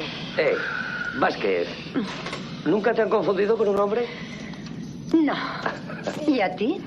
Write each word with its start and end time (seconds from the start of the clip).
Eh, 0.00 0.56
Vázquez, 1.16 1.68
¿nunca 2.64 2.92
te 2.92 3.02
han 3.02 3.10
confundido 3.10 3.56
con 3.56 3.68
un 3.68 3.78
hombre? 3.78 4.06
No. 5.12 5.34
¿Y 6.26 6.40
a 6.40 6.54
ti? 6.54 6.84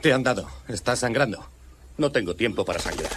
Te 0.00 0.12
han 0.12 0.22
dado. 0.22 0.48
Estás 0.68 1.00
sangrando. 1.00 1.46
No 1.98 2.10
tengo 2.10 2.34
tiempo 2.34 2.64
para 2.64 2.78
sangrar. 2.78 3.10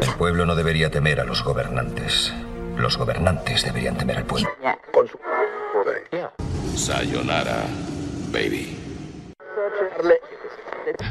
El 0.00 0.14
pueblo 0.16 0.46
no 0.46 0.54
debería 0.54 0.90
temer 0.90 1.20
a 1.20 1.24
los 1.24 1.42
gobernantes. 1.42 2.32
Los 2.76 2.96
gobernantes 2.96 3.64
deberían 3.64 3.96
temer 3.96 4.18
al 4.18 4.24
pueblo. 4.24 4.48
Sayonara, 6.74 7.64
baby. 8.30 8.78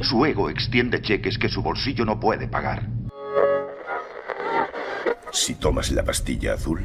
Su 0.02 0.25
ego 0.25 0.50
extiende 0.50 1.02
cheques 1.02 1.38
que 1.38 1.50
su 1.50 1.61
bolsillo 1.61 2.05
no 2.05 2.20
puede 2.20 2.47
pagar. 2.47 2.84
Si 5.35 5.55
tomas 5.55 5.91
la 5.91 6.02
pastilla 6.02 6.53
azul, 6.53 6.80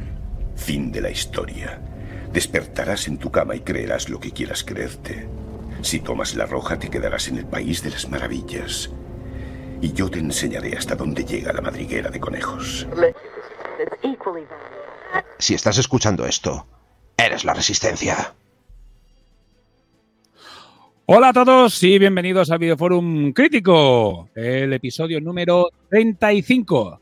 fin 0.56 0.90
de 0.90 1.00
la 1.00 1.08
historia. 1.08 1.80
Despertarás 2.32 3.06
en 3.06 3.16
tu 3.16 3.30
cama 3.30 3.54
y 3.54 3.60
creerás 3.60 4.08
lo 4.08 4.18
que 4.18 4.32
quieras 4.32 4.64
creerte. 4.64 5.28
Si 5.82 6.00
tomas 6.00 6.34
la 6.34 6.46
roja, 6.46 6.76
te 6.76 6.90
quedarás 6.90 7.28
en 7.28 7.38
el 7.38 7.46
país 7.46 7.80
de 7.84 7.90
las 7.90 8.08
maravillas. 8.10 8.90
Y 9.80 9.92
yo 9.92 10.10
te 10.10 10.18
enseñaré 10.18 10.76
hasta 10.76 10.96
dónde 10.96 11.24
llega 11.24 11.52
la 11.52 11.60
madriguera 11.60 12.10
de 12.10 12.18
conejos. 12.18 12.88
Si 15.38 15.54
estás 15.54 15.78
escuchando 15.78 16.26
esto, 16.26 16.66
eres 17.16 17.44
la 17.44 17.54
resistencia. 17.54 18.34
Hola 21.06 21.28
a 21.28 21.32
todos 21.32 21.80
y 21.84 22.00
bienvenidos 22.00 22.50
al 22.50 22.58
Videoforum 22.58 23.32
Crítico, 23.32 24.28
el 24.34 24.72
episodio 24.72 25.20
número 25.20 25.68
35. 25.88 27.00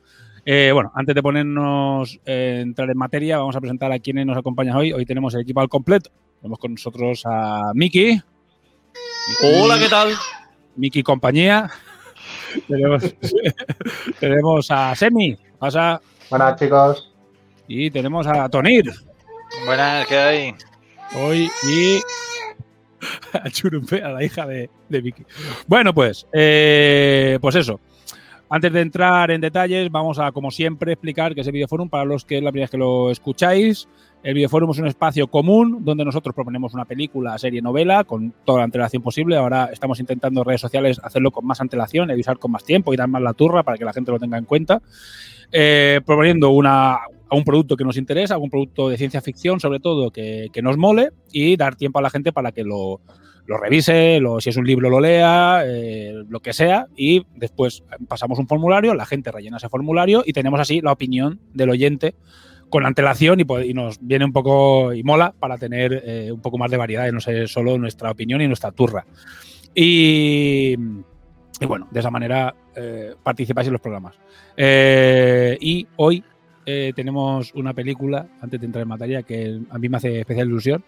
Eh, 0.50 0.70
bueno, 0.72 0.90
antes 0.94 1.14
de 1.14 1.22
ponernos 1.22 2.18
eh, 2.24 2.60
entrar 2.62 2.88
en 2.88 2.96
materia, 2.96 3.36
vamos 3.36 3.54
a 3.54 3.60
presentar 3.60 3.92
a 3.92 3.98
quienes 3.98 4.24
nos 4.24 4.34
acompañan 4.34 4.76
hoy. 4.76 4.94
Hoy 4.94 5.04
tenemos 5.04 5.34
el 5.34 5.42
equipo 5.42 5.60
al 5.60 5.68
completo. 5.68 6.10
Tenemos 6.40 6.58
con 6.58 6.72
nosotros 6.72 7.22
a 7.26 7.72
Miki. 7.74 8.18
Hola, 9.42 9.78
¿qué 9.78 9.90
tal? 9.90 10.14
Miki 10.74 11.02
compañía. 11.02 11.68
tenemos, 12.66 13.14
tenemos 14.20 14.70
a 14.70 14.96
Semi. 14.96 15.36
Pasa. 15.58 16.00
Buenas, 16.30 16.58
chicos. 16.58 17.12
Y 17.66 17.90
tenemos 17.90 18.26
a 18.26 18.48
Tonir. 18.48 18.90
Buenas, 19.66 20.06
¿qué 20.06 20.16
hay? 20.16 20.54
Hoy 21.14 21.50
y 21.68 22.00
a 23.36 23.50
Churumpe, 23.50 24.02
a 24.02 24.12
la 24.12 24.24
hija 24.24 24.46
de, 24.46 24.70
de 24.88 25.00
Vicky. 25.02 25.26
Bueno, 25.66 25.92
pues, 25.92 26.26
eh, 26.32 27.38
pues 27.38 27.54
eso. 27.54 27.78
Antes 28.50 28.72
de 28.72 28.80
entrar 28.80 29.30
en 29.30 29.42
detalles, 29.42 29.90
vamos 29.90 30.18
a, 30.18 30.32
como 30.32 30.50
siempre, 30.50 30.92
explicar 30.92 31.34
que 31.34 31.42
es 31.42 31.46
el 31.46 31.52
Videoforum 31.52 31.90
para 31.90 32.06
los 32.06 32.24
que 32.24 32.38
es 32.38 32.42
la 32.42 32.50
primera 32.50 32.64
vez 32.64 32.70
que 32.70 32.78
lo 32.78 33.10
escucháis. 33.10 33.88
El 34.22 34.34
Videoforum 34.34 34.70
es 34.70 34.78
un 34.78 34.86
espacio 34.86 35.26
común 35.26 35.84
donde 35.84 36.02
nosotros 36.02 36.34
proponemos 36.34 36.72
una 36.72 36.86
película, 36.86 37.36
serie, 37.36 37.60
novela 37.60 38.04
con 38.04 38.32
toda 38.46 38.58
la 38.58 38.64
antelación 38.64 39.02
posible. 39.02 39.36
Ahora 39.36 39.68
estamos 39.70 40.00
intentando 40.00 40.40
en 40.40 40.46
redes 40.46 40.62
sociales 40.62 40.98
hacerlo 41.04 41.30
con 41.30 41.46
más 41.46 41.60
antelación, 41.60 42.10
avisar 42.10 42.38
con 42.38 42.50
más 42.50 42.64
tiempo 42.64 42.94
y 42.94 42.96
dar 42.96 43.08
más 43.08 43.20
la 43.20 43.34
turra 43.34 43.62
para 43.64 43.76
que 43.76 43.84
la 43.84 43.92
gente 43.92 44.12
lo 44.12 44.18
tenga 44.18 44.38
en 44.38 44.46
cuenta. 44.46 44.80
Eh, 45.52 46.00
proponiendo 46.06 46.48
una, 46.48 47.00
un 47.30 47.44
producto 47.44 47.76
que 47.76 47.84
nos 47.84 47.98
interesa, 47.98 48.34
algún 48.34 48.50
producto 48.50 48.88
de 48.88 48.96
ciencia 48.96 49.20
ficción, 49.20 49.60
sobre 49.60 49.78
todo, 49.78 50.10
que, 50.10 50.48
que 50.54 50.62
nos 50.62 50.78
mole 50.78 51.10
y 51.32 51.56
dar 51.58 51.76
tiempo 51.76 51.98
a 51.98 52.02
la 52.02 52.10
gente 52.10 52.32
para 52.32 52.52
que 52.52 52.64
lo, 52.64 53.02
lo 53.48 53.56
revise, 53.56 54.20
lo, 54.20 54.42
si 54.42 54.50
es 54.50 54.56
un 54.58 54.66
libro 54.66 54.90
lo 54.90 55.00
lea, 55.00 55.62
eh, 55.64 56.22
lo 56.28 56.40
que 56.40 56.52
sea, 56.52 56.86
y 56.94 57.24
después 57.34 57.82
pasamos 58.06 58.38
un 58.38 58.46
formulario, 58.46 58.94
la 58.94 59.06
gente 59.06 59.32
rellena 59.32 59.56
ese 59.56 59.70
formulario 59.70 60.22
y 60.26 60.34
tenemos 60.34 60.60
así 60.60 60.82
la 60.82 60.92
opinión 60.92 61.40
del 61.54 61.70
oyente 61.70 62.14
con 62.68 62.84
antelación 62.84 63.40
y, 63.40 63.46
y 63.64 63.72
nos 63.72 63.98
viene 64.02 64.26
un 64.26 64.34
poco 64.34 64.92
y 64.92 65.02
mola 65.02 65.32
para 65.40 65.56
tener 65.56 66.02
eh, 66.04 66.30
un 66.30 66.42
poco 66.42 66.58
más 66.58 66.70
de 66.70 66.76
variedad 66.76 67.08
y 67.08 67.12
no 67.12 67.20
ser 67.20 67.48
solo 67.48 67.78
nuestra 67.78 68.10
opinión 68.10 68.42
y 68.42 68.46
nuestra 68.46 68.70
turra. 68.70 69.06
Y, 69.74 70.76
bueno, 71.66 71.88
de 71.90 72.00
esa 72.00 72.10
manera 72.10 72.54
eh, 72.76 73.14
participáis 73.22 73.68
en 73.68 73.72
los 73.72 73.80
programas. 73.80 74.14
Eh, 74.58 75.56
y 75.58 75.86
hoy 75.96 76.22
tenemos 76.94 77.54
una 77.54 77.72
película, 77.72 78.28
antes 78.42 78.60
de 78.60 78.66
entrar 78.66 78.82
en 78.82 78.88
materia, 78.88 79.22
que 79.22 79.58
a 79.70 79.78
mí 79.78 79.88
me 79.88 79.96
hace 79.96 80.20
especial 80.20 80.48
ilusión. 80.48 80.84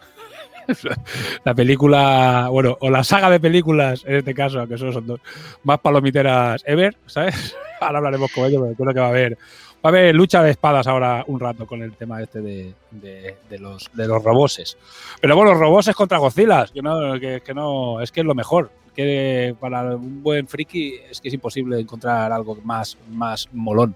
la 1.45 1.55
película, 1.55 2.49
bueno, 2.51 2.77
o 2.81 2.91
la 2.91 3.05
saga 3.05 3.31
de 3.31 3.41
películas, 3.41 4.05
en 4.07 4.17
este 4.17 4.35
caso, 4.35 4.67
que 4.67 4.79
solo 4.79 4.93
son 4.93 5.07
dos, 5.07 5.21
más 5.65 5.79
palomiteras 5.81 6.63
ever, 6.67 6.97
¿sabes? 7.07 7.57
Ahora 7.81 7.99
hablaremos 7.99 8.31
con 8.33 8.45
ellos, 8.45 8.63
pero 8.63 8.75
creo 8.75 8.95
que 8.95 9.01
va 9.01 9.07
a 9.07 9.11
haber, 9.11 9.35
va 9.35 9.39
a 9.85 9.89
haber 9.89 10.15
lucha 10.15 10.43
de 10.43 10.51
espadas 10.51 10.87
ahora 10.87 11.25
un 11.27 11.41
rato 11.41 11.67
con 11.67 11.83
el 11.83 11.93
tema 11.93 12.23
este 12.23 12.41
de, 12.41 12.75
de, 12.91 13.59
los, 13.59 13.91
de 13.95 14.07
los 14.07 14.23
roboses. 14.23 14.77
Pero 15.21 15.35
bueno, 15.35 15.55
roboses 15.55 15.97
contra 15.97 16.19
Godzilla, 16.19 16.67
que 16.67 16.83
no, 16.83 17.19
que 17.19 17.55
no, 17.55 18.01
es 18.03 18.13
que 18.13 18.21
es 18.21 18.27
lo 18.27 18.35
mejor. 18.35 18.71
Que 18.95 19.55
para 19.59 19.95
un 19.95 20.23
buen 20.23 20.49
friki 20.49 20.97
es 21.11 21.21
que 21.21 21.29
es 21.29 21.35
imposible 21.35 21.81
encontrar 21.81 22.33
algo 22.33 22.57
más, 22.65 22.99
más 23.09 23.49
molón, 23.53 23.95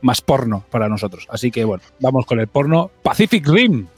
más 0.00 0.22
porno 0.22 0.64
para 0.70 0.88
nosotros. 0.88 1.26
Así 1.28 1.50
que 1.50 1.64
bueno, 1.64 1.82
vamos 2.00 2.24
con 2.24 2.40
el 2.40 2.46
porno 2.46 2.90
Pacific 3.02 3.46
Rim. 3.46 3.88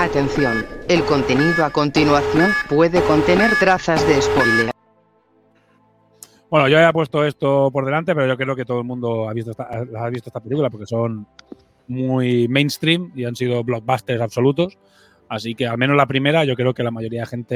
Atención, 0.00 0.64
el 0.88 1.02
contenido 1.02 1.64
a 1.64 1.70
continuación 1.70 2.52
puede 2.68 3.02
contener 3.02 3.50
trazas 3.58 4.06
de 4.06 4.22
spoiler. 4.22 4.70
Bueno, 6.48 6.68
yo 6.68 6.76
había 6.76 6.92
puesto 6.92 7.24
esto 7.24 7.68
por 7.72 7.84
delante, 7.84 8.14
pero 8.14 8.28
yo 8.28 8.36
creo 8.36 8.54
que 8.54 8.64
todo 8.64 8.78
el 8.78 8.84
mundo 8.84 9.28
ha 9.28 9.32
visto 9.32 9.50
esta, 9.50 9.64
ha 9.64 10.08
visto 10.08 10.28
esta 10.28 10.38
película 10.38 10.70
porque 10.70 10.86
son 10.86 11.26
muy 11.88 12.46
mainstream 12.46 13.10
y 13.16 13.24
han 13.24 13.34
sido 13.34 13.64
blockbusters 13.64 14.20
absolutos. 14.20 14.78
Así 15.28 15.56
que 15.56 15.66
al 15.66 15.78
menos 15.78 15.96
la 15.96 16.06
primera, 16.06 16.44
yo 16.44 16.54
creo 16.54 16.74
que 16.74 16.84
la 16.84 16.92
mayoría 16.92 17.22
de 17.22 17.26
gente 17.26 17.54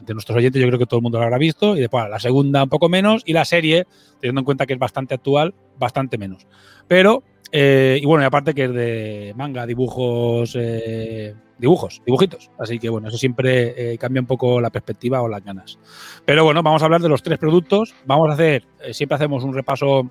de 0.00 0.14
nuestros 0.14 0.38
oyentes, 0.38 0.62
yo 0.62 0.68
creo 0.68 0.78
que 0.78 0.86
todo 0.86 0.98
el 0.98 1.02
mundo 1.02 1.18
lo 1.18 1.24
habrá 1.24 1.38
visto. 1.38 1.76
Y 1.76 1.80
después 1.80 2.08
la 2.08 2.20
segunda 2.20 2.62
un 2.62 2.68
poco 2.68 2.88
menos. 2.88 3.24
Y 3.26 3.32
la 3.32 3.44
serie, 3.44 3.88
teniendo 4.20 4.42
en 4.42 4.44
cuenta 4.44 4.64
que 4.64 4.74
es 4.74 4.78
bastante 4.78 5.14
actual, 5.14 5.54
bastante 5.76 6.18
menos. 6.18 6.46
Pero, 6.86 7.24
eh, 7.50 7.98
y 8.00 8.06
bueno, 8.06 8.22
y 8.22 8.26
aparte 8.26 8.54
que 8.54 8.64
es 8.64 8.72
de 8.72 9.34
manga, 9.36 9.66
dibujos, 9.66 10.56
eh, 10.58 11.34
dibujos, 11.58 12.02
dibujitos. 12.04 12.50
Así 12.58 12.78
que 12.78 12.88
bueno, 12.88 13.08
eso 13.08 13.18
siempre 13.18 13.92
eh, 13.92 13.98
cambia 13.98 14.20
un 14.20 14.26
poco 14.26 14.60
la 14.60 14.70
perspectiva 14.70 15.22
o 15.22 15.28
las 15.28 15.44
ganas. 15.44 15.78
Pero 16.24 16.44
bueno, 16.44 16.62
vamos 16.62 16.82
a 16.82 16.86
hablar 16.86 17.00
de 17.00 17.08
los 17.08 17.22
tres 17.22 17.38
productos. 17.38 17.94
Vamos 18.06 18.30
a 18.30 18.34
hacer, 18.34 18.64
siempre 18.92 19.16
hacemos 19.16 19.44
un 19.44 19.54
repaso, 19.54 20.10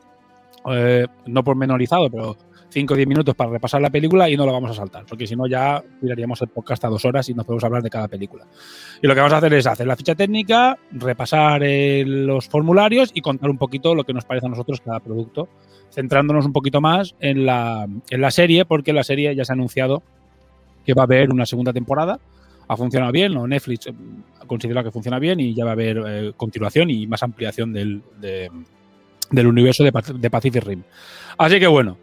no 1.26 1.44
pormenorizado, 1.44 2.10
pero 2.10 2.38
5 2.78 2.94
o 2.94 2.98
10 2.98 3.08
minutos 3.08 3.34
para 3.34 3.50
repasar 3.50 3.82
la 3.82 3.90
película 3.90 4.30
y 4.30 4.38
no 4.38 4.46
lo 4.46 4.54
vamos 4.54 4.70
a 4.70 4.76
saltar, 4.76 5.04
porque 5.10 5.26
si 5.26 5.36
no 5.36 5.48
ya 5.48 5.84
tiraríamos 6.00 6.40
el 6.44 6.50
podcast 6.50 6.86
a 6.86 6.90
dos 6.90 7.04
horas 7.06 7.28
y 7.28 7.34
nos 7.34 7.44
podemos 7.44 7.64
hablar 7.64 7.82
de 7.82 7.90
cada 7.90 8.08
película. 8.08 8.46
Y 9.02 9.08
lo 9.08 9.16
que 9.16 9.20
vamos 9.20 9.34
a 9.34 9.38
hacer 9.38 9.52
es 9.56 9.66
hacer 9.66 9.88
la 9.88 9.96
ficha 9.96 10.14
técnica, 10.14 10.78
repasar 10.92 11.64
eh, 11.64 12.04
los 12.06 12.48
formularios 12.48 13.10
y 13.16 13.22
contar 13.22 13.50
un 13.50 13.58
poquito 13.58 13.96
lo 13.96 14.04
que 14.04 14.14
nos 14.14 14.26
parece 14.26 14.46
a 14.46 14.50
nosotros 14.50 14.80
cada 14.82 15.00
producto, 15.00 15.50
centrándonos 15.92 16.46
un 16.46 16.54
poquito 16.54 16.80
más 16.80 17.16
en 17.20 17.48
la, 17.48 17.88
en 18.12 18.22
la 18.22 18.30
serie, 18.30 18.64
porque 18.64 18.94
la 18.94 19.04
serie 19.04 19.34
ya 19.36 19.44
se 19.44 19.54
ha 19.54 19.56
anunciado 19.56 20.04
que 20.86 20.94
va 20.94 21.02
a 21.02 21.06
haber 21.06 21.32
una 21.32 21.48
segunda 21.48 21.74
temporada. 21.74 22.20
Ha 22.68 22.78
funcionado 22.78 23.12
bien, 23.12 23.36
o 23.38 23.48
Netflix 23.48 23.88
ha 24.40 24.46
considerado 24.46 24.86
que 24.86 24.92
funciona 24.92 25.18
bien 25.18 25.40
y 25.40 25.56
ya 25.56 25.66
va 25.66 25.72
a 25.72 25.74
haber 25.74 26.04
eh, 26.06 26.34
continuación 26.38 26.92
y 26.92 27.08
más 27.08 27.24
ampliación 27.24 27.74
del, 27.74 28.04
de, 28.22 28.52
del 29.32 29.48
universo 29.48 29.84
de, 29.84 29.92
de 30.14 30.30
Pacific 30.30 30.64
Rim. 30.64 30.84
Así 31.40 31.60
que 31.60 31.66
bueno, 31.66 31.98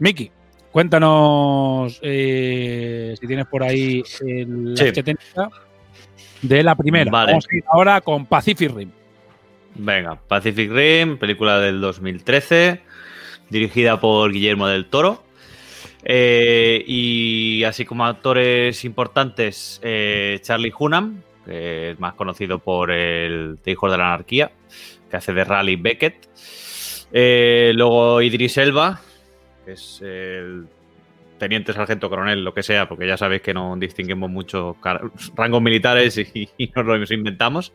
Miki, 0.00 0.30
cuéntanos 0.72 1.98
eh, 2.02 3.14
si 3.20 3.26
tienes 3.26 3.46
por 3.46 3.62
ahí 3.62 4.02
el, 4.22 4.74
Sí. 4.76 4.84
la 4.84 4.86
ficha 4.86 5.02
técnica 5.02 5.50
de 6.42 6.62
la 6.62 6.74
primera. 6.74 7.10
Vale. 7.10 7.32
Vamos 7.32 7.46
a 7.50 7.56
ir 7.56 7.64
ahora 7.72 8.00
con 8.00 8.26
Pacific 8.26 8.70
Rim. 8.74 8.90
Venga, 9.74 10.16
Pacific 10.26 10.70
Rim, 10.70 11.16
película 11.18 11.60
del 11.60 11.80
2013, 11.80 12.80
dirigida 13.50 14.00
por 14.00 14.32
Guillermo 14.32 14.66
del 14.66 14.86
Toro. 14.86 15.22
Eh, 16.02 16.82
y 16.86 17.62
así 17.64 17.84
como 17.84 18.06
actores 18.06 18.84
importantes, 18.84 19.80
eh, 19.82 20.38
Charlie 20.42 20.72
Hunnam, 20.76 21.22
que 21.44 21.90
es 21.90 22.00
más 22.00 22.14
conocido 22.14 22.58
por 22.58 22.90
el 22.90 23.58
de 23.62 23.72
Hijos 23.72 23.92
de 23.92 23.98
la 23.98 24.06
Anarquía, 24.14 24.50
que 25.10 25.16
hace 25.16 25.32
de 25.34 25.44
Raleigh 25.44 25.76
Beckett. 25.76 26.28
Eh, 27.12 27.72
luego 27.74 28.22
Idris 28.22 28.56
Elba, 28.56 29.00
que 29.64 29.72
es 29.72 30.00
el 30.02 30.66
teniente, 31.38 31.72
sargento, 31.72 32.08
coronel, 32.10 32.44
lo 32.44 32.52
que 32.52 32.62
sea, 32.62 32.88
porque 32.88 33.06
ya 33.06 33.16
sabéis 33.16 33.42
que 33.42 33.54
no 33.54 33.74
distinguimos 33.76 34.28
mucho 34.30 34.76
rangos 35.34 35.62
militares 35.62 36.18
y, 36.18 36.48
y 36.58 36.66
nos 36.74 36.84
lo 36.84 37.14
inventamos. 37.14 37.72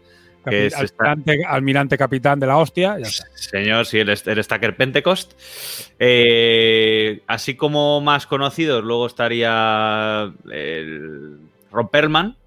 Que 0.48 0.68
es 0.68 0.80
esta- 0.80 1.16
almirante, 1.48 1.98
capitán 1.98 2.40
de 2.40 2.46
la 2.46 2.58
hostia. 2.58 3.00
Ya 3.00 3.08
está. 3.08 3.26
Señor, 3.34 3.88
sí, 3.88 3.98
el, 3.98 4.10
el 4.10 4.44
Stacker 4.44 4.76
Pentecost. 4.78 5.34
Eh, 5.98 7.24
así 7.26 7.56
como 7.56 8.00
más 8.00 8.28
conocidos, 8.28 8.84
luego 8.84 9.08
estaría 9.08 10.32
el 10.52 11.40
Ron 11.72 11.90
Perlman 11.90 12.38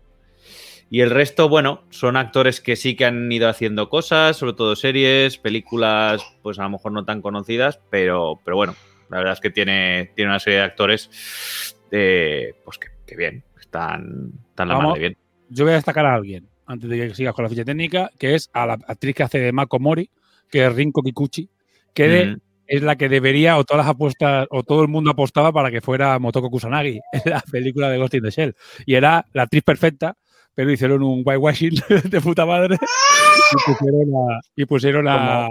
Y 0.91 1.01
el 1.01 1.11
resto, 1.11 1.49
bueno, 1.49 1.83
son 1.91 2.17
actores 2.17 2.61
que 2.61 2.77
sí 2.77 2.95
que 2.95 3.05
han 3.05 3.33
ido 3.33 3.49
haciendo 3.49 3.89
cosas, 3.91 4.37
sobre 4.37 4.53
todo 4.53 4.77
series, 4.77 5.37
películas, 5.39 6.23
pues 6.43 6.61
a 6.61 6.63
lo 6.63 6.71
mejor 6.71 6.93
no 6.93 7.05
tan 7.05 7.21
conocidas, 7.21 7.81
pero, 7.91 8.39
pero 8.45 8.57
bueno, 8.57 8.77
la 9.11 9.19
verdad 9.19 9.33
es 9.35 9.41
que 9.41 9.51
tiene, 9.51 10.13
tiene 10.15 10.31
una 10.31 10.39
serie 10.41 10.59
de 10.61 10.65
actores 10.65 11.75
eh, 11.91 12.55
pues 12.65 12.79
que, 12.79 12.89
que 13.07 13.17
bien, 13.17 13.45
están, 13.61 14.33
están 14.51 14.69
la 14.69 14.75
Vamos. 14.75 14.91
madre 14.91 15.01
bien. 15.01 15.17
Yo 15.49 15.65
voy 15.65 15.73
a 15.73 15.77
destacar 15.77 16.05
a 16.07 16.15
alguien, 16.15 16.49
antes 16.67 16.89
de 16.91 16.97
que 17.09 17.15
sigas 17.15 17.35
con 17.35 17.45
la 17.45 17.49
ficha 17.49 17.65
técnica, 17.65 18.11
que 18.19 18.35
es 18.35 18.51
a 18.53 18.67
la 18.67 18.75
actriz 18.87 19.15
que 19.15 19.23
hace 19.23 19.39
de 19.39 19.53
Mako 19.53 19.79
Mori, 19.79 20.11
que 20.51 20.65
es 20.67 20.75
Rinko 20.75 21.03
Kikuchi, 21.03 21.49
que 21.95 22.09
de- 22.09 22.27
Mm. 22.27 22.41
es 22.67 22.83
la 22.83 22.97
que 22.97 23.09
debería, 23.09 23.57
o 23.57 23.65
todas 23.65 23.87
las 23.87 23.95
apuestas, 23.95 24.47
o 24.51 24.63
todo 24.63 24.83
el 24.83 24.89
mundo 24.89 25.11
apostaba 25.11 25.53
para 25.53 25.71
que 25.71 25.81
fuera 25.81 26.19
Motoko 26.19 26.51
Kusanagi 26.51 27.01
en 27.13 27.31
la 27.33 27.41
película 27.51 27.89
de 27.89 27.97
Ghost 27.97 28.15
in 28.15 28.23
the 28.23 28.31
Shell. 28.31 28.55
Y 28.85 28.95
era 28.95 29.25
la 29.33 29.45
actriz 29.45 29.63
perfecta, 29.63 30.17
pero 30.55 30.71
hicieron 30.71 31.03
un 31.03 31.23
whitewashing 31.25 31.75
de 32.11 32.21
puta 32.21 32.45
madre 32.45 32.77
y 32.77 33.57
pusieron 33.73 34.09
a. 34.15 34.41
Y 34.55 34.65
pusieron 34.67 35.09
a 35.09 35.49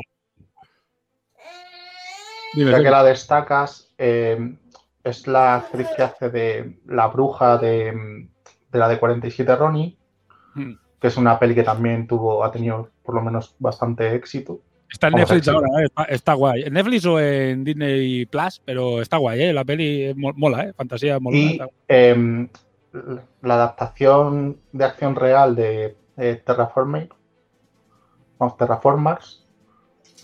Dime, 2.58 2.72
Ya 2.72 2.82
que 2.84 2.90
la 2.90 3.04
destacas, 3.04 3.94
eh, 3.98 4.56
es 5.04 5.28
la 5.28 5.56
actriz 5.56 5.88
que 5.96 6.04
hace 6.04 6.30
de 6.30 6.80
la 6.88 7.08
bruja 7.08 7.58
de, 7.58 8.28
de 8.72 8.80
la 8.80 8.88
de 8.90 9.00
47 9.00 9.56
Ronnie, 9.56 9.98
Hmm. 10.56 10.74
que 11.00 11.08
es 11.08 11.18
una 11.18 11.38
peli 11.38 11.54
que 11.54 11.62
también 11.64 12.08
tuvo, 12.08 12.44
ha 12.44 12.52
tenido 12.52 12.90
por 13.04 13.14
lo 13.14 13.22
menos 13.22 13.56
bastante 13.60 14.16
éxito. 14.16 14.60
Está 14.90 15.08
en 15.08 15.14
Vamos, 15.14 15.30
Netflix 15.30 15.48
ahora, 15.50 15.68
¿eh? 15.82 15.86
está, 15.86 16.04
está 16.06 16.34
guay. 16.34 16.64
En 16.64 16.74
Netflix 16.74 17.06
o 17.06 17.20
en 17.20 17.64
Disney 17.64 18.26
Plus, 18.26 18.62
pero 18.66 19.02
está 19.02 19.18
guay, 19.18 19.42
¿eh? 19.44 19.54
La 19.54 19.64
peli 19.66 20.14
mo- 20.16 20.34
mola, 20.36 20.64
¿eh? 20.64 20.74
Fantasía 20.74 21.20
mola. 21.20 21.38
Y 21.38 21.60
eh, 21.90 22.48
la 23.44 23.54
adaptación 23.54 24.58
de 24.72 24.86
acción 24.86 25.16
real 25.16 25.56
de, 25.56 25.96
de 26.16 26.36
Terraforming, 26.38 27.10
vamos, 28.40 28.58
Terraformers, 28.58 29.46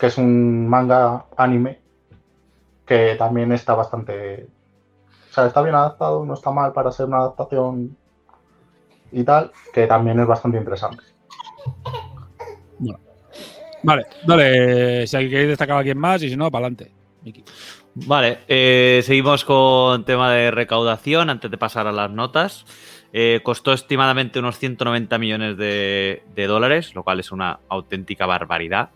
que 0.00 0.06
es 0.06 0.18
un 0.18 0.66
manga 0.68 1.26
anime 1.36 1.80
que 2.86 3.16
también 3.16 3.52
está 3.52 3.74
bastante. 3.74 4.48
O 5.30 5.34
sea, 5.34 5.46
está 5.46 5.62
bien 5.62 5.74
adaptado, 5.74 6.24
no 6.24 6.34
está 6.34 6.50
mal 6.50 6.72
para 6.72 6.92
ser 6.92 7.06
una 7.06 7.18
adaptación 7.18 7.96
y 9.10 9.24
tal, 9.24 9.52
que 9.72 9.86
también 9.86 10.20
es 10.20 10.26
bastante 10.26 10.58
interesante. 10.58 11.02
Vale, 13.82 14.06
dale, 14.26 15.06
si 15.06 15.16
queréis 15.28 15.48
destacar 15.48 15.76
a 15.76 15.78
alguien 15.80 15.98
más 15.98 16.22
y 16.22 16.30
si 16.30 16.36
no, 16.36 16.50
para 16.50 16.66
adelante. 16.66 16.90
Vale, 17.94 18.38
eh, 18.48 19.02
seguimos 19.04 19.44
con 19.44 20.04
tema 20.04 20.32
de 20.32 20.50
recaudación 20.50 21.28
antes 21.28 21.50
de 21.50 21.58
pasar 21.58 21.86
a 21.86 21.92
las 21.92 22.10
notas. 22.10 22.64
Eh, 23.12 23.40
costó 23.44 23.72
estimadamente 23.72 24.38
unos 24.38 24.58
190 24.58 25.18
millones 25.18 25.56
de, 25.56 26.22
de 26.34 26.46
dólares, 26.46 26.94
lo 26.94 27.04
cual 27.04 27.20
es 27.20 27.30
una 27.30 27.60
auténtica 27.68 28.26
barbaridad. 28.26 28.90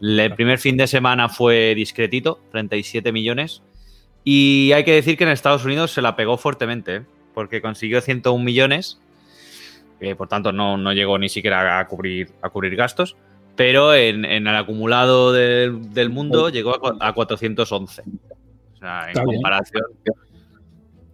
El 0.00 0.34
primer 0.34 0.58
fin 0.58 0.76
de 0.76 0.86
semana 0.86 1.28
fue 1.28 1.74
discretito, 1.74 2.40
37 2.52 3.10
millones. 3.12 3.62
Y 4.24 4.72
hay 4.72 4.84
que 4.84 4.92
decir 4.92 5.16
que 5.16 5.24
en 5.24 5.30
Estados 5.30 5.64
Unidos 5.64 5.90
se 5.92 6.02
la 6.02 6.14
pegó 6.16 6.36
fuertemente, 6.38 6.96
¿eh? 6.96 7.02
porque 7.34 7.60
consiguió 7.62 8.00
101 8.00 8.44
millones. 8.44 9.00
eh, 10.00 10.14
por 10.14 10.28
tanto, 10.28 10.52
no, 10.52 10.76
no 10.76 10.92
llegó 10.92 11.18
ni 11.18 11.28
siquiera 11.28 11.78
a 11.80 11.86
cubrir, 11.88 12.30
a 12.42 12.50
cubrir 12.50 12.76
gastos. 12.76 13.16
Pero 13.56 13.92
en, 13.94 14.24
en 14.24 14.46
el 14.46 14.54
acumulado 14.54 15.32
del, 15.32 15.92
del 15.92 16.10
mundo 16.10 16.48
llegó 16.48 16.74
a, 17.00 17.08
a 17.08 17.12
411. 17.12 18.02
O 18.02 18.76
sea, 18.78 19.02
en 19.04 19.08
Está 19.08 19.24
bien. 19.24 19.34
comparación, 19.36 19.82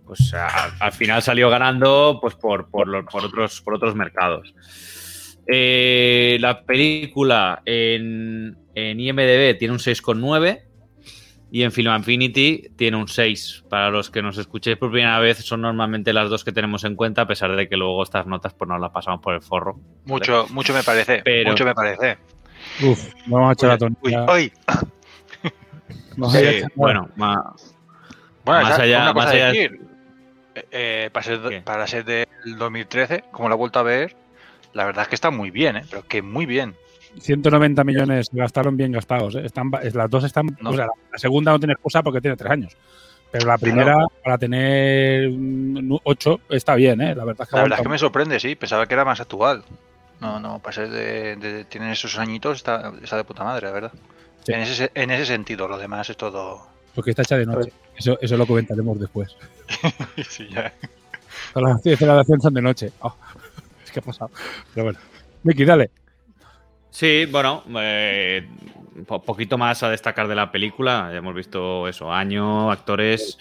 pues 0.06 0.34
a- 0.34 0.74
al 0.80 0.92
final 0.92 1.22
salió 1.22 1.48
ganando 1.48 2.18
pues 2.20 2.34
por, 2.34 2.68
por, 2.68 2.86
los- 2.88 3.06
por 3.06 3.24
otros, 3.24 3.62
por 3.62 3.74
otros 3.74 3.94
mercados. 3.94 4.54
Eh, 5.46 6.36
la 6.40 6.62
película 6.64 7.62
en, 7.64 8.56
en 8.74 9.00
IMDB 9.00 9.58
tiene 9.58 9.72
un 9.72 9.78
6,9 9.80 10.62
y 11.50 11.62
en 11.62 11.70
Film 11.72 11.90
Affinity 11.90 12.70
tiene 12.76 12.96
un 12.96 13.06
6. 13.08 13.64
Para 13.68 13.90
los 13.90 14.10
que 14.10 14.22
nos 14.22 14.36
escuchéis 14.38 14.76
por 14.76 14.90
primera 14.90 15.18
vez, 15.20 15.38
son 15.44 15.60
normalmente 15.60 16.12
las 16.12 16.28
dos 16.30 16.42
que 16.44 16.52
tenemos 16.52 16.82
en 16.84 16.96
cuenta, 16.96 17.22
a 17.22 17.26
pesar 17.26 17.54
de 17.54 17.68
que 17.68 17.76
luego 17.76 18.02
estas 18.02 18.26
notas 18.26 18.54
pues 18.54 18.68
nos 18.68 18.80
las 18.80 18.90
pasamos 18.90 19.20
por 19.20 19.34
el 19.34 19.42
forro. 19.42 19.78
Mucho, 20.06 20.46
mucho 20.50 20.74
me 20.74 20.82
parece. 20.82 21.22
Pero- 21.24 21.50
Mucho 21.50 21.64
me 21.64 21.74
parece. 21.74 22.18
Uf, 22.82 23.12
vamos 23.26 23.50
a 23.50 23.52
echar 23.52 23.68
la 23.68 23.74
Uy, 23.74 23.78
tontería. 23.78 24.26
uy. 24.32 24.52
A 26.24 26.30
Sí, 26.30 26.38
echar- 26.38 26.72
bueno, 26.74 27.08
Más 27.16 28.78
allá- 28.78 29.12
más 29.12 29.26
allá- 29.26 29.46
decir. 29.48 29.80
Eh, 30.54 30.64
eh, 30.70 31.10
para, 31.12 31.24
ser, 31.24 31.40
de- 31.40 31.60
para 31.62 31.86
ser 31.86 32.04
del 32.04 32.26
2013, 32.56 33.24
como 33.32 33.48
la 33.48 33.54
he 33.56 33.58
vuelto 33.58 33.78
a 33.80 33.82
ver, 33.82 34.14
la 34.72 34.84
verdad 34.84 35.02
es 35.02 35.08
que 35.08 35.14
está 35.16 35.30
muy 35.32 35.50
bien, 35.50 35.76
¿eh? 35.76 35.82
pero 35.90 36.06
que 36.06 36.22
muy 36.22 36.46
bien. 36.46 36.76
190 37.20 37.84
millones 37.84 38.28
gastaron 38.32 38.76
bien 38.76 38.92
gastados. 38.92 39.34
¿eh? 39.36 39.42
Están, 39.44 39.70
las 39.70 40.10
dos 40.10 40.24
están. 40.24 40.56
No. 40.60 40.70
O 40.70 40.74
sea, 40.74 40.86
la, 40.86 41.18
segunda 41.18 41.52
no 41.52 41.58
tiene 41.58 41.74
excusa 41.74 42.02
porque 42.02 42.20
tiene 42.20 42.36
tres 42.36 42.50
años. 42.50 42.76
Pero 43.30 43.46
la 43.46 43.58
primera, 43.58 44.06
para 44.22 44.38
tener 44.38 45.28
ocho, 46.04 46.40
está 46.48 46.76
bien, 46.76 47.00
¿eh? 47.00 47.14
La 47.14 47.24
verdad 47.24 47.42
es 47.42 47.48
que, 47.48 47.56
La 47.56 47.62
verdad 47.62 47.78
es 47.78 47.80
aguanta 47.80 47.82
que 47.82 47.88
me 47.88 47.98
sorprende, 47.98 48.40
sí. 48.40 48.54
Pensaba 48.54 48.86
que 48.86 48.94
era 48.94 49.04
más 49.04 49.20
actual. 49.20 49.64
No, 50.20 50.38
no, 50.38 50.60
para 50.60 50.72
ser 50.72 50.90
de, 50.90 51.36
de- 51.36 51.64
tienen 51.64 51.90
esos 51.90 52.16
añitos, 52.18 52.58
está, 52.58 52.92
está 53.02 53.16
de 53.16 53.24
puta 53.24 53.42
madre, 53.42 53.66
la 53.66 53.72
verdad. 53.72 53.92
En, 54.46 54.60
ese, 54.60 54.90
en 54.94 55.10
ese 55.10 55.26
sentido, 55.26 55.66
lo 55.66 55.78
demás 55.78 56.08
es 56.10 56.16
todo. 56.16 56.66
Porque 56.94 57.10
está 57.10 57.22
hecha 57.22 57.36
de 57.36 57.46
noche. 57.46 57.72
Eso, 57.96 58.18
eso 58.20 58.36
lo 58.36 58.46
comentaremos 58.46 59.00
después. 59.00 59.36
sí, 60.28 60.48
ya. 60.50 60.72
Las 61.54 61.86
acción 61.86 62.40
son 62.40 62.54
de 62.54 62.62
noche. 62.62 62.92
Oh, 63.00 63.14
es 63.84 63.90
que 63.90 63.98
ha 64.00 64.02
pasado. 64.02 64.30
Pero 64.74 64.84
bueno. 64.84 64.98
Vicky, 65.42 65.64
dale. 65.64 65.90
Sí, 66.94 67.26
bueno, 67.26 67.64
eh, 67.80 68.46
po- 69.08 69.20
poquito 69.20 69.58
más 69.58 69.82
a 69.82 69.90
destacar 69.90 70.28
de 70.28 70.36
la 70.36 70.52
película. 70.52 71.08
Ya 71.10 71.18
hemos 71.18 71.34
visto 71.34 71.88
eso, 71.88 72.12
año, 72.12 72.70
actores 72.70 73.36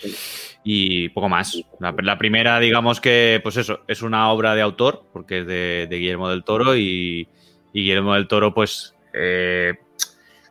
y 0.64 1.10
poco 1.10 1.30
más. 1.30 1.62
La, 1.80 2.18
primera, 2.18 2.60
digamos 2.60 3.00
que, 3.00 3.40
pues 3.44 3.58
eso, 3.58 3.82
es 3.88 4.02
una 4.02 4.32
obra 4.32 4.56
de 4.56 4.64
autor, 4.64 5.06
porque 5.14 5.42
es 5.42 5.46
de, 5.46 5.88
Guillermo 5.88 6.30
del 6.30 6.44
Toro 6.44 6.76
y, 6.76 7.28
Guillermo 7.72 8.16
del 8.16 8.28
Toro, 8.28 8.56
pues, 8.56 8.96
eh, 9.14 9.76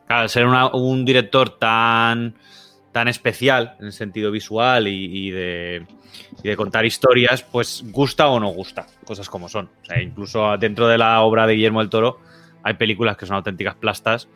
claro, 0.07 0.29
ser 0.29 0.45
una- 0.45 0.67
un 0.73 1.03
director 1.03 1.57
tan, 1.59 2.35
tan 2.93 3.09
especial 3.09 3.75
en 3.81 3.87
el 3.87 3.91
sentido 3.91 4.31
visual 4.31 4.87
y, 4.87 5.27
y 5.27 5.31
de, 5.31 5.85
y 6.41 6.47
de 6.47 6.55
contar 6.55 6.85
historias, 6.85 7.43
pues 7.43 7.83
gusta 7.91 8.29
o 8.29 8.39
no 8.39 8.47
gusta, 8.47 8.87
cosas 9.03 9.27
como 9.27 9.49
son. 9.49 9.69
O 9.81 9.85
sea, 9.85 10.01
incluso 10.01 10.55
dentro 10.57 10.87
de 10.87 10.97
la 10.97 11.19
obra 11.19 11.45
de 11.47 11.55
Guillermo 11.55 11.81
del 11.81 11.89
Toro 11.89 12.19
hay 12.63 12.73
películas 12.75 13.17
que 13.17 13.25
son 13.25 13.35
auténticas 13.35 13.75
plastas 13.75 14.27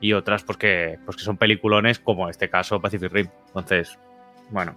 y 0.00 0.12
otras 0.12 0.42
pues 0.44 0.58
que, 0.58 0.98
pues 1.04 1.16
que 1.16 1.22
son 1.22 1.36
peliculones, 1.36 1.98
como 1.98 2.24
en 2.24 2.30
este 2.30 2.48
caso 2.50 2.80
Pacific 2.80 3.10
Rim. 3.12 3.28
Entonces, 3.48 3.98
bueno. 4.50 4.74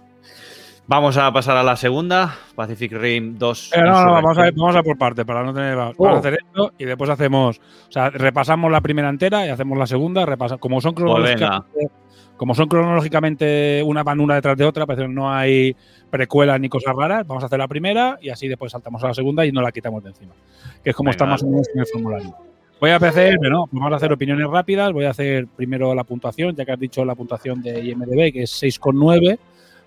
Vamos 0.86 1.16
a 1.18 1.32
pasar 1.32 1.56
a 1.56 1.62
la 1.62 1.76
segunda, 1.76 2.34
Pacific 2.56 2.90
Rim 2.92 3.38
2. 3.38 3.72
Eh, 3.74 3.80
no, 3.82 4.04
no, 4.04 4.12
vamos 4.12 4.36
a, 4.38 4.50
vamos 4.50 4.74
a 4.74 4.82
por 4.82 4.98
parte 4.98 5.24
para 5.24 5.44
no 5.44 5.54
tener. 5.54 5.76
Vamos 5.76 5.94
Oh. 5.98 6.08
a 6.08 6.18
hacer 6.18 6.38
esto 6.44 6.72
y 6.78 6.84
después 6.84 7.08
hacemos. 7.10 7.60
O 7.88 7.92
sea, 7.92 8.10
repasamos 8.10 8.72
la 8.72 8.80
primera 8.80 9.08
entera 9.08 9.46
y 9.46 9.50
hacemos 9.50 9.78
la 9.78 9.86
segunda. 9.86 10.26
Repasa, 10.26 10.56
como 10.56 10.80
son 10.80 10.94
Pues 10.94 11.04
cronológicamente. 11.04 11.88
como 12.36 12.54
son 12.56 12.66
cronológicamente 12.66 13.82
una 13.84 14.02
van 14.02 14.18
una 14.18 14.34
detrás 14.34 14.56
de 14.56 14.64
otra, 14.64 14.84
pero 14.86 15.06
no 15.06 15.32
hay 15.32 15.76
precuelas 16.10 16.58
ni 16.58 16.68
cosas 16.68 16.94
raras, 16.96 17.24
vamos 17.24 17.44
a 17.44 17.46
hacer 17.46 17.58
la 17.60 17.68
primera 17.68 18.18
y 18.20 18.30
así 18.30 18.48
después 18.48 18.72
saltamos 18.72 19.04
a 19.04 19.08
la 19.08 19.14
segunda 19.14 19.46
y 19.46 19.52
no 19.52 19.62
la 19.62 19.70
quitamos 19.70 20.02
de 20.02 20.08
encima. 20.10 20.32
Que 20.82 20.90
es 20.90 20.96
como 20.96 21.08
Venga, 21.10 21.12
está 21.12 21.26
más 21.26 21.42
o 21.44 21.46
menos 21.46 21.68
en 21.72 21.80
el 21.80 21.86
formulario. 21.86 22.34
Voy 22.80 22.90
a 22.90 22.96
hacer, 22.96 23.38
no, 23.50 23.68
vamos 23.72 23.92
a 23.92 23.96
hacer 23.96 24.12
opiniones 24.12 24.46
rápidas. 24.48 24.92
Voy 24.92 25.04
a 25.04 25.10
hacer 25.10 25.46
primero 25.48 25.94
la 25.94 26.04
puntuación, 26.04 26.56
ya 26.56 26.64
que 26.64 26.72
has 26.72 26.80
dicho 26.80 27.04
la 27.04 27.14
puntuación 27.14 27.60
de 27.62 27.78
IMDB, 27.84 28.32
que 28.32 28.42
es 28.44 28.50
6,9. 28.62 29.38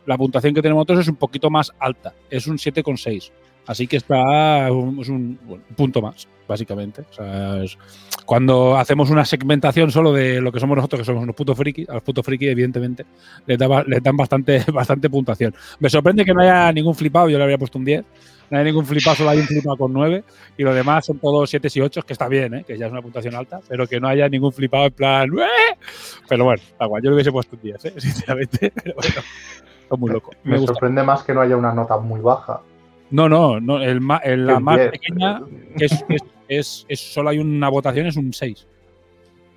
La 0.05 0.17
puntuación 0.17 0.53
que 0.53 0.62
tenemos 0.62 0.81
nosotros 0.81 1.00
es 1.05 1.07
un 1.09 1.15
poquito 1.15 1.50
más 1.50 1.71
alta, 1.79 2.13
es 2.29 2.45
un 2.47 2.57
7,6. 2.57 3.31
Así 3.65 3.88
que 3.88 3.95
está 3.97 4.69
un- 4.71 5.00
es 5.00 5.07
un, 5.09 5.39
bueno, 5.45 5.63
un 5.69 5.75
punto 5.75 6.01
más, 6.01 6.27
básicamente. 6.47 7.01
O 7.09 7.13
sea, 7.13 7.63
es- 7.63 7.77
cuando 8.25 8.77
hacemos 8.77 9.09
una 9.09 9.23
segmentación 9.25 9.89
solo 9.89 10.12
de 10.12 10.41
lo 10.41 10.51
que 10.51 10.59
somos 10.59 10.75
nosotros, 10.75 11.00
que 11.01 11.05
somos 11.05 11.23
unos 11.23 11.35
putos 11.35 11.57
frikis, 11.57 11.88
a 11.89 11.93
los 11.93 12.03
putos 12.03 12.25
frikis, 12.25 12.50
evidentemente, 12.50 13.05
les, 13.47 13.57
daba- 13.57 13.83
les 13.88 14.03
dan 14.03 14.17
bastante, 14.17 14.62
bastante 14.73 15.09
puntuación. 15.09 15.55
Me 15.79 15.89
sorprende 15.89 16.25
que 16.25 16.33
no 16.33 16.41
haya 16.41 16.71
ningún 16.73 16.93
flipado, 16.93 17.29
yo 17.29 17.38
le 17.38 17.43
habría 17.43 17.57
puesto 17.57 17.79
un 17.79 17.85
10. 17.85 18.03
No 18.50 18.57
hay 18.59 18.65
ningún 18.65 18.85
flipado, 18.85 19.15
solo 19.15 19.29
hay 19.31 19.39
un 19.39 19.47
flipado 19.47 19.77
con 19.77 19.93
9. 19.93 20.23
Y 20.57 20.63
los 20.63 20.75
demás 20.75 21.05
son 21.05 21.17
todos 21.19 21.50
7 21.50 21.67
y 21.73 21.81
8, 21.81 22.01
que 22.03 22.13
está 22.13 22.27
bien, 22.27 22.53
¿eh? 22.53 22.63
que 22.67 22.77
ya 22.77 22.85
es 22.85 22.91
una 22.91 23.01
puntuación 23.01 23.33
alta, 23.35 23.59
pero 23.67 23.88
que 23.88 24.00
no 24.00 24.07
haya 24.07 24.29
ningún 24.29 24.53
flipado 24.53 24.85
en 24.85 24.91
plan. 24.93 25.29
"¡Eh!". 25.39 25.77
Pero 26.29 26.45
bueno, 26.45 26.62
da 26.79 26.85
igual, 26.85 27.01
yo 27.01 27.09
le 27.09 27.15
hubiese 27.15 27.31
puesto 27.31 27.55
un 27.55 27.62
10, 27.63 27.85
¿eh? 27.85 27.93
sinceramente. 27.97 28.71
Pero 28.83 28.95
bueno, 28.95 29.15
está 29.81 29.95
muy 29.95 30.12
loco. 30.12 30.31
Me, 30.43 30.51
Me 30.53 30.57
gusta. 30.59 30.73
sorprende 30.73 31.03
más 31.03 31.23
que 31.23 31.33
no 31.33 31.41
haya 31.41 31.57
una 31.57 31.73
nota 31.73 31.97
muy 31.97 32.21
baja. 32.21 32.62
No, 33.09 33.27
no, 33.29 33.59
no 33.59 33.81
el 33.81 34.00
el- 34.23 34.45
la 34.45 34.53
El 34.55 34.59
más 34.62 34.77
10. 34.77 34.91
pequeña, 34.91 35.41
que 35.77 35.85
es, 35.85 36.05
es, 36.09 36.21
es- 36.47 36.85
es- 36.88 37.00
solo 37.13 37.29
hay 37.29 37.39
una 37.39 37.69
votación, 37.69 38.05
es 38.07 38.15
un 38.17 38.33
6. 38.33 38.67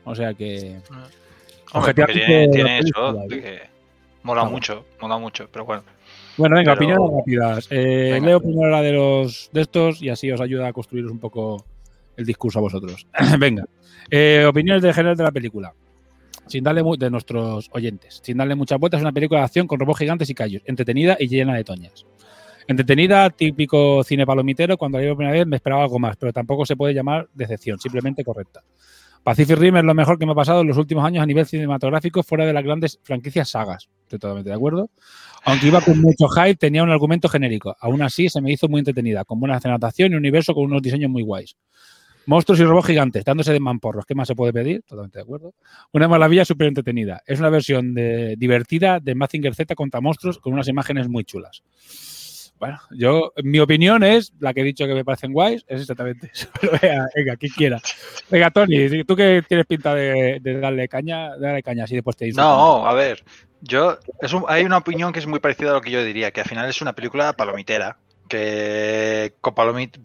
O 0.05 0.15
sea 0.15 0.33
que. 0.35 0.79
Hombre, 1.73 1.93
tiene, 1.95 2.79
eso, 2.79 3.19
que 3.29 3.61
mola 4.23 4.45
mucho, 4.45 4.85
mola 5.01 5.19
mucho, 5.19 5.49
pero 5.53 5.65
bueno. 5.65 5.83
Bueno, 6.37 6.57
venga, 6.57 6.75
Pero- 6.77 6.93
opiniones 7.05 7.17
rápidas. 7.19 7.69
Eh, 7.71 8.11
Venga. 8.15 8.27
leo 8.27 8.41
primero 8.41 8.71
la 8.71 8.83
de 8.83 8.93
los 8.93 9.51
de 9.53 9.61
estos 9.63 10.03
y 10.03 10.09
así 10.11 10.31
os 10.31 10.41
ayuda 10.41 10.69
a 10.69 10.73
construir 10.73 11.07
un 11.07 11.19
poco 11.19 11.65
el 12.17 12.25
discurso 12.27 12.59
a 12.59 12.63
vosotros. 12.63 13.07
venga. 13.39 13.65
Eh, 14.11 14.45
opiniones 14.49 14.83
de 14.83 14.93
general 14.93 15.17
de 15.17 15.25
la 15.25 15.33
película. 15.33 15.73
Sin 16.47 16.63
darle 16.63 16.83
de 16.99 17.11
nuestros 17.11 17.69
oyentes. 17.73 18.21
Sin 18.23 18.37
darle 18.37 18.55
muchas 18.55 18.79
vueltas, 18.79 18.99
es 18.99 19.03
una 19.03 19.13
película 19.13 19.41
de 19.41 19.47
acción 19.47 19.67
con 19.67 19.81
robots 19.81 19.99
gigantes 19.99 20.31
y 20.31 20.35
callos. 20.35 20.63
Entretenida 20.65 21.17
y 21.19 21.27
llena 21.27 21.55
de 21.57 21.65
toñas. 21.65 22.07
Entretenida, 22.69 23.31
típico 23.31 24.05
cine 24.05 24.25
palomitero. 24.27 24.77
Cuando 24.77 24.99
la 24.99 25.03
vi 25.03 25.09
por 25.11 25.17
primera 25.19 25.37
vez 25.39 25.47
me 25.47 25.57
esperaba 25.57 25.83
algo 25.83 25.99
más, 25.99 26.17
pero 26.17 26.33
tampoco 26.33 26.65
se 26.67 26.77
puede 26.77 26.95
llamar 26.95 27.29
decepción, 27.35 27.79
simplemente 27.81 28.25
correcta. 28.25 28.63
Pacific 29.25 29.57
Rim 29.59 29.77
es 29.79 29.85
lo 29.85 29.95
mejor 29.95 30.19
que 30.21 30.27
me 30.27 30.33
ha 30.33 30.35
pasado 30.37 30.61
en 30.61 30.69
los 30.69 30.77
últimos 30.77 31.05
años 31.05 31.21
a 31.21 31.27
nivel 31.27 31.47
cinematográfico 31.47 32.23
fuera 32.23 32.47
de 32.47 32.53
las 32.53 32.63
grandes 32.63 33.01
franquicias 33.03 33.49
sagas. 33.51 33.89
Estoy 34.03 34.21
totalmente 34.21 34.51
de 34.51 34.55
acuerdo. 34.55 34.91
Aunque 35.47 35.69
iba 35.69 35.81
con 35.81 36.01
mucho 36.01 36.29
hype, 36.29 36.57
tenía 36.57 36.83
un 36.83 36.91
argumento 36.91 37.29
genérico. 37.29 37.77
Aún 37.79 38.03
así, 38.03 38.29
se 38.29 38.41
me 38.41 38.51
hizo 38.51 38.69
muy 38.69 38.81
entretenida, 38.81 39.25
con 39.25 39.39
buena 39.39 39.57
escenatación 39.57 40.11
y 40.11 40.15
un 40.15 40.19
universo 40.19 40.53
con 40.53 40.65
unos 40.65 40.83
diseños 40.83 41.09
muy 41.09 41.23
guays. 41.23 41.57
Monstruos 42.27 42.59
y 42.59 42.65
robots 42.65 42.89
gigantes, 42.89 43.25
dándose 43.25 43.53
de 43.53 43.61
mamporros. 43.61 44.05
¿Qué 44.05 44.17
más 44.17 44.27
se 44.27 44.35
puede 44.35 44.53
pedir? 44.53 44.83
Totalmente 44.83 45.21
de 45.21 45.23
acuerdo. 45.23 45.55
Una 45.93 46.09
maravilla 46.09 46.45
súper 46.45 46.67
entretenida. 46.67 47.23
Es 47.25 47.39
una 47.39 47.49
versión 47.49 47.95
de, 47.95 48.35
divertida 48.37 48.99
de 48.99 49.15
Mazinger 49.15 49.55
Z 49.55 49.77
contra 49.77 50.01
monstruos 50.01 50.39
con 50.41 50.53
unas 50.53 50.67
imágenes 50.67 51.09
muy 51.09 51.23
chulas. 51.23 51.63
Bueno, 52.59 52.79
yo, 52.91 53.33
mi 53.45 53.59
opinión 53.59 54.03
es 54.03 54.33
la 54.41 54.55
que 54.55 54.63
he 54.63 54.65
dicho 54.65 54.87
que 54.87 54.95
me 54.95 55.05
parecen 55.05 55.33
guays, 55.33 55.65
es 55.69 55.83
exactamente 55.83 56.31
eso. 56.33 56.49
Pero 56.61 56.73
venga, 56.81 57.09
venga, 57.15 57.37
quien 57.37 57.53
quiera. 57.53 57.81
Venga, 58.31 58.51
Tony, 58.51 59.05
tú 59.05 59.15
que 59.15 59.45
tienes 59.47 59.67
pinta 59.67 59.95
de, 59.95 60.41
darle 60.61 60.89
caña, 60.89 61.37
darle 61.37 61.63
caña 61.63 61.85
así 61.85 61.95
después 61.95 62.17
te 62.17 62.25
dices. 62.25 62.39
No, 62.39 62.87
a 62.87 62.95
ver, 62.95 63.23
yo 63.61 63.99
hay 64.49 64.65
una 64.65 64.79
opinión 64.79 65.13
que 65.13 65.19
es 65.19 65.27
muy 65.27 65.41
parecida 65.41 65.71
a 65.71 65.75
lo 65.75 65.81
que 65.81 65.91
yo 65.91 66.03
diría, 66.05 66.31
que 66.33 66.41
al 66.41 66.49
final 66.49 66.69
es 66.69 66.81
una 66.83 66.93
película 66.95 67.33
palomitera, 67.35 67.99
que 68.29 69.35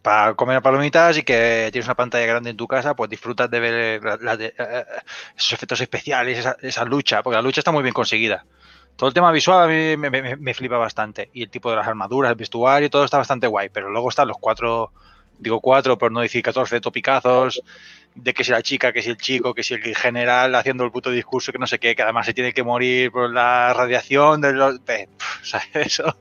para 0.01 0.35
comer 0.35 0.61
palomitas 0.61 1.17
y 1.17 1.23
que 1.23 1.69
tienes 1.71 1.87
una 1.87 1.95
pantalla 1.95 2.25
grande 2.25 2.51
en 2.51 2.57
tu 2.57 2.67
casa, 2.67 2.95
pues 2.95 3.09
disfrutas 3.09 3.49
de 3.49 3.59
ver 3.59 4.01
de- 4.37 4.53
eh, 4.57 4.85
esos 5.35 5.53
efectos 5.53 5.81
especiales, 5.81 6.45
esa, 6.61 6.85
lucha, 6.85 7.23
porque 7.23 7.35
la 7.35 7.41
lucha 7.41 7.61
está 7.61 7.71
muy 7.71 7.83
bien 7.83 7.93
conseguida. 7.93 8.45
Todo 8.95 9.07
el 9.09 9.13
tema 9.13 9.31
visual 9.31 9.63
a 9.63 9.67
mí 9.67 9.97
me- 9.97 10.35
me 10.37 10.53
flipa 10.53 10.77
bastante. 10.77 11.29
Y 11.33 11.43
el 11.43 11.49
tipo 11.49 11.69
de 11.71 11.77
las 11.77 11.87
armaduras, 11.87 12.29
el 12.31 12.35
vestuario, 12.37 12.89
todo 12.89 13.05
está 13.05 13.17
bastante 13.17 13.47
guay. 13.47 13.69
Pero 13.69 13.89
luego 13.89 14.09
están 14.09 14.27
los 14.27 14.37
cuatro, 14.39 14.93
digo 15.41 15.59
cuatro, 15.59 15.97
por 15.97 16.11
no 16.11 16.21
decir 16.21 16.43
14 16.43 16.79
topicazos, 16.79 17.61
de 18.13 18.33
que 18.33 18.43
si 18.43 18.51
la 18.51 18.61
chica, 18.61 18.93
que 18.93 19.01
si 19.01 19.09
el 19.09 19.17
chico, 19.17 19.53
que 19.53 19.63
si 19.63 19.73
el 19.73 19.95
general 19.95 20.53
haciendo 20.55 20.83
el 20.83 20.91
puto 20.91 21.09
discurso, 21.09 21.51
que 21.51 21.57
no 21.57 21.67
sé 21.67 21.79
qué, 21.79 21.95
que 21.95 22.03
además 22.03 22.25
se 22.25 22.33
tiene 22.33 22.53
que 22.53 22.63
morir 22.63 23.11
por 23.11 23.31
la 23.31 23.73
radiación 23.73 24.41
de 24.41 24.53
los... 24.53 24.79
eso, 25.73 26.15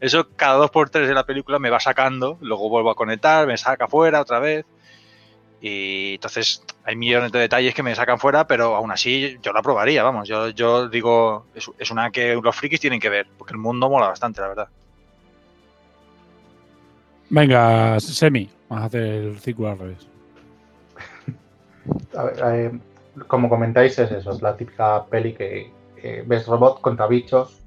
eso 0.00 0.28
cada 0.36 0.56
dos 0.56 0.70
por 0.70 0.90
tres 0.90 1.06
de 1.06 1.14
la 1.14 1.24
película 1.24 1.58
me 1.58 1.70
va 1.70 1.80
sacando, 1.80 2.38
luego 2.40 2.68
vuelvo 2.68 2.90
a 2.90 2.94
conectar, 2.94 3.46
me 3.46 3.56
saca 3.56 3.88
fuera 3.88 4.20
otra 4.20 4.40
vez. 4.40 4.66
Y 5.60 6.14
entonces 6.16 6.62
hay 6.84 6.94
millones 6.94 7.32
de 7.32 7.38
detalles 7.38 7.74
que 7.74 7.82
me 7.82 7.94
sacan 7.94 8.18
fuera, 8.18 8.46
pero 8.46 8.74
aún 8.74 8.90
así 8.90 9.38
yo 9.40 9.52
la 9.52 9.62
probaría, 9.62 10.02
vamos. 10.02 10.28
Yo, 10.28 10.50
yo 10.50 10.88
digo, 10.88 11.46
es, 11.54 11.70
es 11.78 11.90
una 11.90 12.10
que 12.10 12.34
los 12.34 12.54
frikis 12.54 12.80
tienen 12.80 13.00
que 13.00 13.08
ver, 13.08 13.26
porque 13.38 13.54
el 13.54 13.58
mundo 13.58 13.88
mola 13.88 14.08
bastante, 14.08 14.42
la 14.42 14.48
verdad. 14.48 14.68
Venga, 17.30 17.98
Semi, 17.98 18.48
vamos 18.74 18.82
a 18.82 18.86
hacer 18.86 19.02
el 19.02 19.38
círculo 19.38 19.70
al 19.70 19.78
revés. 19.78 20.08
Eh, 22.42 22.72
como 23.28 23.50
comentáis, 23.50 23.98
es 23.98 24.10
eso, 24.10 24.30
es 24.30 24.40
la 24.40 24.56
típica 24.56 25.04
peli 25.04 25.34
que 25.34 25.70
ves 26.26 26.46
robot 26.46 26.80
contra 26.80 27.06
bichos. 27.06 27.62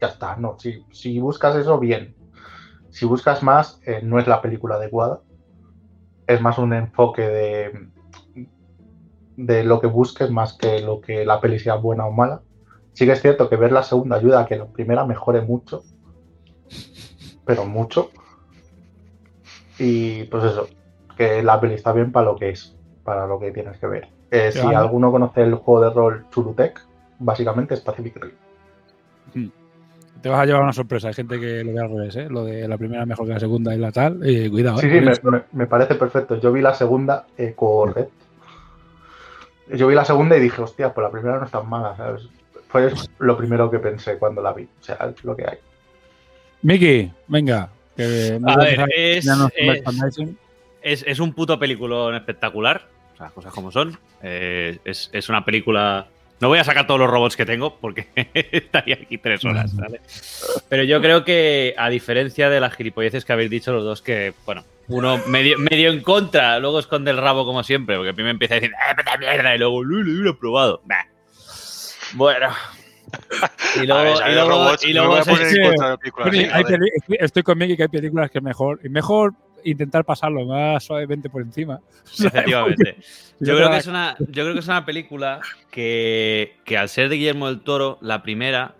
Ya 0.00 0.06
está, 0.06 0.36
no. 0.36 0.56
Si, 0.60 0.84
si 0.92 1.18
buscas 1.18 1.56
eso, 1.56 1.80
bien. 1.80 2.14
Si 2.90 3.06
buscas 3.06 3.42
más, 3.42 3.80
eh, 3.84 4.00
no 4.04 4.20
es 4.20 4.28
la 4.28 4.40
película 4.40 4.76
adecuada. 4.76 5.22
Es 6.28 6.40
más 6.40 6.58
un 6.58 6.72
enfoque 6.72 7.22
de, 7.22 7.88
de 9.36 9.64
lo 9.64 9.80
que 9.80 9.88
busques 9.88 10.30
más 10.30 10.52
que 10.52 10.80
lo 10.80 11.00
que 11.00 11.24
la 11.24 11.40
peli 11.40 11.58
sea 11.58 11.74
buena 11.74 12.06
o 12.06 12.12
mala. 12.12 12.42
Sí 12.92 13.06
que 13.06 13.12
es 13.12 13.20
cierto 13.20 13.48
que 13.48 13.56
ver 13.56 13.72
la 13.72 13.82
segunda 13.82 14.16
ayuda 14.16 14.40
a 14.40 14.46
que 14.46 14.56
la 14.56 14.66
primera 14.66 15.04
mejore 15.04 15.40
mucho. 15.40 15.82
Pero 17.44 17.66
mucho. 17.66 18.10
Y 19.80 20.24
pues 20.24 20.44
eso, 20.44 20.68
que 21.16 21.42
la 21.42 21.60
peli 21.60 21.74
está 21.74 21.92
bien 21.92 22.12
para 22.12 22.26
lo 22.26 22.36
que 22.36 22.50
es, 22.50 22.76
para 23.04 23.26
lo 23.26 23.38
que 23.40 23.50
tienes 23.50 23.78
que 23.78 23.86
ver. 23.86 24.08
Eh, 24.30 24.52
si 24.52 24.58
alguno 24.74 25.10
conoce 25.10 25.42
el 25.42 25.54
juego 25.54 25.80
de 25.80 25.90
rol 25.90 26.26
Chulutec, 26.30 26.80
básicamente 27.18 27.74
es 27.74 27.80
Pacific 27.80 28.16
Rim. 28.22 29.50
Te 30.22 30.28
vas 30.28 30.40
a 30.40 30.44
llevar 30.44 30.62
una 30.62 30.72
sorpresa. 30.74 31.08
Hay 31.08 31.14
gente 31.14 31.40
que 31.40 31.64
lo 31.64 31.72
ve 31.72 31.80
al 31.80 31.88
revés, 31.88 32.14
¿eh? 32.16 32.28
Lo 32.28 32.44
de 32.44 32.68
la 32.68 32.76
primera 32.76 33.06
mejor 33.06 33.26
que 33.26 33.32
la 33.32 33.40
segunda 33.40 33.74
y 33.74 33.78
la 33.78 33.90
tal. 33.90 34.18
Cuidado, 34.50 34.78
Sí, 34.78 34.86
¿eh? 34.86 34.98
sí, 34.98 35.00
me, 35.00 35.12
eso. 35.12 35.22
me- 35.30 35.42
me 35.52 35.66
parece 35.66 35.94
perfecto. 35.94 36.36
Yo 36.36 36.52
vi 36.52 36.60
la 36.60 36.74
segunda, 36.74 37.24
eh, 37.38 37.54
correcto. 37.56 38.12
Yo 39.72 39.86
vi 39.86 39.94
la 39.94 40.04
segunda 40.04 40.36
y 40.36 40.40
dije, 40.40 40.60
hostia, 40.60 40.92
pues 40.92 41.02
la 41.04 41.10
primera 41.10 41.38
no 41.38 41.46
es 41.46 41.50
tan 41.50 41.66
mala, 41.68 41.96
¿sabes? 41.96 42.28
Fue 42.68 42.92
lo 43.18 43.36
primero 43.38 43.70
que 43.70 43.78
pensé 43.78 44.18
cuando 44.18 44.42
la 44.42 44.52
vi. 44.52 44.64
O 44.64 44.82
sea, 44.82 44.96
es 44.96 45.24
lo 45.24 45.34
que 45.34 45.44
hay. 45.48 45.58
Miki, 46.62 47.10
venga. 47.28 47.70
Que 48.00 48.38
A 48.46 48.56
ver, 48.56 48.88
es, 48.96 49.26
es- 49.26 49.66
merchandising. 49.66 50.38
es- 50.82 51.04
es 51.06 51.18
un 51.20 51.32
puto 51.32 51.58
peliculón 51.58 52.14
espectacular. 52.14 52.86
O 53.14 53.16
sea, 53.16 53.28
cosas 53.30 53.52
como 53.52 53.70
son. 53.70 53.98
Eh, 54.22 54.78
es, 54.84 55.10
es 55.12 55.28
una 55.28 55.44
película. 55.44 56.06
No 56.40 56.48
voy 56.48 56.58
a 56.58 56.64
sacar 56.64 56.86
todos 56.86 56.98
los 56.98 57.10
robots 57.10 57.36
que 57.36 57.44
tengo 57.44 57.76
porque 57.78 58.08
estaría 58.34 58.94
aquí 58.94 59.18
tres 59.18 59.44
horas, 59.44 59.76
¿vale? 59.76 60.00
Pero 60.70 60.84
yo 60.84 61.02
creo 61.02 61.22
que, 61.22 61.74
a 61.76 61.90
diferencia 61.90 62.48
de 62.48 62.60
las 62.60 62.74
gilipolleces 62.74 63.26
que 63.26 63.32
habéis 63.34 63.50
dicho 63.50 63.72
los 63.72 63.84
dos, 63.84 64.00
que, 64.00 64.32
bueno, 64.46 64.64
uno 64.88 65.18
medio, 65.26 65.58
medio 65.58 65.90
en 65.90 66.00
contra, 66.00 66.58
luego 66.58 66.78
esconde 66.80 67.10
el 67.10 67.18
rabo 67.18 67.44
como 67.44 67.62
siempre, 67.62 67.96
porque 67.96 68.14
primero 68.14 68.30
empieza 68.30 68.54
a 68.54 68.60
decir, 68.60 68.70
¡eh, 68.72 68.94
puta 68.96 69.18
mierda! 69.18 69.54
Y 69.54 69.58
luego, 69.58 69.82
lo, 69.84 70.30
he 70.30 70.34
probado. 70.34 70.80
Bueno. 72.14 72.48
Y 73.76 73.78
luego, 73.86 73.94
A 74.00 74.02
ver, 74.04 74.14
y 74.30 74.34
luego, 74.34 74.48
robots, 74.50 74.84
y 74.84 74.92
luego 74.92 75.22
sí, 75.22 75.30
hay 76.52 76.62
estoy- 76.62 77.16
estoy 77.18 77.42
con 77.42 77.58
Miki 77.58 77.76
que 77.76 77.82
hay 77.84 77.88
películas 77.88 78.30
que 78.30 78.38
es 78.38 78.44
mejor. 78.44 78.80
Y 78.84 78.88
mejor 78.88 79.34
intentar 79.64 80.04
pasarlo 80.04 80.44
más 80.46 80.82
suavemente 80.84 81.28
por 81.28 81.42
encima. 81.42 81.80
Efectivamente. 82.18 82.96
Yo 83.40 83.46
Yo 83.46 83.54
creo, 83.54 83.56
creo 83.56 83.70
que 83.70 83.76
es 83.78 83.86
una, 83.86 84.16
yo 84.18 84.42
creo 84.44 84.52
que 84.52 84.60
es 84.60 84.68
una 84.68 84.84
película 84.84 85.40
que, 85.70 86.56
que 86.64 86.76
al 86.76 86.88
ser 86.90 87.08
de 87.08 87.16
Guillermo 87.16 87.46
del 87.46 87.60
Toro, 87.62 87.96
la 88.02 88.22
primera 88.22 88.74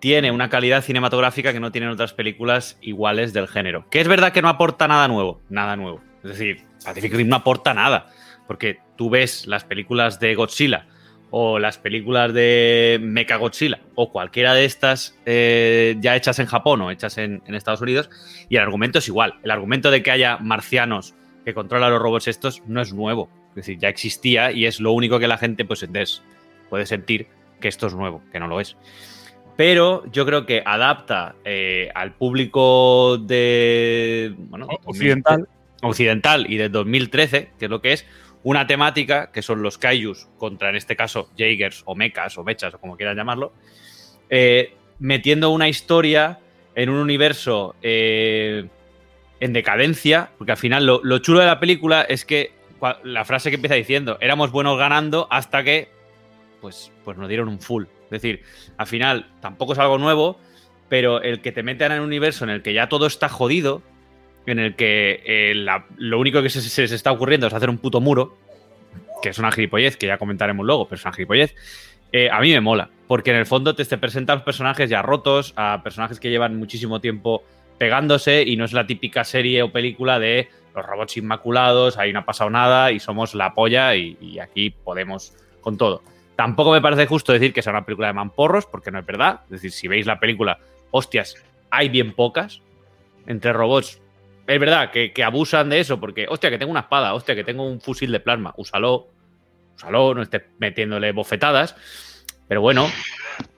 tiene 0.00 0.30
una 0.32 0.48
calidad 0.48 0.82
cinematográfica 0.82 1.52
que 1.52 1.60
no 1.60 1.70
tienen 1.72 1.90
otras 1.90 2.12
películas 2.12 2.76
iguales 2.80 3.32
del 3.32 3.46
género. 3.48 3.86
Que 3.90 4.00
es 4.00 4.08
verdad 4.08 4.32
que 4.32 4.42
no 4.42 4.48
aporta 4.48 4.88
nada 4.88 5.06
nuevo, 5.08 5.40
nada 5.48 5.76
nuevo. 5.76 6.00
Es 6.24 6.30
decir, 6.30 6.64
Pacific 6.84 7.12
Rim 7.14 7.28
no 7.28 7.36
aporta 7.36 7.72
nada. 7.74 8.06
Porque 8.48 8.80
tú 8.96 9.10
ves 9.10 9.46
las 9.46 9.64
películas 9.64 10.18
de 10.18 10.34
Godzilla 10.34 10.86
o 11.30 11.58
las 11.58 11.78
películas 11.78 12.32
de 12.32 12.98
Mecha 13.02 13.36
Godzilla 13.36 13.80
o 13.94 14.10
cualquiera 14.10 14.54
de 14.54 14.64
estas 14.64 15.18
eh, 15.26 15.96
ya 16.00 16.16
hechas 16.16 16.38
en 16.38 16.46
Japón 16.46 16.80
o 16.82 16.90
hechas 16.90 17.18
en, 17.18 17.42
en 17.46 17.54
Estados 17.54 17.80
Unidos 17.80 18.10
y 18.48 18.56
el 18.56 18.62
argumento 18.62 18.98
es 18.98 19.08
igual. 19.08 19.34
El 19.42 19.50
argumento 19.50 19.90
de 19.90 20.02
que 20.02 20.10
haya 20.10 20.38
marcianos 20.38 21.14
que 21.44 21.54
controlan 21.54 21.90
los 21.90 22.02
robots 22.02 22.28
estos 22.28 22.62
no 22.66 22.80
es 22.80 22.92
nuevo. 22.92 23.30
Es 23.50 23.54
decir, 23.56 23.78
ya 23.78 23.88
existía 23.88 24.52
y 24.52 24.66
es 24.66 24.80
lo 24.80 24.92
único 24.92 25.18
que 25.18 25.26
la 25.26 25.38
gente 25.38 25.64
pues 25.64 25.86
puede 26.68 26.86
sentir 26.86 27.26
que 27.60 27.68
esto 27.68 27.86
es 27.86 27.94
nuevo, 27.94 28.22
que 28.30 28.38
no 28.38 28.46
lo 28.46 28.60
es. 28.60 28.76
Pero 29.56 30.04
yo 30.12 30.24
creo 30.24 30.46
que 30.46 30.62
adapta 30.64 31.34
eh, 31.44 31.90
al 31.94 32.12
público 32.12 33.18
de 33.18 34.32
bueno, 34.36 34.68
Occidental. 34.84 35.48
occidental 35.82 36.46
y 36.48 36.58
de 36.58 36.68
2013, 36.68 37.50
que 37.58 37.64
es 37.64 37.70
lo 37.70 37.80
que 37.80 37.94
es, 37.94 38.06
una 38.42 38.66
temática 38.66 39.30
que 39.32 39.42
son 39.42 39.62
los 39.62 39.78
kaijus 39.78 40.28
contra, 40.38 40.70
en 40.70 40.76
este 40.76 40.96
caso, 40.96 41.30
Jaegers 41.36 41.82
o 41.84 41.94
mechas 41.94 42.38
o 42.38 42.44
mechas 42.44 42.74
o 42.74 42.78
como 42.78 42.96
quieran 42.96 43.16
llamarlo, 43.16 43.52
eh, 44.30 44.74
metiendo 44.98 45.50
una 45.50 45.68
historia 45.68 46.38
en 46.74 46.90
un 46.90 46.98
universo 46.98 47.74
eh, 47.82 48.68
en 49.40 49.52
decadencia, 49.52 50.30
porque 50.38 50.52
al 50.52 50.58
final 50.58 50.86
lo, 50.86 51.00
lo 51.02 51.18
chulo 51.18 51.40
de 51.40 51.46
la 51.46 51.60
película 51.60 52.02
es 52.02 52.24
que 52.24 52.52
la 53.02 53.24
frase 53.24 53.50
que 53.50 53.56
empieza 53.56 53.74
diciendo, 53.74 54.18
éramos 54.20 54.50
buenos 54.50 54.78
ganando 54.78 55.26
hasta 55.30 55.64
que 55.64 55.88
pues, 56.60 56.92
pues 57.04 57.16
nos 57.16 57.28
dieron 57.28 57.48
un 57.48 57.60
full. 57.60 57.84
Es 58.04 58.10
decir, 58.10 58.42
al 58.76 58.86
final 58.86 59.30
tampoco 59.40 59.72
es 59.72 59.78
algo 59.78 59.98
nuevo, 59.98 60.38
pero 60.88 61.22
el 61.22 61.40
que 61.40 61.52
te 61.52 61.62
metan 61.62 61.92
en 61.92 62.00
un 62.00 62.06
universo 62.06 62.44
en 62.44 62.50
el 62.50 62.62
que 62.62 62.72
ya 62.72 62.88
todo 62.88 63.06
está 63.06 63.28
jodido, 63.28 63.82
en 64.52 64.58
el 64.58 64.74
que 64.76 65.22
eh, 65.24 65.54
lo 65.98 66.18
único 66.18 66.42
que 66.42 66.50
se, 66.50 66.60
se- 66.62 66.88
se 66.88 66.94
está 66.94 67.12
ocurriendo 67.12 67.46
es 67.46 67.52
hacer 67.54 67.70
un 67.70 67.78
puto 67.78 68.00
muro, 68.00 68.36
que 69.22 69.30
es 69.30 69.38
una 69.38 69.50
gilipollez, 69.52 69.96
que 69.96 70.06
ya 70.06 70.18
comentaremos 70.18 70.64
luego, 70.64 70.86
pero 70.88 70.96
es 70.98 71.04
una 71.04 71.12
gilipollez, 71.14 71.54
eh, 72.12 72.30
a 72.30 72.40
mí 72.40 72.50
me 72.52 72.60
mola, 72.60 72.88
porque 73.06 73.30
en 73.30 73.36
el 73.36 73.46
fondo 73.46 73.74
te, 73.74 73.84
te 73.84 73.98
presentan 73.98 74.44
personajes 74.44 74.88
ya 74.88 75.02
rotos, 75.02 75.52
a 75.56 75.80
personajes 75.82 76.18
que 76.20 76.30
llevan 76.30 76.56
muchísimo 76.56 77.00
tiempo 77.00 77.42
pegándose 77.78 78.42
y 78.42 78.56
no 78.56 78.64
es 78.64 78.72
la 78.72 78.86
típica 78.86 79.24
serie 79.24 79.62
o 79.62 79.70
película 79.72 80.18
de 80.18 80.48
los 80.74 80.84
robots 80.86 81.16
inmaculados, 81.16 81.98
ahí 81.98 82.12
no 82.12 82.20
ha 82.20 82.24
pasado 82.24 82.50
nada 82.50 82.92
y 82.92 83.00
somos 83.00 83.34
la 83.34 83.54
polla 83.54 83.94
y, 83.96 84.16
y 84.20 84.38
aquí 84.38 84.70
podemos 84.70 85.34
con 85.60 85.76
todo. 85.76 86.02
Tampoco 86.36 86.72
me 86.72 86.80
parece 86.80 87.06
justo 87.06 87.32
decir 87.32 87.52
que 87.52 87.62
sea 87.62 87.72
una 87.72 87.84
película 87.84 88.06
de 88.06 88.12
mamporros, 88.14 88.64
porque 88.66 88.90
no 88.92 89.00
es 89.00 89.06
verdad. 89.06 89.40
Es 89.46 89.50
decir, 89.50 89.72
si 89.72 89.88
veis 89.88 90.06
la 90.06 90.20
película, 90.20 90.58
hostias, 90.92 91.34
hay 91.70 91.88
bien 91.88 92.12
pocas 92.12 92.62
entre 93.26 93.52
robots. 93.52 94.00
Es 94.48 94.58
verdad 94.58 94.90
que, 94.90 95.12
que 95.12 95.22
abusan 95.22 95.68
de 95.68 95.78
eso 95.80 96.00
porque, 96.00 96.26
hostia, 96.28 96.50
que 96.50 96.58
tengo 96.58 96.70
una 96.72 96.80
espada, 96.80 97.14
hostia, 97.14 97.34
que 97.36 97.44
tengo 97.44 97.68
un 97.68 97.80
fusil 97.80 98.10
de 98.10 98.18
plasma, 98.20 98.54
úsalo, 98.56 99.08
úsalo, 99.76 100.14
no 100.14 100.22
estés 100.22 100.42
metiéndole 100.58 101.12
bofetadas. 101.12 101.76
Pero 102.48 102.60
bueno, 102.62 102.86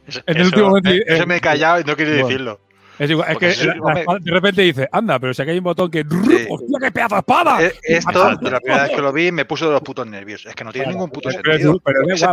En 0.09 0.23
el 0.27 0.37
Eso- 0.39 0.45
último 0.47 0.69
momento, 0.71 0.91
eh, 0.91 1.05
eso 1.07 1.27
me 1.27 1.37
he 1.37 1.41
callado 1.41 1.81
y 1.81 1.85
no 1.85 1.95
quiero 1.95 2.11
bueno. 2.13 2.27
decirlo. 2.27 2.61
Es 2.99 3.09
igual, 3.11 3.31
es 3.31 3.39
que 3.39 3.53
sí, 3.53 3.67
la- 3.67 4.01
espada 4.01 4.19
de 4.21 4.31
repente 4.33 4.63
dice, 4.63 4.89
anda, 4.91 5.19
pero 5.21 5.33
si 5.33 5.41
aquí 5.41 5.53
hay 5.53 5.59
un 5.59 5.65
botón 5.65 5.91
que. 5.91 6.01
¡Hostia, 6.51 6.79
qué 6.83 6.91
pedazo 6.91 7.15
de 7.15 7.19
espada! 7.21 7.63
Eh, 7.65 7.73
Esto, 7.85 8.37
de 8.37 8.51
la 8.51 8.61
primera 8.61 8.83
vez 8.83 8.93
que 8.97 9.01
lo 9.01 9.13
vi, 9.13 9.31
me 9.33 9.45
puso 9.45 9.67
de 9.67 9.73
los 9.73 9.81
putos 9.83 10.07
nervios. 10.09 10.45
Es 10.45 10.55
que 10.57 10.65
no 10.65 10.73
tiene 10.73 10.87
Claro, 10.87 10.95
ningún 10.99 11.11
puto 11.11 11.29
pero- 11.31 11.41
pero- 11.43 11.53
sentido. 11.55 11.81
pero 11.85 12.01
da 12.01 12.07
Que 12.13 12.19
se 12.19 12.27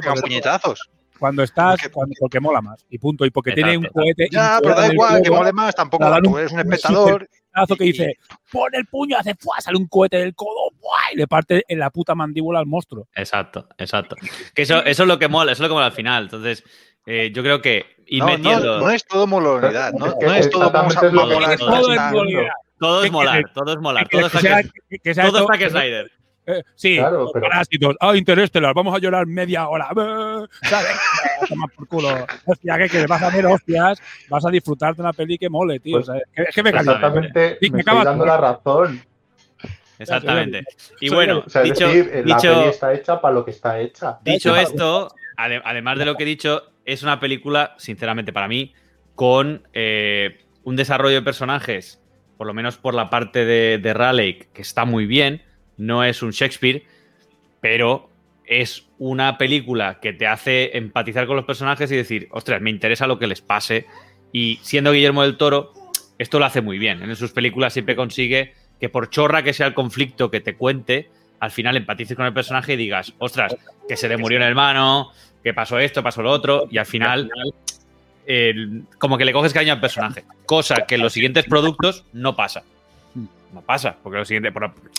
Cuando 1.19 1.43
estás, 1.43 1.79
cuando, 1.91 2.13
porque 2.19 2.39
mola 2.39 2.61
más. 2.61 2.85
Y 2.89 2.97
punto. 2.97 3.25
Y 3.25 3.29
porque 3.31 3.53
tiene 3.53 3.77
un 3.77 3.85
cohete. 3.85 4.27
Ya, 4.31 4.55
un 4.57 4.61
pero 4.61 4.75
da 4.75 4.91
igual, 4.93 5.21
que 5.21 5.31
mole 5.31 5.53
más, 5.53 5.75
tampoco. 5.75 6.05
Tú 6.23 6.37
eres 6.37 6.51
un 6.51 6.59
espectador. 6.59 7.27
pedazo 7.53 7.75
que 7.75 7.83
dice, 7.85 8.17
pon 8.51 8.69
el 8.73 8.85
puño, 8.85 9.17
hace 9.17 9.35
¡fua! 9.35 9.59
sale 9.59 9.77
un 9.77 9.87
cohete 9.87 10.17
del 10.17 10.35
codo 10.35 10.71
¡buah! 10.79 11.13
y 11.13 11.17
le 11.17 11.27
parte 11.27 11.63
en 11.67 11.79
la 11.79 11.89
puta 11.89 12.13
mandíbula 12.15 12.59
al 12.59 12.65
monstruo. 12.67 13.07
exacto, 13.15 13.67
exacto. 13.77 14.15
Que 14.53 14.61
eso, 14.61 14.83
eso 14.85 15.03
es 15.03 15.07
lo 15.07 15.17
que 15.17 15.27
mola, 15.27 15.51
eso 15.51 15.63
es 15.63 15.67
lo 15.67 15.69
que 15.69 15.73
mola 15.75 15.87
al 15.87 15.91
final. 15.93 16.23
Entonces, 16.25 16.63
eh, 17.05 17.31
yo 17.33 17.41
creo 17.41 17.61
que 17.61 17.85
ir 18.05 18.19
No, 18.19 18.27
no, 18.29 18.37
metiendo. 18.37 18.79
no 18.79 18.89
es 18.91 19.05
todo 19.05 19.25
molonidad. 19.27 19.93
No, 19.93 20.15
no 20.21 20.33
es 20.33 20.49
todo 20.49 20.69
vamos 20.71 20.95
a 20.97 21.09
molar, 21.09 21.57
todo 21.57 21.93
es 21.93 22.01
molidad. 22.11 22.49
Todo 22.79 23.03
es 23.03 23.11
molar, 23.11 23.43
todo 23.55 23.73
es 23.73 23.79
molar, 23.79 24.07
todo 24.07 24.27
es 24.27 24.31
Zack 24.31 25.69
Snyder. 25.69 26.11
Eh, 26.49 26.63
sí, 26.75 26.95
Claro, 26.97 27.29
pero- 27.33 27.43
parásitos. 27.49 27.95
Ah, 27.99 28.15
Interestelar, 28.15 28.73
vamos 28.73 28.95
a 28.95 28.99
llorar 28.99 29.27
media 29.27 29.67
hora. 29.67 29.89
¿Sabes? 30.63 30.91
Toma 31.49 31.67
por 31.67 31.87
culo. 31.89 32.09
Hostia, 32.45 32.77
que, 32.77 32.87
que 32.89 33.05
vas 33.05 33.21
a 33.21 33.29
ver 33.29 33.45
hostias, 33.45 34.01
vas 34.29 34.45
a 34.45 34.49
disfrutar 34.49 34.95
de 34.95 35.01
una 35.01 35.11
peli 35.13 35.37
que 35.37 35.49
mole, 35.49 35.79
tío. 35.81 35.97
Pues- 35.97 36.07
O 36.09 36.13
sea, 36.13 36.21
es 36.35 36.55
que 36.55 36.63
me 36.63 36.71
callo. 36.71 36.91
Exactamente, 36.93 37.57
Sí, 37.61 37.69
me 37.69 37.75
me 37.75 37.79
estoy 37.81 38.03
dando 38.05 38.25
la 38.25 38.37
razón. 38.37 39.01
Exactamente. 39.99 40.63
Y 41.01 41.09
bueno, 41.09 41.43
O 41.45 41.49
sea, 41.49 41.63
es 41.63 41.69
dicho, 41.73 41.87
decir, 41.87 42.23
la 42.25 42.35
dicho- 42.37 42.53
peli 42.55 42.69
está 42.69 42.93
hecha 42.93 43.19
para 43.19 43.33
lo 43.33 43.43
que 43.43 43.51
está 43.51 43.79
hecha. 43.79 44.19
Dicho 44.23 44.55
esto, 44.55 45.09
ade- 45.37 45.61
además 45.65 45.97
de 45.97 46.05
lo 46.05 46.15
que 46.15 46.23
he 46.23 46.27
dicho, 46.27 46.63
es 46.85 47.03
una 47.03 47.19
película, 47.19 47.75
sinceramente, 47.77 48.31
para 48.31 48.47
mí, 48.47 48.73
con 49.15 49.67
eh, 49.73 50.45
un 50.63 50.75
desarrollo 50.75 51.15
de 51.15 51.21
personajes, 51.23 52.01
por 52.37 52.45
lo 52.47 52.53
menos 52.53 52.77
por 52.77 52.93
la 52.93 53.09
parte 53.09 53.43
de, 53.45 53.79
de 53.79 53.93
Raleigh, 53.93 54.47
que 54.53 54.61
está 54.61 54.85
muy 54.85 55.07
bien. 55.07 55.41
No 55.77 56.03
es 56.03 56.21
un 56.23 56.31
Shakespeare, 56.31 56.83
pero 57.61 58.09
es 58.45 58.85
una 58.97 59.37
película 59.37 59.99
que 60.01 60.13
te 60.13 60.25
hace 60.27 60.77
empatizar 60.77 61.27
con 61.27 61.35
los 61.35 61.45
personajes 61.45 61.91
y 61.91 61.95
decir, 61.95 62.27
ostras, 62.31 62.61
me 62.61 62.69
interesa 62.69 63.07
lo 63.07 63.19
que 63.19 63.27
les 63.27 63.41
pase. 63.41 63.85
Y 64.31 64.59
siendo 64.61 64.91
Guillermo 64.91 65.23
del 65.23 65.37
Toro, 65.37 65.73
esto 66.17 66.39
lo 66.39 66.45
hace 66.45 66.61
muy 66.61 66.77
bien. 66.79 67.01
En 67.03 67.15
sus 67.15 67.31
películas 67.31 67.73
siempre 67.73 67.95
consigue 67.95 68.53
que 68.79 68.89
por 68.89 69.09
chorra 69.09 69.43
que 69.43 69.53
sea 69.53 69.67
el 69.67 69.73
conflicto 69.73 70.31
que 70.31 70.39
te 70.39 70.55
cuente, 70.55 71.09
al 71.39 71.51
final 71.51 71.77
empatices 71.77 72.15
con 72.15 72.25
el 72.25 72.33
personaje 72.33 72.73
y 72.73 72.77
digas, 72.77 73.13
ostras, 73.19 73.55
que 73.87 73.95
se 73.97 74.07
le 74.09 74.17
murió 74.17 74.37
un 74.37 74.43
hermano, 74.43 75.11
que 75.43 75.53
pasó 75.53 75.77
esto, 75.79 76.01
pasó 76.01 76.21
lo 76.21 76.31
otro, 76.31 76.67
y 76.71 76.77
al 76.77 76.85
final 76.85 77.29
el- 78.25 78.83
como 78.97 79.17
que 79.17 79.25
le 79.25 79.33
coges 79.33 79.53
cariño 79.53 79.73
al 79.73 79.79
personaje. 79.81 80.23
Cosa 80.45 80.85
que 80.87 80.95
en 80.95 81.01
los 81.01 81.13
siguientes 81.13 81.45
productos 81.45 82.05
no 82.13 82.35
pasa. 82.35 82.63
No 83.53 83.61
pasa, 83.61 83.97
porque 84.03 84.17
lo 84.17 84.25
siguiente, 84.25 84.51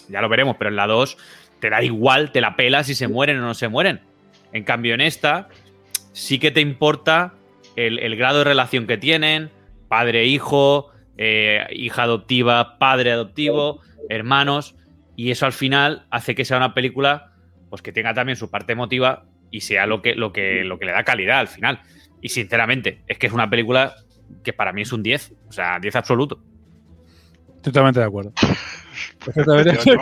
ya 0.09 0.21
lo 0.21 0.29
veremos, 0.29 0.57
pero 0.59 0.71
en 0.71 0.77
la 0.77 0.87
2 0.87 1.17
te 1.61 1.71
da 1.71 1.83
igual, 1.83 2.33
te 2.33 2.41
la 2.41 2.57
pelas 2.57 2.87
si 2.87 2.95
se 2.95 3.09
mueren 3.09 3.39
o 3.39 3.43
no 3.43 3.55
se 3.55 3.69
mueren. 3.69 4.01
En 4.53 4.65
cambio, 4.65 4.95
en 4.95 5.01
esta 5.01 5.49
sí 6.13 6.39
que 6.39 6.51
te 6.51 6.61
importa 6.61 7.35
el, 7.77 7.99
el 7.99 8.17
grado 8.17 8.39
de 8.39 8.45
relación 8.45 8.87
que 8.87 8.97
tienen, 8.97 9.51
padre-hijo, 9.89 10.91
eh, 11.17 11.67
hija 11.71 12.05
adoptiva, 12.05 12.79
padre 12.79 13.13
adoptivo, 13.13 13.81
hermanos, 14.09 14.77
y 15.17 15.33
eso 15.33 15.47
al 15.47 15.53
final 15.53 16.07
hace 16.11 16.35
que 16.35 16.45
sea 16.45 16.57
una 16.57 16.75
película 16.75 17.33
pues 17.69 17.83
que 17.83 17.93
tenga 17.93 18.15
también 18.15 18.37
su 18.37 18.51
parte 18.51 18.73
emotiva 18.73 19.25
y 19.51 19.61
sea 19.61 19.87
lo 19.87 20.01
que, 20.01 20.15
lo 20.15 20.33
que, 20.33 20.65
lo 20.65 20.79
que 20.79 20.87
le 20.87 20.93
da 20.93 21.05
calidad 21.05 21.41
al 21.41 21.49
final. 21.49 21.81
Y 22.21 22.29
sinceramente, 22.29 23.03
es 23.07 23.19
que 23.19 23.27
es 23.27 23.33
una 23.33 23.51
película 23.51 23.97
que 24.45 24.53
para 24.53 24.73
mí 24.73 24.83
es 24.83 24.93
un 24.93 25.03
10, 25.03 25.35
o 25.49 25.53
sea, 25.53 25.79
10 25.81 25.97
absoluto. 25.97 26.41
Totalmente 27.63 28.01
de 28.01 28.07
acuerdo. 28.07 28.33
Perfectamente. 29.25 29.71
es, 29.71 29.85
que, 29.85 29.93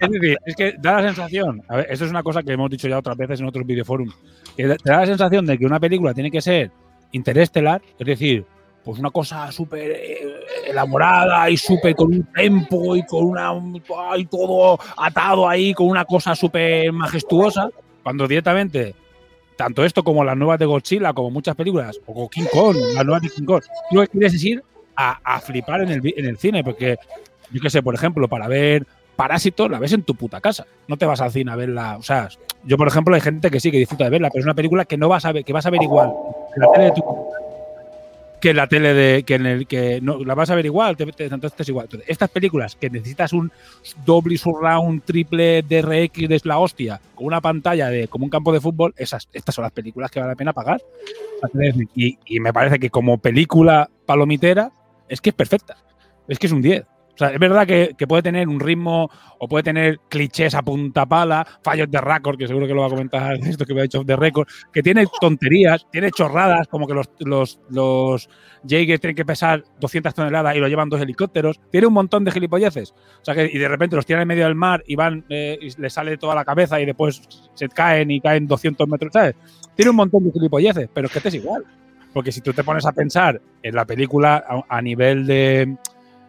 es 0.00 0.10
decir, 0.10 0.38
es 0.44 0.56
que 0.56 0.74
da 0.78 1.00
la 1.00 1.02
sensación, 1.02 1.62
a 1.68 1.76
ver, 1.76 1.86
esto 1.90 2.04
es 2.04 2.10
una 2.10 2.22
cosa 2.22 2.42
que 2.42 2.52
hemos 2.52 2.70
dicho 2.70 2.88
ya 2.88 2.98
otras 2.98 3.16
veces 3.16 3.40
en 3.40 3.46
otros 3.46 3.66
videoforums, 3.66 4.14
que 4.56 4.68
te 4.68 4.90
da 4.90 5.00
la 5.00 5.06
sensación 5.06 5.46
de 5.46 5.58
que 5.58 5.66
una 5.66 5.80
película 5.80 6.12
tiene 6.12 6.30
que 6.30 6.40
ser 6.40 6.70
interestelar, 7.12 7.82
es 7.98 8.06
decir, 8.06 8.44
pues 8.84 9.00
una 9.00 9.10
cosa 9.10 9.50
súper 9.50 9.90
eh, 9.90 10.36
elaborada 10.68 11.50
y 11.50 11.56
súper 11.56 11.94
con 11.96 12.12
un 12.14 12.22
tempo 12.32 12.94
y 12.94 13.04
con 13.04 13.24
una 13.24 13.52
y 14.16 14.26
todo 14.26 14.78
atado 14.96 15.48
ahí 15.48 15.74
con 15.74 15.88
una 15.88 16.04
cosa 16.04 16.36
súper 16.36 16.92
majestuosa, 16.92 17.68
cuando 18.02 18.28
directamente 18.28 18.94
tanto 19.56 19.84
esto 19.84 20.04
como 20.04 20.22
las 20.22 20.36
nuevas 20.36 20.58
de 20.58 20.66
Godzilla, 20.66 21.12
como 21.12 21.30
muchas 21.30 21.56
películas, 21.56 21.98
o 22.06 22.28
King 22.28 22.44
Kong, 22.52 22.76
las 22.94 23.04
nuevas 23.04 23.22
de 23.22 23.30
King 23.30 23.44
Kong, 23.44 23.62
tú 23.90 23.96
lo 23.96 24.02
que 24.02 24.08
quieres 24.08 24.34
es 24.34 24.44
ir 24.44 24.62
a, 24.96 25.40
flipar 25.40 25.82
en 25.82 25.90
el, 25.90 26.14
en 26.16 26.24
el 26.24 26.38
cine, 26.38 26.64
porque 26.64 26.96
yo 27.52 27.60
qué 27.60 27.70
sé, 27.70 27.82
por 27.82 27.94
ejemplo, 27.94 28.28
para 28.28 28.48
ver 28.48 28.86
Parásitos 29.16 29.70
la 29.70 29.78
ves 29.78 29.94
en 29.94 30.02
tu 30.02 30.14
puta 30.14 30.40
casa. 30.42 30.66
No 30.88 30.98
te 30.98 31.06
vas 31.06 31.22
al 31.22 31.32
cine 31.32 31.50
a 31.50 31.56
verla. 31.56 31.96
O 31.96 32.02
sea, 32.02 32.28
yo, 32.64 32.76
por 32.76 32.86
ejemplo, 32.86 33.14
hay 33.14 33.22
gente 33.22 33.50
que 33.50 33.60
sí 33.60 33.70
que 33.70 33.78
disfruta 33.78 34.04
de 34.04 34.10
verla, 34.10 34.28
pero 34.28 34.40
es 34.40 34.46
una 34.46 34.54
película 34.54 34.84
que 34.84 34.98
no 34.98 35.08
vas 35.08 35.24
a 35.24 35.32
ver, 35.32 35.42
que 35.42 35.54
vas 35.54 35.64
a 35.64 35.70
ver 35.70 35.82
igual 35.82 36.12
en 36.54 36.62
la 36.62 36.72
tele 36.72 36.84
de 36.84 36.92
tu 36.92 37.02
que 38.38 38.50
en 38.50 38.56
la 38.56 38.66
tele 38.66 38.92
de 38.92 39.22
que 39.22 39.34
en 39.36 39.46
el 39.46 39.66
que 39.66 39.98
no 40.02 40.22
la 40.22 40.34
vas 40.34 40.50
a 40.50 40.54
ver 40.54 40.66
igual, 40.66 40.94
te, 40.94 41.06
te- 41.06 41.24
entonces 41.24 41.58
es 41.58 41.68
igual. 41.70 41.88
Estas 42.06 42.28
películas 42.28 42.76
que 42.76 42.90
necesitas 42.90 43.32
un 43.32 43.50
doble 44.04 44.36
surround, 44.36 45.02
triple 45.04 45.62
DRX 45.62 46.28
de 46.28 46.40
la 46.44 46.58
hostia, 46.58 47.00
con 47.14 47.26
una 47.26 47.40
pantalla 47.40 47.88
de 47.88 48.08
como 48.08 48.26
un 48.26 48.30
campo 48.30 48.52
de 48.52 48.60
fútbol, 48.60 48.92
esas 48.98 49.26
estas 49.32 49.54
son 49.54 49.62
las 49.62 49.72
películas 49.72 50.10
que 50.10 50.20
vale 50.20 50.32
la 50.32 50.36
pena 50.36 50.52
pagar. 50.52 50.82
Y, 51.94 52.18
y 52.26 52.40
me 52.40 52.52
parece 52.52 52.78
que 52.78 52.90
como 52.90 53.16
película 53.16 53.88
palomitera 54.04 54.70
es 55.08 55.20
que 55.20 55.30
es 55.30 55.36
perfecta. 55.36 55.76
Es 56.28 56.38
que 56.38 56.46
es 56.46 56.52
un 56.52 56.62
10. 56.62 56.84
O 57.16 57.18
sea, 57.18 57.28
es 57.30 57.38
verdad 57.38 57.66
que, 57.66 57.94
puede 58.06 58.22
tener 58.22 58.46
un 58.46 58.60
ritmo 58.60 59.10
o 59.38 59.48
puede 59.48 59.62
tener 59.62 60.00
clichés 60.10 60.54
a 60.54 60.60
punta 60.60 61.06
pala, 61.06 61.46
fallos 61.62 61.90
de 61.90 61.98
récord, 61.98 62.36
que 62.36 62.46
seguro 62.46 62.66
que 62.66 62.74
lo 62.74 62.82
va 62.82 62.88
a 62.88 62.90
comentar 62.90 63.38
esto 63.46 63.64
que 63.64 63.72
me 63.72 63.80
ha 63.80 63.84
dicho 63.84 64.04
de 64.04 64.16
récord, 64.16 64.46
que 64.70 64.82
tiene 64.82 65.06
tonterías, 65.18 65.86
tiene 65.90 66.10
chorradas, 66.10 66.68
como 66.68 66.86
que 66.86 66.92
los, 66.92 67.08
los, 67.20 67.58
los 67.70 68.28
tienen 68.66 69.14
que 69.14 69.24
pesar 69.24 69.64
200 69.80 70.12
toneladas 70.12 70.56
y 70.56 70.58
lo 70.58 70.68
llevan 70.68 70.90
dos 70.90 71.00
helicópteros. 71.00 71.58
Tiene 71.70 71.86
un 71.86 71.94
montón 71.94 72.22
de 72.22 72.32
gilipolleces. 72.32 72.92
O 72.92 73.24
sea, 73.24 73.34
que, 73.34 73.50
y 73.50 73.56
de 73.56 73.68
repente 73.68 73.96
los 73.96 74.04
tiran 74.04 74.20
en 74.20 74.28
medio 74.28 74.44
del 74.44 74.54
mar 74.54 74.84
y 74.86 74.94
van, 74.94 75.24
eh, 75.30 75.58
y 75.58 75.80
les 75.80 75.94
sale 75.94 76.18
toda 76.18 76.34
la 76.34 76.44
cabeza 76.44 76.78
y 76.82 76.84
después 76.84 77.22
se 77.54 77.68
caen 77.70 78.10
y 78.10 78.20
caen 78.20 78.46
200 78.46 78.86
metros, 78.88 79.14
¿sabes? 79.14 79.36
Tiene 79.74 79.90
un 79.90 79.96
montón 79.96 80.22
de 80.24 80.32
gilipolleces, 80.32 80.90
pero 80.92 81.06
es 81.06 81.12
que 81.12 81.18
este 81.20 81.30
es 81.30 81.34
igual. 81.36 81.64
Porque 82.16 82.32
si 82.32 82.40
tú 82.40 82.54
te 82.54 82.64
pones 82.64 82.86
a 82.86 82.92
pensar 82.92 83.38
en 83.62 83.74
la 83.74 83.84
película 83.84 84.42
a, 84.48 84.78
a 84.78 84.80
nivel 84.80 85.26
de, 85.26 85.76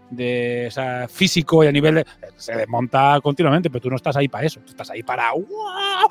de 0.10 0.66
o 0.68 0.72
sea, 0.72 1.08
físico 1.08 1.64
y 1.64 1.68
a 1.68 1.72
nivel 1.72 1.96
de. 1.96 2.06
Se 2.36 2.54
desmonta 2.58 3.18
continuamente, 3.24 3.70
pero 3.70 3.84
tú 3.84 3.90
no 3.90 3.96
estás 3.96 4.18
ahí 4.18 4.28
para 4.28 4.46
eso. 4.46 4.60
Tú 4.60 4.72
estás 4.72 4.90
ahí 4.90 5.02
para. 5.02 5.32
¡guau! 5.32 6.10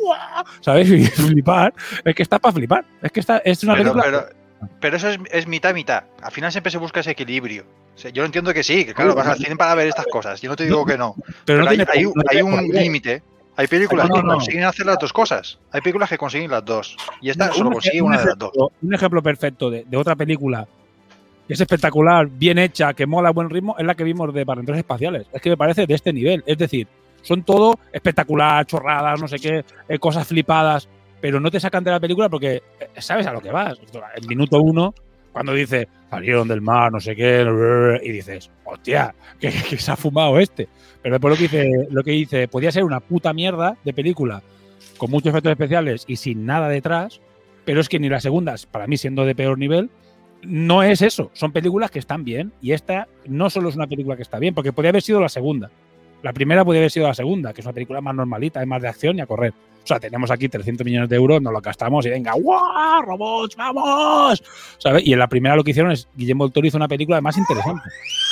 ¡guau! 0.00 0.44
¿Sabes? 0.62 0.88
Y 0.92 1.04
flipar. 1.04 1.74
Es 2.06 2.14
que 2.14 2.22
está 2.22 2.38
para 2.38 2.54
flipar. 2.54 2.86
Es 3.02 3.12
que 3.12 3.20
está, 3.20 3.36
es 3.44 3.62
una 3.64 3.74
Pero, 3.74 3.92
película. 3.92 4.28
pero, 4.60 4.68
pero 4.80 4.96
eso 4.96 5.10
es, 5.10 5.18
es 5.30 5.46
mitad 5.46 5.74
mitad. 5.74 6.04
Al 6.22 6.32
final 6.32 6.50
siempre 6.50 6.72
se 6.72 6.78
busca 6.78 7.00
ese 7.00 7.10
equilibrio. 7.10 7.66
O 7.94 7.98
sea, 7.98 8.10
yo 8.10 8.24
entiendo 8.24 8.54
que 8.54 8.62
sí, 8.62 8.86
que 8.86 8.94
claro, 8.94 9.14
vas 9.14 9.26
al 9.26 9.36
cine 9.36 9.56
para 9.56 9.74
ver 9.74 9.88
estas 9.88 10.06
cosas. 10.06 10.40
Yo 10.40 10.48
no 10.48 10.56
te 10.56 10.64
digo 10.64 10.86
que 10.86 10.96
no. 10.96 11.14
pero 11.44 11.62
no 11.64 11.68
hay, 11.68 11.76
tiene- 11.76 11.90
hay- 11.92 12.04
no 12.04 12.12
hay 12.30 12.36
tiene 12.38 12.42
un 12.44 12.68
límite. 12.68 13.22
Hay 13.58 13.66
películas 13.66 14.08
No, 14.08 14.14
que 14.14 14.22
no, 14.22 14.34
consiguen 14.34 14.64
hacer 14.64 14.86
las 14.86 14.98
dos 14.98 15.12
cosas. 15.12 15.58
Hay 15.72 15.80
películas 15.80 16.08
que 16.08 16.16
consiguen 16.16 16.50
las 16.50 16.64
dos. 16.64 16.96
Y 17.20 17.28
esta 17.30 17.52
solo 17.52 17.72
consigue 17.72 18.00
un 18.00 18.08
una 18.08 18.18
de 18.18 18.26
las 18.26 18.38
dos. 18.38 18.52
Un 18.80 18.94
ejemplo 18.94 19.20
perfecto 19.20 19.68
de, 19.68 19.84
de 19.84 19.96
otra 19.96 20.14
película 20.14 20.66
que 21.48 21.54
es 21.54 21.60
espectacular, 21.60 22.28
bien 22.28 22.58
hecha, 22.58 22.92
que 22.92 23.06
mola 23.06 23.30
a 23.30 23.32
buen 23.32 23.48
ritmo, 23.48 23.74
es 23.78 23.84
la 23.84 23.94
que 23.94 24.04
vimos 24.04 24.32
de 24.34 24.44
Barrenderos 24.44 24.78
Espaciales. 24.78 25.26
Es 25.32 25.40
que 25.40 25.48
me 25.48 25.56
parece 25.56 25.86
de 25.86 25.94
este 25.94 26.12
nivel. 26.12 26.44
Es 26.46 26.58
decir, 26.58 26.86
son 27.22 27.42
todo 27.42 27.80
espectacular, 27.90 28.64
chorradas, 28.66 29.20
no 29.20 29.26
sé 29.26 29.38
qué, 29.38 29.64
eh, 29.88 29.98
cosas 29.98 30.28
flipadas, 30.28 30.88
pero 31.20 31.40
no 31.40 31.50
te 31.50 31.58
sacan 31.58 31.82
de 31.82 31.90
la 31.90 31.98
película 31.98 32.28
porque 32.28 32.62
eh, 32.78 32.88
sabes 32.98 33.26
a 33.26 33.32
lo 33.32 33.40
que 33.40 33.50
vas. 33.50 33.78
En 34.14 34.28
minuto 34.28 34.60
uno, 34.60 34.94
cuando 35.38 35.54
dice 35.54 35.86
salieron 36.10 36.48
del 36.48 36.60
mar, 36.60 36.90
no 36.90 36.98
sé 36.98 37.14
qué, 37.14 37.46
y 38.02 38.10
dices, 38.10 38.50
hostia, 38.64 39.14
que, 39.40 39.52
se 39.52 39.92
ha 39.92 39.94
fumado 39.94 40.40
este. 40.40 40.68
Pero 41.00 41.14
después 41.14 41.30
lo 41.30 41.36
que 41.36 41.42
dice, 41.42 41.88
lo 41.92 42.02
que 42.02 42.10
dice, 42.10 42.48
podía 42.48 42.72
ser 42.72 42.82
una 42.82 42.98
puta 42.98 43.32
mierda 43.32 43.76
de 43.84 43.92
película 43.92 44.42
con 44.96 45.12
muchos 45.12 45.30
efectos 45.30 45.52
especiales 45.52 46.04
y 46.08 46.16
sin 46.16 46.44
nada 46.44 46.68
detrás, 46.68 47.20
pero 47.64 47.80
es 47.80 47.88
que 47.88 48.00
ni 48.00 48.08
las 48.08 48.24
segundas, 48.24 48.66
para 48.66 48.88
mí 48.88 48.96
siendo 48.96 49.24
de 49.24 49.36
peor 49.36 49.58
nivel, 49.58 49.90
no 50.42 50.82
es 50.82 51.02
eso. 51.02 51.30
Son 51.34 51.52
películas 51.52 51.92
que 51.92 52.00
están 52.00 52.24
bien 52.24 52.50
y 52.60 52.72
esta 52.72 53.06
no 53.26 53.48
solo 53.48 53.68
es 53.68 53.76
una 53.76 53.86
película 53.86 54.16
que 54.16 54.22
está 54.22 54.40
bien, 54.40 54.56
porque 54.56 54.72
podría 54.72 54.90
haber 54.90 55.02
sido 55.02 55.20
la 55.20 55.28
segunda. 55.28 55.70
La 56.22 56.32
primera 56.32 56.64
podría 56.64 56.80
haber 56.82 56.90
sido 56.90 57.06
la 57.06 57.14
segunda, 57.14 57.52
que 57.54 57.60
es 57.60 57.66
una 57.66 57.72
película 57.74 58.00
más 58.00 58.14
normalita, 58.14 58.60
es 58.60 58.66
más 58.66 58.82
de 58.82 58.88
acción 58.88 59.18
y 59.18 59.20
a 59.20 59.26
correr. 59.26 59.52
O 59.84 59.86
sea, 59.88 59.98
tenemos 60.00 60.30
aquí 60.30 60.48
300 60.48 60.84
millones 60.84 61.08
de 61.08 61.16
euros, 61.16 61.40
nos 61.40 61.52
lo 61.52 61.60
gastamos 61.60 62.04
y 62.04 62.10
venga, 62.10 62.32
¡guau! 62.34 63.02
¡Robots, 63.02 63.56
vamos! 63.56 64.42
¿Sabes? 64.78 65.06
Y 65.06 65.12
en 65.14 65.18
la 65.18 65.28
primera 65.28 65.56
lo 65.56 65.64
que 65.64 65.70
hicieron 65.70 65.92
es 65.92 66.08
Guillermo 66.14 66.44
del 66.44 66.52
Toro 66.52 66.66
hizo 66.66 66.76
una 66.76 66.88
película 66.88 67.20
más 67.22 67.38
interesante. 67.38 67.82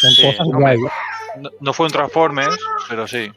Con 0.02 0.10
Sí, 0.10 0.22
cosas 0.22 0.46
no, 0.48 0.58
no- 0.60 1.50
no 1.60 1.72
fue 1.72 1.86
un 1.86 1.92
Transformers, 1.92 2.58
pero 2.88 3.06
sí. 3.06 3.30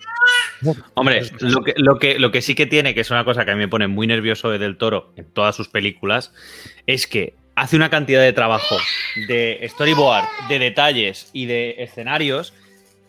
Hombre, 0.95 1.21
lo 1.39 1.63
que, 1.63 1.73
lo, 1.77 1.97
que, 1.99 2.19
lo 2.19 2.31
que 2.31 2.41
sí 2.41 2.55
que 2.55 2.65
tiene, 2.65 2.93
que 2.93 3.01
es 3.01 3.11
una 3.11 3.23
cosa 3.23 3.45
que 3.45 3.51
a 3.51 3.55
mí 3.55 3.59
me 3.59 3.67
pone 3.69 3.87
muy 3.87 4.07
nervioso 4.07 4.49
de 4.49 4.57
Del 4.57 4.77
Toro 4.77 5.13
en 5.15 5.25
todas 5.31 5.55
sus 5.55 5.69
películas, 5.69 6.33
es 6.87 7.07
que 7.07 7.35
hace 7.55 7.75
una 7.77 7.89
cantidad 7.89 8.21
de 8.21 8.33
trabajo 8.33 8.75
de 9.27 9.65
storyboard, 9.69 10.25
de 10.49 10.59
detalles 10.59 11.29
y 11.33 11.45
de 11.45 11.75
escenarios 11.79 12.53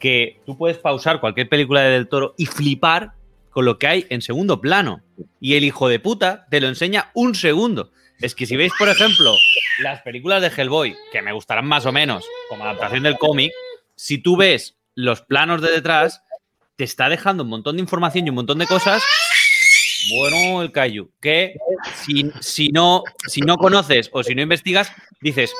que 0.00 0.40
tú 0.44 0.56
puedes 0.56 0.78
pausar 0.78 1.20
cualquier 1.20 1.48
película 1.48 1.82
de 1.82 1.90
Del 1.90 2.08
Toro 2.08 2.34
y 2.36 2.46
flipar 2.46 3.12
con 3.50 3.64
lo 3.64 3.78
que 3.78 3.86
hay 3.86 4.06
en 4.10 4.22
segundo 4.22 4.60
plano. 4.60 5.02
Y 5.40 5.54
el 5.54 5.64
hijo 5.64 5.88
de 5.88 6.00
puta 6.00 6.46
te 6.50 6.60
lo 6.60 6.68
enseña 6.68 7.10
un 7.14 7.34
segundo. 7.34 7.92
Es 8.20 8.34
que 8.34 8.46
si 8.46 8.56
veis, 8.56 8.72
por 8.78 8.88
ejemplo, 8.88 9.34
las 9.82 10.02
películas 10.02 10.42
de 10.42 10.48
Hellboy, 10.48 10.96
que 11.12 11.22
me 11.22 11.32
gustarán 11.32 11.66
más 11.66 11.86
o 11.86 11.92
menos 11.92 12.24
como 12.48 12.64
adaptación 12.64 13.02
del 13.02 13.18
cómic, 13.18 13.52
si 13.94 14.18
tú 14.18 14.36
ves 14.36 14.76
los 14.94 15.22
planos 15.22 15.62
de 15.62 15.70
detrás, 15.70 16.22
te 16.76 16.84
está 16.84 17.08
dejando 17.08 17.44
un 17.44 17.50
montón 17.50 17.76
de 17.76 17.82
información 17.82 18.26
y 18.26 18.30
un 18.30 18.36
montón 18.36 18.58
de 18.58 18.66
cosas. 18.66 19.02
Bueno, 20.16 20.62
el 20.62 20.72
Cayu, 20.72 21.10
que 21.20 21.54
si, 21.94 22.30
si, 22.40 22.68
no, 22.68 23.04
si 23.26 23.42
no 23.42 23.56
conoces 23.56 24.08
o 24.12 24.22
si 24.22 24.34
no 24.34 24.42
investigas, 24.42 24.90
dices, 25.20 25.52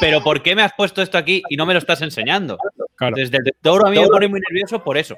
pero 0.00 0.22
¿por 0.22 0.42
qué 0.42 0.54
me 0.54 0.62
has 0.62 0.72
puesto 0.76 1.02
esto 1.02 1.18
aquí 1.18 1.42
y 1.48 1.56
no 1.56 1.66
me 1.66 1.72
lo 1.74 1.78
estás 1.78 2.02
enseñando? 2.02 2.58
Claro. 2.96 3.16
Desde 3.16 3.38
el 3.38 3.52
toro 3.60 3.86
a 3.86 3.90
mí 3.90 3.98
me 3.98 4.06
pone 4.08 4.28
muy 4.28 4.40
nervioso 4.40 4.82
por 4.82 4.96
eso. 4.98 5.16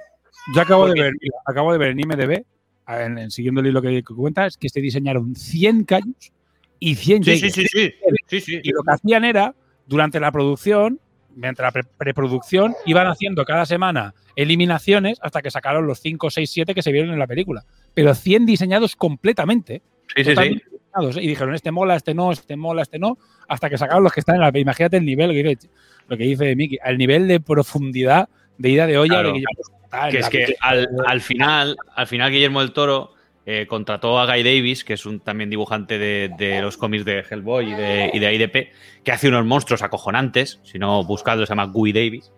Yo 0.54 0.60
acabo 0.62 0.86
de 0.88 1.00
ver, 1.00 1.12
mira, 1.20 1.36
acabo 1.46 1.72
de 1.72 1.78
ver 1.78 1.90
en 1.90 2.00
IMDB, 2.00 2.42
en, 2.88 3.18
en- 3.18 3.30
siguiendo 3.30 3.60
el 3.60 3.66
hilo 3.68 3.82
que, 3.82 4.02
que 4.02 4.14
cuentas, 4.14 4.56
que 4.56 4.68
se 4.68 4.80
diseñaron 4.80 5.34
100 5.34 5.84
callos 5.84 6.32
y 6.78 6.94
100 6.94 7.24
Sí, 7.24 7.36
sí, 7.38 7.50
sí, 7.50 7.66
sí. 7.66 7.94
Sí, 8.26 8.40
sí. 8.40 8.60
Y 8.62 8.70
lo 8.72 8.82
que 8.82 8.92
hacían 8.92 9.24
era, 9.24 9.54
durante 9.86 10.20
la 10.20 10.30
producción, 10.32 11.00
mientras 11.34 11.66
la 11.66 11.72
pre- 11.72 11.90
preproducción, 11.98 12.74
iban 12.86 13.06
haciendo 13.08 13.44
cada 13.44 13.66
semana 13.66 14.14
eliminaciones 14.36 15.18
hasta 15.22 15.42
que 15.42 15.50
sacaron 15.50 15.86
los 15.86 16.00
5, 16.00 16.30
6, 16.30 16.50
7 16.50 16.74
que 16.74 16.82
se 16.82 16.92
vieron 16.92 17.10
en 17.12 17.18
la 17.18 17.26
película. 17.26 17.64
Pero 17.94 18.14
100 18.14 18.46
diseñados 18.46 18.96
completamente. 18.96 19.82
Sí, 20.14 20.24
sí, 20.24 20.30
totalmente 20.30 20.64
¿eh? 21.04 21.22
Y 21.22 21.26
dijeron, 21.28 21.54
este 21.54 21.70
mola, 21.70 21.96
este 21.96 22.14
no, 22.14 22.32
este 22.32 22.56
mola, 22.56 22.82
este 22.82 22.98
no, 22.98 23.18
hasta 23.48 23.68
que 23.70 23.78
sacaron 23.78 24.02
los 24.04 24.12
que 24.12 24.20
están 24.20 24.36
en 24.36 24.40
la 24.42 24.52
Imagínate 24.58 24.96
el 24.98 25.04
nivel, 25.04 25.30
que 25.32 25.42
dice- 25.42 25.70
lo 26.08 26.16
que 26.16 26.24
dice 26.24 26.56
Miki, 26.56 26.78
el 26.84 26.96
nivel 26.98 27.28
de 27.28 27.40
profundidad 27.40 28.28
de 28.56 28.68
ida 28.70 28.86
de 28.86 28.98
olla 28.98 29.14
Claro. 29.20 29.32
de 29.32 30.10
Que 30.10 30.18
es 30.18 30.28
que 30.28 30.54
al, 30.60 30.88
al 31.06 31.20
final, 31.20 31.76
al 31.94 32.06
final 32.06 32.30
Guillermo 32.30 32.60
del 32.60 32.72
Toro 32.72 33.12
eh, 33.46 33.66
contrató 33.66 34.18
a 34.18 34.26
Guy 34.26 34.42
Davis, 34.42 34.84
que 34.84 34.94
es 34.94 35.06
un 35.06 35.20
también 35.20 35.48
dibujante 35.48 35.98
de, 35.98 36.30
de 36.36 36.60
los 36.60 36.76
cómics 36.76 37.04
de 37.06 37.24
Hellboy 37.28 37.70
y 37.72 37.74
de, 37.74 38.10
y 38.12 38.18
de 38.18 38.34
IDP, 38.34 38.72
que 39.04 39.12
hace 39.12 39.28
unos 39.28 39.46
monstruos 39.46 39.82
acojonantes, 39.82 40.60
si 40.64 40.78
no 40.78 41.02
buscadlo, 41.04 41.46
se 41.46 41.50
llama 41.52 41.64
Guy 41.66 41.92
Davis. 41.92 42.30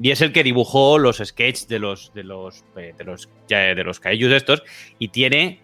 Y 0.00 0.10
es 0.10 0.20
el 0.20 0.32
que 0.32 0.42
dibujó 0.44 0.98
los 0.98 1.18
sketches 1.18 1.68
de 1.68 1.78
los 1.78 2.14
de 2.14 2.22
los 2.24 2.64
eh, 2.76 2.94
de 2.96 3.04
los 3.04 3.28
de 3.48 3.82
los 3.84 4.00
kaijus 4.00 4.32
estos 4.32 4.62
y 4.98 5.08
tiene 5.08 5.60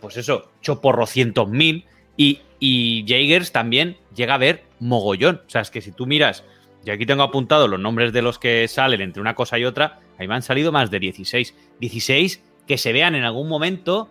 pues 0.00 0.16
eso, 0.16 0.50
choporrocientos 0.60 1.48
mil 1.48 1.84
y, 2.16 2.40
y 2.58 3.04
Jaegers 3.06 3.52
también 3.52 3.96
llega 4.14 4.34
a 4.34 4.38
ver 4.38 4.64
mogollón. 4.78 5.42
O 5.46 5.50
sea, 5.50 5.60
es 5.60 5.70
que 5.70 5.80
si 5.80 5.92
tú 5.92 6.06
miras, 6.06 6.44
y 6.84 6.90
aquí 6.90 7.06
tengo 7.06 7.22
apuntado 7.22 7.68
los 7.68 7.78
nombres 7.78 8.12
de 8.12 8.22
los 8.22 8.38
que 8.38 8.66
salen 8.68 9.00
entre 9.00 9.20
una 9.20 9.34
cosa 9.34 9.58
y 9.58 9.64
otra, 9.64 10.00
ahí 10.18 10.26
me 10.26 10.34
han 10.34 10.42
salido 10.42 10.72
más 10.72 10.90
de 10.90 10.98
16. 10.98 11.54
16 11.80 12.42
que 12.66 12.78
se 12.78 12.92
vean 12.92 13.14
en 13.14 13.24
algún 13.24 13.48
momento, 13.48 14.08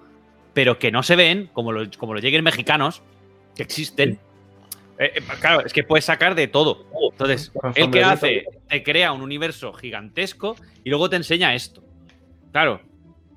pero 0.54 0.80
que 0.80 0.91
no 0.91 1.04
se 1.04 1.15
ven, 1.15 1.49
como 1.54 1.71
los, 1.71 1.97
como 1.97 2.13
los 2.13 2.21
Jaegers 2.21 2.43
mexicanos, 2.43 3.02
que 3.56 3.63
existen. 3.63 4.19
Eh, 4.99 5.13
eh, 5.15 5.21
claro, 5.39 5.65
es 5.65 5.73
que 5.73 5.84
puedes 5.84 6.06
sacar 6.06 6.36
de 6.36 6.47
todo. 6.47 6.86
Entonces, 7.12 7.52
Con 7.52 7.73
el 7.75 7.89
que 7.89 8.04
hace, 8.04 8.45
te 8.67 8.84
crea 8.84 9.13
un 9.13 9.21
universo 9.21 9.73
gigantesco 9.73 10.56
y 10.84 10.89
luego 10.89 11.10
te 11.10 11.15
enseña 11.15 11.56
esto. 11.56 11.84
Claro, 12.52 12.82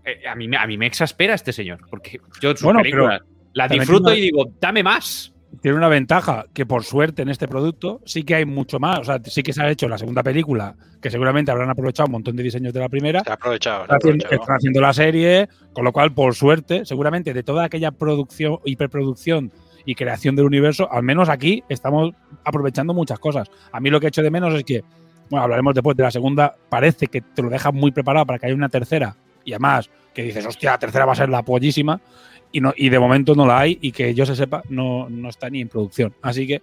eh, 0.04 0.26
a, 0.28 0.34
mí, 0.34 0.48
me- 0.48 0.56
a 0.56 0.66
mí 0.66 0.76
me 0.76 0.86
exaspera 0.86 1.34
este 1.34 1.52
señor, 1.52 1.80
porque 1.88 2.20
yo 2.40 2.50
sus 2.52 2.62
Bueno, 2.62 2.80
películas 2.80 3.20
las 3.54 3.68
también 3.68 3.80
disfruto 3.82 4.14
y 4.14 4.20
digo, 4.20 4.46
dame 4.60 4.82
más. 4.82 5.32
tiene 5.60 5.76
una 5.76 5.88
ventaja 5.88 6.46
que 6.54 6.64
por 6.66 6.82
suerte 6.84 7.22
en 7.22 7.28
este 7.28 7.46
producto 7.46 8.00
sí 8.06 8.24
que 8.24 8.34
hay 8.34 8.44
mucho 8.46 8.78
más. 8.80 9.00
O 9.00 9.04
sea, 9.04 9.20
sí 9.24 9.42
que 9.42 9.52
se 9.52 9.62
ha 9.62 9.68
hecho 9.70 9.88
la 9.88 9.98
segunda 9.98 10.22
película, 10.22 10.74
que 11.00 11.10
seguramente 11.10 11.50
habrán 11.50 11.68
aprovechado 11.70 12.06
un 12.06 12.12
montón 12.12 12.34
de 12.36 12.42
diseños 12.42 12.72
de 12.72 12.80
la 12.80 12.88
primera. 12.88 13.20
Se 13.24 13.30
ha 13.30 13.34
aprovechado. 13.34 13.76
se 13.86 13.92
ha 13.92 13.96
Están 13.96 13.96
aprovechado. 13.96 14.34
están 14.34 14.56
haciendo 14.56 14.80
la 14.80 14.92
serie, 14.94 15.48
con 15.74 15.84
lo 15.84 15.92
cual, 15.92 16.12
por 16.14 16.34
suerte, 16.34 16.84
seguramente 16.86 17.34
de 17.34 17.42
toda 17.42 17.64
aquella 17.64 17.90
producción, 17.90 18.58
hiperproducción 18.64 19.52
y 19.84 19.94
creación 19.94 20.36
del 20.36 20.46
universo, 20.46 20.90
al 20.90 21.02
menos 21.02 21.28
aquí 21.28 21.62
estamos 21.68 22.12
aprovechando 22.44 22.94
muchas 22.94 23.18
cosas. 23.18 23.48
A 23.72 23.80
mí 23.80 23.90
lo 23.90 24.00
que 24.00 24.06
echo 24.06 24.22
de 24.22 24.30
menos 24.30 24.54
es 24.54 24.64
que, 24.64 24.82
bueno, 25.28 25.42
hablaremos 25.44 25.74
después 25.74 25.96
de 25.96 26.04
la 26.04 26.10
segunda, 26.10 26.54
parece 26.68 27.08
que 27.08 27.20
te 27.20 27.42
lo 27.42 27.50
dejas 27.50 27.74
muy 27.74 27.90
preparado 27.90 28.24
para 28.26 28.38
que 28.38 28.46
haya 28.46 28.54
una 28.54 28.68
tercera, 28.68 29.16
y 29.44 29.52
además 29.52 29.90
que 30.14 30.22
dices, 30.22 30.44
hostia, 30.46 30.72
la 30.72 30.78
tercera 30.78 31.06
va 31.06 31.12
a 31.12 31.16
ser 31.16 31.28
la 31.28 31.42
pollísima, 31.42 32.00
y, 32.50 32.60
no, 32.60 32.74
y 32.76 32.90
de 32.90 32.98
momento 32.98 33.34
no 33.34 33.46
la 33.46 33.60
hay, 33.60 33.78
y 33.80 33.92
que 33.92 34.14
yo 34.14 34.26
se 34.26 34.36
sepa, 34.36 34.62
no, 34.68 35.08
no 35.08 35.28
está 35.30 35.48
ni 35.48 35.62
en 35.62 35.68
producción. 35.68 36.12
Así 36.20 36.46
que, 36.46 36.60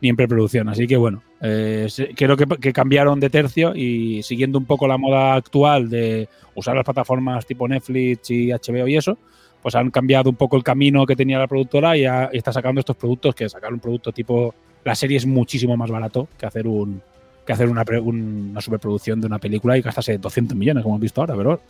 ni 0.00 0.08
en 0.08 0.16
preproducción. 0.16 0.68
Así 0.68 0.86
que 0.86 0.96
bueno, 0.96 1.22
eh, 1.40 1.88
creo 2.16 2.36
que, 2.36 2.72
cambiaron 2.72 3.20
de 3.20 3.30
tercio 3.30 3.74
y 3.74 4.22
siguiendo 4.22 4.58
un 4.58 4.64
poco 4.64 4.86
la 4.88 4.98
moda 4.98 5.34
actual 5.34 5.88
de 5.88 6.28
usar 6.54 6.74
las 6.74 6.84
plataformas 6.84 7.46
tipo 7.46 7.68
Netflix 7.68 8.30
y 8.30 8.50
HBO 8.50 8.88
y 8.88 8.96
eso, 8.96 9.18
pues 9.62 9.74
han 9.74 9.90
cambiado 9.90 10.30
un 10.30 10.36
poco 10.36 10.56
el 10.56 10.62
camino 10.62 11.04
que 11.06 11.16
tenía 11.16 11.38
la 11.38 11.48
productora 11.48 11.96
y, 11.96 12.04
ha- 12.04 12.30
y 12.32 12.36
está 12.38 12.52
sacando 12.52 12.80
estos 12.80 12.96
productos 12.96 13.34
que 13.34 13.48
sacar 13.48 13.72
un 13.72 13.80
producto 13.80 14.12
tipo 14.12 14.54
la 14.84 14.94
serie 14.94 15.16
es 15.16 15.26
muchísimo 15.26 15.76
más 15.76 15.90
barato 15.90 16.28
que 16.38 16.46
hacer 16.46 16.66
un 16.68 17.02
que 17.44 17.52
hacer 17.52 17.68
una, 17.68 17.82
una 18.02 18.60
superproducción 18.60 19.20
de 19.20 19.26
una 19.26 19.38
película 19.38 19.76
y 19.76 19.80
gastarse 19.80 20.18
200 20.18 20.56
millones 20.56 20.82
como 20.82 20.94
hemos 20.94 21.02
visto 21.02 21.20
ahora, 21.22 21.34
pero 21.34 21.60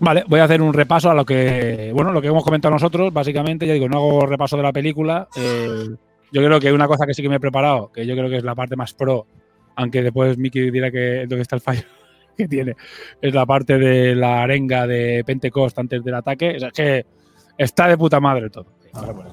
Vale, 0.00 0.24
voy 0.26 0.40
a 0.40 0.44
hacer 0.44 0.60
un 0.62 0.72
repaso 0.72 1.10
a 1.10 1.14
lo 1.14 1.24
que, 1.24 1.92
bueno, 1.94 2.12
lo 2.12 2.20
que 2.20 2.28
hemos 2.28 2.42
comentado 2.42 2.72
nosotros, 2.72 3.12
básicamente, 3.12 3.66
ya 3.66 3.74
digo, 3.74 3.88
no 3.88 3.98
hago 3.98 4.26
repaso 4.26 4.56
de 4.56 4.62
la 4.62 4.72
película. 4.72 5.28
eh, 5.36 5.88
yo 6.32 6.42
creo 6.42 6.58
que 6.58 6.72
una 6.72 6.88
cosa 6.88 7.06
que 7.06 7.12
sí 7.12 7.22
que 7.22 7.28
me 7.28 7.36
he 7.36 7.40
preparado, 7.40 7.92
que 7.92 8.06
yo 8.06 8.14
creo 8.16 8.30
que 8.30 8.38
es 8.38 8.42
la 8.42 8.54
parte 8.54 8.74
más 8.74 8.94
pro, 8.94 9.26
aunque 9.76 10.02
después 10.02 10.38
Miki 10.38 10.70
dirá 10.70 10.90
que 10.90 11.26
dónde 11.28 11.42
está 11.42 11.56
el 11.56 11.62
fallo 11.62 11.82
que 12.36 12.48
tiene, 12.48 12.74
es 13.20 13.34
la 13.34 13.44
parte 13.44 13.78
de 13.78 14.14
la 14.14 14.42
arenga 14.42 14.86
de 14.86 15.22
Pentecost 15.26 15.78
antes 15.78 16.02
del 16.02 16.14
ataque. 16.14 16.56
O 16.56 16.58
sea, 16.58 16.68
es 16.68 16.74
que 16.74 17.06
está 17.58 17.86
de 17.86 17.98
puta 17.98 18.18
madre 18.18 18.48
todo. 18.48 18.66
Pues. 18.92 19.26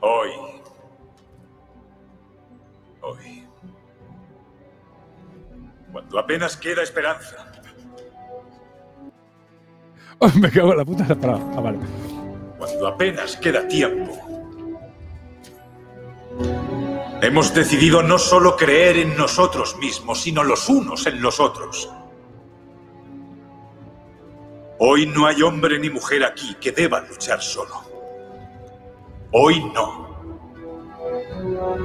Hoy. 0.00 0.37
Cuando 6.08 6.20
apenas 6.20 6.56
queda 6.56 6.82
esperanza. 6.82 7.36
Oh, 10.20 10.28
me 10.34 10.50
cago 10.50 10.72
en 10.72 10.78
la 10.78 10.84
puta. 10.84 11.06
Ah, 11.10 11.60
vale. 11.60 11.78
Cuando 12.58 12.88
apenas 12.88 13.36
queda 13.36 13.68
tiempo. 13.68 14.18
Hemos 17.22 17.54
decidido 17.54 18.02
no 18.02 18.18
solo 18.18 18.56
creer 18.56 18.96
en 18.96 19.16
nosotros 19.16 19.76
mismos, 19.76 20.20
sino 20.20 20.42
los 20.42 20.68
unos 20.68 21.06
en 21.06 21.22
los 21.22 21.38
otros. 21.38 21.88
Hoy 24.80 25.06
no 25.06 25.26
hay 25.26 25.40
hombre 25.42 25.78
ni 25.78 25.88
mujer 25.88 26.24
aquí 26.24 26.56
que 26.56 26.72
deba 26.72 26.98
luchar 26.98 27.40
solo. 27.40 27.80
Hoy 29.30 29.62
no. 29.72 30.08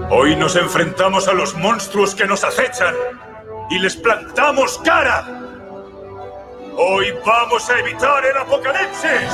Hoy 0.09 0.35
nos 0.35 0.55
enfrentamos 0.55 1.27
a 1.27 1.33
los 1.33 1.55
monstruos 1.55 2.15
que 2.15 2.25
nos 2.25 2.43
acechan 2.43 2.95
y 3.69 3.79
les 3.79 3.95
plantamos 3.95 4.77
cara. 4.79 5.25
Hoy 6.75 7.13
vamos 7.25 7.69
a 7.69 7.79
evitar 7.79 8.25
el 8.25 8.37
apocalipsis. 8.37 9.29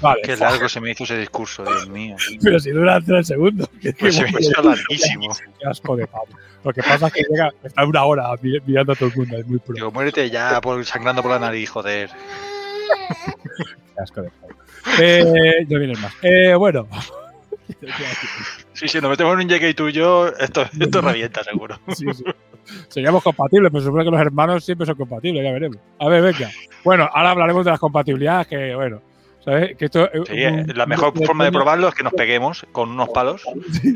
Vale. 0.00 0.20
Qué 0.24 0.36
largo 0.36 0.68
se 0.68 0.80
me 0.80 0.90
hizo 0.90 1.04
ese 1.04 1.16
discurso, 1.16 1.62
Dios 1.64 1.88
mío. 1.88 2.16
Pero 2.42 2.58
si 2.58 2.70
dura 2.70 3.00
tres 3.00 3.28
segundos. 3.28 3.68
que- 3.80 3.92
Pues 3.92 4.16
se 4.16 4.24
me 4.24 4.40
hizo 4.40 4.60
larguísimo. 4.62 5.32
Qué 5.60 5.68
asco 5.68 5.96
de 5.96 6.06
pavo. 6.08 6.26
Lo 6.64 6.72
que 6.72 6.82
pasa 6.82 7.06
es 7.08 7.12
que 7.12 7.22
llega, 7.28 7.50
está 7.62 7.84
una 7.84 8.04
hora 8.04 8.28
mi- 8.40 8.58
mirando 8.66 8.92
a 8.92 8.96
todo 8.96 9.08
el 9.10 9.16
mundo. 9.16 9.36
Es 9.38 9.46
muy. 9.46 9.60
Digo, 9.68 9.92
muérete 9.92 10.28
ya 10.28 10.60
por, 10.60 10.84
sangrando 10.84 11.22
por 11.22 11.30
la 11.30 11.38
nariz, 11.38 11.70
joder. 11.70 12.10
Qué 12.10 14.02
asco 14.02 14.22
de 14.22 14.30
pavo. 14.30 14.52
Eh, 15.00 15.64
no 15.68 15.78
vienes 15.78 16.00
más. 16.00 16.12
Eh, 16.22 16.54
bueno. 16.54 16.88
Sí, 18.72 18.88
sí, 18.88 19.00
nos 19.00 19.10
metemos 19.10 19.34
en 19.34 19.40
un 19.40 19.48
llegue 19.48 19.68
y 19.68 19.74
tú 19.74 19.88
y 19.88 19.92
yo, 19.92 20.28
esto, 20.28 20.62
esto 20.80 21.00
revienta 21.02 21.44
seguro. 21.44 21.78
Sí, 21.88 22.06
sí. 22.14 22.24
Seríamos 22.88 23.22
compatibles, 23.22 23.70
pero 23.70 23.84
supone 23.84 24.04
que 24.04 24.10
los 24.10 24.20
hermanos 24.20 24.64
siempre 24.64 24.86
son 24.86 24.96
compatibles, 24.96 25.44
ya 25.44 25.52
veremos. 25.52 25.78
A 26.00 26.08
ver, 26.08 26.22
venga. 26.22 26.50
Bueno, 26.84 27.08
ahora 27.12 27.30
hablaremos 27.30 27.64
de 27.64 27.70
las 27.70 27.80
compatibilidades, 27.80 28.46
que 28.46 28.74
bueno, 28.74 29.00
¿Sabes? 29.44 29.76
Que 29.76 29.86
esto, 29.86 30.04
eh, 30.04 30.22
Sí, 30.30 30.44
un- 30.44 30.72
la 30.76 30.86
mejor 30.86 31.12
un- 31.18 31.26
forma 31.26 31.42
de 31.44 31.50
probarlo 31.50 31.88
es 31.88 31.94
que 31.96 32.04
nos 32.04 32.12
peguemos 32.12 32.64
con 32.70 32.90
unos 32.90 33.08
palos. 33.08 33.42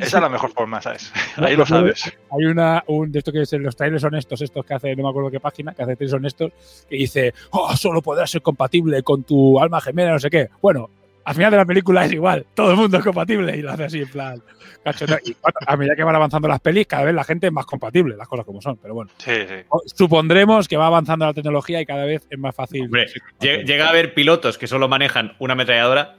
Esa 0.00 0.16
es 0.16 0.20
la 0.22 0.28
mejor 0.28 0.50
forma, 0.52 0.82
¿sabes? 0.82 1.12
Ahí 1.36 1.54
lo 1.54 1.64
sabes. 1.64 2.02
Hay 2.32 2.44
una, 2.46 2.82
un 2.88 3.12
de 3.12 3.20
esto 3.20 3.30
que 3.30 3.42
es 3.42 3.52
los 3.52 3.76
trailers 3.76 4.02
honestos, 4.02 4.42
estos 4.42 4.66
que 4.66 4.74
hace, 4.74 4.96
no 4.96 5.04
me 5.04 5.08
acuerdo 5.10 5.30
qué 5.30 5.38
página, 5.38 5.72
que 5.72 5.84
hace 5.84 5.94
trailers 5.94 6.14
honestos, 6.14 6.50
que 6.90 6.96
dice, 6.96 7.32
oh, 7.52 7.76
solo 7.76 8.02
podrás 8.02 8.28
ser 8.28 8.42
compatible 8.42 9.04
con 9.04 9.22
tu 9.22 9.60
alma 9.60 9.80
gemela, 9.80 10.10
no 10.14 10.18
sé 10.18 10.30
qué. 10.30 10.48
Bueno, 10.60 10.90
al 11.26 11.34
final 11.34 11.50
de 11.50 11.56
la 11.58 11.64
película 11.66 12.04
es 12.06 12.12
igual, 12.12 12.46
todo 12.54 12.70
el 12.70 12.76
mundo 12.76 12.96
es 12.98 13.04
compatible 13.04 13.56
y 13.56 13.60
lo 13.62 13.72
hace 13.72 13.84
así 13.84 14.00
en 14.00 14.08
plan 14.08 14.42
cachondeo. 14.84 15.18
Y 15.24 15.36
bueno, 15.42 15.58
a 15.66 15.76
medida 15.76 15.96
que 15.96 16.04
van 16.04 16.14
avanzando 16.14 16.46
las 16.46 16.60
pelis, 16.60 16.86
cada 16.86 17.02
vez 17.04 17.14
la 17.14 17.24
gente 17.24 17.48
es 17.48 17.52
más 17.52 17.66
compatible, 17.66 18.16
las 18.16 18.28
cosas 18.28 18.46
como 18.46 18.62
son, 18.62 18.76
pero 18.76 18.94
bueno. 18.94 19.10
Sí, 19.18 19.32
sí. 19.48 19.54
Supondremos 19.96 20.68
que 20.68 20.76
va 20.76 20.86
avanzando 20.86 21.26
la 21.26 21.34
tecnología 21.34 21.80
y 21.80 21.86
cada 21.86 22.04
vez 22.04 22.24
es 22.30 22.38
más 22.38 22.54
fácil. 22.54 22.82
Hombre, 22.84 23.06
lle- 23.40 23.64
llega 23.64 23.86
a 23.86 23.88
haber 23.90 24.14
pilotos 24.14 24.56
que 24.58 24.66
solo 24.68 24.86
manejan 24.88 25.32
una 25.40 25.54
ametralladora. 25.54 26.14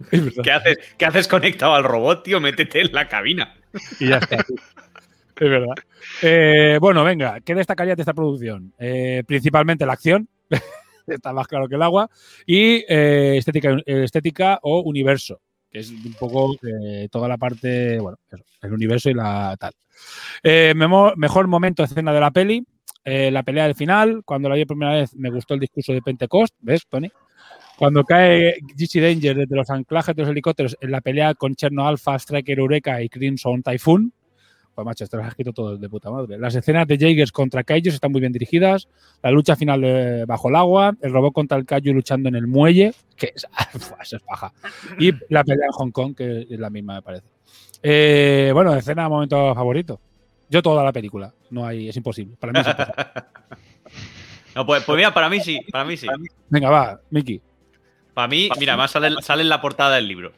¿Qué 0.42 0.52
haces, 0.52 0.78
¿Qué 0.98 1.06
haces 1.06 1.28
conectado 1.28 1.74
al 1.74 1.84
robot, 1.84 2.22
tío? 2.22 2.40
Métete 2.40 2.82
en 2.82 2.92
la 2.92 3.08
cabina. 3.08 3.54
Y 3.98 4.08
ya 4.08 4.18
está. 4.18 4.36
es 4.36 4.46
verdad. 5.38 5.74
Eh, 6.20 6.76
bueno, 6.78 7.02
venga, 7.04 7.40
¿qué 7.40 7.54
destacaría 7.54 7.96
de 7.96 8.02
esta 8.02 8.12
producción? 8.14 8.74
Eh, 8.78 9.22
principalmente 9.26 9.86
la 9.86 9.94
acción, 9.94 10.28
está 11.06 11.32
más 11.32 11.46
claro 11.46 11.68
que 11.68 11.74
el 11.76 11.82
agua, 11.82 12.10
y 12.46 12.84
eh, 12.88 13.36
estética, 13.36 13.76
eh, 13.86 14.04
estética 14.04 14.58
o 14.62 14.80
universo, 14.80 15.40
que 15.70 15.80
es 15.80 15.90
un 15.90 16.14
poco 16.18 16.56
eh, 16.62 17.08
toda 17.10 17.28
la 17.28 17.38
parte, 17.38 17.98
bueno, 17.98 18.18
el 18.62 18.72
universo 18.72 19.10
y 19.10 19.14
la 19.14 19.56
tal. 19.58 19.72
Mejor 21.16 21.46
momento 21.46 21.82
escena 21.82 22.12
de 22.12 22.20
la 22.20 22.30
peli, 22.30 22.64
la 23.04 23.42
pelea 23.42 23.64
del 23.64 23.74
final, 23.74 24.22
cuando 24.24 24.48
la 24.48 24.54
vi 24.54 24.64
por 24.64 24.76
primera 24.76 25.00
vez 25.00 25.14
me 25.16 25.30
gustó 25.30 25.54
el 25.54 25.60
discurso 25.60 25.92
de 25.92 26.02
Pentecost, 26.02 26.54
¿ves, 26.60 26.86
Tony? 26.88 27.10
Cuando 27.80 28.04
cae 28.04 28.58
GC 28.76 29.00
Danger 29.00 29.34
desde 29.34 29.56
los 29.56 29.70
anclajes 29.70 30.14
de 30.14 30.20
los 30.20 30.30
helicópteros 30.30 30.76
en 30.82 30.90
la 30.90 31.00
pelea 31.00 31.32
con 31.32 31.54
Cherno 31.54 31.88
Alpha, 31.88 32.18
Striker 32.18 32.58
Eureka 32.58 33.00
y 33.00 33.08
Crimson 33.08 33.62
Typhoon. 33.62 34.12
Pues 34.80 34.86
macho, 34.86 35.04
esto 35.04 35.16
lo 35.18 35.22
has 35.24 35.28
escrito 35.30 35.52
todo 35.52 35.76
de 35.76 35.88
puta 35.90 36.10
madre. 36.10 36.38
Las 36.38 36.54
escenas 36.54 36.86
de 36.86 36.96
Jaegers 36.96 37.32
contra 37.32 37.62
Kaijus 37.64 37.92
están 37.94 38.12
muy 38.12 38.20
bien 38.20 38.32
dirigidas. 38.32 38.88
La 39.22 39.30
lucha 39.30 39.54
final 39.56 39.82
de- 39.82 40.24
bajo 40.26 40.48
el 40.48 40.56
agua. 40.56 40.96
El 41.02 41.12
robot 41.12 41.34
contra 41.34 41.58
el 41.58 41.66
Kaiju 41.66 41.92
luchando 41.92 42.28
en 42.30 42.34
el 42.36 42.46
muelle. 42.46 42.94
Que 43.16 43.32
es, 43.34 43.46
eso 44.02 44.16
es 44.16 44.22
paja. 44.22 44.52
Y 44.98 45.12
la 45.28 45.44
pelea 45.44 45.66
en 45.66 45.72
Hong 45.72 45.90
Kong, 45.90 46.14
que 46.16 46.46
es 46.48 46.58
la 46.58 46.70
misma, 46.70 46.94
me 46.94 47.02
parece. 47.02 47.26
Eh, 47.82 48.50
bueno, 48.54 48.74
escena, 48.74 49.08
momento 49.08 49.54
favorito. 49.54 50.00
Yo 50.48 50.62
toda 50.62 50.82
la 50.82 50.92
película. 50.92 51.32
No 51.50 51.66
hay, 51.66 51.88
es 51.90 51.96
imposible. 51.96 52.36
Para 52.40 52.52
mí 52.52 52.60
es 52.60 52.66
imposible. 52.66 53.04
No, 54.54 54.66
pues, 54.66 54.82
pues 54.84 54.96
mira, 54.96 55.14
para 55.14 55.28
mí 55.28 55.38
sí, 55.40 55.60
para 55.70 55.84
mí 55.84 55.96
sí. 55.96 56.08
Venga, 56.48 56.70
va, 56.70 57.00
Miki. 57.10 57.40
Para 58.14 58.26
mí, 58.26 58.48
mira, 58.58 58.76
más 58.76 58.90
sale, 58.90 59.10
sale 59.22 59.42
en 59.42 59.48
la 59.48 59.60
portada 59.60 59.94
del 59.94 60.08
libro. 60.08 60.32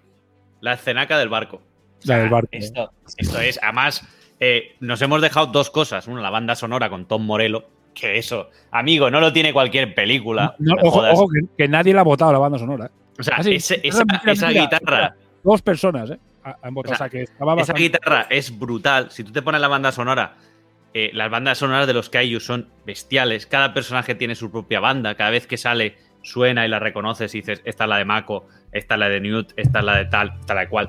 La 0.61 0.75
escenaca 0.75 1.17
del 1.19 1.31
barco. 1.31 1.63
La 2.05 2.19
del 2.19 2.29
barco. 2.29 2.49
Esto, 2.53 2.93
esto 3.17 3.41
es, 3.41 3.59
además, 3.63 4.03
eh, 4.45 4.77
nos 4.81 5.01
hemos 5.03 5.23
dejado 5.23 5.47
dos 5.47 5.71
cosas. 5.71 6.09
Una, 6.09 6.21
la 6.21 6.31
banda 6.31 6.55
sonora 6.57 6.91
con 6.91 7.07
Tom 7.07 7.25
Morello, 7.25 7.65
que 7.95 8.19
eso, 8.19 8.51
amigo, 8.73 9.09
no 9.11 9.21
lo 9.21 9.33
tiene 9.33 9.53
cualquier 9.53 9.95
película. 9.95 10.57
No, 10.59 10.75
ojo, 10.83 11.01
ojo, 11.09 11.29
que, 11.29 11.41
que 11.57 11.69
nadie 11.69 11.93
le 11.93 12.01
ha 12.01 12.03
votado 12.03 12.33
la 12.33 12.39
banda 12.39 12.59
sonora. 12.59 12.87
¿eh? 12.87 12.91
O 13.19 13.23
sea, 13.23 13.37
Ah, 13.39 13.43
ese- 13.47 13.81
esa 13.85 14.49
guitarra, 14.51 15.15
Dos 15.45 15.63
personas, 15.63 16.11
¿eh? 16.11 16.19
Ha- 16.45 16.57
Han 16.63 16.75
votado. 16.75 16.93
O 16.93 16.95
O 16.95 16.97
sea, 16.99 17.09
sea, 17.09 17.09
que 17.11 17.23
estaba 17.23 17.55
esa 17.61 17.73
guitarra 17.73 18.27
es 18.31 18.59
brutal. 18.59 19.11
Si 19.11 19.23
tú 19.23 19.31
te 19.33 19.43
pones 19.43 19.61
la 19.61 19.69
banda 19.69 19.93
sonora, 19.93 20.35
eh, 20.95 21.11
las 21.15 21.31
bandas 21.31 21.59
sonoras 21.59 21.87
de 21.87 21.95
los 21.95 22.11
Kaiju 22.11 22.41
son 22.41 22.69
bestiales. 22.85 23.47
Cada 23.47 23.73
personaje 23.75 24.15
tiene 24.17 24.35
su 24.35 24.51
propia 24.51 24.81
banda. 24.81 25.15
Cada 25.15 25.31
vez 25.31 25.47
que 25.47 25.57
sale, 25.57 25.97
suena 26.23 26.65
y 26.67 26.69
la 26.69 26.79
reconoces 26.79 27.35
y 27.35 27.39
dices, 27.41 27.61
esta 27.65 27.85
es 27.85 27.91
la 27.91 27.97
de 27.99 28.05
Mako, 28.05 28.47
esta 28.73 28.95
es 28.95 28.99
la 29.01 29.09
de 29.09 29.21
Newt, 29.21 29.53
esta 29.57 29.79
es 29.81 29.85
la 29.85 29.97
de 29.97 30.05
tal, 30.07 30.41
tal 30.47 30.59
de 30.59 30.69
cual. 30.69 30.89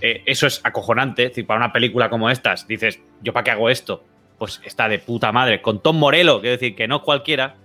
Eh, 0.00 0.22
eso 0.26 0.46
es 0.46 0.60
acojonante. 0.64 1.32
Es 1.34 1.44
para 1.44 1.58
una 1.58 1.72
película 1.72 2.08
como 2.10 2.30
estas, 2.30 2.66
dices, 2.66 3.00
¿yo 3.22 3.32
para 3.32 3.44
qué 3.44 3.50
hago 3.50 3.68
esto? 3.70 4.04
Pues 4.38 4.60
está 4.64 4.88
de 4.88 4.98
puta 4.98 5.32
madre. 5.32 5.60
Con 5.60 5.82
Tom 5.82 5.98
Morello, 5.98 6.40
quiero 6.40 6.56
decir, 6.56 6.74
que 6.76 6.86
no 6.88 7.02
cualquiera. 7.02 7.56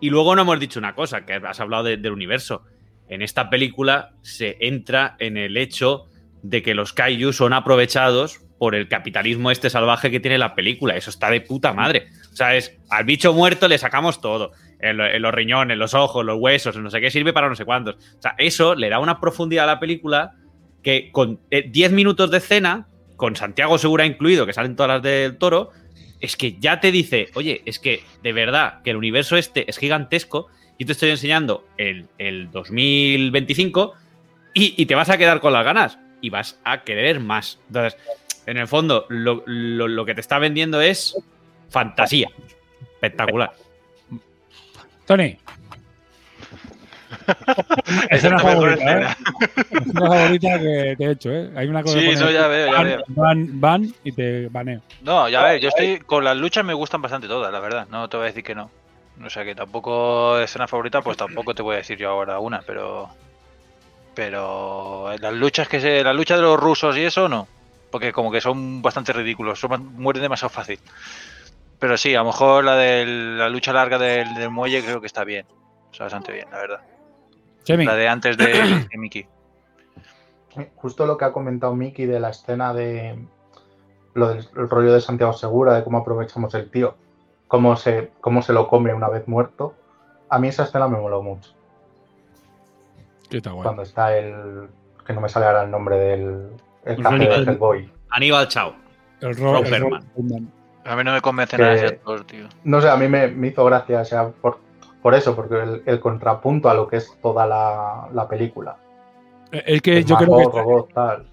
Y 0.00 0.10
luego 0.10 0.36
no 0.36 0.42
hemos 0.42 0.60
dicho 0.60 0.78
una 0.78 0.94
cosa, 0.94 1.24
que 1.24 1.34
has 1.34 1.60
hablado 1.60 1.84
de- 1.84 1.96
del 1.96 2.12
universo. 2.12 2.62
En 3.08 3.22
esta 3.22 3.48
película 3.48 4.10
se 4.22 4.56
entra 4.60 5.16
en 5.18 5.36
el 5.38 5.56
hecho 5.56 6.06
de 6.42 6.62
que 6.62 6.74
los 6.74 6.92
kaiju 6.92 7.32
son 7.32 7.52
aprovechados 7.54 8.40
por 8.58 8.74
el 8.74 8.88
capitalismo 8.88 9.50
este 9.50 9.70
salvaje 9.70 10.10
que 10.10 10.20
tiene 10.20 10.38
la 10.38 10.54
película. 10.54 10.96
Eso 10.96 11.10
está 11.10 11.30
de 11.30 11.40
puta 11.40 11.72
madre. 11.72 12.08
O 12.32 12.36
sea, 12.36 12.54
es 12.56 12.78
al 12.90 13.04
bicho 13.04 13.32
muerto 13.32 13.68
le 13.68 13.78
sacamos 13.78 14.20
todo. 14.20 14.52
Los 14.80 15.34
riñones, 15.34 15.78
los 15.78 15.94
ojos, 15.94 16.24
los 16.24 16.38
huesos, 16.38 16.76
no 16.76 16.90
sé 16.90 17.00
qué 17.00 17.10
sirve 17.10 17.32
para 17.32 17.48
no 17.48 17.54
sé 17.54 17.64
cuántos. 17.64 17.94
O 17.94 18.20
sea, 18.22 18.34
eso 18.38 18.74
le 18.74 18.90
da 18.90 18.98
una 18.98 19.20
profundidad 19.20 19.64
a 19.64 19.74
la 19.74 19.80
película 19.80 20.34
que 20.86 21.10
con 21.10 21.40
eh, 21.50 21.68
10 21.68 21.90
minutos 21.90 22.30
de 22.30 22.38
escena, 22.38 22.86
con 23.16 23.34
Santiago 23.34 23.76
Segura 23.76 24.06
incluido, 24.06 24.46
que 24.46 24.52
salen 24.52 24.76
todas 24.76 24.88
las 24.88 25.02
del 25.02 25.36
toro, 25.36 25.72
es 26.20 26.36
que 26.36 26.58
ya 26.60 26.78
te 26.78 26.92
dice, 26.92 27.26
oye, 27.34 27.60
es 27.66 27.80
que 27.80 28.04
de 28.22 28.32
verdad 28.32 28.82
que 28.84 28.90
el 28.90 28.96
universo 28.96 29.36
este 29.36 29.68
es 29.68 29.78
gigantesco 29.78 30.46
y 30.78 30.84
te 30.84 30.92
estoy 30.92 31.10
enseñando 31.10 31.66
el, 31.76 32.06
el 32.18 32.52
2025 32.52 33.94
y, 34.54 34.80
y 34.80 34.86
te 34.86 34.94
vas 34.94 35.10
a 35.10 35.18
quedar 35.18 35.40
con 35.40 35.52
las 35.52 35.64
ganas 35.64 35.98
y 36.20 36.30
vas 36.30 36.60
a 36.62 36.84
querer 36.84 37.18
más. 37.18 37.58
Entonces, 37.66 37.98
en 38.46 38.56
el 38.56 38.68
fondo, 38.68 39.06
lo, 39.08 39.42
lo- 39.44 39.88
lo 39.88 40.04
que 40.06 40.14
te 40.14 40.20
está 40.20 40.38
vendiendo 40.38 40.80
es 40.80 41.18
fantasía. 41.68 42.28
Espectacular. 42.94 43.50
Tony. 45.04 45.36
Esa 48.10 48.26
es 48.26 48.32
la 48.32 48.38
favorita, 48.38 48.84
¿eh? 48.84 49.00
escena. 49.00 49.16
Escena 49.70 50.08
favorita 50.08 50.58
que 50.58 50.94
te 50.96 51.04
he 51.04 51.10
hecho, 51.10 51.30
¿eh? 51.30 51.50
Hay 51.56 51.68
una 51.68 51.82
cosa 51.82 51.98
Sí, 51.98 52.04
que 52.06 52.12
eso 52.12 52.24
pone 52.24 52.34
ya 52.34 52.46
veo, 52.46 52.66
ya 52.84 53.02
ban 53.08 53.94
y 54.04 54.12
te 54.12 54.48
baneo. 54.48 54.80
No, 55.02 55.28
ya 55.28 55.42
ves, 55.42 55.60
yo 55.60 55.68
estoy 55.68 55.98
con 56.00 56.24
las 56.24 56.36
luchas 56.36 56.64
me 56.64 56.74
gustan 56.74 57.02
bastante 57.02 57.28
todas, 57.28 57.52
la 57.52 57.60
verdad. 57.60 57.86
No 57.90 58.08
te 58.08 58.16
voy 58.16 58.24
a 58.24 58.28
decir 58.28 58.44
que 58.44 58.54
no. 58.54 58.70
O 59.24 59.30
sea 59.30 59.44
que 59.44 59.54
tampoco 59.54 60.38
escena 60.38 60.68
favorita, 60.68 61.00
pues 61.00 61.16
tampoco 61.16 61.54
te 61.54 61.62
voy 61.62 61.74
a 61.74 61.78
decir 61.78 61.96
yo 61.96 62.10
ahora 62.10 62.38
una, 62.38 62.60
pero 62.60 63.08
pero 64.14 65.14
las 65.18 65.34
luchas 65.34 65.68
que 65.68 65.80
se, 65.80 66.02
la 66.02 66.14
lucha 66.14 66.36
de 66.36 66.42
los 66.42 66.58
rusos 66.58 66.96
y 66.96 67.04
eso 67.04 67.28
no, 67.28 67.46
porque 67.90 68.12
como 68.12 68.30
que 68.30 68.40
son 68.40 68.80
bastante 68.80 69.12
ridículos, 69.12 69.60
son, 69.60 69.94
mueren 69.94 70.22
demasiado 70.22 70.48
fácil. 70.48 70.80
Pero 71.78 71.98
sí, 71.98 72.14
a 72.14 72.20
lo 72.20 72.26
mejor 72.26 72.64
la 72.64 72.76
de 72.76 73.04
la 73.04 73.50
lucha 73.50 73.74
larga 73.74 73.98
del, 73.98 74.34
del 74.34 74.50
muelle 74.50 74.82
creo 74.82 75.00
que 75.00 75.06
está 75.06 75.24
bien, 75.24 75.46
o 75.90 75.94
sea, 75.94 76.04
bastante 76.04 76.32
bien, 76.32 76.46
la 76.50 76.58
verdad. 76.58 76.80
Chemi. 77.66 77.84
La 77.84 77.94
de 77.96 78.08
antes 78.08 78.36
de, 78.38 78.46
de 78.90 78.98
Mickey. 78.98 79.26
Justo 80.76 81.04
lo 81.04 81.18
que 81.18 81.26
ha 81.26 81.32
comentado 81.32 81.74
Miki 81.74 82.06
de 82.06 82.18
la 82.18 82.30
escena 82.30 82.72
de 82.72 83.18
lo 84.14 84.28
del 84.28 84.38
el 84.56 84.70
rollo 84.70 84.94
de 84.94 85.00
Santiago 85.02 85.34
Segura, 85.34 85.74
de 85.74 85.84
cómo 85.84 85.98
aprovechamos 85.98 86.54
el 86.54 86.70
tío, 86.70 86.96
cómo 87.48 87.76
se, 87.76 88.10
cómo 88.22 88.40
se 88.40 88.54
lo 88.54 88.66
come 88.68 88.94
una 88.94 89.08
vez 89.10 89.28
muerto. 89.28 89.74
A 90.30 90.38
mí 90.38 90.48
esa 90.48 90.62
escena 90.64 90.88
me 90.88 90.98
moló 90.98 91.22
mucho. 91.22 91.50
Que 93.28 93.38
está 93.38 93.50
guay. 93.50 93.64
Cuando 93.64 93.82
está 93.82 94.16
el. 94.16 94.68
que 95.06 95.12
no 95.12 95.20
me 95.20 95.28
sale 95.28 95.44
ahora 95.46 95.64
el 95.64 95.70
nombre 95.70 95.96
del. 95.98 96.22
el 96.84 96.96
El 96.96 97.02
café 97.02 97.10
Ronnie 97.16 97.28
de 97.28 97.34
Coleman. 97.34 97.54
Hellboy. 97.54 97.92
Aníbal 98.10 98.48
Chao. 98.48 98.74
El 99.20 99.36
Ro- 99.36 99.52
Ron 99.52 99.64
el 99.64 99.70
Perlman. 99.70 100.04
Ron- 100.16 100.52
A 100.84 100.96
mí 100.96 101.04
no 101.04 101.12
me 101.12 101.20
convence 101.20 101.56
Que- 101.56 101.62
nada 101.62 101.74
ese 101.74 101.86
actor, 101.86 102.24
tío. 102.24 102.48
No 102.64 102.80
sé, 102.80 102.88
a 102.88 102.96
mí 102.96 103.08
me, 103.08 103.28
me 103.28 103.48
hizo 103.48 103.64
gracia, 103.64 104.00
o 104.00 104.04
sea, 104.04 104.28
por, 104.28 104.60
por 105.06 105.14
eso, 105.14 105.36
porque 105.36 105.54
el, 105.54 105.82
el 105.86 106.00
contrapunto 106.00 106.68
a 106.68 106.74
lo 106.74 106.88
que 106.88 106.96
es 106.96 107.08
toda 107.22 107.46
la, 107.46 108.08
la 108.12 108.26
película. 108.26 108.76
Es 109.52 109.80
que 109.80 109.98
El 109.98 110.04
yo 110.04 110.16
creo 110.16 110.36
que 110.36 110.88
está, 110.88 110.92
tal. 110.92 111.26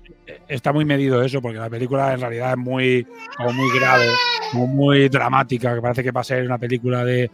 está 0.47 0.71
muy 0.71 0.85
medido 0.85 1.23
eso, 1.23 1.41
porque 1.41 1.57
la 1.57 1.71
película 1.71 2.13
en 2.13 2.21
realidad 2.21 2.51
es 2.51 2.57
muy, 2.59 3.07
como 3.35 3.51
muy 3.51 3.79
grave, 3.79 4.05
como 4.51 4.67
muy 4.67 5.09
dramática, 5.09 5.73
que 5.73 5.81
parece 5.81 6.03
que 6.03 6.11
va 6.11 6.21
a 6.21 6.23
ser 6.23 6.45
una 6.45 6.59
película 6.59 7.03
de. 7.03 7.31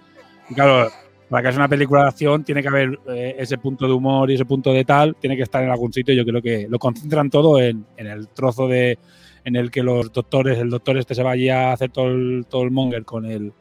claro, 0.56 0.90
para 1.30 1.44
que 1.44 1.52
sea 1.52 1.60
una 1.60 1.68
película 1.68 2.04
de 2.04 2.08
acción 2.08 2.46
tiene 2.46 2.62
que 2.62 2.70
haber 2.70 2.98
eh, 3.10 3.36
ese 3.38 3.58
punto 3.58 3.86
de 3.86 3.92
humor 3.92 4.32
y 4.32 4.36
ese 4.36 4.46
punto 4.46 4.72
de 4.72 4.86
tal, 4.86 5.18
tiene 5.18 5.36
que 5.36 5.44
estar 5.44 5.62
en 5.62 5.72
algún 5.72 5.92
sitio. 5.92 6.14
Yo 6.14 6.24
creo 6.24 6.42
que 6.42 6.68
lo 6.70 6.80
concentran 6.80 7.30
todo 7.30 7.60
en, 7.60 7.86
en 7.98 8.08
el 8.08 8.30
trozo 8.30 8.66
de 8.70 8.98
en 9.44 9.58
el 9.58 9.72
que 9.72 9.84
los 9.84 10.14
doctores, 10.14 10.58
el 10.58 10.70
doctor 10.70 10.98
este 10.98 11.16
se 11.16 11.24
vaya 11.24 11.72
a 11.72 11.74
hacer 11.74 11.92
todo 11.92 12.08
el, 12.08 12.46
todo 12.50 12.64
el 12.64 12.72
monger 12.72 13.04
con 13.04 13.26
el 13.26 13.52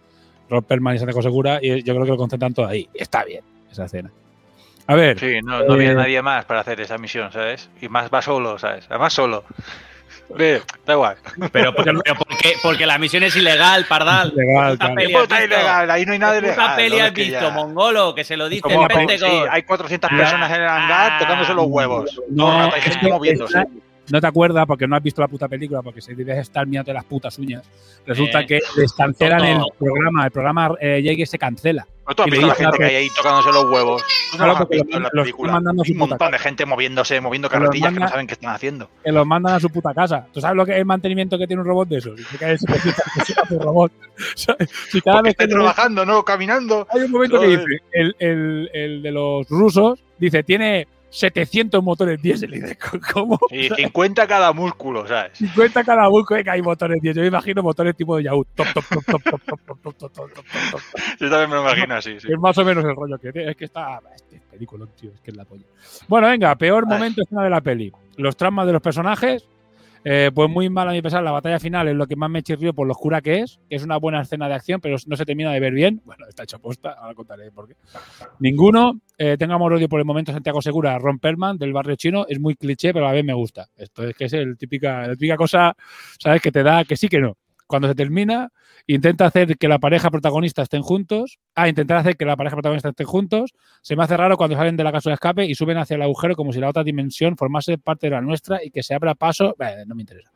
Rob 0.51 0.65
Perlman 0.65 0.97
y 0.97 0.99
Santiago 0.99 1.23
Segura, 1.23 1.59
y 1.63 1.83
yo 1.83 1.95
creo 1.95 2.05
que 2.05 2.11
lo 2.13 2.17
concentran 2.17 2.55
todo 2.55 2.67
ahí. 2.67 2.89
Y 2.95 3.03
está 3.03 3.25
bien 3.25 3.43
esa 3.71 3.85
escena. 3.85 4.11
A 4.87 4.95
ver. 4.95 5.19
Sí, 5.19 5.41
no, 5.43 5.63
no 5.65 5.75
eh, 5.75 5.79
viene 5.79 5.95
nadie 5.95 6.23
más 6.23 6.45
para 6.47 6.61
hacer 6.61 6.81
esa 6.81 6.97
misión, 6.99 7.31
¿sabes? 7.33 7.69
Y 7.83 7.89
más 7.89 8.09
va 8.13 8.23
solo, 8.23 8.59
¿sabes? 8.59 8.87
Además 8.89 9.13
solo. 9.13 9.45
Ve, 10.35 10.63
da 10.87 10.93
igual. 10.95 11.17
Pero, 11.53 11.75
pero 11.75 11.95
porque, 12.17 12.53
porque 12.63 12.87
la 12.87 12.99
misión 12.99 13.23
es 13.23 13.35
ilegal, 13.37 13.87
pardal. 13.87 14.33
Ilegal, 14.35 14.79
claro. 14.79 14.95
peli 14.95 15.07
¿Qué 15.09 15.17
has 15.17 15.23
puta 15.23 15.39
visto? 15.41 15.55
ilegal? 15.55 15.91
Ahí 15.91 16.05
no 16.07 16.13
hay 16.13 16.19
nada 16.19 16.33
¿Qué 16.41 16.47
ilegal. 16.47 16.77
peli 16.77 16.97
¿no? 16.99 17.05
has 17.05 17.13
visto, 17.15 17.41
ya- 17.41 17.51
mongolo? 17.51 18.15
Que 18.15 18.25
se 18.25 18.37
lo 18.37 18.49
dice 18.49 18.63
Como 18.63 18.87
el 18.87 19.19
sí, 19.19 19.27
hay 19.51 19.63
400 19.63 20.11
Ah, 20.13 20.17
personas 20.17 20.51
en 20.51 20.63
el 20.63 20.69
hangar 20.69 21.19
tocándose 21.19 21.55
los 21.55 21.67
huevos. 21.67 22.21
No, 22.31 22.59
rato, 22.59 22.75
hay 22.75 22.79
es 22.81 22.85
gente 22.87 23.07
que 23.07 23.13
moviéndose. 23.13 23.59
está- 23.59 23.71
no 24.11 24.21
te 24.21 24.27
acuerdas 24.27 24.67
porque 24.67 24.87
no 24.87 24.97
has 24.97 25.03
visto 25.03 25.21
la 25.21 25.29
puta 25.29 25.49
película, 25.49 25.83
porque 25.83 26.01
se 26.01 26.15
debes 26.15 26.39
estar 26.39 26.67
mirando 26.67 26.93
las 26.93 27.05
putas 27.05 27.39
uñas. 27.39 27.63
Resulta 28.07 28.41
Eh, 28.41 28.47
que 28.47 28.61
les 28.77 28.93
cancelan 28.93 29.45
el 29.45 29.63
programa, 29.79 30.25
el 30.25 30.31
programa 30.31 30.71
eh, 30.81 31.01
Llegue 31.03 31.27
se 31.27 31.39
cancela. 31.39 31.87
¿No 32.07 32.15
tú 32.15 32.23
has 32.23 32.31
visto 32.31 32.47
la 32.47 32.55
gente 32.55 32.79
que 32.79 32.85
hay 32.85 32.95
ahí 32.97 33.09
tocándose 33.15 33.53
los 33.53 33.65
huevos? 33.71 34.03
¿Tú 34.33 34.39
no 34.39 34.45
Claro, 34.45 34.47
los 34.53 34.55
has 34.61 34.67
porque 34.67 34.77
visto 34.77 34.97
en 34.97 35.03
la 35.03 35.09
los- 35.09 35.13
los 35.15 35.23
película? 35.25 35.49
están 35.51 35.55
mandando 35.63 35.83
a 35.83 35.85
su 35.85 35.93
Un 35.93 35.99
montón 35.99 36.31
de 36.33 36.39
gente 36.39 36.65
moviéndose, 36.67 37.21
moviendo 37.21 37.49
carretillas 37.51 37.93
que 37.93 38.01
no 38.01 38.09
saben 38.09 38.27
qué 38.27 38.33
están 38.33 38.55
haciendo. 38.55 38.91
que 39.05 39.13
los 39.13 39.27
mandan 39.27 39.55
a 39.57 39.61
su 39.61 39.69
puta 39.69 39.93
casa. 39.93 40.27
¿Tú 40.33 40.41
sabes 40.41 40.57
lo 40.57 40.65
que 40.65 40.73
es 40.73 40.79
el 40.79 40.87
mantenimiento 40.87 41.37
que 41.37 41.47
tiene 41.47 41.61
un 41.61 41.69
robot 41.69 41.89
de 41.89 41.99
esos? 41.99 42.17
Dice 42.17 42.39
que 42.39 42.45
hay 42.47 42.57
700 42.57 43.05
personas 43.15 43.49
por 43.51 43.63
robot. 43.63 43.93
¿Sabes? 44.37 44.71
Si 44.91 45.03
cada 45.03 45.19
Porque 45.19 45.29
vez 45.29 45.37
que 45.37 45.49
trabajando, 45.49 46.07
¿no? 46.07 46.25
Caminando. 46.25 46.87
Hay 46.91 47.03
un 47.03 47.11
momento 47.11 47.41
que 47.41 47.47
dice, 47.49 47.65
el, 47.93 48.17
el- 48.19 48.71
el 48.73 49.03
de 49.03 49.11
los 49.13 49.47
rusos, 49.51 50.03
dice, 50.19 50.43
tiene 50.43 50.89
700 51.11 51.83
motores 51.83 52.21
diésel. 52.21 52.55
Y 52.55 52.61
dice, 52.61 52.79
¿cómo? 53.13 53.39
Y 53.51 53.69
50 53.69 54.27
cada 54.27 54.53
músculo, 54.53 55.07
¿sabes? 55.07 55.39
50 55.39 55.85
cada 55.85 56.09
buco 56.09 56.35
que 56.37 56.51
hay 56.51 56.63
motores 56.63 57.01
diésel. 57.01 57.23
Yo 57.23 57.23
me 57.23 57.29
imagino 57.29 57.63
motores 57.63 57.97
tipo 57.97 58.17
de 58.17 58.25
Yahoo. 58.25 58.45
Top, 58.55 58.67
top, 58.75 58.85
top, 58.89 59.05
top, 59.05 59.23
top, 59.23 59.43
top, 59.45 59.61
top, 59.83 59.97
top, 59.97 60.13
top, 60.13 60.13
top, 60.13 60.45
top. 60.71 60.81
Yo 61.19 61.31
también 61.31 61.51
me 61.51 61.57
lo 61.57 61.63
imagino 61.63 61.95
así, 61.95 62.21
sí. 62.21 62.29
Es 62.31 62.39
más 62.39 62.57
o 62.59 62.65
menos 62.65 62.85
el 62.85 62.95
rollo 62.95 63.19
que 63.19 63.33
tiene. 63.33 63.51
Es 63.51 63.57
que 63.57 63.65
está. 63.65 64.01
Este 64.15 64.41
película, 64.51 64.87
tío, 64.99 65.11
es 65.15 65.21
que 65.21 65.31
es 65.31 65.37
la 65.37 65.45
polla. 65.45 65.65
Bueno, 66.09 66.29
venga, 66.29 66.55
peor 66.57 66.87
momento 66.87 67.23
escena 67.23 67.45
de 67.45 67.51
la 67.51 67.61
peli. 67.61 67.93
Los 68.17 68.37
traumas 68.37 68.67
de 68.67 68.73
los 68.73 68.83
personajes. 68.83 69.47
Eh, 70.05 70.31
pues 70.35 70.51
muy 70.51 70.71
mal 70.71 70.89
a 70.89 70.93
mi 70.93 71.03
pesar, 71.03 71.23
la 71.23 71.31
batalla 71.31 71.59
final 71.59 71.89
es 71.89 71.95
lo 71.95 72.07
que 72.07 72.17
más 72.17 72.31
me 72.31 72.43
chirrió 72.43 72.73
por 72.73 72.87
lo 72.87 72.93
oscura 72.93 73.21
que 73.21 73.41
es, 73.41 73.61
es 73.69 73.83
una 73.83 73.97
buena 73.97 74.23
escena 74.23 74.49
de 74.49 74.55
acción, 74.55 74.81
pero 74.81 74.97
no 75.07 75.17
se 75.17 75.25
termina 75.25 75.53
de 75.53 75.61
ver 75.61 75.73
bien. 75.73 76.01
Bueno, 76.05 76.27
está 76.29 76.45
hecho 76.45 76.59
posta, 76.59 76.93
ahora 76.93 77.15
contaré 77.15 77.51
por 77.51 77.69
qué. 77.69 77.75
Ninguno. 78.41 79.01
Eh, 79.21 79.37
tengo 79.37 79.57
odio 79.57 79.89
por 79.89 79.99
el 79.99 80.07
momento 80.07 80.33
Santiago 80.33 80.63
Segura, 80.63 80.97
Ron 80.99 81.19
Perlman, 81.19 81.59
del 81.59 81.73
barrio 81.73 81.97
chino, 81.97 82.25
es 82.29 82.39
muy 82.39 82.55
cliché, 82.55 82.93
pero 82.93 83.07
a 83.07 83.09
la 83.09 83.15
vez 83.15 83.25
me 83.25 83.35
gusta. 83.35 83.67
Esto 83.77 84.07
es 84.07 84.15
que 84.15 84.27
es 84.27 84.33
el 84.33 84.57
típica, 84.57 85.09
la 85.09 85.15
típica 85.15 85.37
cosa, 85.37 85.75
¿sabes? 86.21 86.41
Que 86.41 86.53
te 86.53 86.63
da 86.63 86.85
que 86.85 86.97
sí 86.97 87.09
que 87.09 87.19
no. 87.19 87.37
Cuando 87.67 87.89
se 87.89 87.97
termina, 87.97 88.51
intenta 88.89 89.27
hacer 89.27 89.57
que 89.59 89.69
la 89.69 89.79
pareja 89.79 90.11
protagonista 90.11 90.63
estén 90.63 90.83
juntos. 90.83 91.39
Ah, 91.55 91.69
intentar 91.69 91.99
hacer 91.99 92.17
que 92.17 92.25
la 92.25 92.37
pareja 92.37 92.57
protagonista 92.57 92.89
estén 92.89 93.07
juntos. 93.07 93.53
Se 93.83 93.95
me 93.95 94.03
hace 94.03 94.17
raro 94.17 94.37
cuando 94.37 94.57
salen 94.57 94.77
de 94.77 94.83
la 94.83 94.91
casa 94.91 95.11
de 95.11 95.15
escape 95.15 95.45
y 95.45 95.55
suben 95.55 95.77
hacia 95.77 95.95
el 95.95 96.03
agujero 96.03 96.35
como 96.35 96.53
si 96.53 96.59
la 96.59 96.69
otra 96.69 96.83
dimensión 96.83 97.37
formase 97.37 97.79
parte 97.79 98.07
de 98.07 98.13
la 98.13 98.21
nuestra 98.21 98.65
y 98.65 98.71
que 98.71 98.83
se 98.83 98.95
abra 98.95 99.15
paso. 99.15 99.55
No 99.87 99.95
me 99.95 100.03
interesa. 100.03 100.33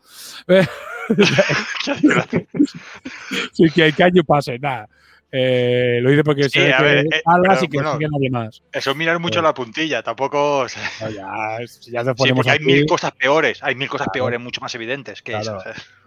sí, 3.52 3.70
que 3.74 3.84
hay 3.84 3.92
que 3.92 4.04
año 4.04 4.22
pase, 4.22 4.58
nada. 4.58 4.88
Eh, 5.34 5.98
lo 6.02 6.12
hice 6.12 6.22
porque 6.22 6.42
Sí, 6.44 6.60
sé 6.60 6.74
a 6.74 6.76
que 6.76 6.82
ver, 6.84 7.06
eh, 7.06 7.22
alas 7.24 7.54
pero 7.58 7.64
y 7.64 7.68
que 7.68 7.76
bueno, 7.78 7.92
sigue 7.94 8.08
nadie 8.12 8.30
más. 8.30 8.62
Eso 8.70 8.90
es 8.90 8.96
mirar 8.98 9.18
mucho 9.18 9.40
la 9.40 9.54
puntilla, 9.54 10.02
tampoco. 10.02 10.58
o 10.58 10.68
sea, 10.68 10.82
No, 11.00 11.08
ya, 11.10 11.66
si 11.66 11.90
ya 11.90 12.04
te 12.04 12.10
sí, 12.22 12.32
porque 12.34 12.50
hay 12.50 12.56
aquí, 12.56 12.64
mil 12.66 12.84
cosas 12.86 13.12
peores, 13.12 13.62
hay 13.62 13.74
mil 13.74 13.88
cosas 13.88 14.08
Claro. 14.08 14.12
peores, 14.26 14.40
mucho 14.40 14.60
más 14.60 14.74
evidentes 14.74 15.22
que 15.22 15.32
Claro. 15.32 15.58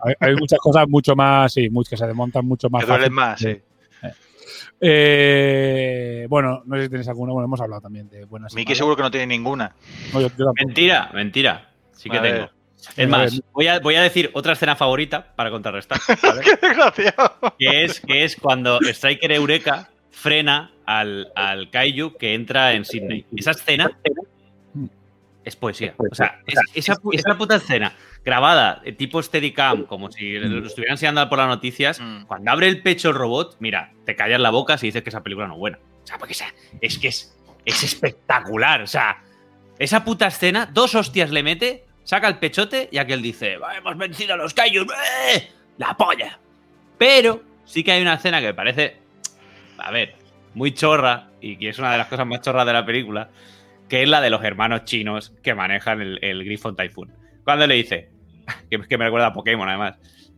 hay, 0.03 0.13
hay 0.19 0.35
muchas 0.35 0.59
cosas 0.59 0.87
mucho 0.87 1.15
más, 1.15 1.51
sí, 1.53 1.69
muchas 1.71 1.89
que 1.89 1.97
se 1.97 2.05
desmontan 2.05 2.45
mucho 2.45 2.69
más. 2.69 2.83
Que 2.85 2.87
duelen 2.91 3.13
fácil. 3.15 3.15
más, 3.15 3.39
sí. 3.39 3.61
Eh, 4.81 6.27
bueno, 6.29 6.61
no 6.65 6.75
sé 6.77 6.83
si 6.83 6.89
tenéis 6.89 7.07
alguna. 7.07 7.33
Bueno, 7.33 7.45
hemos 7.45 7.61
hablado 7.61 7.81
también 7.81 8.09
de 8.09 8.25
buenas. 8.25 8.53
y 8.53 8.55
Miki 8.57 8.75
seguro 8.75 8.95
que 8.95 9.01
no 9.03 9.09
tiene 9.11 9.25
ninguna. 9.27 9.73
No, 10.13 10.21
yo- 10.21 10.27
yo 10.27 10.45
tampoco. 10.45 10.53
Mentira, 10.65 11.09
mentira. 11.13 11.69
Sí 11.93 12.09
que 12.09 12.17
A 12.17 12.21
tengo. 12.21 12.39
ver. 12.41 12.49
Es 12.95 13.07
más, 13.09 13.41
voy 13.51 13.67
a, 13.67 13.79
voy 13.79 13.95
a 13.95 14.01
decir 14.01 14.29
otra 14.33 14.53
escena 14.53 14.75
favorita 14.75 15.33
para 15.35 15.49
contrarrestar. 15.51 15.99
¿vale? 16.23 16.41
¡Qué 16.41 16.55
desgraciado! 16.67 17.55
que, 17.59 17.83
es, 17.83 17.99
que 17.99 18.23
es 18.23 18.35
cuando 18.35 18.79
Striker 18.81 19.31
Eureka 19.31 19.89
frena 20.11 20.71
al, 20.85 21.31
al 21.35 21.69
Kaiju 21.69 22.15
que 22.17 22.33
entra 22.33 22.73
en 22.73 22.85
Sydney. 22.85 23.25
Esa 23.35 23.51
escena 23.51 23.91
es 25.43 25.55
poesía. 25.55 25.93
O 26.11 26.15
sea, 26.15 26.39
es- 26.47 26.59
esa, 26.73 26.95
esa 27.11 27.37
puta 27.37 27.55
escena 27.57 27.93
grabada 28.23 28.81
tipo 28.97 29.21
Steadicam, 29.21 29.85
como 29.85 30.11
si 30.11 30.33
lo 30.39 30.65
estuvieran 30.65 30.93
enseñando 30.95 31.27
por 31.29 31.37
las 31.37 31.47
noticias, 31.47 31.99
Mm. 31.99 32.25
cuando 32.25 32.51
abre 32.51 32.67
el 32.67 32.81
pecho 32.81 33.09
el 33.09 33.15
robot, 33.15 33.57
mira, 33.59 33.91
te 34.05 34.15
callas 34.15 34.39
la 34.39 34.49
boca 34.49 34.77
si 34.79 34.87
dices 34.87 35.03
que 35.03 35.09
esa 35.09 35.21
película 35.21 35.47
no 35.47 35.53
es 35.53 35.59
buena. 35.59 35.79
O 36.03 36.07
sea, 36.07 36.17
porque 36.17 36.35
es 36.81 36.97
que 36.97 37.07
es, 37.09 37.37
es 37.65 37.83
espectacular. 37.83 38.81
O 38.81 38.87
sea, 38.87 39.21
esa 39.77 40.03
puta 40.03 40.27
escena, 40.27 40.67
dos 40.71 40.95
hostias 40.95 41.29
le 41.29 41.43
mete, 41.43 41.85
saca 42.05 42.29
el 42.29 42.37
pechote 42.37 42.87
y 42.89 42.97
aquel 42.97 43.21
dice, 43.21 43.57
"Va, 43.57 43.75
hemos 43.75 43.97
vencido 43.97 44.35
a 44.35 44.37
los 44.37 44.53
Kaiju. 44.53 44.83
¡eh! 44.83 45.51
La 45.77 45.97
polla. 45.97 46.39
Pero 46.97 47.43
sí 47.65 47.83
que 47.83 47.91
hay 47.91 48.01
una 48.01 48.13
escena 48.13 48.39
que 48.39 48.47
me 48.47 48.53
parece, 48.53 48.95
a 49.77 49.91
ver, 49.91 50.15
muy 50.53 50.73
chorra 50.73 51.27
y 51.41 51.57
que 51.57 51.69
es 51.69 51.79
una 51.79 51.91
de 51.91 51.97
las 51.97 52.07
cosas 52.07 52.25
más 52.25 52.39
chorras 52.39 52.65
de 52.65 52.71
la 52.73 52.85
película, 52.85 53.29
que 53.89 54.03
es 54.03 54.09
la 54.09 54.21
de 54.21 54.29
los 54.29 54.43
hermanos 54.43 54.85
chinos 54.85 55.33
que 55.43 55.53
manejan 55.53 56.01
el, 56.01 56.19
el 56.21 56.45
Griffon 56.45 56.75
Typhoon. 56.75 57.11
Cuando 57.43 57.67
le 57.67 57.75
dice, 57.75 58.09
que, 58.69 58.79
que 58.79 58.97
me 58.97 59.05
recuerda 59.05 59.27
a 59.27 59.33
Pokémon 59.33 59.67
además, 59.67 59.95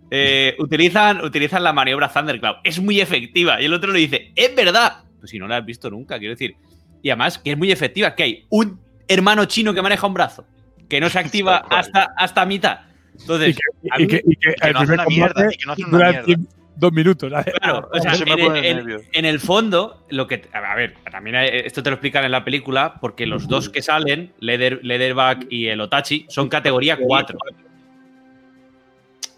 eh, 0.09 0.55
utilizan, 0.59 1.23
utilizan 1.23 1.63
la 1.63 1.73
maniobra 1.73 2.11
Thundercloud, 2.11 2.57
es 2.63 2.79
muy 2.79 2.99
efectiva. 2.99 3.61
Y 3.61 3.65
el 3.65 3.73
otro 3.73 3.91
le 3.91 3.99
dice, 3.99 4.31
es 4.35 4.55
verdad. 4.55 5.03
Pues 5.19 5.31
si 5.31 5.39
no 5.39 5.47
la 5.47 5.57
has 5.57 5.65
visto 5.65 5.89
nunca, 5.89 6.17
quiero 6.17 6.33
decir. 6.33 6.55
Y 7.01 7.09
además 7.09 7.37
que 7.37 7.51
es 7.51 7.57
muy 7.57 7.71
efectiva, 7.71 8.15
que 8.15 8.23
hay 8.23 8.45
un 8.49 8.79
hermano 9.07 9.45
chino 9.45 9.73
que 9.73 9.81
maneja 9.81 10.07
un 10.07 10.13
brazo, 10.13 10.45
que 10.89 10.99
no 11.01 11.09
se 11.09 11.19
activa 11.19 11.57
hasta, 11.69 12.13
hasta 12.17 12.45
mitad. 12.45 12.79
Entonces, 13.19 13.57
a 13.91 14.01
Y 14.01 14.07
que, 14.07 14.21
y 14.25 14.35
que 14.35 14.53
que 14.55 14.67
el 14.67 14.73
no 14.73 14.79
hace 14.79 14.87
primer 14.87 14.99
una 14.99 15.05
mierda, 15.07 15.53
y 15.53 15.57
que 15.57 15.65
no 15.65 15.71
hace 15.73 15.81
una 15.83 15.91
dura 15.91 16.11
mierda. 16.23 16.43
dos 16.75 16.93
minutos. 16.93 17.33
Claro, 17.61 17.89
o 17.91 17.99
sea, 17.99 18.13
Se 18.13 18.23
en, 18.29 18.45
pone 18.45 18.69
en- 19.13 19.25
el 19.25 19.39
fondo, 19.39 20.05
lo 20.09 20.27
que. 20.27 20.47
A 20.53 20.75
ver, 20.75 20.93
también 21.11 21.35
esto 21.35 21.81
te 21.81 21.89
lo 21.89 21.95
explican 21.95 22.23
en 22.25 22.31
la 22.31 22.43
película, 22.45 22.95
porque 23.01 23.25
los 23.25 23.47
dos 23.47 23.69
que 23.69 23.81
salen, 23.81 24.33
Leather, 24.39 24.79
Leatherback 24.83 25.47
y 25.49 25.67
el 25.67 25.81
Otachi, 25.81 26.25
son 26.29 26.47
categoría 26.47 26.97
4. 26.97 27.37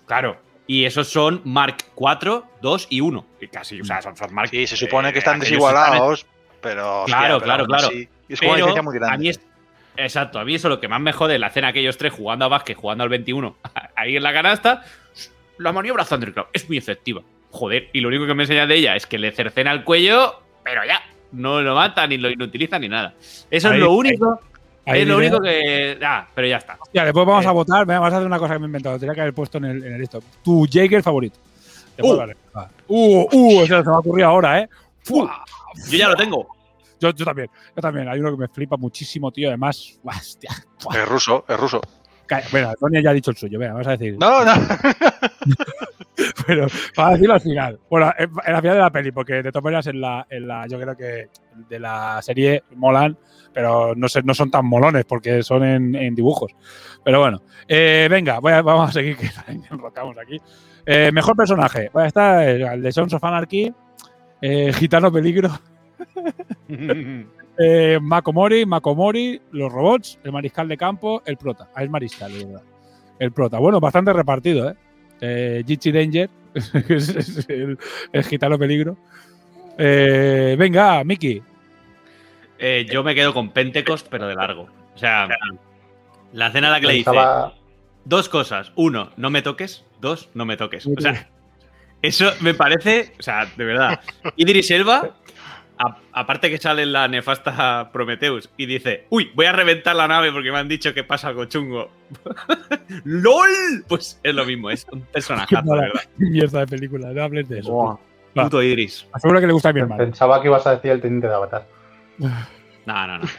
Claro. 0.06 0.38
Y 0.68 0.86
esos 0.86 1.08
son 1.08 1.42
Mark 1.46 1.78
4, 1.96 2.46
2 2.62 2.88
y 2.92 3.02
1. 3.02 3.26
Que 3.40 3.48
casi, 3.48 3.82
o 3.82 3.86
sea, 3.86 4.02
son, 4.02 4.16
son 4.16 4.34
Mark. 4.34 4.50
Sí, 4.50 4.68
se 4.68 4.76
supone 4.78 5.10
eh, 5.10 5.14
que 5.14 5.20
están 5.20 5.36
aquellos 5.38 5.50
desigualados, 5.52 6.26
pero. 6.62 7.02
hostia, 7.04 7.18
Claro, 7.18 7.34
pero 7.40 7.46
claro, 7.46 7.66
claro. 7.66 7.88
así, 7.88 8.08
Es 8.28 8.40
como 8.40 8.52
una 8.52 8.58
Pero 8.58 8.68
diferencia 8.68 8.82
muy 8.84 8.96
a 8.96 9.00
grande. 9.00 9.18
mí 9.24 9.30
es- 9.30 9.42
exacto, 9.98 10.40
a 10.40 10.46
mí 10.46 10.56
eso 10.56 10.70
lo 10.70 10.80
que 10.80 10.88
más 10.88 11.02
me 11.02 11.12
jode, 11.14 11.38
la 11.40 11.48
escena 11.48 11.70
aquellos 11.70 11.98
tres 11.98 12.14
jugando 12.14 12.46
a 12.46 12.48
básquet, 12.48 12.78
jugando 12.78 13.04
al 13.04 13.10
21, 13.10 13.56
ahí 13.96 14.16
en 14.18 14.24
la 14.24 14.34
canasta, 14.34 14.84
la 15.58 15.72
maniobra 15.72 16.06
Thundercloud 16.06 16.48
es 16.54 16.68
muy 16.68 16.78
efectiva. 16.78 17.22
Joder, 17.52 17.90
y 17.94 18.00
lo 18.02 18.10
único 18.10 18.28
que 18.28 18.34
me 18.36 18.44
enseña 18.44 18.68
de 18.68 18.76
ella 18.76 18.96
es 18.96 19.06
que 19.08 19.18
le 19.18 19.32
cercena 19.32 19.72
el 19.72 19.84
cuello, 19.84 20.42
pero 20.64 20.86
ya, 20.86 21.02
no 21.32 21.62
lo 21.62 21.74
mata, 21.76 22.06
ni 22.08 22.18
lo 22.18 22.30
inutiliza, 22.30 22.78
ni 22.80 22.88
nada. 22.90 23.14
Eso 23.50 23.70
Ahí- 23.70 23.76
es 23.76 23.80
lo 23.80 23.92
único, 23.94 24.40
ahí 24.86 25.02
es 25.02 25.08
lo 25.08 25.18
único 25.18 25.40
que... 25.42 25.98
Ah, 26.04 26.28
pero 26.36 26.48
ya 26.48 26.58
está. 26.58 26.78
Ya, 26.94 27.06
después 27.06 27.26
vamos 27.26 27.46
Eh. 27.46 27.48
a 27.48 27.52
votar. 27.52 27.86
Venga, 27.88 28.00
Vamos 28.02 28.14
a 28.14 28.18
hacer 28.18 28.28
una 28.28 28.38
cosa 28.40 28.54
que 28.54 28.60
me 28.60 28.66
he 28.66 28.68
inventado. 28.68 29.00
Tenía 29.00 29.16
que 29.16 29.22
haber 29.22 29.34
puesto 29.34 29.58
en 29.58 29.66
el, 29.66 29.84
en 29.84 29.94
el 29.96 30.02
esto. 30.04 30.22
Tu 30.44 30.68
Jaeger 30.72 31.02
favorito. 31.02 31.40
Después 31.98 32.14
Uh. 32.14 32.18
vale. 32.18 32.38
Va. 32.56 32.70
Uh, 32.88 33.28
uh, 33.32 33.64
eso 33.64 33.84
se 33.84 33.90
me 33.90 33.96
ha 33.96 34.00
ocurrido 34.00 34.28
ahora, 34.28 34.60
¿eh? 34.62 34.70
Fua. 35.04 35.44
Yo 35.90 35.98
ya 35.98 36.08
lo 36.08 36.16
tengo. 36.16 36.48
Yo, 37.00 37.12
yo 37.12 37.26
también, 37.26 37.50
yo 37.76 37.82
también. 37.82 38.08
Hay 38.10 38.20
uno 38.20 38.32
que 38.32 38.38
me 38.38 38.48
flipa 38.48 38.78
muchísimo, 38.78 39.32
tío. 39.32 39.48
Además, 39.50 40.00
¡buah, 40.04 40.18
hostia. 40.18 40.50
Es 40.94 41.08
ruso, 41.08 41.46
es 41.48 41.60
ruso. 41.60 41.82
Bueno, 42.52 42.70
Antonio 42.70 43.02
ya 43.02 43.10
ha 43.10 43.14
dicho 43.14 43.32
el 43.32 43.38
suyo. 43.38 43.58
Venga, 43.58 43.74
vamos 43.74 43.88
a 43.88 43.92
decir. 43.98 44.16
No, 44.20 44.46
no. 44.46 44.52
Pero 46.46 46.68
vamos 46.96 47.12
a 47.12 47.14
decirlo 47.14 47.34
al 47.34 47.42
final. 47.42 47.80
Bueno, 47.90 48.14
en 48.18 48.30
en 48.46 48.54
la 48.54 48.62
final 48.62 48.76
de 48.76 48.82
la 48.84 48.92
peli, 48.92 49.12
porque 49.12 49.42
de 49.42 49.52
todas 49.52 49.64
maneras 49.64 49.88
en 49.88 50.02
la, 50.02 50.28
en 50.30 50.48
la, 50.48 50.68
yo 50.68 50.80
creo 50.80 50.96
que 50.96 51.30
de 51.70 51.80
la 51.80 52.22
serie 52.22 52.64
molan, 52.76 53.18
pero 53.54 53.96
no, 53.96 54.08
sé, 54.10 54.22
no 54.24 54.34
son 54.34 54.52
tan 54.52 54.66
molones 54.66 55.06
porque 55.06 55.42
son 55.44 55.64
en, 55.64 55.96
en 55.96 56.14
dibujos. 56.14 56.52
Pero 57.04 57.20
bueno, 57.22 57.42
eh, 57.68 58.08
venga, 58.12 58.40
voy 58.40 58.52
a- 58.54 58.62
vamos 58.62 58.90
a 58.90 58.94
seguir 58.94 59.18
que 59.18 59.30
enrocamos 59.72 60.16
aquí. 60.18 60.40
Eh, 60.86 61.12
mejor 61.12 61.36
personaje. 61.36 61.90
Bueno, 61.94 62.08
está 62.08 62.46
el 62.48 62.62
el 62.62 62.82
de 62.82 62.92
Sons 62.92 63.14
of 63.14 63.24
Anarchy, 63.24 63.74
eh, 64.42 64.72
Gitano 64.74 65.12
Peligro, 65.12 65.50
eh, 66.70 68.00
Makomori, 68.02 68.66
Makomori, 68.66 69.42
los 69.52 69.72
robots, 69.72 70.20
el 70.24 70.32
mariscal 70.32 70.68
de 70.68 70.78
campo, 70.78 71.22
el 71.26 71.38
prota. 71.38 71.70
Ah, 71.76 71.84
es 71.84 71.90
mariscal, 71.90 72.32
de 72.32 72.46
verdad. 72.46 72.64
El 73.20 73.32
prota. 73.32 73.60
Bueno, 73.60 73.80
bastante 73.80 74.14
repartido, 74.14 74.70
¿eh? 74.70 74.76
eh 75.22 75.64
Gigi 75.68 75.92
Danger, 75.92 76.30
que 76.88 76.96
es, 76.96 77.10
es 77.10 77.50
el, 77.50 77.78
el 78.14 78.24
gitano 78.24 78.58
peligro. 78.58 78.98
Eh, 79.78 80.56
venga, 80.58 81.04
Miki. 81.04 81.42
Eh, 82.58 82.86
yo 82.92 83.04
me 83.04 83.16
quedo 83.16 83.34
con 83.34 83.52
Pentecost, 83.52 84.08
pero 84.10 84.28
de 84.28 84.36
largo. 84.36 84.68
O 84.94 84.98
sea, 84.98 85.28
la 86.34 86.48
escena 86.48 86.68
en 86.68 86.74
la 86.74 86.80
que 86.82 86.88
le 86.88 86.94
dice... 86.94 87.10
Pensaba- 87.12 87.54
Dos 88.06 88.28
cosas. 88.28 88.72
Uno, 88.76 89.12
no 89.18 89.30
me 89.30 89.42
toques. 89.42 89.86
Dos, 90.02 90.30
no 90.34 90.46
me 90.46 90.58
toques. 90.58 90.88
O 90.88 91.00
sea, 91.00 91.30
eso 92.02 92.32
me 92.42 92.54
parece, 92.54 93.14
o 93.20 93.22
sea, 93.22 93.46
de 93.56 93.66
verdad. 93.66 94.00
Idris 94.36 94.72
Elba, 94.72 94.98
a- 94.98 95.12
aparte 96.12 96.50
que 96.50 96.58
sale 96.58 96.86
la 96.86 97.08
nefasta 97.08 97.90
Prometheus 97.94 98.50
y 98.58 98.66
dice, 98.66 99.06
uy, 99.10 99.32
voy 99.36 99.46
a 99.46 99.54
reventar 99.54 99.96
la 99.96 100.08
nave 100.08 100.32
porque 100.32 100.52
me 100.52 100.58
han 100.58 100.68
dicho 100.68 100.94
que 100.94 101.04
pasa 101.04 101.30
algo 101.30 101.46
chungo. 101.46 101.90
¡LOL! 103.06 103.50
Pues 103.88 104.20
es 104.24 104.36
lo 104.36 104.46
mismo, 104.46 104.70
es 104.72 104.86
un 104.92 105.06
verdad. 105.14 105.48
mierda 106.18 106.60
de 106.62 106.68
película, 106.68 107.12
no 107.14 107.24
hables 107.24 107.48
de 107.48 107.60
eso. 107.60 107.72
Buah, 107.72 107.96
Va. 108.38 108.44
Puto 108.44 108.62
Idris. 108.62 109.08
Seguro 109.18 109.40
que 109.40 109.48
le 109.48 109.54
gusta 109.54 109.70
a 109.70 109.74
mi 109.74 109.80
hermano. 109.80 110.04
Pensaba 110.04 110.42
que 110.42 110.48
ibas 110.48 110.68
a 110.68 110.76
decir 110.76 110.92
el 110.92 111.02
teniente 111.02 111.28
de 111.28 111.34
Avatar. 111.34 111.66
No, 112.18 112.28
no, 112.86 113.18
no. 113.20 113.26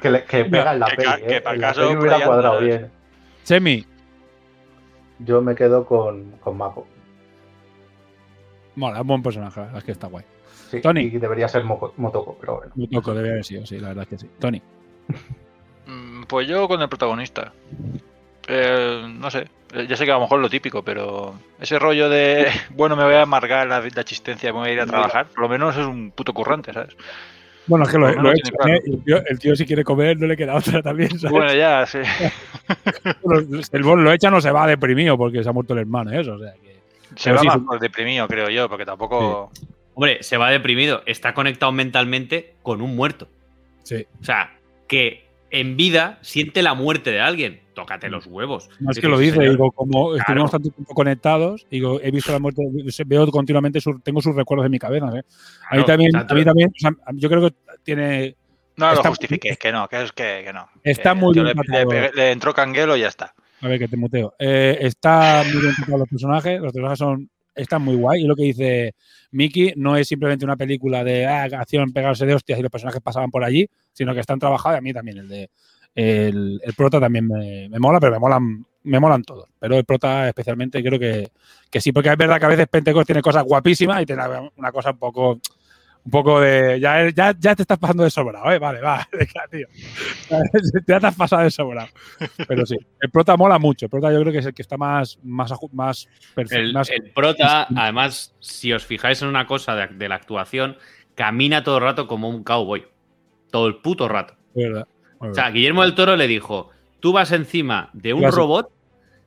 Que, 0.00 0.10
le- 0.10 0.24
que 0.24 0.44
pega 0.44 0.72
en 0.74 0.78
la 0.80 0.86
que 0.86 0.96
peli. 0.96 1.08
que 1.26 1.36
eh. 1.36 1.40
para 1.40 1.54
En 1.56 1.60
la 1.60 1.68
caso 1.68 1.90
hubiera 1.90 2.24
cuadrado 2.24 2.60
bien. 2.60 2.88
Chemi, 3.44 3.84
Yo 5.18 5.42
me 5.42 5.54
quedo 5.56 5.84
con, 5.84 6.30
con 6.38 6.56
Mako. 6.56 6.86
mola, 8.76 8.96
es 8.96 9.00
un 9.02 9.06
buen 9.08 9.22
personaje, 9.24 9.58
la 9.58 9.66
verdad 9.66 9.78
es 9.78 9.84
que 9.84 9.92
está 9.92 10.06
guay. 10.06 10.24
Sí, 10.70 10.80
Tony. 10.80 11.02
Y 11.02 11.10
debería 11.18 11.48
ser 11.48 11.64
Moco- 11.64 11.94
Motoko, 11.96 12.36
pero 12.40 12.56
bueno. 12.58 12.72
Muy 12.74 12.86
poco 12.88 13.14
debe 13.14 13.30
haber 13.30 13.44
sido, 13.44 13.64
sí, 13.66 13.78
la 13.78 13.88
verdad 13.88 14.02
es 14.04 14.08
que 14.10 14.18
sí. 14.18 14.30
Tony. 14.38 14.60
Mm, 15.86 16.24
Pues 16.24 16.46
yo 16.46 16.68
con 16.68 16.82
el 16.82 16.88
protagonista. 16.90 17.50
Eh, 18.46 19.06
no 19.18 19.30
sé, 19.30 19.46
eh, 19.72 19.86
ya 19.88 19.96
sé 19.96 20.04
que 20.04 20.10
a 20.10 20.14
lo 20.16 20.20
mejor 20.20 20.38
es 20.38 20.42
lo 20.42 20.50
típico, 20.50 20.82
pero 20.82 21.32
ese 21.58 21.78
rollo 21.78 22.10
de, 22.10 22.46
bueno, 22.76 22.94
me 22.94 23.04
voy 23.04 23.14
a 23.14 23.22
amargar 23.22 23.66
la, 23.66 23.80
la 23.80 24.00
existencia, 24.02 24.52
me 24.52 24.58
voy 24.58 24.68
a 24.68 24.72
ir 24.74 24.80
a 24.82 24.86
trabajar, 24.86 25.26
por 25.28 25.40
lo 25.44 25.48
menos 25.48 25.76
es 25.78 25.86
un 25.86 26.10
puto 26.10 26.34
currante, 26.34 26.74
¿sabes? 26.74 26.94
Bueno, 27.66 27.84
es 27.86 27.90
que 27.90 27.96
lo, 27.98 28.06
Por 28.06 28.16
lo 28.16 28.22
lo 28.22 28.30
he 28.30 28.34
hecho, 28.34 28.52
tiene 28.62 28.76
¿eh? 28.78 28.82
el, 28.86 29.02
tío, 29.04 29.26
el 29.26 29.38
tío 29.38 29.56
si 29.56 29.64
quiere 29.66 29.84
comer 29.84 30.18
no 30.18 30.26
le 30.26 30.36
queda 30.36 30.54
otra 30.56 30.82
también. 30.82 31.10
¿sabes? 31.18 31.30
Bueno, 31.30 31.54
ya, 31.54 31.86
sí. 31.86 31.98
El 33.72 33.82
bol 33.82 34.02
lo 34.04 34.12
echa 34.12 34.30
no 34.30 34.40
se 34.40 34.50
va 34.50 34.66
deprimido 34.66 35.16
porque 35.18 35.42
se 35.42 35.48
ha 35.48 35.52
muerto 35.52 35.72
el 35.74 35.80
hermano, 35.80 36.10
¿eh? 36.12 36.20
eso. 36.20 36.34
O 36.34 36.38
sea, 36.38 36.52
que, 36.54 36.80
Se 37.16 37.30
Pero 37.30 37.42
va 37.44 37.52
sí, 37.54 37.60
más 37.60 37.80
deprimido, 37.80 38.26
creo 38.28 38.48
yo, 38.48 38.68
porque 38.68 38.84
tampoco... 38.86 39.50
Hombre, 39.98 40.22
se 40.22 40.36
va 40.36 40.48
deprimido. 40.52 41.02
Está 41.06 41.34
conectado 41.34 41.72
mentalmente 41.72 42.54
con 42.62 42.80
un 42.82 42.94
muerto. 42.94 43.28
Sí. 43.82 44.06
O 44.20 44.24
sea, 44.24 44.56
que 44.86 45.26
en 45.50 45.76
vida 45.76 46.20
siente 46.22 46.62
la 46.62 46.74
muerte 46.74 47.10
de 47.10 47.20
alguien. 47.20 47.62
Tócate 47.74 48.08
los 48.08 48.26
huevos. 48.26 48.70
No 48.78 48.92
es 48.92 49.00
que 49.00 49.08
lo 49.08 49.18
dice, 49.18 49.34
"Señor". 49.38 49.50
digo, 49.50 49.72
como 49.72 50.14
estuvimos 50.14 50.50
Claro. 50.50 50.62
tanto 50.62 50.70
tiempo 50.70 50.94
conectados, 50.94 51.66
digo, 51.68 51.98
he 52.00 52.12
visto 52.12 52.30
la 52.30 52.38
muerte, 52.38 52.62
veo 53.06 53.26
continuamente, 53.32 53.80
sus- 53.80 54.00
tengo 54.04 54.20
sus 54.22 54.36
recuerdos 54.36 54.66
en 54.66 54.70
mi 54.70 54.78
cabeza. 54.78 55.06
¿eh? 55.16 55.22
A 55.68 55.76
mí 55.76 55.84
también, 55.84 56.12
tanto- 56.12 56.32
a 56.32 56.36
mí 56.36 56.44
también, 56.44 56.68
o 56.68 56.78
sea, 56.78 56.92
yo 57.14 57.28
creo 57.28 57.40
que 57.50 57.56
tiene. 57.82 58.36
No 58.76 58.90
está- 58.92 59.02
lo 59.02 59.08
justifiques, 59.10 59.58
que 59.58 59.72
no, 59.72 59.88
que 59.88 60.00
es 60.04 60.12
que, 60.12 60.42
que 60.46 60.52
no. 60.52 60.68
Está 60.84 61.14
Que 61.14 61.20
muy 61.20 61.34
bien 61.34 61.46
le, 62.14 62.30
entró 62.30 62.54
canguelo 62.54 62.96
y 62.96 63.00
ya 63.00 63.08
está. 63.08 63.34
A 63.62 63.66
ver, 63.66 63.80
que 63.80 63.88
te 63.88 63.96
muteo. 63.96 64.32
Eh, 64.38 64.78
está 64.80 65.42
muy 65.44 65.60
bien 65.60 65.74
los 65.88 66.08
personajes, 66.08 66.60
los 66.60 66.72
personajes 66.72 66.98
son, 67.00 67.28
están 67.58 67.82
muy 67.82 67.96
guay. 67.96 68.22
Y 68.22 68.26
lo 68.26 68.34
que 68.34 68.44
dice 68.44 68.94
Mickey 69.32 69.72
no 69.76 69.96
es 69.96 70.08
simplemente 70.08 70.44
una 70.44 70.56
película 70.56 71.04
de 71.04 71.26
ah, 71.26 71.44
acción, 71.44 71.92
pegarse 71.92 72.26
de 72.26 72.34
hostias 72.34 72.58
y 72.58 72.62
los 72.62 72.70
personajes 72.70 73.02
pasaban 73.02 73.30
por 73.30 73.44
allí, 73.44 73.68
sino 73.92 74.14
que 74.14 74.20
están 74.20 74.38
trabajados. 74.38 74.76
Y 74.76 74.78
a 74.78 74.82
mí 74.82 74.92
también 74.92 75.18
el 75.18 75.28
de 75.28 75.50
el, 75.94 76.60
el 76.62 76.74
prota 76.74 77.00
también 77.00 77.26
me, 77.26 77.68
me 77.68 77.78
mola, 77.78 77.98
pero 77.98 78.12
me 78.12 78.18
molan, 78.18 78.64
me 78.84 79.00
molan 79.00 79.22
todos. 79.22 79.48
Pero 79.58 79.76
el 79.76 79.84
prota 79.84 80.28
especialmente 80.28 80.82
creo 80.82 80.98
que, 80.98 81.28
que 81.70 81.80
sí, 81.80 81.92
porque 81.92 82.10
es 82.10 82.16
verdad 82.16 82.38
que 82.38 82.46
a 82.46 82.50
veces 82.50 82.68
Pentecost 82.68 83.06
tiene 83.06 83.22
cosas 83.22 83.44
guapísimas 83.44 84.02
y 84.02 84.06
tiene 84.06 84.22
una 84.56 84.72
cosa 84.72 84.92
un 84.92 84.98
poco 84.98 85.40
un 86.08 86.10
poco 86.10 86.40
de. 86.40 86.80
Ya, 86.80 87.06
ya, 87.10 87.34
ya 87.38 87.54
te 87.54 87.60
estás 87.62 87.76
pasando 87.78 88.02
de 88.02 88.08
sobrado, 88.08 88.50
¿eh? 88.50 88.58
Vale, 88.58 88.80
va, 88.80 89.06
tío. 89.50 89.66
Ya 90.86 90.98
te 91.00 91.06
has 91.06 91.14
pasado 91.14 91.42
de 91.42 91.50
sobrado. 91.50 91.88
Pero 92.48 92.64
sí, 92.64 92.76
el 93.00 93.10
prota 93.10 93.36
mola 93.36 93.58
mucho. 93.58 93.84
El 93.84 93.90
prota 93.90 94.10
yo 94.10 94.18
creo 94.22 94.32
que 94.32 94.38
es 94.38 94.46
el 94.46 94.54
que 94.54 94.62
está 94.62 94.78
más, 94.78 95.18
más, 95.22 95.52
más 95.72 96.08
perfecto. 96.34 96.62
El, 96.64 96.72
más- 96.72 96.88
el 96.88 97.10
prota, 97.12 97.66
además, 97.76 98.34
si 98.40 98.72
os 98.72 98.86
fijáis 98.86 99.20
en 99.20 99.28
una 99.28 99.46
cosa 99.46 99.74
de, 99.76 99.88
de 99.88 100.08
la 100.08 100.14
actuación, 100.14 100.78
camina 101.14 101.62
todo 101.62 101.76
el 101.76 101.84
rato 101.84 102.06
como 102.06 102.30
un 102.30 102.42
cowboy. 102.42 102.86
Todo 103.50 103.66
el 103.66 103.76
puto 103.76 104.08
rato. 104.08 104.34
Verdad, 104.54 104.86
O 105.18 105.34
sea. 105.34 105.50
Guillermo 105.50 105.82
del 105.82 105.94
Toro 105.94 106.16
le 106.16 106.26
dijo: 106.26 106.70
Tú 107.00 107.12
vas 107.12 107.32
encima 107.32 107.90
de 107.92 108.14
un 108.14 108.32
robot. 108.32 108.70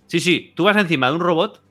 Sí, 0.07 0.19
sí, 0.19 0.51
tú 0.55 0.63
vas 0.63 0.77
encima 0.77 1.09
de 1.09 1.13
un 1.13 1.21
robot 1.21 1.61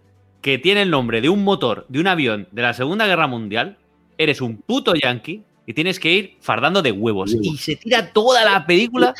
que 0.40 0.56
tiene 0.58 0.82
el 0.82 0.90
nombre 0.90 1.20
de 1.20 1.28
un 1.28 1.42
motor 1.42 1.84
de 1.88 2.00
un 2.00 2.06
avión 2.06 2.46
de 2.52 2.62
la 2.62 2.74
Segunda 2.74 3.06
Guerra 3.08 3.26
Mundial. 3.26 3.76
Eres 4.20 4.42
un 4.42 4.58
puto 4.58 4.92
yankee 4.94 5.42
y 5.64 5.72
tienes 5.72 5.98
que 5.98 6.12
ir 6.12 6.36
fardando 6.40 6.82
de 6.82 6.92
huevos. 6.92 7.34
Y 7.40 7.56
se 7.56 7.74
tira 7.76 8.12
toda 8.12 8.44
la 8.44 8.66
película 8.66 9.14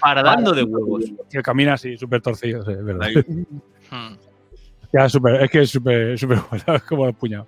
fardando 0.00 0.52
de 0.52 0.64
huevos. 0.64 1.04
Que 1.30 1.40
camina 1.40 1.74
así, 1.74 1.96
súper 1.96 2.20
torcido, 2.20 2.64
sí, 2.64 2.72
es 2.72 2.84
verdad. 2.84 3.08
Hmm. 3.90 4.16
Ya, 4.92 5.08
súper- 5.08 5.40
es 5.44 5.50
que 5.50 5.60
es 5.60 5.70
súper 5.70 6.18
súper 6.18 6.38
bueno, 6.50 6.64
es 6.74 6.82
como 6.82 7.06
el 7.06 7.14
puñado. 7.14 7.46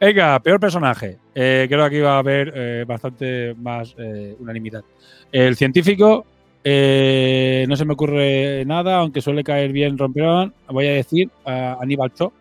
Venga, 0.00 0.40
peor 0.40 0.58
personaje. 0.58 1.18
Eh, 1.34 1.66
creo 1.68 1.80
que 1.80 1.86
aquí 1.96 2.00
va 2.00 2.14
a 2.14 2.18
haber 2.20 2.50
eh, 2.56 2.84
bastante 2.88 3.54
más 3.54 3.94
eh, 3.98 4.34
unanimidad. 4.38 4.82
El 5.30 5.54
científico, 5.54 6.24
eh, 6.64 7.66
no 7.68 7.76
se 7.76 7.84
me 7.84 7.92
ocurre 7.92 8.64
nada, 8.64 8.96
aunque 9.00 9.20
suele 9.20 9.44
caer 9.44 9.70
bien 9.70 9.98
romperón. 9.98 10.54
Voy 10.70 10.86
a 10.86 10.92
decir 10.92 11.28
a 11.44 11.76
Aníbal 11.78 12.14
Cho. 12.14 12.32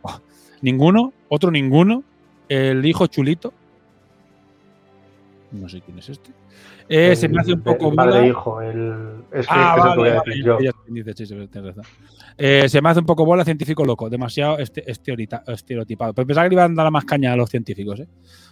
Oh, 0.00 0.18
ninguno, 0.62 1.12
otro 1.28 1.50
ninguno. 1.50 2.04
El 2.50 2.84
hijo 2.84 3.06
chulito. 3.06 3.54
No 5.52 5.68
sé 5.68 5.80
quién 5.80 5.98
es 5.98 6.08
este. 6.08 6.32
Eh, 6.88 7.14
se 7.14 7.28
me 7.28 7.40
hace 7.40 7.52
un 7.52 7.62
poco 7.62 7.90
el 7.90 7.94
padre 7.94 8.26
hijo, 8.26 8.60
el, 8.60 9.22
es 9.32 9.46
que 9.46 9.52
Ah, 9.54 9.74
es 9.76 9.82
que 9.82 9.88
vale, 10.00 10.14
vale, 10.16 10.42
yo. 10.42 10.58
Eh, 12.36 12.68
se 12.68 12.82
me 12.82 12.88
hace 12.88 12.98
un 12.98 13.06
poco 13.06 13.24
bola 13.24 13.44
científico 13.44 13.84
loco, 13.84 14.10
demasiado 14.10 14.58
este, 14.58 14.90
estereotipado. 14.90 16.12
Pero 16.12 16.26
pensaba 16.26 16.46
que 16.46 16.56
le 16.56 16.60
iban 16.60 16.72
a 16.72 16.82
dar 16.82 16.90
más 16.90 17.04
caña 17.04 17.32
a 17.32 17.36
los 17.36 17.48
científicos, 17.48 18.00
¿eh? 18.00 18.08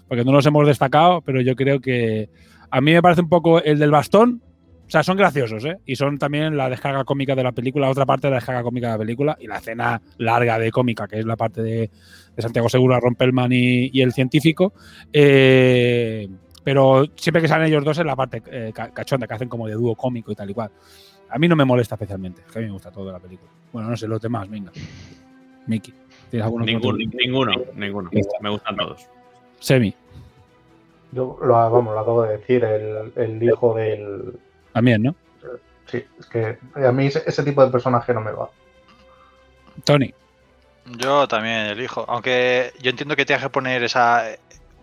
porque 0.07 0.24
no 0.24 0.30
los 0.30 0.46
hemos 0.46 0.64
destacado, 0.64 1.20
pero 1.22 1.40
yo 1.40 1.57
creo 1.57 1.80
que 1.80 2.30
a 2.70 2.80
mí 2.80 2.92
me 2.92 3.03
parece 3.03 3.22
un 3.22 3.28
poco 3.28 3.61
el 3.61 3.80
del 3.80 3.90
bastón. 3.90 4.40
O 4.89 4.91
sea, 4.91 5.03
son 5.03 5.18
graciosos, 5.18 5.62
¿eh? 5.66 5.76
Y 5.84 5.97
son 5.97 6.16
también 6.18 6.57
la 6.57 6.70
descarga 6.70 7.05
cómica 7.05 7.34
de 7.34 7.43
la 7.43 7.53
película, 7.53 7.91
otra 7.91 8.07
parte 8.07 8.26
de 8.26 8.30
la 8.30 8.36
descarga 8.39 8.62
cómica 8.62 8.86
de 8.86 8.93
la 8.95 8.99
película 8.99 9.36
y 9.39 9.47
la 9.47 9.59
escena 9.59 10.01
larga 10.16 10.59
de 10.59 10.70
cómica, 10.70 11.07
que 11.07 11.18
es 11.18 11.26
la 11.26 11.36
parte 11.36 11.62
de, 11.62 11.91
de 12.34 12.43
Santiago 12.43 12.70
Segura, 12.70 12.99
Rompelman 12.99 13.53
y, 13.53 13.91
y 13.93 14.01
el 14.01 14.12
científico. 14.14 14.72
Eh, 15.12 16.26
pero 16.64 17.05
siempre 17.16 17.43
que 17.43 17.49
salen 17.49 17.68
ellos 17.68 17.84
dos 17.84 17.99
es 17.99 18.05
la 18.07 18.16
parte 18.16 18.43
eh, 18.51 18.72
ca- 18.74 18.91
cachonda, 18.91 19.26
que 19.26 19.34
hacen 19.34 19.49
como 19.51 19.66
de 19.66 19.74
dúo 19.74 19.95
cómico 19.95 20.32
y 20.32 20.34
tal 20.34 20.49
y 20.51 20.55
cual. 20.55 20.70
A 21.30 21.39
mí 21.39 21.47
no 21.49 21.55
me 21.57 21.66
molesta 21.66 21.95
especialmente, 21.97 22.41
es 22.47 22.51
que 22.51 22.59
a 22.59 22.62
mí 22.62 22.66
me 22.68 22.72
gusta 22.72 22.91
todo 22.91 23.05
de 23.07 23.12
la 23.12 23.18
película. 23.20 23.51
Bueno, 23.72 23.91
no 23.91 23.97
sé, 23.97 24.09
los 24.09 24.22
demás, 24.22 24.49
venga. 24.49 24.72
Miki, 25.66 25.93
¿tienes 26.30 26.47
alguno 26.47 26.64
que 26.64 26.72
Ninguno, 26.72 26.99
ninguno, 27.12 27.53
ninguno. 27.74 28.11
Me 28.41 28.49
gustan 28.49 28.74
todos. 28.76 29.07
Semi, 29.61 29.95
Yo 31.12 31.39
lo, 31.43 31.53
vamos, 31.53 31.93
lo 31.93 32.01
acabo 32.01 32.22
de 32.22 32.39
decir, 32.39 32.64
el, 32.64 33.12
el 33.16 33.43
hijo 33.43 33.74
del. 33.74 34.39
También, 34.78 35.02
¿no? 35.02 35.14
Sí, 35.90 36.04
es 36.20 36.26
que 36.26 36.56
a 36.74 36.92
mí 36.92 37.06
ese, 37.06 37.24
ese 37.26 37.42
tipo 37.42 37.64
de 37.64 37.70
personaje 37.72 38.14
no 38.14 38.20
me 38.20 38.30
va. 38.30 38.48
Tony. 39.84 40.14
Yo 40.84 41.26
también 41.26 41.66
elijo. 41.66 42.04
Aunque 42.08 42.72
yo 42.80 42.90
entiendo 42.90 43.16
que 43.16 43.26
tienes 43.26 43.42
que 43.42 43.50
poner 43.50 43.82
esa 43.82 44.24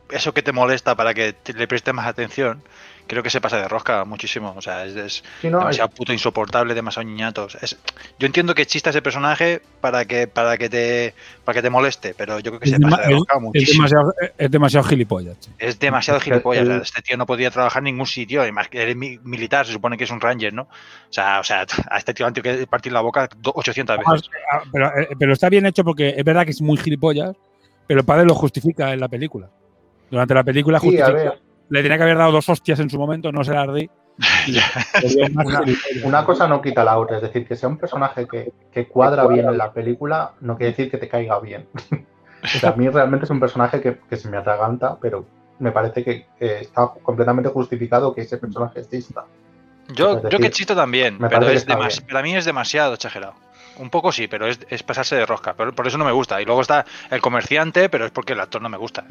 eso 0.09 0.33
que 0.33 0.43
te 0.43 0.51
molesta 0.51 0.95
para 0.95 1.13
que 1.13 1.31
te- 1.33 1.53
le 1.53 1.67
prestes 1.67 1.93
más 1.93 2.07
atención. 2.07 2.61
Creo 3.07 3.21
que 3.21 3.29
se 3.29 3.39
pasa 3.39 3.57
de 3.57 3.67
rosca 3.67 4.03
muchísimo. 4.03 4.53
O 4.57 4.61
sea, 4.61 4.83
es, 4.85 4.95
es 4.95 5.23
Sí, 5.41 5.49
no, 5.49 5.59
demasiado 5.59 5.89
puto 5.89 6.11
insoportable, 6.11 6.73
demasiado 6.73 7.07
niñatos. 7.07 7.55
Es, 7.61 7.77
yo 8.17 8.25
entiendo 8.25 8.55
que 8.55 8.63
exista 8.63 8.89
ese 8.89 9.01
personaje 9.03 9.61
para 9.79 10.05
que, 10.05 10.27
para 10.27 10.57
que 10.57 10.69
te 10.69 11.13
para 11.43 11.53
que 11.55 11.61
te 11.61 11.69
moleste, 11.69 12.15
pero 12.15 12.39
yo 12.39 12.49
creo 12.51 12.59
que 12.59 12.65
Es, 12.69 12.75
se 12.75 12.79
pasa 12.79 12.97
de 13.03 13.07
es- 13.13 13.13
rosca 13.19 13.35
es 13.35 13.41
muchísimo. 13.41 13.83
demasiado, 13.87 14.13
es 14.37 14.49
demasiado 14.51 14.87
gilipollas. 14.87 15.37
Es 15.59 15.77
demasiado 15.79 16.17
Es 16.17 16.23
gilipollas. 16.23 16.63
el- 16.63 16.69
o 16.71 16.73
sea, 16.73 16.81
Este 16.83 17.01
tío 17.03 17.17
no 17.17 17.25
podía 17.27 17.51
trabajar 17.51 17.81
en 17.81 17.85
ningún 17.85 18.07
sitio. 18.07 18.45
Y 18.47 18.51
más 18.51 18.69
que 18.69 18.81
eres 18.81 18.95
mi- 18.95 19.19
militar, 19.23 19.65
se 19.67 19.73
supone 19.73 19.97
que 19.97 20.05
es 20.05 20.11
un 20.11 20.19
ranger, 20.19 20.53
¿no? 20.53 20.63
O 20.63 20.67
sea, 21.13 21.39
o 21.39 21.43
sea 21.43 21.65
a 21.91 21.97
este 21.99 22.13
tío 22.15 22.25
le 22.25 22.27
han 22.29 22.33
tenido 22.33 22.57
que 22.59 22.65
partir 22.67 22.91
la 22.91 23.01
boca 23.01 23.29
do- 23.37 23.53
800 23.55 23.97
veces. 23.99 24.29
Ah, 24.51 24.61
Pero, 24.71 24.87
eh, 24.99 25.09
pero 25.19 25.33
está 25.33 25.49
bien 25.49 25.65
hecho 25.67 25.83
porque 25.83 26.15
es 26.17 26.23
verdad 26.23 26.43
que 26.45 26.51
es 26.51 26.61
muy 26.61 26.77
gilipollas, 26.77 27.35
pero 27.85 27.99
el 27.99 28.05
padre 28.05 28.25
lo 28.25 28.33
justifica 28.33 28.91
en 28.93 28.99
la 28.99 29.07
película. 29.07 29.47
Durante 30.09 30.33
la 30.33 30.43
película 30.43 30.79
Sí, 30.79 30.99
a 30.99 31.05
justifica. 31.05 31.35
Le 31.69 31.81
tenía 31.81 31.97
que 31.97 32.03
haber 32.03 32.17
dado 32.17 32.31
dos 32.31 32.47
hostias 32.49 32.79
en 32.79 32.89
su 32.89 32.97
momento, 32.97 33.31
no 33.31 33.43
se 33.43 33.53
las 33.53 33.73
di. 33.73 33.89
Una, 36.03 36.23
cosa 36.23 36.47
no 36.47 36.61
quita 36.61 36.83
la 36.83 36.97
otra, 36.97 37.17
es 37.17 37.23
decir, 37.23 37.45
que 37.45 37.55
sea 37.55 37.67
un 37.67 37.77
personaje 37.77 38.27
que, 38.27 38.53
que 38.71 38.87
cuadra 38.87 39.27
bien 39.27 39.47
en 39.49 39.57
la 39.57 39.73
película 39.73 40.31
no 40.39 40.55
quiere 40.55 40.71
decir 40.71 40.89
que 40.89 40.97
te 40.97 41.09
caiga 41.09 41.39
bien. 41.39 41.67
o 42.43 42.47
sea, 42.47 42.69
a 42.69 42.75
mí 42.75 42.87
realmente 42.87 43.25
es 43.25 43.31
un 43.31 43.39
personaje 43.39 43.81
que, 43.81 43.97
que 44.09 44.15
se 44.15 44.29
me 44.29 44.37
atraganta, 44.37 44.97
pero 45.01 45.25
me 45.59 45.71
parece 45.71 46.03
que 46.03 46.27
eh, 46.39 46.59
está 46.61 46.91
completamente 47.01 47.49
justificado 47.49 48.13
que 48.13 48.21
ese 48.21 48.37
personaje 48.37 48.79
exista. 48.79 49.25
Yo, 49.93 50.27
yo 50.29 50.39
que 50.39 50.49
chiste 50.49 50.75
también, 50.75 51.17
pero 51.19 51.47
es 51.49 51.67
demas- 51.67 52.01
para 52.01 52.23
mí 52.23 52.35
es 52.35 52.45
demasiado 52.45 52.93
exagerado. 52.93 53.35
Un 53.77 53.89
poco 53.89 54.11
sí, 54.11 54.27
pero 54.27 54.47
es, 54.47 54.59
es 54.69 54.83
pasarse 54.83 55.15
de 55.15 55.25
rosca. 55.25 55.53
Pero 55.55 55.73
por 55.73 55.85
eso 55.85 55.97
no 55.97 56.05
me 56.05 56.13
gusta. 56.13 56.41
Y 56.41 56.45
luego 56.45 56.61
está 56.61 56.85
el 57.11 57.21
comerciante, 57.21 57.89
pero 57.89 58.05
es 58.05 58.11
porque 58.11 58.33
el 58.33 58.39
actor 58.39 58.61
no 58.61 58.69
me 58.69 58.77
gusta. 58.77 59.03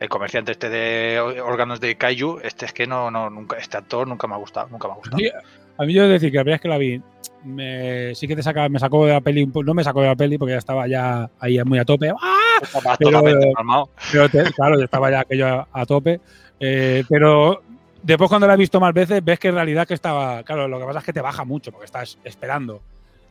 El 0.00 0.08
comerciante 0.08 0.52
este 0.52 0.68
de 0.68 1.18
órganos 1.20 1.80
de 1.80 1.96
Kaiju, 1.96 2.38
este 2.44 2.66
es 2.66 2.72
que 2.72 2.86
no, 2.86 3.10
no, 3.10 3.30
nunca, 3.30 3.56
este 3.58 3.76
actor 3.76 4.06
nunca 4.06 4.26
me 4.28 4.34
ha 4.34 4.38
gustado, 4.38 4.68
nunca 4.70 4.86
me 4.86 4.94
ha 4.94 4.96
gustado. 4.96 5.18
Sí, 5.18 5.28
a 5.76 5.84
mí 5.84 5.92
yo 5.92 6.04
he 6.04 6.06
de 6.06 6.12
decir 6.12 6.30
que 6.30 6.36
la 6.36 6.44
verdad 6.44 6.54
es 6.56 6.60
que 6.60 6.68
la 6.68 6.78
vi, 6.78 7.02
me, 7.44 8.14
sí 8.14 8.28
que 8.28 8.36
te 8.36 8.42
saca, 8.42 8.68
me 8.68 8.78
sacó 8.78 9.06
de 9.06 9.12
la 9.12 9.20
peli, 9.20 9.46
no 9.46 9.74
me 9.74 9.82
sacó 9.82 10.00
de 10.00 10.06
la 10.08 10.14
peli 10.16 10.38
porque 10.38 10.52
ya 10.52 10.58
estaba 10.58 10.86
ya 10.86 11.28
ahí 11.40 11.58
muy 11.64 11.78
a 11.80 11.84
tope. 11.84 12.10
¡Ah! 12.10 12.58
Pero- 12.98 14.28
te- 14.28 14.52
claro, 14.52 14.76
yo 14.78 14.84
estaba 14.84 15.10
ya 15.10 15.20
aquello 15.20 15.46
a, 15.48 15.68
a 15.72 15.86
tope. 15.86 16.20
Eh, 16.60 17.04
pero 17.08 17.62
después 18.02 18.28
cuando 18.28 18.46
la 18.46 18.54
he 18.54 18.56
visto 18.56 18.78
más 18.80 18.92
veces, 18.94 19.24
ves 19.24 19.38
que 19.38 19.48
en 19.48 19.54
realidad 19.54 19.86
que 19.86 19.94
estaba. 19.94 20.42
Claro, 20.44 20.68
lo 20.68 20.78
que 20.78 20.86
pasa 20.86 20.98
es 21.00 21.04
que 21.04 21.12
te 21.12 21.20
baja 21.20 21.44
mucho 21.44 21.70
porque 21.72 21.86
estás 21.86 22.18
esperando 22.24 22.80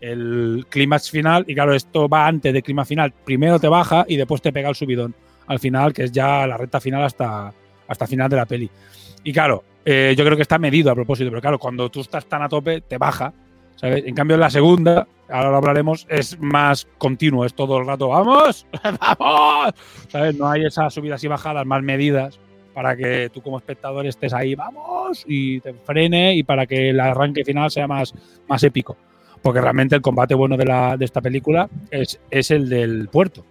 el 0.01 0.65
clímax 0.69 1.11
final. 1.11 1.43
Y 1.47 1.53
claro, 1.55 1.73
esto 1.73 2.07
va 2.09 2.27
antes 2.27 2.53
del 2.53 2.63
clímax 2.63 2.87
final. 2.89 3.13
Primero 3.25 3.59
te 3.59 3.67
baja 3.67 4.05
y 4.07 4.15
después 4.17 4.41
te 4.41 4.51
pega 4.53 4.69
el 4.69 4.75
subidón 4.75 5.13
al 5.47 5.59
final, 5.59 5.93
que 5.93 6.03
es 6.03 6.11
ya 6.11 6.45
la 6.45 6.57
recta 6.57 6.79
final 6.79 7.03
hasta, 7.03 7.53
hasta 7.87 8.07
final 8.07 8.29
de 8.29 8.35
la 8.35 8.45
peli. 8.45 8.69
Y 9.23 9.33
claro, 9.33 9.63
eh, 9.85 10.13
yo 10.17 10.23
creo 10.23 10.35
que 10.35 10.43
está 10.43 10.57
medido 10.57 10.91
a 10.91 10.95
propósito, 10.95 11.29
pero 11.29 11.41
claro, 11.41 11.59
cuando 11.59 11.89
tú 11.89 12.01
estás 12.01 12.25
tan 12.25 12.41
a 12.41 12.49
tope, 12.49 12.81
te 12.81 12.97
baja. 12.97 13.33
¿sabes? 13.75 14.03
En 14.05 14.15
cambio, 14.15 14.35
en 14.35 14.41
la 14.41 14.49
segunda, 14.49 15.07
ahora 15.29 15.51
lo 15.51 15.57
hablaremos, 15.57 16.05
es 16.09 16.39
más 16.39 16.87
continuo, 16.97 17.45
es 17.45 17.53
todo 17.53 17.77
el 17.79 17.87
rato, 17.87 18.09
¡vamos! 18.09 18.65
¡Vamos! 19.17 19.73
¿Sabes? 20.09 20.35
No 20.35 20.49
hay 20.49 20.65
esas 20.65 20.93
subidas 20.93 21.23
y 21.23 21.27
bajadas 21.27 21.65
más 21.65 21.83
medidas 21.83 22.39
para 22.73 22.95
que 22.95 23.29
tú 23.33 23.41
como 23.41 23.57
espectador 23.57 24.05
estés 24.05 24.33
ahí, 24.33 24.55
¡vamos! 24.55 25.23
y 25.25 25.59
te 25.61 25.73
frene 25.73 26.35
y 26.35 26.43
para 26.43 26.65
que 26.65 26.89
el 26.89 26.99
arranque 26.99 27.43
final 27.43 27.71
sea 27.71 27.87
más, 27.87 28.13
más 28.47 28.63
épico. 28.63 28.97
Porque 29.41 29.61
realmente 29.61 29.95
el 29.95 30.01
combate 30.01 30.33
bueno 30.33 30.57
de, 30.57 30.65
la, 30.65 30.97
de 30.97 31.05
esta 31.05 31.21
película 31.21 31.69
es, 31.91 32.19
es 32.29 32.51
el 32.51 32.69
del 32.69 33.07
puerto. 33.09 33.45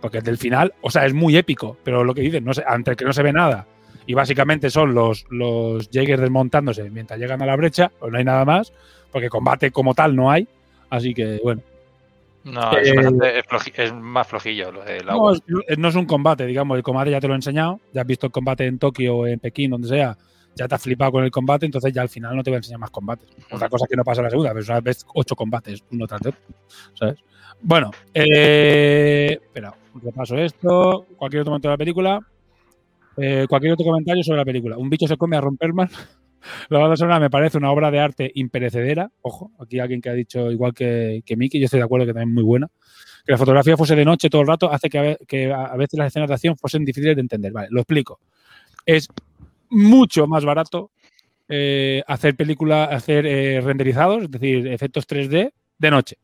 Porque 0.00 0.18
el 0.18 0.24
del 0.24 0.38
final, 0.38 0.72
o 0.80 0.90
sea, 0.90 1.04
es 1.06 1.12
muy 1.12 1.36
épico, 1.36 1.76
pero 1.84 2.04
lo 2.04 2.14
que 2.14 2.22
dicen, 2.22 2.44
no 2.44 2.54
sé, 2.54 2.64
ante 2.66 2.96
que 2.96 3.04
no 3.04 3.12
se 3.12 3.22
ve 3.22 3.32
nada 3.32 3.66
y 4.06 4.14
básicamente 4.14 4.70
son 4.70 4.94
los, 4.94 5.24
los 5.30 5.88
Jaegers 5.90 6.20
desmontándose 6.20 6.90
mientras 6.90 7.18
llegan 7.20 7.42
a 7.42 7.46
la 7.46 7.54
brecha, 7.54 7.92
pues 7.98 8.10
no 8.10 8.18
hay 8.18 8.24
nada 8.24 8.44
más, 8.44 8.72
porque 9.12 9.28
combate 9.28 9.70
como 9.70 9.94
tal 9.94 10.16
no 10.16 10.30
hay. 10.30 10.48
Así 10.88 11.14
que, 11.14 11.38
bueno. 11.44 11.62
No, 12.42 12.76
es, 12.76 12.88
Eh, 12.88 13.42
es 13.56 13.78
es 13.78 13.94
más 13.94 14.26
flojillo 14.26 14.72
lo 14.72 14.82
del 14.82 15.04
No 15.06 15.12
agua. 15.12 15.34
es, 15.68 15.78
no 15.78 15.88
es 15.88 15.94
un 15.94 16.06
combate, 16.06 16.46
digamos, 16.46 16.76
el 16.76 16.82
combate 16.82 17.10
ya 17.10 17.20
te 17.20 17.28
lo 17.28 17.34
he 17.34 17.36
enseñado, 17.36 17.78
ya 17.92 18.00
has 18.00 18.06
visto 18.06 18.26
el 18.26 18.32
combate 18.32 18.66
en 18.66 18.78
Tokio 18.78 19.16
o 19.18 19.26
en 19.26 19.38
Pekín, 19.38 19.70
donde 19.70 19.88
sea, 19.88 20.16
ya 20.56 20.66
te 20.66 20.74
has 20.74 20.82
flipado 20.82 21.12
con 21.12 21.24
el 21.24 21.30
combate, 21.30 21.66
entonces 21.66 21.92
ya 21.92 22.02
al 22.02 22.08
final 22.08 22.34
no 22.34 22.42
te 22.42 22.50
voy 22.50 22.56
a 22.56 22.58
enseñar 22.58 22.80
más 22.80 22.90
combates. 22.90 23.28
Otra 23.50 23.68
cosa 23.68 23.86
que 23.88 23.94
no 23.94 24.02
pasa 24.02 24.22
en 24.22 24.24
la 24.24 24.30
segunda, 24.30 24.52
pero 24.54 24.64
una 24.64 24.80
vez 24.80 25.06
ocho 25.14 25.36
combates, 25.36 25.84
uno 25.92 26.06
tras 26.06 26.20
otro, 26.22 26.40
¿sabes? 26.94 27.18
Bueno, 27.60 27.90
eh, 28.14 29.38
espera, 29.40 29.74
repaso 29.94 30.36
esto, 30.36 31.06
cualquier 31.16 31.42
otro 31.42 31.52
momento 31.52 31.68
de 31.68 31.74
la 31.74 31.78
película, 31.78 32.20
eh, 33.16 33.46
cualquier 33.48 33.72
otro 33.72 33.84
comentario 33.84 34.22
sobre 34.22 34.38
la 34.38 34.44
película. 34.44 34.76
Un 34.78 34.88
bicho 34.88 35.06
se 35.06 35.16
come 35.16 35.36
a 35.36 35.40
Romperman. 35.40 35.90
La 36.70 36.78
banda 36.78 36.96
sonora 36.96 37.20
me 37.20 37.28
parece 37.28 37.58
una 37.58 37.70
obra 37.70 37.90
de 37.90 38.00
arte 38.00 38.32
imperecedera. 38.34 39.10
Ojo, 39.20 39.50
aquí 39.58 39.78
alguien 39.78 40.00
que 40.00 40.08
ha 40.08 40.14
dicho 40.14 40.50
igual 40.50 40.72
que, 40.72 41.22
que 41.26 41.36
Miki, 41.36 41.58
yo 41.58 41.66
estoy 41.66 41.80
de 41.80 41.84
acuerdo 41.84 42.06
que 42.06 42.14
también 42.14 42.30
es 42.30 42.34
muy 42.34 42.44
buena. 42.44 42.66
Que 43.26 43.32
la 43.32 43.36
fotografía 43.36 43.76
fuese 43.76 43.94
de 43.94 44.06
noche 44.06 44.30
todo 44.30 44.40
el 44.40 44.48
rato 44.48 44.72
hace 44.72 44.88
que 44.88 45.52
a, 45.52 45.76
veces 45.76 45.98
las 45.98 46.06
escenas 46.06 46.28
de 46.28 46.34
acción 46.34 46.56
fuesen 46.56 46.82
difíciles 46.86 47.14
de 47.14 47.20
entender. 47.20 47.52
Vale, 47.52 47.68
lo 47.70 47.80
explico. 47.80 48.20
Es 48.86 49.06
mucho 49.68 50.26
más 50.26 50.46
barato 50.46 50.92
eh, 51.46 52.02
hacer 52.06 52.34
película, 52.36 52.84
hacer 52.84 53.26
eh, 53.26 53.60
renderizados, 53.60 54.22
es 54.22 54.30
decir, 54.30 54.66
efectos 54.66 55.06
3D 55.06 55.52
de 55.78 55.90
noche. 55.90 56.16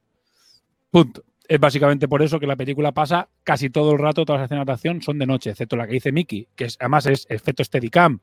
Punto. 0.90 1.25
Es 1.48 1.60
básicamente 1.60 2.08
por 2.08 2.22
eso 2.22 2.40
que 2.40 2.46
la 2.46 2.56
película 2.56 2.92
pasa 2.92 3.28
casi 3.44 3.70
todo 3.70 3.92
el 3.92 3.98
rato, 3.98 4.24
todas 4.24 4.40
las 4.40 4.46
escenas 4.46 4.66
de 4.66 4.72
acción 4.72 5.02
son 5.02 5.18
de 5.18 5.26
noche, 5.26 5.50
excepto 5.50 5.76
la 5.76 5.86
que 5.86 5.92
dice 5.92 6.10
Mickey, 6.10 6.48
que 6.56 6.64
es, 6.64 6.76
además 6.80 7.06
es 7.06 7.26
efecto 7.30 7.62
Steadicam 7.62 8.20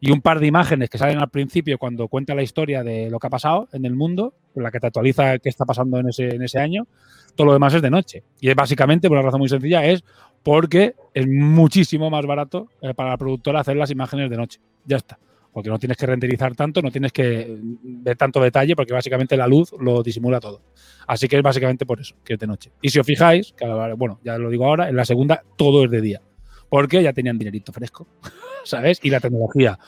y 0.00 0.10
un 0.10 0.20
par 0.20 0.40
de 0.40 0.46
imágenes 0.46 0.90
que 0.90 0.98
salen 0.98 1.18
al 1.18 1.30
principio 1.30 1.78
cuando 1.78 2.08
cuenta 2.08 2.34
la 2.34 2.42
historia 2.42 2.82
de 2.82 3.10
lo 3.10 3.18
que 3.18 3.26
ha 3.26 3.30
pasado 3.30 3.68
en 3.72 3.84
el 3.84 3.94
mundo, 3.94 4.34
la 4.54 4.70
que 4.70 4.80
te 4.80 4.88
actualiza 4.88 5.38
qué 5.38 5.48
está 5.48 5.64
pasando 5.64 5.98
en 5.98 6.08
ese, 6.08 6.34
en 6.34 6.42
ese 6.42 6.58
año. 6.58 6.86
Todo 7.34 7.48
lo 7.48 7.52
demás 7.52 7.74
es 7.74 7.82
de 7.82 7.90
noche. 7.90 8.22
Y 8.40 8.48
es 8.48 8.54
básicamente, 8.54 9.08
por 9.08 9.16
una 9.16 9.26
razón 9.26 9.40
muy 9.40 9.48
sencilla, 9.48 9.84
es 9.84 10.04
porque 10.42 10.94
es 11.14 11.26
muchísimo 11.26 12.10
más 12.10 12.24
barato 12.26 12.68
eh, 12.80 12.94
para 12.94 13.10
la 13.10 13.16
productora 13.16 13.60
hacer 13.60 13.76
las 13.76 13.90
imágenes 13.90 14.30
de 14.30 14.36
noche. 14.36 14.60
Ya 14.84 14.96
está. 14.96 15.18
Porque 15.56 15.70
no 15.70 15.78
tienes 15.78 15.96
que 15.96 16.04
renderizar 16.04 16.54
tanto, 16.54 16.82
no 16.82 16.90
tienes 16.90 17.12
que 17.12 17.56
ver 17.82 18.14
tanto 18.18 18.42
detalle, 18.42 18.76
porque 18.76 18.92
básicamente 18.92 19.38
la 19.38 19.46
luz 19.46 19.72
lo 19.80 20.02
disimula 20.02 20.38
todo. 20.38 20.60
Así 21.06 21.28
que 21.28 21.36
es 21.36 21.42
básicamente 21.42 21.86
por 21.86 21.98
eso, 21.98 22.14
que 22.22 22.34
es 22.34 22.38
de 22.38 22.46
noche. 22.46 22.72
Y 22.82 22.90
si 22.90 22.98
os 22.98 23.06
fijáis, 23.06 23.54
que, 23.56 23.64
bueno, 23.96 24.20
ya 24.22 24.36
lo 24.36 24.50
digo 24.50 24.66
ahora, 24.66 24.90
en 24.90 24.96
la 24.96 25.06
segunda 25.06 25.42
todo 25.56 25.86
es 25.86 25.90
de 25.90 26.02
día. 26.02 26.20
Porque 26.68 27.02
ya 27.02 27.14
tenían 27.14 27.38
dinerito 27.38 27.72
fresco, 27.72 28.06
¿sabes? 28.64 29.00
Y 29.02 29.08
la 29.08 29.18
tecnología 29.18 29.78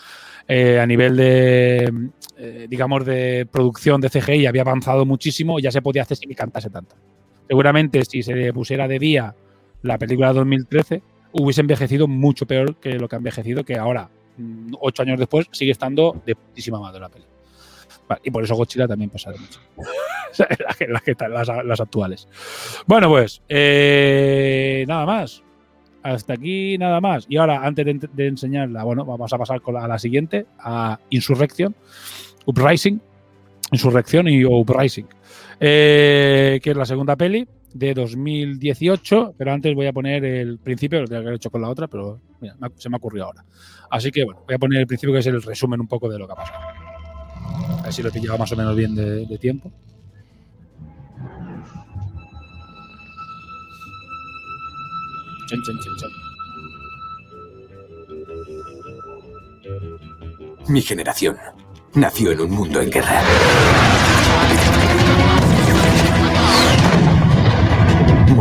eh, 0.49 0.81
a 0.81 0.87
nivel 0.87 1.19
de, 1.19 1.93
eh, 2.39 2.67
digamos, 2.67 3.05
de 3.05 3.47
producción 3.53 4.01
de 4.01 4.09
CGI 4.09 4.47
había 4.47 4.63
avanzado 4.63 5.05
muchísimo 5.05 5.59
ya 5.59 5.71
se 5.71 5.83
podía 5.83 6.01
hacer 6.01 6.17
sin 6.17 6.31
que 6.31 6.35
cantase 6.35 6.71
tanto. 6.71 6.97
Seguramente 7.47 8.03
si 8.07 8.23
se 8.23 8.55
pusiera 8.55 8.89
de 8.89 8.99
día 8.99 9.35
la 9.83 9.99
película 9.99 10.29
de 10.29 10.39
2013, 10.39 11.03
hubiese 11.33 11.61
envejecido 11.61 12.09
mucho 12.09 12.47
peor 12.47 12.77
que 12.77 12.95
lo 12.95 13.07
que 13.07 13.17
ha 13.17 13.19
envejecido, 13.19 13.65
que 13.65 13.77
ahora, 13.77 14.09
ocho 14.81 15.03
años 15.03 15.19
después, 15.19 15.47
sigue 15.53 15.73
estando 15.73 16.21
de 16.25 16.35
putísima 16.35 16.81
madre 16.81 17.01
la 17.01 17.09
peli. 17.09 17.25
Y 18.23 18.31
por 18.31 18.43
eso 18.43 18.55
Godzilla 18.55 18.89
también 18.89 19.11
pasa 19.11 19.31
de 19.31 19.39
mucho. 19.39 19.61
las, 21.65 21.81
actuales. 21.81 22.29
Bueno, 22.87 23.09
pues, 23.09 23.43
eh, 23.49 24.85
nada 24.89 25.05
más. 25.05 25.43
Hasta 26.03 26.35
aquí 26.35 26.79
nada 26.79 27.01
más. 27.01 27.27
Y 27.29 27.37
ahora, 27.37 27.67
antes 27.67 27.85
de, 27.85 28.27
enseñarla, 28.27 28.85
bueno, 28.85 29.05
vamos 29.05 29.33
a 29.33 29.39
pasar 29.39 29.61
con 29.61 29.77
a 29.77 29.87
la 29.87 29.99
siguiente, 29.99 30.47
a 30.59 30.99
Insurrection, 31.11 31.75
Uprising, 32.47 33.01
Insurrección 33.73 34.29
y 34.29 34.45
Uprising, 34.45 35.07
eh, 35.61 36.61
que 36.63 36.71
es 36.71 36.77
la 36.77 36.87
segunda 36.87 37.17
peli 37.17 37.47
de 37.73 37.95
2018, 37.95 39.35
pero 39.37 39.53
antes 39.53 39.75
voy 39.75 39.87
a 39.87 39.93
poner 39.93 40.25
el 40.25 40.59
principio, 40.59 41.01
lo 41.01 41.07
tenía 41.07 41.21
que 41.21 41.27
haber 41.27 41.37
hecho 41.37 41.51
con 41.51 41.63
la 41.63 41.69
otra, 41.69 41.87
pero 41.87 42.21
mira, 42.41 42.57
se 42.77 42.89
me 42.89 42.97
ha 42.97 42.99
ocurrido 42.99 43.27
ahora. 43.27 43.45
Así 43.91 44.11
que 44.11 44.25
bueno, 44.25 44.43
voy 44.47 44.55
a 44.55 44.59
poner 44.59 44.81
el 44.81 44.87
principio 44.87 45.13
que 45.13 45.21
es 45.21 45.27
el 45.27 45.43
resumen 45.43 45.81
un 45.81 45.89
poco 45.89 46.09
de 46.09 46.19
lo 46.19 46.27
que 46.27 46.33
ha 46.33 46.37
pasado. 46.37 46.59
A 47.79 47.83
ver 47.83 47.93
si 47.93 48.03
lo 48.03 48.11
pillaba 48.11 48.39
más 48.39 48.53
o 48.53 48.57
menos 48.57 48.75
bien 48.77 48.95
de, 48.95 49.27
de 49.27 49.39
tiempo. 49.39 49.73
Chan, 55.49 55.63
chan, 55.65 55.79
chan, 55.79 55.97
chan. 55.99 56.11
Mi 60.69 60.83
generación 60.83 61.37
nació 61.95 62.33
en 62.33 62.41
un 62.41 62.51
mundo 62.51 62.83
en 62.83 62.91
guerra. 62.91 63.23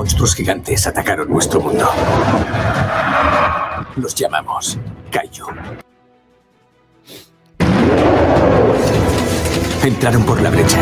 Monstruos 0.08 0.36
gigantes 0.36 0.88
atacaron 0.88 1.30
nuestro 1.30 1.60
mundo. 1.60 1.86
Los 3.98 4.16
llamamos 4.16 4.78
Kaiju. 5.12 5.48
Entraron 9.84 10.24
por 10.24 10.42
la 10.42 10.50
brecha. 10.50 10.80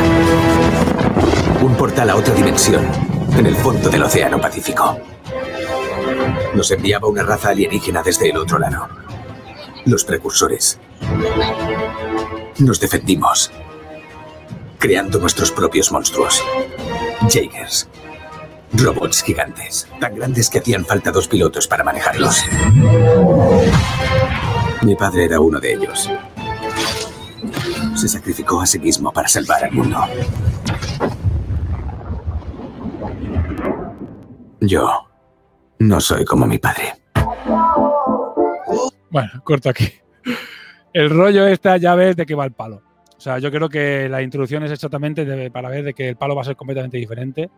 Un 1.60 1.74
portal 1.76 2.12
a 2.12 2.16
otra 2.18 2.36
dimensión, 2.36 2.88
en 3.36 3.48
el 3.48 3.56
fondo 3.56 3.90
del 3.90 4.04
Océano 4.04 4.40
Pacífico. 4.40 5.00
Nos 6.54 6.70
enviaba 6.70 7.08
una 7.08 7.24
raza 7.24 7.50
alienígena 7.50 8.04
desde 8.04 8.30
el 8.30 8.38
otro 8.38 8.60
lado. 8.60 8.88
Los 9.86 10.06
precursores. 10.06 10.80
Nos 12.60 12.80
defendimos, 12.80 13.52
creando 14.78 15.18
nuestros 15.18 15.50
propios 15.52 15.92
monstruos. 15.92 16.44
Jaegers. 17.28 17.90
Robots 18.74 19.24
gigantes, 19.24 19.88
tan 20.00 20.16
grandes 20.16 20.50
que 20.50 20.60
hacían 20.60 20.86
falta 20.86 21.12
dos 21.12 21.28
pilotos 21.28 21.68
para 21.68 21.84
manejarlos. 21.84 22.44
Mi 24.82 24.96
padre 24.96 25.26
era 25.26 25.40
uno 25.40 25.60
de 25.60 25.74
ellos. 25.74 26.10
Se 27.96 28.08
sacrificó 28.08 28.60
a 28.62 28.66
sí 28.66 28.80
mismo 28.80 29.12
para 29.12 29.28
salvar 29.28 29.64
al 29.64 29.72
mundo. 29.72 29.98
Yo 34.60 35.08
no 35.80 36.00
soy 36.02 36.26
como 36.26 36.46
mi 36.46 36.58
padre. 36.58 36.94
Bueno, 39.10 39.30
corto 39.44 39.70
aquí. 39.70 39.88
El 40.94 41.10
rollo 41.10 41.46
esta 41.48 41.78
ya 41.78 41.96
ves 41.96 42.16
de 42.16 42.26
que 42.26 42.36
va 42.36 42.46
el 42.46 42.52
palo. 42.52 42.82
O 43.18 43.20
sea, 43.22 43.40
yo 43.40 43.50
creo 43.52 43.70
que 43.70 44.10
la 44.10 44.22
introducción 44.22 44.64
es 44.64 44.72
exactamente 44.72 45.24
de- 45.26 45.50
para 45.52 45.70
ver 45.70 45.84
de 45.84 45.94
que 45.94 46.10
el 46.10 46.16
palo 46.18 46.36
va 46.36 46.42
a 46.42 46.46
ser 46.46 46.56
completamente 46.56 46.98
diferente. 46.98 47.50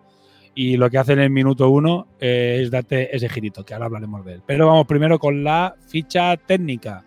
Y 0.55 0.77
lo 0.77 0.89
que 0.89 0.97
hacen 0.97 1.19
en 1.19 1.25
el 1.25 1.29
minuto 1.29 1.69
uno 1.69 2.07
eh, 2.19 2.59
es 2.61 2.71
darte 2.71 3.15
ese 3.15 3.29
girito, 3.29 3.63
que 3.63 3.73
ahora 3.73 3.85
hablaremos 3.85 4.25
de 4.25 4.33
él. 4.33 4.41
Pero 4.45 4.67
vamos 4.67 4.87
primero 4.87 5.19
con 5.19 5.43
la 5.43 5.75
ficha 5.87 6.35
técnica. 6.37 7.03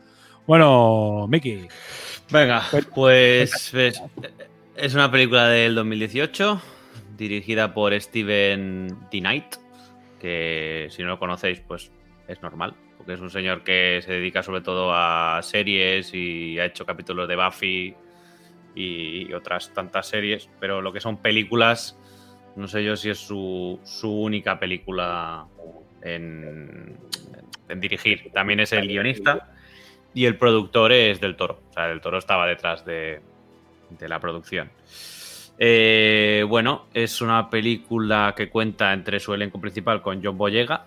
Bueno, 0.47 1.26
Miki. 1.28 1.68
Venga, 2.30 2.62
pues 2.95 3.70
ves, 3.72 4.03
es 4.76 4.95
una 4.95 5.11
película 5.11 5.49
del 5.49 5.74
2018 5.74 6.61
dirigida 7.16 7.74
por 7.74 7.93
Steven 8.01 8.88
D. 9.11 9.20
Knight, 9.20 9.57
que 10.18 10.88
si 10.91 11.03
no 11.03 11.09
lo 11.09 11.18
conocéis, 11.18 11.61
pues 11.61 11.93
es 12.26 12.41
normal, 12.41 12.74
porque 12.97 13.12
es 13.12 13.20
un 13.20 13.30
señor 13.30 13.62
que 13.62 14.01
se 14.03 14.12
dedica 14.12 14.43
sobre 14.43 14.62
todo 14.62 14.93
a 14.95 15.41
series 15.43 16.14
y 16.14 16.59
ha 16.59 16.64
hecho 16.64 16.86
capítulos 16.86 17.28
de 17.28 17.36
Buffy 17.36 17.95
y 18.74 19.32
otras 19.34 19.74
tantas 19.74 20.07
series, 20.07 20.49
pero 20.59 20.80
lo 20.80 20.93
que 20.93 21.01
son 21.01 21.18
películas, 21.18 21.99
no 22.57 22.68
sé 22.68 22.84
yo 22.84 22.96
si 22.96 23.11
es 23.11 23.18
su, 23.18 23.78
su 23.84 24.11
única 24.11 24.59
película 24.59 25.46
en, 26.03 26.96
en 27.68 27.80
dirigir. 27.80 28.30
También 28.32 28.61
es 28.61 28.72
el 28.72 28.86
guionista 28.86 29.53
y 30.14 30.26
el 30.26 30.36
productor 30.36 30.92
es 30.92 31.20
Del 31.20 31.36
Toro. 31.36 31.61
O 31.70 31.72
sea, 31.72 31.86
Del 31.88 32.01
Toro 32.01 32.18
estaba 32.18 32.46
detrás 32.46 32.84
de, 32.84 33.20
de 33.90 34.09
la 34.09 34.20
producción. 34.20 34.70
Eh, 35.59 36.44
bueno, 36.48 36.86
es 36.94 37.20
una 37.20 37.51
película 37.51 38.34
que 38.36 38.48
cuenta 38.48 38.92
entre 38.92 39.20
su 39.20 39.34
elenco 39.34 39.61
principal 39.61 40.01
con 40.01 40.24
John 40.24 40.38
Boyega, 40.38 40.86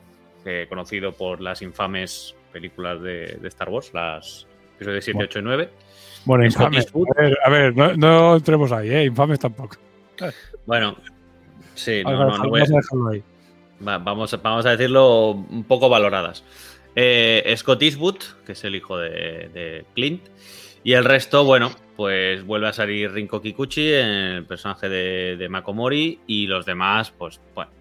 conocido 0.67 1.13
por 1.13 1.39
las 1.41 1.61
infames 1.61 2.35
películas 2.51 3.01
de, 3.01 3.37
de 3.39 3.47
Star 3.47 3.69
Wars, 3.69 3.91
las 3.93 4.47
episodios 4.75 5.05
7, 5.05 5.23
8 5.23 5.39
y 5.39 5.41
9. 5.41 5.69
Bueno, 6.25 6.45
infames. 6.45 6.87
A 6.93 7.21
ver, 7.21 7.37
a 7.45 7.49
ver, 7.49 7.75
no, 7.75 7.93
no 7.95 8.35
entremos 8.35 8.71
ahí, 8.71 8.89
¿eh? 8.89 9.03
Infames 9.05 9.39
tampoco. 9.39 9.77
Bueno, 10.65 10.97
sí, 11.75 12.01
no, 12.03 12.11
no, 12.17 12.37
no 12.37 12.49
voy 12.49 12.61
a- 12.61 12.63
vamos 12.63 12.71
a 12.71 12.75
dejarlo 12.77 13.07
ahí. 13.09 13.23
Va- 13.87 13.97
vamos, 13.97 14.33
a- 14.33 14.37
vamos 14.37 14.65
a 14.65 14.71
decirlo 14.71 15.31
un 15.31 15.63
poco 15.65 15.89
valoradas. 15.89 16.43
Eh, 16.95 17.53
Scott 17.57 17.81
Eastwood, 17.81 18.17
que 18.45 18.51
es 18.51 18.63
el 18.63 18.75
hijo 18.75 18.97
de, 18.97 19.49
de 19.53 19.85
Clint, 19.95 20.21
y 20.83 20.93
el 20.93 21.03
resto, 21.05 21.43
bueno, 21.43 21.71
pues 21.95 22.45
vuelve 22.45 22.67
a 22.67 22.73
salir 22.73 23.11
Rinko 23.11 23.41
Kikuchi, 23.41 23.87
el 23.91 24.45
personaje 24.45 24.89
de, 24.89 25.37
de 25.37 25.49
Makomori, 25.49 26.19
y 26.27 26.47
los 26.47 26.65
demás, 26.65 27.11
pues, 27.17 27.39
bueno, 27.55 27.71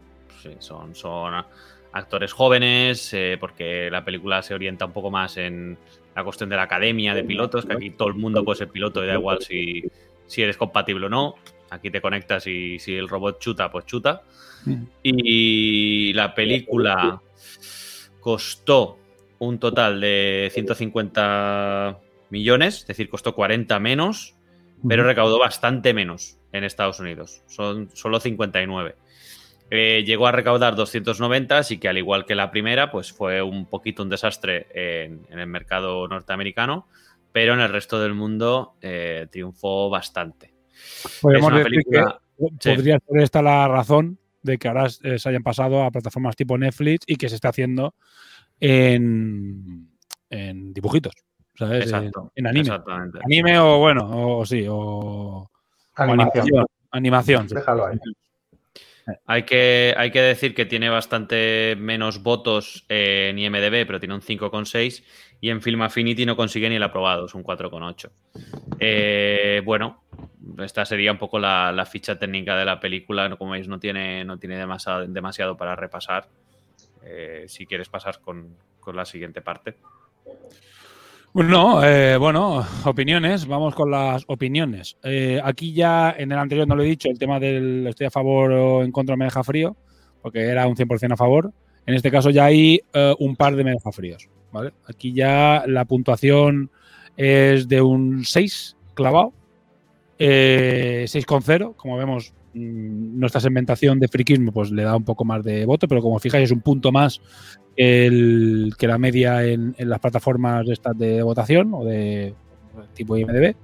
sí, 0.43 0.51
son, 0.61 0.95
son 0.95 1.45
actores 1.93 2.33
jóvenes, 2.33 3.13
eh, 3.13 3.37
porque 3.39 3.91
la 3.91 4.05
película 4.05 4.41
se 4.43 4.55
orienta 4.55 4.87
un 4.87 4.93
poco 4.93 5.11
más 5.11 5.37
en 5.37 5.77
la 6.15 6.25
cuestión 6.25 6.49
de 6.49 6.57
la 6.57 6.63
academia 6.63 7.15
de 7.15 7.25
pilotos, 7.25 7.67
que 7.67 7.73
aquí 7.75 7.91
todo 7.91 8.09
el 8.09 8.15
mundo 8.15 8.45
puede 8.45 8.59
ser 8.59 8.69
piloto 8.69 9.03
y 9.05 9.07
da 9.09 9.15
igual 9.15 9.39
si, 9.43 9.83
si 10.27 10.43
eres 10.43 10.57
compatible 10.57 11.07
o 11.07 11.09
no. 11.11 11.35
Aquí 11.73 11.91
te 11.91 12.03
conectas 12.03 12.47
y 12.47 12.79
si 12.79 12.95
el 12.95 13.09
robot 13.09 13.41
chuta, 13.41 13.71
pues 13.73 13.87
chuta. 13.87 14.23
Y 15.03 16.13
la 16.13 16.35
película 16.35 17.21
costó 18.21 18.99
un 19.39 19.59
total 19.59 20.01
de 20.01 20.51
150 20.53 21.99
millones, 22.29 22.81
es 22.81 22.87
decir, 22.87 23.09
costó 23.09 23.35
40 23.35 23.81
menos, 23.81 24.37
pero 24.87 25.03
recaudó 25.05 25.39
bastante 25.39 25.95
menos 25.95 26.39
en 26.53 26.65
Estados 26.65 27.01
Unidos. 27.01 27.43
Son 27.47 27.89
solo 27.95 28.21
59. 28.21 28.95
Eh, 29.71 30.05
llegó 30.07 30.27
a 30.27 30.33
recaudar 30.33 30.77
290, 30.77 31.57
así 31.57 31.79
que 31.79 31.89
al 31.89 31.97
igual 31.97 32.27
que 32.27 32.35
la 32.35 32.51
primera, 32.51 32.91
pues 32.91 33.13
fue 33.13 33.41
un 33.41 33.65
poquito 33.65 34.03
un 34.03 34.11
desastre 34.11 34.67
en, 34.75 35.27
en 35.31 35.39
el 35.39 35.47
mercado 35.47 36.07
norteamericano, 36.07 36.87
pero 37.33 37.55
en 37.55 37.61
el 37.61 37.71
resto 37.71 37.99
del 37.99 38.13
mundo 38.13 38.75
eh, 38.83 39.27
triunfó 39.31 39.89
bastante. 39.89 40.52
Podemos 41.21 41.51
decir 41.53 41.65
película- 41.65 42.21
que 42.39 42.47
Sí. 42.61 42.75
podría 42.75 42.99
ser 43.09 43.21
esta 43.23 43.43
la 43.43 43.69
razón 43.69 44.19
de 44.43 44.59
que 44.59 44.67
ahora 44.69 44.89
se 44.91 45.29
hayan 45.29 45.43
pasado 45.45 45.85
a 45.85 45.91
plataformas 45.93 46.35
tipo 46.35 46.59
Netflix 46.59 47.05
y 47.07 47.15
que 47.17 47.29
se 47.29 47.37
esté 47.37 47.47
haciendo 47.49 47.95
en, 48.59 49.89
en 50.31 50.73
dibujitos, 50.73 51.13
¿sabes? 51.55 51.85
Exacto, 51.85 52.33
En, 52.35 52.45
en 52.45 52.47
anime. 52.49 52.61
exactamente. 52.63 53.19
Anime 53.25 53.59
o 53.59 53.79
bueno, 53.79 54.39
o 54.39 54.45
sí, 54.47 54.67
o, 54.69 54.77
o 54.77 55.51
Animación. 55.95 56.67
Animación, 56.91 57.49
sí. 57.49 57.55
Déjalo 57.55 57.87
ahí. 57.87 57.99
Hay 59.27 59.43
que, 59.45 59.95
hay 59.97 60.11
que 60.11 60.21
decir 60.21 60.55
que 60.55 60.65
tiene 60.65 60.89
bastante 60.89 61.77
menos 61.79 62.23
votos 62.23 62.85
en 62.89 63.39
IMDB, 63.39 63.87
pero 63.87 63.99
tiene 63.99 64.15
un 64.15 64.21
5,6 64.21 65.03
y 65.41 65.51
en 65.51 65.61
Film 65.61 65.83
Affinity 65.83 66.25
no 66.25 66.37
consigue 66.37 66.69
ni 66.69 66.77
el 66.77 66.83
aprobado, 66.83 67.27
es 67.27 67.35
un 67.35 67.43
4,8. 67.43 68.11
Eh, 68.79 69.61
bueno, 69.65 70.05
esta 70.59 70.85
sería 70.85 71.11
un 71.11 71.19
poco 71.19 71.39
la, 71.39 71.73
la 71.73 71.85
ficha 71.85 72.19
técnica 72.19 72.57
de 72.57 72.65
la 72.65 72.79
película. 72.79 73.35
Como 73.37 73.53
veis, 73.53 73.67
no 73.67 73.81
tiene, 73.81 74.25
no 74.25 74.39
tiene 74.39 74.57
demasiado, 74.57 75.07
demasiado 75.07 75.57
para 75.57 75.75
repasar. 75.75 76.29
Eh, 77.05 77.47
si 77.49 77.67
quieres 77.67 77.89
pasar 77.89 78.21
con, 78.21 78.57
con 78.79 78.95
la 78.95 79.05
siguiente 79.05 79.41
parte. 79.41 79.77
No, 81.35 81.83
eh, 81.83 82.19
bueno, 82.19 82.67
opiniones. 82.85 83.47
Vamos 83.47 83.75
con 83.75 83.91
las 83.91 84.23
opiniones. 84.27 84.99
Eh, 85.03 85.41
aquí 85.43 85.73
ya 85.73 86.15
en 86.17 86.31
el 86.31 86.39
anterior 86.39 86.69
no 86.69 86.77
lo 86.77 86.83
he 86.83 86.87
dicho, 86.87 87.09
el 87.09 87.19
tema 87.19 87.41
del 87.41 87.87
estoy 87.87 88.07
a 88.07 88.11
favor 88.11 88.53
o 88.53 88.85
en 88.85 88.93
contra 88.93 89.17
me 89.17 89.25
deja 89.25 89.43
frío, 89.43 89.75
porque 90.21 90.41
era 90.41 90.67
un 90.67 90.77
100% 90.77 91.13
a 91.13 91.17
favor. 91.17 91.51
En 91.87 91.95
este 91.95 92.11
caso 92.11 92.29
ya 92.29 92.45
hay 92.45 92.83
eh, 92.93 93.15
un 93.19 93.35
par 93.37 93.57
de 93.57 93.65
me 93.65 93.71
deja 93.71 93.91
fríos. 93.93 94.29
¿vale? 94.53 94.73
Aquí 94.87 95.15
ya 95.15 95.65
la 95.67 95.87
puntuación 95.87 96.71
es 97.17 97.67
de 97.67 97.81
un 97.81 98.27
6 98.27 98.77
clavado, 98.93 99.33
eh, 100.19 101.07
6,0. 101.09 101.75
Como 101.77 101.97
vemos, 101.97 102.35
nuestra 102.55 103.41
segmentación 103.41 103.99
de 103.99 104.09
friquismo 104.09 104.53
pues, 104.53 104.71
le 104.71 104.83
da 104.83 104.97
un 104.97 105.05
poco 105.05 105.25
más 105.25 105.43
de 105.43 105.65
voto, 105.65 105.89
pero 105.89 106.03
como 106.03 106.19
fijáis 106.19 106.45
es 106.45 106.53
un 106.53 106.61
punto 106.61 106.93
más 106.93 107.21
el, 107.77 108.75
que 108.79 108.87
la 108.87 108.99
media 108.99 109.45
en, 109.45 109.75
las 109.79 110.01
plataformas 110.01 110.67
de 110.67 110.79
de 110.95 111.23
votación 111.23 111.73
o 111.75 111.85
de 111.85 112.35
tipo 112.95 113.17
IMDB. 113.17 113.55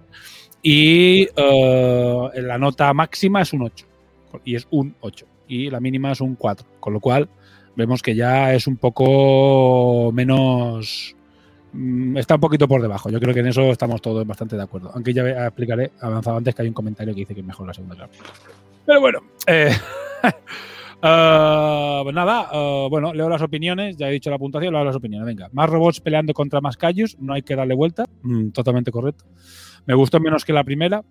Y 0.62 1.28
eh, 1.36 2.30
la 2.34 2.58
nota 2.58 2.92
máxima 2.92 3.42
es 3.42 3.52
un 3.52 3.62
8. 3.62 3.86
Y 4.44 4.56
es 4.56 4.66
un 4.70 4.94
8. 5.00 5.26
Y 5.48 5.70
la 5.70 5.80
mínima 5.80 6.12
es 6.12 6.20
un 6.20 6.34
4. 6.34 6.66
Con 6.80 6.92
lo 6.92 7.00
cual 7.00 7.28
vemos 7.76 8.02
que 8.02 8.14
ya 8.14 8.54
es 8.54 8.66
un 8.66 8.76
poco 8.76 10.10
menos... 10.12 11.14
mm, 11.72 12.16
Está 12.16 12.34
un 12.36 12.40
poquito 12.40 12.68
por 12.68 12.80
debajo. 12.82 13.10
Yo 13.10 13.20
creo 13.20 13.34
que 13.34 13.40
en 13.40 13.48
eso 13.48 13.70
estamos 13.70 14.00
todos 14.02 14.26
bastante 14.26 14.56
de 14.56 14.62
acuerdo. 14.62 14.90
Aunque 14.94 15.12
ya 15.12 15.22
explicaré, 15.46 15.92
avanzado 16.00 16.36
antes, 16.36 16.54
que 16.54 16.62
hay 16.62 16.68
un 16.68 16.74
comentario 16.74 17.14
que 17.14 17.20
dice 17.20 17.34
que 17.34 17.40
es 17.40 17.46
mejor 17.46 17.66
la 17.66 17.74
segunda 17.74 17.94
primera. 18.06 18.32
Pero 18.86 19.00
bueno, 19.00 19.18
eh, 19.46 19.70
eh, 20.22 20.30
pues 22.02 22.14
nada, 22.14 22.48
eh, 22.52 22.86
bueno, 22.90 23.12
leo 23.12 23.28
las 23.28 23.42
opiniones, 23.42 23.96
ya 23.96 24.08
he 24.08 24.12
dicho 24.12 24.30
la 24.30 24.38
puntuación, 24.38 24.72
leo 24.72 24.84
las 24.84 24.96
opiniones. 24.96 25.26
Venga, 25.26 25.48
más 25.52 25.68
robots 25.68 26.00
peleando 26.00 26.32
contra 26.32 26.60
más 26.60 26.76
callos, 26.76 27.16
no 27.20 27.34
hay 27.34 27.42
que 27.42 27.54
darle 27.54 27.74
vuelta, 27.74 28.04
Mm, 28.22 28.50
totalmente 28.50 28.90
correcto. 28.90 29.24
Me 29.86 29.94
gustó 29.94 30.20
menos 30.20 30.44
que 30.44 30.52
la 30.52 30.64
primera, 30.64 31.02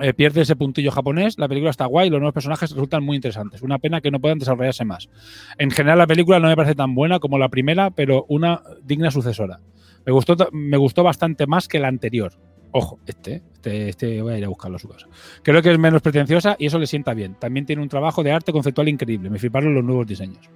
eh, 0.00 0.14
pierde 0.14 0.42
ese 0.42 0.56
puntillo 0.56 0.90
japonés, 0.90 1.38
la 1.38 1.48
película 1.48 1.70
está 1.70 1.86
guay, 1.86 2.10
los 2.10 2.20
nuevos 2.20 2.34
personajes 2.34 2.70
resultan 2.70 3.04
muy 3.04 3.16
interesantes. 3.16 3.62
Una 3.62 3.78
pena 3.78 4.00
que 4.00 4.10
no 4.10 4.20
puedan 4.20 4.38
desarrollarse 4.38 4.84
más. 4.84 5.08
En 5.58 5.70
general 5.70 5.98
la 5.98 6.06
película 6.06 6.38
no 6.38 6.48
me 6.48 6.56
parece 6.56 6.74
tan 6.74 6.94
buena 6.94 7.18
como 7.18 7.38
la 7.38 7.48
primera, 7.48 7.90
pero 7.90 8.24
una 8.28 8.62
digna 8.82 9.10
sucesora. 9.10 9.60
Me 10.06 10.12
gustó, 10.12 10.36
me 10.52 10.76
gustó 10.76 11.02
bastante 11.02 11.46
más 11.46 11.68
que 11.68 11.78
la 11.78 11.88
anterior. 11.88 12.32
Ojo, 12.72 13.00
este, 13.06 13.42
este, 13.54 13.88
este 13.88 14.22
voy 14.22 14.34
a 14.34 14.38
ir 14.38 14.44
a 14.44 14.48
buscarlo 14.48 14.76
a 14.76 14.78
su 14.78 14.88
casa. 14.88 15.06
Creo 15.42 15.60
que 15.60 15.72
es 15.72 15.78
menos 15.78 16.02
pretenciosa 16.02 16.56
y 16.58 16.66
eso 16.66 16.78
le 16.78 16.86
sienta 16.86 17.14
bien. 17.14 17.34
También 17.34 17.66
tiene 17.66 17.82
un 17.82 17.88
trabajo 17.88 18.22
de 18.22 18.32
arte 18.32 18.52
conceptual 18.52 18.88
increíble. 18.88 19.28
Me 19.28 19.38
fliparon 19.38 19.74
los 19.74 19.84
nuevos 19.84 20.06
diseños. 20.06 20.48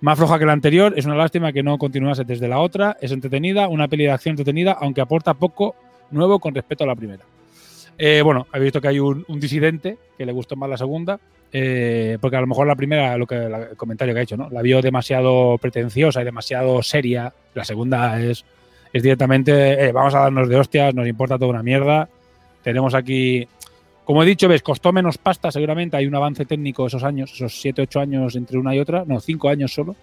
Más 0.00 0.18
floja 0.18 0.38
que 0.38 0.44
la 0.44 0.52
anterior, 0.52 0.92
es 0.96 1.06
una 1.06 1.16
lástima 1.16 1.52
que 1.52 1.62
no 1.62 1.78
continuase 1.78 2.24
desde 2.24 2.48
la 2.48 2.60
otra. 2.60 2.96
Es 3.00 3.12
entretenida, 3.12 3.68
una 3.68 3.88
peli 3.88 4.04
de 4.04 4.10
acción 4.10 4.34
entretenida, 4.34 4.76
aunque 4.78 5.00
aporta 5.00 5.34
poco 5.34 5.74
nuevo 6.10 6.38
con 6.38 6.54
respecto 6.54 6.84
a 6.84 6.86
la 6.86 6.94
primera. 6.94 7.24
Eh, 7.98 8.20
bueno, 8.22 8.46
habéis 8.52 8.66
visto 8.66 8.80
que 8.80 8.88
hay 8.88 9.00
un, 9.00 9.24
disidente 9.28 9.96
que 10.16 10.26
le 10.26 10.32
gustó 10.32 10.56
más 10.56 10.68
la 10.68 10.76
segunda, 10.76 11.18
eh, 11.52 12.18
porque 12.20 12.36
a 12.36 12.40
lo 12.40 12.46
mejor 12.46 12.66
la 12.66 12.76
primera, 12.76 13.16
lo 13.16 13.26
que 13.26 13.36
el 13.36 13.76
comentario 13.76 14.12
que 14.12 14.20
ha 14.20 14.22
hecho, 14.22 14.36
¿no? 14.36 14.50
La 14.50 14.62
vio 14.62 14.82
demasiado 14.82 15.56
pretenciosa 15.58 16.20
y 16.20 16.24
demasiado 16.24 16.82
seria. 16.82 17.32
La 17.54 17.64
segunda 17.64 18.20
es, 18.20 18.44
es 18.92 19.02
directamente, 19.02 19.86
eh, 19.86 19.92
vamos 19.92 20.14
a 20.14 20.20
darnos 20.20 20.48
de 20.48 20.56
hostias, 20.56 20.94
nos 20.94 21.06
importa 21.06 21.38
toda 21.38 21.50
una 21.50 21.62
mierda. 21.62 22.08
Tenemos 22.62 22.94
aquí, 22.94 23.48
como 24.04 24.22
he 24.22 24.26
dicho, 24.26 24.48
ves, 24.48 24.62
costó 24.62 24.92
menos 24.92 25.16
pasta, 25.16 25.50
seguramente 25.50 25.96
hay 25.96 26.06
un 26.06 26.14
avance 26.14 26.44
técnico 26.44 26.86
esos 26.86 27.04
años, 27.04 27.32
esos 27.32 27.58
7, 27.60 27.82
8 27.82 28.00
años 28.00 28.36
entre 28.36 28.58
una 28.58 28.74
y 28.74 28.80
otra, 28.80 29.04
no, 29.06 29.20
5 29.20 29.48
años 29.48 29.72
solo. 29.72 29.96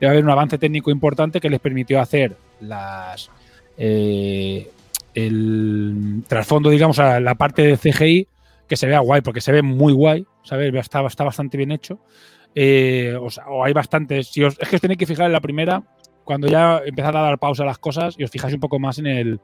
Debe 0.00 0.12
haber 0.12 0.24
un 0.24 0.30
avance 0.30 0.58
técnico 0.58 0.90
importante 0.90 1.40
que 1.40 1.48
les 1.48 1.60
permitió 1.60 2.00
hacer 2.00 2.36
las 2.60 3.30
el 5.16 6.22
trasfondo, 6.28 6.68
digamos, 6.70 6.98
a 6.98 7.18
la 7.20 7.34
parte 7.34 7.62
de 7.62 7.76
CGI 7.76 8.28
que 8.68 8.76
se 8.76 8.86
vea 8.86 9.00
guay, 9.00 9.22
porque 9.22 9.40
se 9.40 9.50
ve 9.50 9.62
muy 9.62 9.92
guay, 9.92 10.26
¿sabes? 10.42 10.72
Está, 10.74 11.04
está 11.06 11.24
bastante 11.24 11.56
bien 11.56 11.72
hecho. 11.72 11.98
Eh, 12.54 13.16
o, 13.20 13.30
sea, 13.30 13.46
o 13.48 13.64
hay 13.64 13.72
bastantes. 13.72 14.28
Si 14.28 14.44
os, 14.44 14.58
es 14.60 14.68
que 14.68 14.76
os 14.76 14.82
tenéis 14.82 14.98
que 14.98 15.06
fijar 15.06 15.26
en 15.26 15.32
la 15.32 15.40
primera, 15.40 15.82
cuando 16.24 16.48
ya 16.48 16.82
empezar 16.84 17.16
a 17.16 17.22
dar 17.22 17.38
pausa 17.38 17.62
a 17.62 17.66
las 17.66 17.78
cosas 17.78 18.14
y 18.18 18.24
os 18.24 18.30
fijáis 18.30 18.54
un 18.54 18.60
poco 18.60 18.78
más 18.78 18.98
en 18.98 19.06
el 19.06 19.40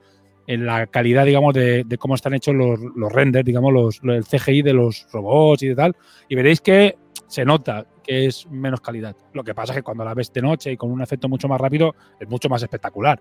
en 0.46 0.66
la 0.66 0.86
calidad, 0.88 1.24
digamos, 1.24 1.54
de, 1.54 1.84
de 1.84 1.98
cómo 1.98 2.14
están 2.14 2.34
hechos 2.34 2.54
los, 2.54 2.78
los 2.96 3.12
renders, 3.12 3.44
digamos, 3.44 3.72
los, 3.72 4.00
el 4.02 4.24
CGI 4.24 4.62
de 4.62 4.72
los 4.72 5.06
robots 5.12 5.62
y 5.62 5.68
de 5.68 5.76
tal, 5.76 5.96
y 6.28 6.34
veréis 6.34 6.60
que 6.60 6.96
se 7.28 7.44
nota 7.44 7.86
que 8.02 8.26
es 8.26 8.46
menos 8.50 8.80
calidad. 8.80 9.16
Lo 9.32 9.44
que 9.44 9.54
pasa 9.54 9.72
es 9.72 9.78
que 9.78 9.82
cuando 9.82 10.04
la 10.04 10.14
ves 10.14 10.32
de 10.32 10.42
noche 10.42 10.72
y 10.72 10.76
con 10.76 10.90
un 10.90 11.00
efecto 11.00 11.28
mucho 11.28 11.48
más 11.48 11.60
rápido, 11.60 11.94
es 12.18 12.28
mucho 12.28 12.48
más 12.48 12.62
espectacular. 12.62 13.20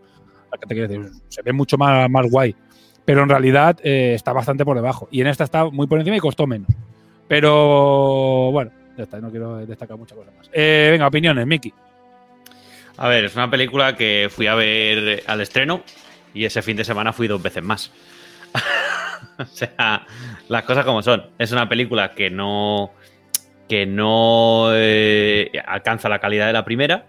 ¿Qué 0.59 0.67
te 0.67 0.87
decir? 0.87 1.11
Se 1.29 1.41
ve 1.41 1.53
mucho 1.53 1.77
más, 1.77 2.09
más 2.09 2.29
guay. 2.29 2.55
Pero 3.05 3.23
en 3.23 3.29
realidad 3.29 3.79
eh, 3.83 4.13
está 4.15 4.33
bastante 4.33 4.65
por 4.65 4.75
debajo. 4.75 5.07
Y 5.11 5.21
en 5.21 5.27
esta 5.27 5.43
está 5.43 5.65
muy 5.65 5.87
por 5.87 5.99
encima 5.99 6.17
y 6.17 6.19
costó 6.19 6.47
menos. 6.47 6.69
Pero 7.27 8.51
bueno, 8.51 8.71
ya 8.97 9.03
está, 9.03 9.19
no 9.19 9.31
quiero 9.31 9.57
destacar 9.65 9.97
muchas 9.97 10.17
cosas 10.17 10.33
más. 10.35 10.49
Eh, 10.53 10.89
venga, 10.91 11.07
opiniones, 11.07 11.47
Miki. 11.47 11.73
A 12.97 13.07
ver, 13.07 13.25
es 13.25 13.35
una 13.35 13.49
película 13.49 13.95
que 13.95 14.27
fui 14.29 14.47
a 14.47 14.55
ver 14.55 15.23
al 15.25 15.41
estreno 15.41 15.81
y 16.33 16.45
ese 16.45 16.61
fin 16.61 16.77
de 16.77 16.83
semana 16.83 17.13
fui 17.13 17.27
dos 17.27 17.41
veces 17.41 17.63
más. 17.63 17.91
o 19.39 19.45
sea, 19.45 20.05
las 20.49 20.63
cosas 20.63 20.85
como 20.85 21.01
son. 21.01 21.25
Es 21.39 21.51
una 21.51 21.67
película 21.67 22.11
que 22.11 22.29
no 22.29 22.91
que 23.67 23.85
no 23.85 24.67
eh, 24.73 25.49
alcanza 25.65 26.09
la 26.09 26.19
calidad 26.19 26.47
de 26.47 26.51
la 26.51 26.65
primera, 26.65 27.05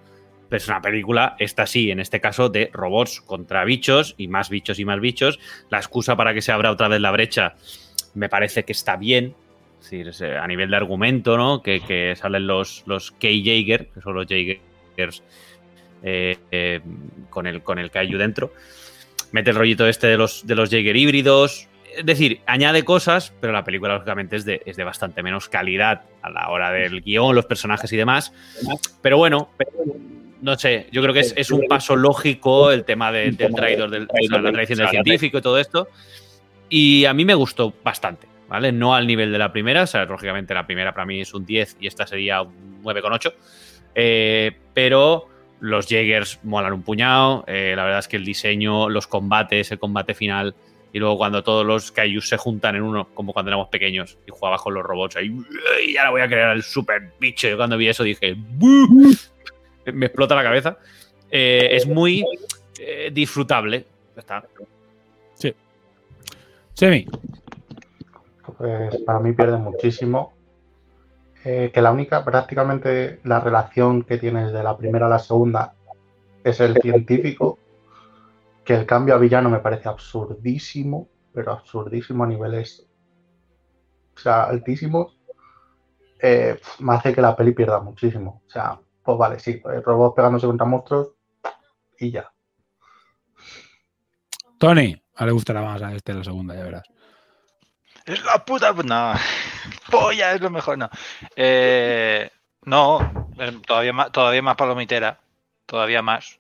es 0.57 0.68
una 0.68 0.80
película, 0.80 1.36
esta 1.38 1.66
sí, 1.66 1.90
en 1.90 2.00
este 2.00 2.20
caso, 2.20 2.48
de 2.48 2.70
robots 2.72 3.20
contra 3.20 3.64
bichos 3.64 4.14
y 4.18 4.28
más 4.28 4.50
bichos 4.50 4.78
y 4.78 4.84
más 4.84 5.00
bichos. 5.00 5.38
La 5.70 5.78
excusa 5.78 6.16
para 6.16 6.34
que 6.34 6.42
se 6.42 6.53
abra 6.53 6.70
otra 6.70 6.88
vez 6.88 7.00
la 7.00 7.11
brecha 7.11 7.55
me 8.14 8.28
parece 8.28 8.64
que 8.64 8.72
está 8.72 8.96
bien. 8.96 9.34
Es 9.90 10.20
eh, 10.20 10.36
a 10.36 10.46
nivel 10.46 10.70
de 10.70 10.76
argumento, 10.76 11.36
¿no? 11.36 11.62
Que, 11.62 11.80
que 11.80 12.14
salen 12.16 12.46
los, 12.46 12.84
los 12.86 13.11
K-Jaeger, 13.11 13.88
que 13.88 14.00
son 14.00 14.14
los 14.14 14.26
Jaegers 14.26 15.22
eh, 16.03 16.38
eh, 16.50 16.80
con, 17.30 17.46
el, 17.46 17.62
con 17.62 17.78
el 17.78 17.90
Kaiju 17.90 18.16
dentro. 18.16 18.53
Mete 19.32 19.50
el 19.50 19.57
rollito 19.57 19.86
este 19.86 20.07
de 20.07 20.16
los, 20.16 20.46
de 20.46 20.55
los 20.55 20.70
Jaeger 20.70 20.96
híbridos. 20.96 21.68
es 21.96 22.07
decir, 22.07 22.40
añade 22.46 22.84
cosas, 22.84 23.32
pero 23.40 23.53
la 23.53 23.64
película, 23.64 23.94
lógicamente, 23.94 24.36
es 24.36 24.44
de, 24.44 24.62
es 24.66 24.76
de 24.76 24.84
bastante 24.84 25.22
menos 25.22 25.48
calidad 25.48 26.03
a 26.22 26.30
la 26.30 26.48
hora 26.48 26.70
del 26.70 27.03
guion, 27.03 27.34
los 27.34 27.46
personajes 27.46 27.92
y 27.92 27.96
demás. 27.96 28.32
Pero 29.03 29.18
bueno, 29.18 29.50
no 30.43 30.59
sé, 30.59 30.88
yo 30.93 31.01
creo 31.01 31.14
que 31.14 31.20
es, 31.20 31.32
es 31.36 31.51
un 31.51 31.61
paso 31.68 31.97
lógico 31.97 32.70
el 32.70 32.84
tema 32.84 33.11
de- 33.11 33.30
del 33.32 33.55
traidor, 33.57 33.90
del, 33.90 34.03
o 34.05 34.07
sea, 34.07 34.38
la 34.43 34.53
traición 34.53 34.76
del 34.78 34.86
científico 35.05 35.38
y 35.38 35.43
todo 35.43 35.59
esto. 35.59 35.88
Y 36.68 37.05
a 37.07 37.14
mí 37.14 37.24
me 37.24 37.34
gustó 37.34 37.72
bastante, 37.82 38.26
¿vale? 38.49 38.72
No 38.72 38.95
al 38.95 39.07
nivel 39.07 39.30
de 39.32 39.38
la 39.38 39.53
primera, 39.53 39.82
o 39.82 39.86
sea, 39.86 40.05
lógicamente 40.05 40.53
la 40.55 40.66
primera 40.66 40.93
para 40.93 41.07
mí 41.07 41.20
es 41.20 41.32
un 41.34 41.47
10 41.47 41.76
y 41.80 41.86
esta 41.86 42.07
sería 42.07 42.43
un 42.43 42.82
9,8. 42.82 43.32
Eh, 43.95 44.53
pero 44.74 45.28
los 45.61 45.86
Jaegers 45.86 46.40
molan 46.43 46.72
un 46.72 46.82
puñado. 46.82 47.45
eh, 47.47 47.74
la 47.76 47.84
verdad 47.84 48.01
es 48.01 48.09
que 48.09 48.16
el 48.16 48.24
diseño, 48.24 48.88
los 48.88 49.07
combates, 49.07 49.70
el 49.70 49.78
combate 49.78 50.14
final. 50.14 50.55
Y 50.95 50.99
luego 50.99 51.16
cuando 51.16 51.43
todos 51.43 51.64
los 51.64 51.90
Kaijus 51.93 52.28
se 52.28 52.36
juntan 52.36 52.76
en 52.76 52.82
uno, 52.82 53.09
como 53.14 53.32
cuando 53.32 53.51
éramos 53.51 53.68
pequeños, 53.68 54.18
y 54.26 54.30
jugabas 54.30 54.61
con 54.61 54.74
los 54.74 54.82
robots 54.82 55.16
ahí, 55.16 55.34
y 55.86 55.97
ahora 55.97 56.11
voy 56.11 56.20
a 56.20 56.26
crear 56.28 56.55
el 56.55 56.62
super 56.62 57.12
bicho. 57.18 57.49
Yo 57.49 57.57
cuando 57.57 57.78
vi 57.78 57.88
eso 57.88 58.03
dije, 58.03 58.34
"Buh". 58.36 59.14
Me 59.93 60.07
explota 60.07 60.35
la 60.35 60.43
cabeza. 60.43 60.78
Eh, 61.30 61.68
es 61.72 61.87
muy 61.87 62.24
eh, 62.78 63.11
disfrutable. 63.12 63.87
Ya 64.14 64.20
está. 64.20 64.45
Sí. 65.35 65.55
Semi. 66.74 67.07
Pues 68.59 68.97
para 68.99 69.18
mí 69.18 69.33
pierde 69.33 69.57
muchísimo. 69.57 70.35
Eh, 71.45 71.70
que 71.74 71.83
la 71.83 71.91
única, 71.91 72.24
prácticamente 72.24 73.20
la 73.24 73.41
relación 73.41 74.03
que 74.03 74.18
tienes 74.18 74.53
de 74.53 74.62
la 74.62 74.76
primera 74.76 75.07
a 75.07 75.09
la 75.09 75.18
segunda 75.18 75.74
es 76.45 76.61
el 76.61 76.76
científico. 76.80 77.59
Que 78.64 78.74
el 78.74 78.87
cambio 78.87 79.14
a 79.14 79.18
villano 79.18 79.51
me 79.51 79.59
parece 79.59 79.89
absurdísimo, 79.89 81.09
pero 81.33 81.53
absurdísimo 81.53 82.22
a 82.22 82.28
niveles, 82.28 82.87
o 84.14 84.20
sea, 84.20 84.45
altísimos. 84.45 85.18
Eh, 86.20 86.57
me 86.78 86.95
hace 86.95 87.12
que 87.12 87.20
la 87.20 87.35
peli 87.35 87.53
pierda 87.53 87.80
muchísimo. 87.80 88.43
O 88.47 88.51
sea, 88.51 88.78
pues 89.03 89.18
vale, 89.18 89.38
sí, 89.38 89.55
pues 89.55 89.82
robots 89.82 90.14
pegándose 90.14 90.46
contra 90.46 90.66
monstruos 90.66 91.09
y 91.98 92.11
ya. 92.11 92.32
Tony, 94.59 95.00
a 95.16 95.26
le 95.26 95.32
gustará 95.32 95.62
más 95.62 95.82
a 95.82 95.92
este 95.92 96.14
la 96.14 96.24
segunda, 96.24 96.55
ya 96.55 96.62
verás. 96.62 96.84
Es 98.05 98.24
la 98.24 98.44
puta. 98.44 98.72
No. 98.72 99.14
Polla 99.90 100.32
es 100.32 100.40
lo 100.40 100.50
mejor, 100.50 100.78
no. 100.78 100.88
Eh, 101.36 102.30
no, 102.64 103.28
todavía 103.66 103.92
más, 103.92 104.12
todavía 104.12 104.42
más 104.42 104.57
palomitera. 104.57 105.20
Todavía 105.66 106.03
más. 106.03 106.38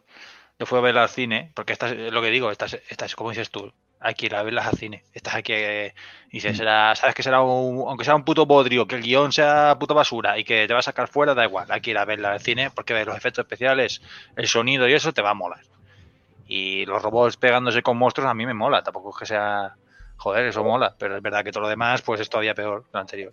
Yo 0.58 0.66
fui 0.66 0.78
a 0.78 0.82
verla 0.82 1.02
al 1.02 1.08
cine, 1.08 1.50
porque 1.54 1.72
esta 1.72 1.90
es 1.90 2.12
lo 2.12 2.22
que 2.22 2.30
digo, 2.30 2.50
esta 2.50 2.66
es, 2.66 2.80
esta 2.88 3.06
es 3.06 3.16
como 3.16 3.30
dices 3.30 3.50
tú. 3.50 3.72
Hay 4.04 4.14
que 4.14 4.26
ir 4.26 4.34
a 4.34 4.42
verlas 4.42 4.66
al 4.66 4.76
cine. 4.76 5.04
Estás 5.14 5.36
aquí 5.36 5.52
eh, 5.54 5.94
y 6.30 6.40
será, 6.40 6.94
sabes 6.96 7.14
que 7.14 7.22
será 7.22 7.40
un, 7.40 7.88
aunque 7.88 8.04
sea 8.04 8.16
un 8.16 8.24
puto 8.24 8.46
bodrio, 8.46 8.86
que 8.86 8.96
el 8.96 9.02
guion 9.02 9.32
sea 9.32 9.76
puta 9.78 9.94
basura 9.94 10.38
y 10.38 10.44
que 10.44 10.66
te 10.66 10.72
va 10.72 10.80
a 10.80 10.82
sacar 10.82 11.08
fuera, 11.08 11.34
da 11.34 11.44
igual. 11.44 11.66
Hay 11.70 11.80
que 11.80 11.92
ir 11.92 11.98
a 11.98 12.04
verla 12.04 12.32
al 12.32 12.40
cine 12.40 12.70
porque 12.74 12.94
ves 12.94 13.06
los 13.06 13.16
efectos 13.16 13.44
especiales, 13.44 14.02
el 14.36 14.48
sonido 14.48 14.88
y 14.88 14.94
eso 14.94 15.12
te 15.12 15.22
va 15.22 15.30
a 15.30 15.34
molar. 15.34 15.60
Y 16.46 16.84
los 16.84 17.00
robots 17.00 17.36
pegándose 17.36 17.82
con 17.82 17.96
monstruos 17.96 18.28
a 18.28 18.34
mí 18.34 18.44
me 18.44 18.54
mola. 18.54 18.82
Tampoco 18.82 19.10
es 19.10 19.16
que 19.16 19.26
sea. 19.26 19.74
Joder, 20.16 20.46
eso 20.46 20.62
mola. 20.62 20.94
Pero 20.98 21.16
es 21.16 21.22
verdad 21.22 21.44
que 21.44 21.52
todo 21.52 21.62
lo 21.62 21.68
demás, 21.68 22.02
pues 22.02 22.20
es 22.20 22.28
todavía 22.28 22.54
peor 22.54 22.82
que 22.82 22.90
lo 22.92 23.00
anterior. 23.00 23.32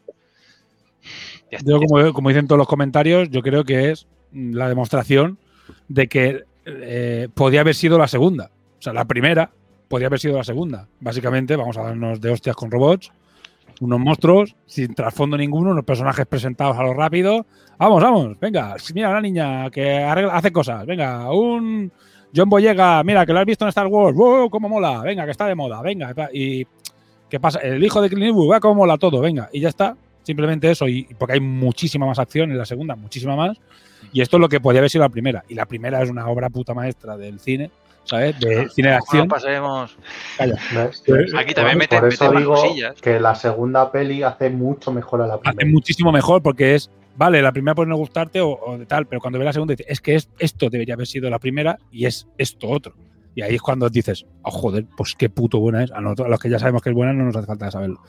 Está. 1.50 1.70
Yo, 1.70 1.80
como, 1.80 2.14
como 2.14 2.30
dicen 2.30 2.48
todos 2.48 2.60
los 2.60 2.68
comentarios, 2.68 3.30
yo 3.30 3.42
creo 3.42 3.64
que 3.64 3.92
es 3.92 4.08
la 4.32 4.70
demostración 4.70 5.38
de 5.88 6.08
que 6.08 6.44
eh, 6.66 7.28
podía 7.34 7.62
haber 7.62 7.76
sido 7.76 7.98
la 7.98 8.08
segunda. 8.08 8.52
O 8.78 8.82
sea, 8.82 8.94
la 8.94 9.06
primera 9.06 9.52
podría 9.90 10.08
haber 10.08 10.20
sido 10.20 10.38
la 10.38 10.44
segunda. 10.46 10.88
Básicamente, 11.02 11.58
vamos 11.58 11.78
a 11.78 11.84
darnos 11.84 12.22
de 12.22 12.30
hostias 12.30 12.56
con 12.56 12.72
robots, 12.72 13.12
unos 13.82 14.00
monstruos, 14.00 14.56
sin 14.66 14.94
trasfondo 14.94 15.38
ninguno, 15.38 15.72
unos 15.72 15.84
personajes 15.84 16.26
presentados 16.26 16.78
a 16.78 16.84
lo 16.84 16.94
rápido. 16.94 17.46
Vamos, 17.78 18.02
vamos, 18.02 18.40
venga, 18.40 18.76
mira 18.94 19.12
la 19.12 19.22
niña 19.22 19.70
que 19.70 19.98
hace 20.04 20.52
cosas. 20.52 20.86
Venga, 20.86 21.32
un 21.32 21.92
John 22.36 22.50
Boyega, 22.50 23.04
mira, 23.04 23.26
que 23.26 23.34
lo 23.34 23.40
has 23.40 23.46
visto 23.46 23.66
en 23.66 23.70
Star 23.70 23.88
Wars. 23.88 24.16
¡Wow! 24.16 24.50
¡Cómo 24.50 24.70
mola! 24.70 25.02
Venga, 25.02 25.26
que 25.26 25.32
está 25.32 25.48
de 25.48 25.56
moda, 25.56 25.82
venga. 25.82 26.14
Y 26.32 26.66
¿qué 27.30 27.40
pasa? 27.40 27.60
El 27.60 27.84
hijo 27.84 28.02
de 28.02 28.10
Clint 28.10 28.28
Eastwood, 28.28 28.52
va 28.52 28.60
cómo 28.60 28.76
mola 28.76 28.98
todo, 28.98 29.20
venga. 29.22 29.50
Y 29.52 29.62
ya 29.62 29.70
está. 29.70 29.96
Simplemente 30.22 30.70
eso, 30.70 30.88
y 30.88 31.08
porque 31.18 31.34
hay 31.34 31.40
muchísima 31.40 32.06
más 32.06 32.20
acción 32.20 32.52
en 32.52 32.58
la 32.58 32.66
segunda, 32.66 32.96
muchísima 32.96 33.36
más. 33.36 33.58
Y 34.14 34.22
esto 34.22 34.38
es 34.38 34.42
lo 34.42 34.50
que 34.50 34.60
podía 34.60 34.80
haber 34.80 34.92
sido 34.92 35.04
la 35.04 35.10
primera. 35.10 35.44
Y 35.48 35.56
la 35.56 35.66
primera 35.66 36.04
es 36.04 36.10
una 36.10 36.28
obra 36.28 36.50
puta 36.50 36.74
maestra 36.74 37.18
del 37.18 37.40
cine, 37.40 37.72
¿sabes? 38.04 38.40
De 38.40 38.68
cine 38.70 38.90
de 38.90 38.94
No 38.96 39.00
acción. 39.04 39.28
pasemos. 39.28 39.98
Calla. 40.38 40.56
Aquí 41.38 41.54
también 41.54 41.78
meten- 41.78 42.00
Por 42.00 42.10
eso 42.14 42.24
meten 42.26 42.34
más 42.34 42.42
digo 42.44 42.56
cosillas. 42.56 43.02
que 43.02 43.20
la 43.20 43.36
segunda 43.36 43.92
peli 43.92 44.24
hace 44.24 44.50
mucho 44.50 44.92
mejor 44.92 45.22
a 45.22 45.28
la 45.28 45.34
hace 45.36 45.44
primera. 45.44 45.70
muchísimo 45.72 46.12
mejor 46.12 46.42
porque 46.42 46.76
es, 46.76 46.90
vale, 47.16 47.42
la 47.42 47.52
primera 47.52 47.76
puede 47.76 47.90
no 47.90 47.98
gustarte 47.98 48.42
o, 48.42 48.50
o 48.60 48.78
de 48.78 48.86
tal, 48.86 49.06
pero 49.08 49.22
cuando 49.22 49.40
ves 49.40 49.46
la 49.46 49.54
segunda 49.54 49.74
dices, 49.74 49.88
es 49.90 50.02
que 50.02 50.16
es, 50.16 50.30
esto 50.40 50.70
debería 50.70 50.96
haber 50.96 51.08
sido 51.08 51.30
la 51.30 51.40
primera 51.40 51.78
y 51.92 52.06
es 52.06 52.28
esto 52.38 52.68
otro. 52.68 52.94
Y 53.36 53.42
ahí 53.42 53.56
es 53.56 53.62
cuando 53.62 53.90
dices, 53.90 54.26
oh, 54.42 54.52
joder, 54.52 54.86
pues 54.98 55.16
qué 55.16 55.30
puto 55.30 55.60
buena 55.60 55.84
es. 55.84 55.92
A, 55.92 56.02
nosotros, 56.02 56.26
a 56.26 56.30
los 56.30 56.40
que 56.40 56.50
ya 56.50 56.60
sabemos 56.60 56.82
que 56.82 56.90
es 56.90 56.96
buena 56.96 57.14
no 57.14 57.24
nos 57.26 57.36
hace 57.36 57.46
falta 57.46 57.70
saberlo. 57.72 58.02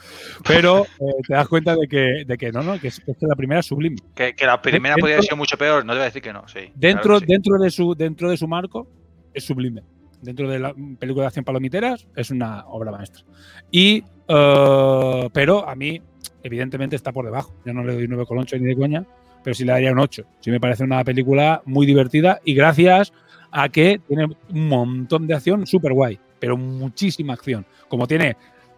Pero 0.49 0.87
eh, 0.99 1.13
te 1.29 1.35
das 1.35 1.47
cuenta 1.47 1.77
de 1.77 1.87
que, 1.87 2.25
de 2.27 2.39
que 2.39 2.51
no, 2.51 2.63
no, 2.63 2.81
que, 2.81 2.89
es, 2.89 3.01
que 3.01 3.27
la 3.29 3.37
primera 3.37 3.61
es 3.61 3.67
sublime. 3.67 3.97
Que, 4.17 4.35
que 4.35 4.47
la 4.47 4.61
primera 4.61 4.97
podría 4.97 5.17
haber 5.17 5.25
sido 5.27 5.37
mucho 5.37 5.57
peor, 5.59 5.85
no 5.85 5.93
te 5.93 5.99
voy 5.99 6.03
a 6.03 6.07
decir 6.07 6.23
que 6.23 6.33
no, 6.33 6.49
sí. 6.49 6.73
Dentro, 6.75 7.03
claro 7.03 7.21
sí. 7.21 7.27
dentro, 7.29 7.59
de 7.59 7.71
su, 7.71 7.95
dentro 7.95 8.31
de 8.31 8.37
su 8.39 8.49
marco 8.49 8.89
es 9.35 9.45
sublime. 9.45 9.83
Dentro 10.23 10.49
de 10.51 10.59
la 10.59 10.75
película 10.99 11.23
de 11.25 11.27
acción 11.29 11.45
palomiteras 11.45 12.07
es 12.15 12.31
una 12.31 12.67
obra 12.67 12.91
maestra. 12.91 13.23
Y, 13.71 14.05
eh, 14.29 15.29
pero 15.33 15.69
a 15.69 15.75
mí, 15.75 16.01
evidentemente, 16.43 16.97
está 16.97 17.13
por 17.13 17.25
debajo. 17.25 17.55
Yo 17.65 17.73
no 17.73 17.83
le 17.85 17.95
doy 17.95 18.07
9,8 18.09 18.59
ni 18.61 18.67
de 18.67 18.77
coña, 18.77 19.05
pero 19.43 19.55
sí 19.55 19.65
le 19.65 19.73
daría 19.73 19.93
un 19.93 19.99
8. 19.99 20.25
Sí 20.41 20.51
me 20.51 20.61
parece 20.61 20.85
una 20.85 21.03
película 21.05 21.63
muy 21.65 21.87
divertida 21.87 22.41
y 22.45 22.55
gracias 22.55 23.13
a 23.51 23.69
que 23.69 24.01
tiene 24.07 24.27
un 24.27 24.69
montón 24.69 25.27
de 25.27 25.35
acción 25.35 25.67
súper 25.67 25.93
guay, 25.95 26.19
pero 26.39 26.57
muchísima 26.57 27.33
acción. 27.33 27.65
Como 27.89 28.07
tiene 28.07 28.37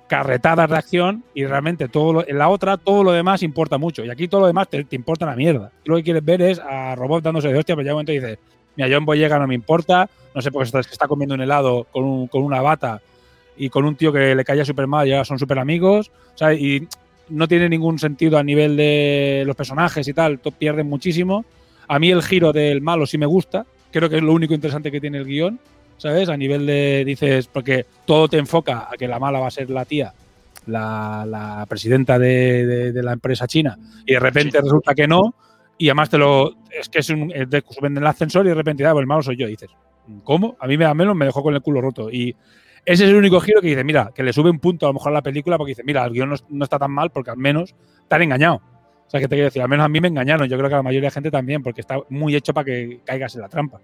carretadas 0.09 0.69
de 0.71 0.77
acción 0.77 1.25
y 1.35 1.45
realmente 1.47 1.89
todo 1.89 2.13
lo- 2.13 2.29
en 2.29 2.37
la 2.39 2.49
otra 2.51 2.77
todo 2.77 3.03
lo 3.03 3.13
demás 3.13 3.43
importa 3.43 3.79
mucho 3.79 4.05
y 4.05 4.11
aquí 4.11 4.29
todo 4.29 4.43
lo 4.43 4.47
demás 4.47 4.69
te, 4.69 4.85
te 4.85 4.95
importa 4.97 5.25
una 5.25 5.37
mierda. 5.37 5.73
Lo 5.87 5.97
que 5.97 6.03
quieres 6.03 6.25
ver 6.25 6.43
es 6.43 6.59
a 6.59 6.95
robots 6.95 7.23
dándose 7.25 7.49
de 7.49 7.59
hostia, 7.59 7.75
pero 7.75 7.87
ya 7.87 7.93
un 7.93 7.97
momento 7.97 8.13
dices, 8.13 8.39
mira, 8.77 8.89
John 8.95 9.05
Boyega 9.05 9.39
no 9.39 9.47
me 9.47 9.55
importa, 9.55 10.09
no 10.35 10.41
sé 10.43 10.51
por 10.51 10.63
qué 10.63 10.67
está, 10.67 10.81
está 10.81 11.09
comiendo 11.09 11.35
un 11.35 11.41
helado 11.43 11.87
con, 11.91 12.05
un- 12.05 12.27
con 12.29 12.43
una 12.43 12.61
bata 12.61 13.01
y 13.57 13.69
con 13.69 13.85
un 13.85 13.97
tío 13.97 14.13
que 14.13 14.35
le 14.35 14.45
caía 14.45 14.65
súper 14.65 14.87
mal 14.87 15.07
y 15.07 15.13
ahora 15.13 15.25
son 15.25 15.39
súper 15.39 15.59
amigos, 15.59 16.11
¿sabes? 16.35 16.61
Y 16.61 16.89
no 17.29 17.47
tiene 17.49 17.69
ningún 17.69 17.99
sentido 17.99 18.39
a 18.39 18.43
nivel 18.43 18.77
de 18.77 19.45
los 19.47 19.55
personajes 19.57 20.07
y 20.09 20.13
tal, 20.15 20.39
pierden 20.39 20.89
muchísimo. 20.89 21.45
A 21.89 21.99
mí 21.99 22.11
el 22.11 22.23
giro 22.23 22.53
del 22.53 22.81
malo 22.81 23.07
sí 23.07 23.19
me 23.19 23.27
gusta, 23.27 23.67
creo 23.91 24.09
que 24.09 24.17
es 24.17 24.23
lo 24.23 24.33
único 24.33 24.55
interesante 24.55 24.91
que 24.91 25.01
tiene 25.01 25.19
el 25.19 25.27
guion, 25.27 25.59
¿sabes? 25.99 26.29
A 26.31 26.37
nivel 26.37 26.67
de, 26.67 27.05
dices, 27.05 27.47
porque 27.47 27.85
todo 28.07 28.27
te 28.29 28.39
enfoca 28.39 28.89
a 28.91 28.97
que 28.97 29.07
la 29.07 29.19
mala 29.19 29.39
va 29.39 29.49
a 29.49 29.51
ser 29.51 29.69
la 29.71 29.85
tía, 29.85 30.13
la, 30.67 31.25
la 31.29 31.67
presidenta 31.69 32.19
de, 32.19 32.67
de- 32.67 32.93
de 32.93 33.03
la 33.03 33.13
empresa 33.13 33.47
china, 33.47 33.77
y 34.07 34.15
de 34.15 34.21
repente 34.21 34.61
resulta 34.61 34.95
que 34.95 35.07
no, 35.07 35.35
y 35.83 35.89
además 35.89 36.11
te 36.11 36.19
lo, 36.19 36.53
es 36.71 36.89
que 36.89 37.01
es 37.01 37.11
un, 37.11 37.33
es 37.35 37.51
de, 37.51 37.63
suben 37.69 37.97
en 37.97 38.03
el 38.03 38.07
ascensor 38.07 38.47
y 38.47 38.51
de 38.51 38.55
repente, 38.55 38.87
ah, 38.87 38.93
pues 38.93 39.03
el 39.03 39.07
malo 39.09 39.23
soy 39.23 39.37
yo, 39.37 39.49
y 39.49 39.53
dices, 39.53 39.71
¿cómo? 40.23 40.57
A 40.61 40.67
mí 40.67 40.77
me 40.77 40.85
da 40.85 40.95
menos, 40.95 41.17
me 41.17 41.25
dejó 41.25 41.43
con 41.43 41.55
el 41.55 41.61
culo 41.61 41.81
roto, 41.81 42.09
y 42.09 42.37
ese 42.85 43.05
es 43.05 43.11
el 43.11 43.17
único 43.17 43.41
giro 43.41 43.61
que 43.61 43.69
dice, 43.69 43.83
mira, 43.83 44.13
que 44.15 44.23
le 44.23 44.33
sube 44.33 44.49
un 44.51 44.61
punto 44.61 44.87
a 44.87 44.91
lo 44.91 44.95
mejor 44.95 45.11
a 45.11 45.15
la 45.15 45.23
película 45.23 45.59
porque 45.59 45.71
dice, 45.71 45.83
mira, 45.85 46.05
el 46.05 46.13
guion 46.13 46.29
no, 46.31 46.37
no 46.51 46.65
está 46.65 46.79
tan 46.79 46.91
mal 46.93 47.11
porque 47.11 47.31
al 47.31 47.37
menos 47.37 47.75
te 48.09 48.15
han 48.15 48.23
engañado. 48.23 48.57
O 49.07 49.11
sea, 49.11 49.19
que 49.21 49.27
te 49.27 49.35
quiero 49.35 49.47
decir, 49.47 49.61
al 49.61 49.69
menos 49.69 49.85
a 49.85 49.89
mí 49.89 50.01
me 50.01 50.09
engañaron, 50.09 50.49
yo 50.49 50.57
creo 50.57 50.69
que 50.69 50.75
a 50.75 50.79
la 50.79 50.83
mayoría 50.85 51.09
de 51.09 51.15
gente 51.15 51.31
también, 51.31 51.63
porque 51.63 51.81
está 51.81 51.99
muy 52.09 52.35
hecho 52.37 52.55
para 52.55 52.65
que 52.65 53.01
caigas 53.05 53.35
en 53.35 53.41
la 53.43 53.49
trampa. 53.49 53.81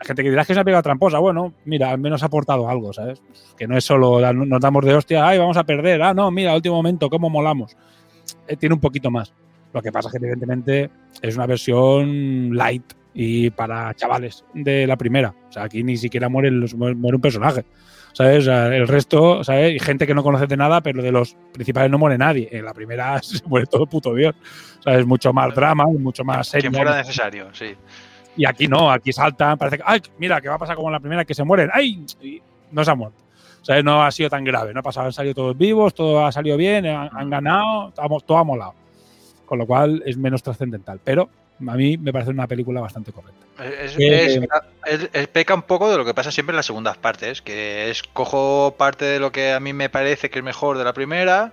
Hay 0.00 0.06
gente 0.06 0.22
que 0.22 0.30
dirá 0.30 0.42
"Es 0.42 0.48
que 0.48 0.54
se 0.54 0.60
ha 0.60 0.64
pegado 0.64 0.82
tramposa. 0.82 1.18
Bueno, 1.18 1.54
mira, 1.64 1.90
al 1.90 1.98
menos 1.98 2.22
ha 2.22 2.26
aportado 2.26 2.68
algo, 2.68 2.92
¿sabes? 2.92 3.22
Que 3.56 3.66
no 3.66 3.76
es 3.76 3.84
solo 3.84 4.20
nos 4.32 4.60
damos 4.60 4.84
de 4.84 4.94
hostia, 4.94 5.26
ay, 5.26 5.38
vamos 5.38 5.56
a 5.56 5.64
perder. 5.64 6.02
Ah, 6.02 6.14
no, 6.14 6.30
mira, 6.30 6.54
último 6.54 6.76
momento, 6.76 7.08
cómo 7.10 7.28
molamos. 7.30 7.76
Eh, 8.46 8.56
tiene 8.56 8.74
un 8.74 8.80
poquito 8.80 9.10
más. 9.10 9.32
Lo 9.72 9.80
que 9.82 9.90
pasa 9.92 10.08
es 10.08 10.12
que, 10.12 10.18
evidentemente, 10.18 10.90
es 11.20 11.36
una 11.36 11.46
versión 11.46 12.54
light 12.56 12.92
y 13.14 13.50
para 13.50 13.94
chavales 13.94 14.44
de 14.54 14.86
la 14.86 14.96
primera. 14.96 15.34
O 15.48 15.52
sea, 15.52 15.64
aquí 15.64 15.82
ni 15.82 15.96
siquiera 15.96 16.28
muere, 16.28 16.50
los- 16.50 16.74
muere 16.74 17.16
un 17.16 17.20
personaje. 17.20 17.64
¿Sabes? 18.14 18.40
O 18.40 18.42
sea, 18.42 18.66
el 18.74 18.86
resto, 18.86 19.42
¿sabes? 19.42 19.74
Y 19.74 19.78
gente 19.78 20.06
que 20.06 20.14
no 20.14 20.22
conoce 20.22 20.46
de 20.46 20.56
nada, 20.56 20.82
pero 20.82 21.02
de 21.02 21.10
los 21.10 21.34
principales 21.52 21.90
no 21.90 21.96
muere 21.98 22.18
nadie. 22.18 22.46
En 22.52 22.64
la 22.66 22.74
primera 22.74 23.18
se 23.22 23.42
muere 23.46 23.66
todo 23.66 23.86
puto 23.86 24.14
Dios. 24.14 24.34
¿Sabes? 24.80 25.06
Mucho 25.06 25.32
más 25.32 25.54
drama 25.54 25.86
mucho 25.86 26.22
más 26.24 26.46
serio. 26.48 26.70
Quien 26.70 26.82
fuera 26.82 26.98
necesario, 26.98 27.48
sí. 27.54 27.74
Y 28.36 28.44
aquí 28.46 28.66
no, 28.68 28.90
aquí 28.90 29.12
saltan, 29.12 29.56
parece 29.58 29.78
que, 29.78 29.82
ay, 29.86 30.00
mira, 30.18 30.40
que 30.40 30.48
va 30.48 30.54
a 30.54 30.58
pasar 30.58 30.74
como 30.76 30.88
en 30.88 30.92
la 30.92 31.00
primera, 31.00 31.24
que 31.24 31.34
se 31.34 31.44
mueren, 31.44 31.68
ay, 31.72 32.04
y 32.22 32.40
no 32.70 32.82
se 32.84 32.90
han 32.90 32.98
muerto. 32.98 33.22
Sea, 33.60 33.82
no 33.82 34.02
ha 34.02 34.10
sido 34.10 34.28
tan 34.30 34.42
grave, 34.42 34.72
no 34.74 34.80
ha 34.80 34.82
pasado, 34.82 35.06
han 35.06 35.12
salido 35.12 35.34
todos 35.34 35.56
vivos, 35.56 35.94
todo 35.94 36.24
ha 36.26 36.32
salido 36.32 36.56
bien, 36.56 36.86
han, 36.86 37.10
han 37.14 37.28
ganado, 37.30 37.92
todo 38.26 38.38
ha 38.38 38.44
molado. 38.44 38.74
Con 39.52 39.58
lo 39.58 39.66
cual 39.66 40.02
es 40.06 40.16
menos 40.16 40.42
trascendental. 40.42 40.98
Pero 41.04 41.28
a 41.68 41.74
mí 41.74 41.98
me 41.98 42.10
parece 42.10 42.30
una 42.30 42.46
película 42.46 42.80
bastante 42.80 43.12
correcta. 43.12 43.44
Es, 43.62 43.98
Eh, 43.98 44.48
es- 45.12 45.28
peca 45.28 45.54
un 45.54 45.60
poco 45.60 45.90
de 45.90 45.98
lo 45.98 46.06
que 46.06 46.14
pasa 46.14 46.30
siempre 46.30 46.52
en 46.54 46.56
las 46.56 46.64
segundas 46.64 46.96
partes, 46.96 47.42
que 47.42 47.90
es 47.90 48.02
cojo 48.02 48.74
parte 48.78 49.04
de 49.04 49.20
lo 49.20 49.30
que 49.30 49.52
a 49.52 49.60
mí 49.60 49.74
me 49.74 49.90
parece 49.90 50.30
que 50.30 50.38
es 50.38 50.42
mejor 50.42 50.78
de 50.78 50.84
la 50.84 50.94
primera, 50.94 51.52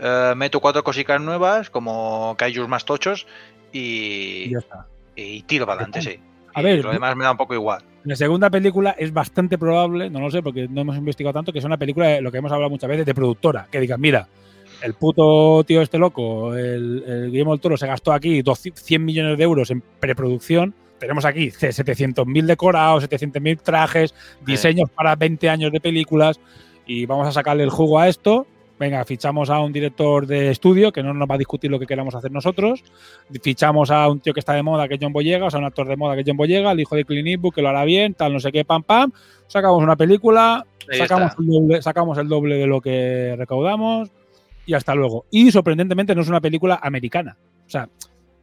eh, 0.00 0.32
meto 0.38 0.60
cuatro 0.60 0.82
cositas 0.82 1.20
nuevas, 1.20 1.68
como 1.68 2.34
kaijus 2.38 2.66
más 2.66 2.86
tochos, 2.86 3.26
y, 3.74 4.48
ya 4.50 4.60
está. 4.60 4.86
y 5.14 5.42
tiro 5.42 5.66
para 5.66 5.82
adelante, 5.82 6.00
sí. 6.00 6.18
A 6.54 6.62
Y 6.62 6.64
ver, 6.64 6.82
lo 6.82 6.92
demás 6.92 7.14
me 7.14 7.24
da 7.24 7.32
un 7.32 7.36
poco 7.36 7.52
igual. 7.52 7.82
La 8.04 8.16
segunda 8.16 8.48
película 8.48 8.92
es 8.98 9.12
bastante 9.12 9.58
probable, 9.58 10.08
no 10.08 10.20
lo 10.20 10.30
sé 10.30 10.42
porque 10.42 10.66
no 10.66 10.80
hemos 10.80 10.96
investigado 10.96 11.34
tanto, 11.34 11.52
que 11.52 11.58
es 11.58 11.64
una 11.66 11.76
película 11.76 12.06
de 12.06 12.22
lo 12.22 12.32
que 12.32 12.38
hemos 12.38 12.52
hablado 12.52 12.70
muchas 12.70 12.88
veces 12.88 13.04
de 13.04 13.14
productora. 13.14 13.66
Que 13.70 13.80
digan, 13.80 14.00
mira, 14.00 14.26
el 14.82 14.94
puto 14.94 15.64
tío 15.64 15.82
este 15.82 15.98
loco, 15.98 16.54
el, 16.54 17.04
el 17.06 17.30
Guillermo 17.30 17.52
del 17.52 17.60
Toro, 17.60 17.76
se 17.76 17.86
gastó 17.86 18.12
aquí 18.12 18.42
200 18.42 18.82
100 18.82 19.04
millones 19.04 19.38
de 19.38 19.44
euros 19.44 19.70
en 19.70 19.82
preproducción. 20.00 20.74
Tenemos 20.98 21.24
aquí 21.24 21.48
700.000 21.48 22.44
decorados, 22.44 23.08
700.000 23.08 23.60
trajes, 23.60 24.14
diseños 24.44 24.90
para 24.90 25.14
20 25.14 25.48
años 25.48 25.72
de 25.72 25.80
películas 25.80 26.40
y 26.86 27.06
vamos 27.06 27.28
a 27.28 27.32
sacarle 27.32 27.62
el 27.62 27.70
jugo 27.70 28.00
a 28.00 28.08
esto. 28.08 28.46
Venga, 28.80 29.04
fichamos 29.04 29.50
a 29.50 29.60
un 29.60 29.72
director 29.72 30.26
de 30.26 30.50
estudio 30.50 30.92
que 30.92 31.02
no 31.02 31.12
nos 31.12 31.28
va 31.28 31.34
a 31.34 31.38
discutir 31.38 31.70
lo 31.70 31.80
que 31.80 31.86
queramos 31.86 32.14
hacer 32.14 32.30
nosotros. 32.30 32.84
Fichamos 33.42 33.90
a 33.90 34.08
un 34.08 34.20
tío 34.20 34.32
que 34.32 34.40
está 34.40 34.52
de 34.52 34.62
moda, 34.62 34.86
que 34.86 34.94
es 34.94 35.00
John 35.02 35.12
Boyega, 35.12 35.46
o 35.46 35.50
sea, 35.50 35.58
un 35.58 35.66
actor 35.66 35.88
de 35.88 35.96
moda 35.96 36.14
que 36.14 36.20
es 36.20 36.26
John 36.26 36.36
Boyega, 36.36 36.72
el 36.72 36.80
hijo 36.80 36.94
de 36.94 37.04
Clint 37.04 37.28
Eastwood, 37.28 37.54
que 37.54 37.62
lo 37.62 37.68
hará 37.68 37.84
bien, 37.84 38.14
tal, 38.14 38.32
no 38.32 38.40
sé 38.40 38.52
qué, 38.52 38.64
pam, 38.64 38.82
pam. 38.84 39.12
Sacamos 39.48 39.82
una 39.82 39.96
película, 39.96 40.64
Ahí 40.90 40.98
sacamos 40.98 41.30
está. 41.30 41.42
el, 41.42 41.48
doble, 41.48 41.82
sacamos 41.82 42.18
el 42.18 42.28
doble 42.28 42.56
de 42.56 42.66
lo 42.66 42.80
que 42.80 43.34
recaudamos 43.36 44.10
y 44.68 44.74
hasta 44.74 44.94
luego. 44.94 45.24
Y 45.30 45.50
sorprendentemente 45.50 46.14
no 46.14 46.20
es 46.20 46.28
una 46.28 46.42
película 46.42 46.78
americana. 46.82 47.38
O 47.66 47.70
sea, 47.70 47.88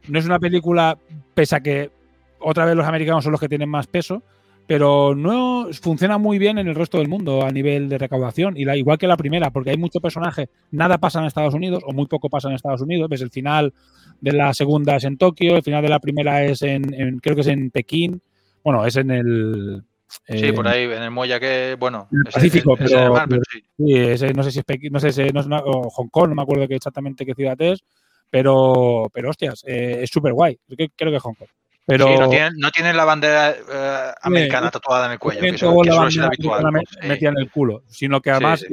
no 0.08 0.18
es 0.18 0.26
una 0.26 0.40
película, 0.40 0.98
pese 1.34 1.54
a 1.54 1.60
que 1.60 1.92
otra 2.40 2.64
vez 2.64 2.74
los 2.74 2.84
americanos 2.84 3.22
son 3.22 3.30
los 3.30 3.40
que 3.40 3.48
tienen 3.48 3.68
más 3.68 3.86
peso, 3.86 4.24
pero 4.66 5.14
no 5.14 5.68
funciona 5.80 6.18
muy 6.18 6.40
bien 6.40 6.58
en 6.58 6.66
el 6.66 6.74
resto 6.74 6.98
del 6.98 7.06
mundo 7.06 7.44
a 7.46 7.52
nivel 7.52 7.88
de 7.88 7.98
recaudación. 7.98 8.56
Y 8.56 8.64
la, 8.64 8.76
igual 8.76 8.98
que 8.98 9.06
la 9.06 9.16
primera, 9.16 9.50
porque 9.52 9.70
hay 9.70 9.76
mucho 9.76 10.00
personaje, 10.00 10.48
nada 10.72 10.98
pasa 10.98 11.20
en 11.20 11.26
Estados 11.26 11.54
Unidos, 11.54 11.84
o 11.86 11.92
muy 11.92 12.06
poco 12.06 12.28
pasa 12.28 12.48
en 12.48 12.56
Estados 12.56 12.80
Unidos. 12.82 13.08
Ves, 13.08 13.20
el 13.22 13.30
final 13.30 13.72
de 14.20 14.32
la 14.32 14.52
segunda 14.52 14.96
es 14.96 15.04
en 15.04 15.18
Tokio, 15.18 15.54
el 15.54 15.62
final 15.62 15.82
de 15.82 15.90
la 15.90 16.00
primera 16.00 16.42
es 16.44 16.60
en, 16.62 16.92
en- 16.92 17.18
creo 17.20 17.36
que 17.36 17.42
es 17.42 17.46
en 17.46 17.70
Pekín. 17.70 18.20
Bueno, 18.64 18.84
es 18.84 18.96
en 18.96 19.12
el. 19.12 19.84
Sí, 20.08 20.46
eh, 20.46 20.52
por 20.52 20.66
ahí, 20.68 20.84
en 20.84 21.02
el 21.02 21.10
Moya 21.10 21.40
que, 21.40 21.76
bueno, 21.78 22.08
en 22.12 22.18
el 22.20 22.28
es- 22.28 22.34
Pacífico, 22.34 22.74
es- 22.74 22.80
es 22.82 22.92
el 22.92 22.98
pero, 22.98 23.12
mar, 23.12 23.26
pero 23.28 23.42
pero- 23.50 23.66
sí, 23.76 23.94
ese- 23.96 24.32
no 24.34 24.42
sé 24.42 24.50
si 24.52 24.60
es 24.60 24.64
no 24.92 25.00
sé 25.00 25.12
si 25.12 25.22
no 25.30 25.40
es 25.40 25.46
una- 25.46 25.58
o 25.64 25.90
Hong 25.90 26.08
Kong, 26.08 26.28
no 26.28 26.34
me 26.36 26.42
acuerdo 26.42 26.64
exactamente 26.64 27.26
qué 27.26 27.34
ciudad 27.34 27.60
es, 27.60 27.82
pero, 28.30 29.10
pero 29.12 29.30
hostias, 29.30 29.62
eh, 29.66 30.00
es 30.02 30.10
súper 30.10 30.32
guay. 30.32 30.58
Creo 30.96 31.10
que 31.10 31.16
es 31.16 31.22
Hong 31.22 31.34
Kong. 31.34 31.48
Pero 31.88 32.08
Sí, 32.08 32.14
no 32.18 32.28
tienen, 32.28 32.52
no 32.56 32.70
tienen 32.72 32.96
la 32.96 33.04
bandera 33.04 33.50
eh, 33.52 34.12
americana 34.22 34.70
tatuada 34.72 35.06
en 35.06 35.12
el 35.12 35.18
cuello, 35.20 35.40
que 35.40 35.48
eso, 35.50 35.70
que 35.82 35.90
bandera 35.90 36.26
habitual. 36.26 36.64
metida 37.06 37.28
en 37.30 37.38
el 37.38 37.50
culo, 37.50 37.82
sino 37.86 38.20
que 38.20 38.30
además 38.32 38.64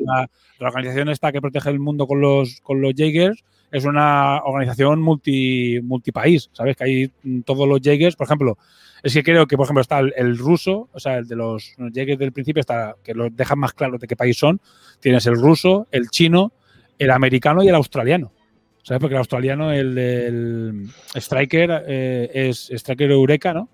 la 0.60 0.68
organización 0.68 1.10
esta 1.10 1.32
que 1.32 1.40
protege 1.42 1.70
el 1.70 1.80
mundo 1.80 2.08
con 2.08 2.22
los 2.22 2.60
con 2.62 2.82
los 2.82 2.94
Jaegers 2.96 3.44
es 3.72 3.86
una 3.86 4.42
organización 4.44 5.00
multi 5.02 5.80
multipaís, 5.84 6.50
¿sabes? 6.54 6.76
Que 6.76 6.84
hay 6.86 7.12
mm, 7.22 7.42
todos 7.42 7.68
los 7.68 7.80
Jaegers, 7.82 8.16
por 8.16 8.26
ejemplo, 8.26 8.58
es 9.04 9.14
que 9.14 9.24
creo 9.24 9.46
que 9.48 9.58
por 9.58 9.66
ejemplo 9.66 9.82
está 9.82 10.00
el, 10.00 10.14
el 10.16 10.38
ruso, 10.38 10.90
o 10.94 11.00
sea, 11.00 11.18
el 11.18 11.28
de 11.28 11.36
los 11.36 11.76
Jaegers 11.78 12.18
del 12.18 12.32
principio 12.32 12.62
está 12.62 12.96
que 13.04 13.14
los 13.14 13.36
dejan 13.36 13.60
más 13.60 13.74
claro 13.74 13.98
de 13.98 14.08
qué 14.08 14.16
país 14.16 14.38
son. 14.38 14.62
Tienes 15.02 15.26
el 15.28 15.36
ruso, 15.36 15.88
el 15.92 16.10
chino, 16.10 16.54
el 16.98 17.12
americano 17.12 17.64
y 17.64 17.68
el 17.68 17.76
australiano. 17.76 18.32
¿Sabes? 18.82 19.00
Porque 19.00 19.16
el 19.16 19.20
australiano, 19.20 19.72
el 19.72 20.90
Striker, 21.16 21.86
eh, 21.88 22.30
es 22.34 22.70
Striker 22.70 23.12
Eureka, 23.12 23.54
¿no? 23.54 23.70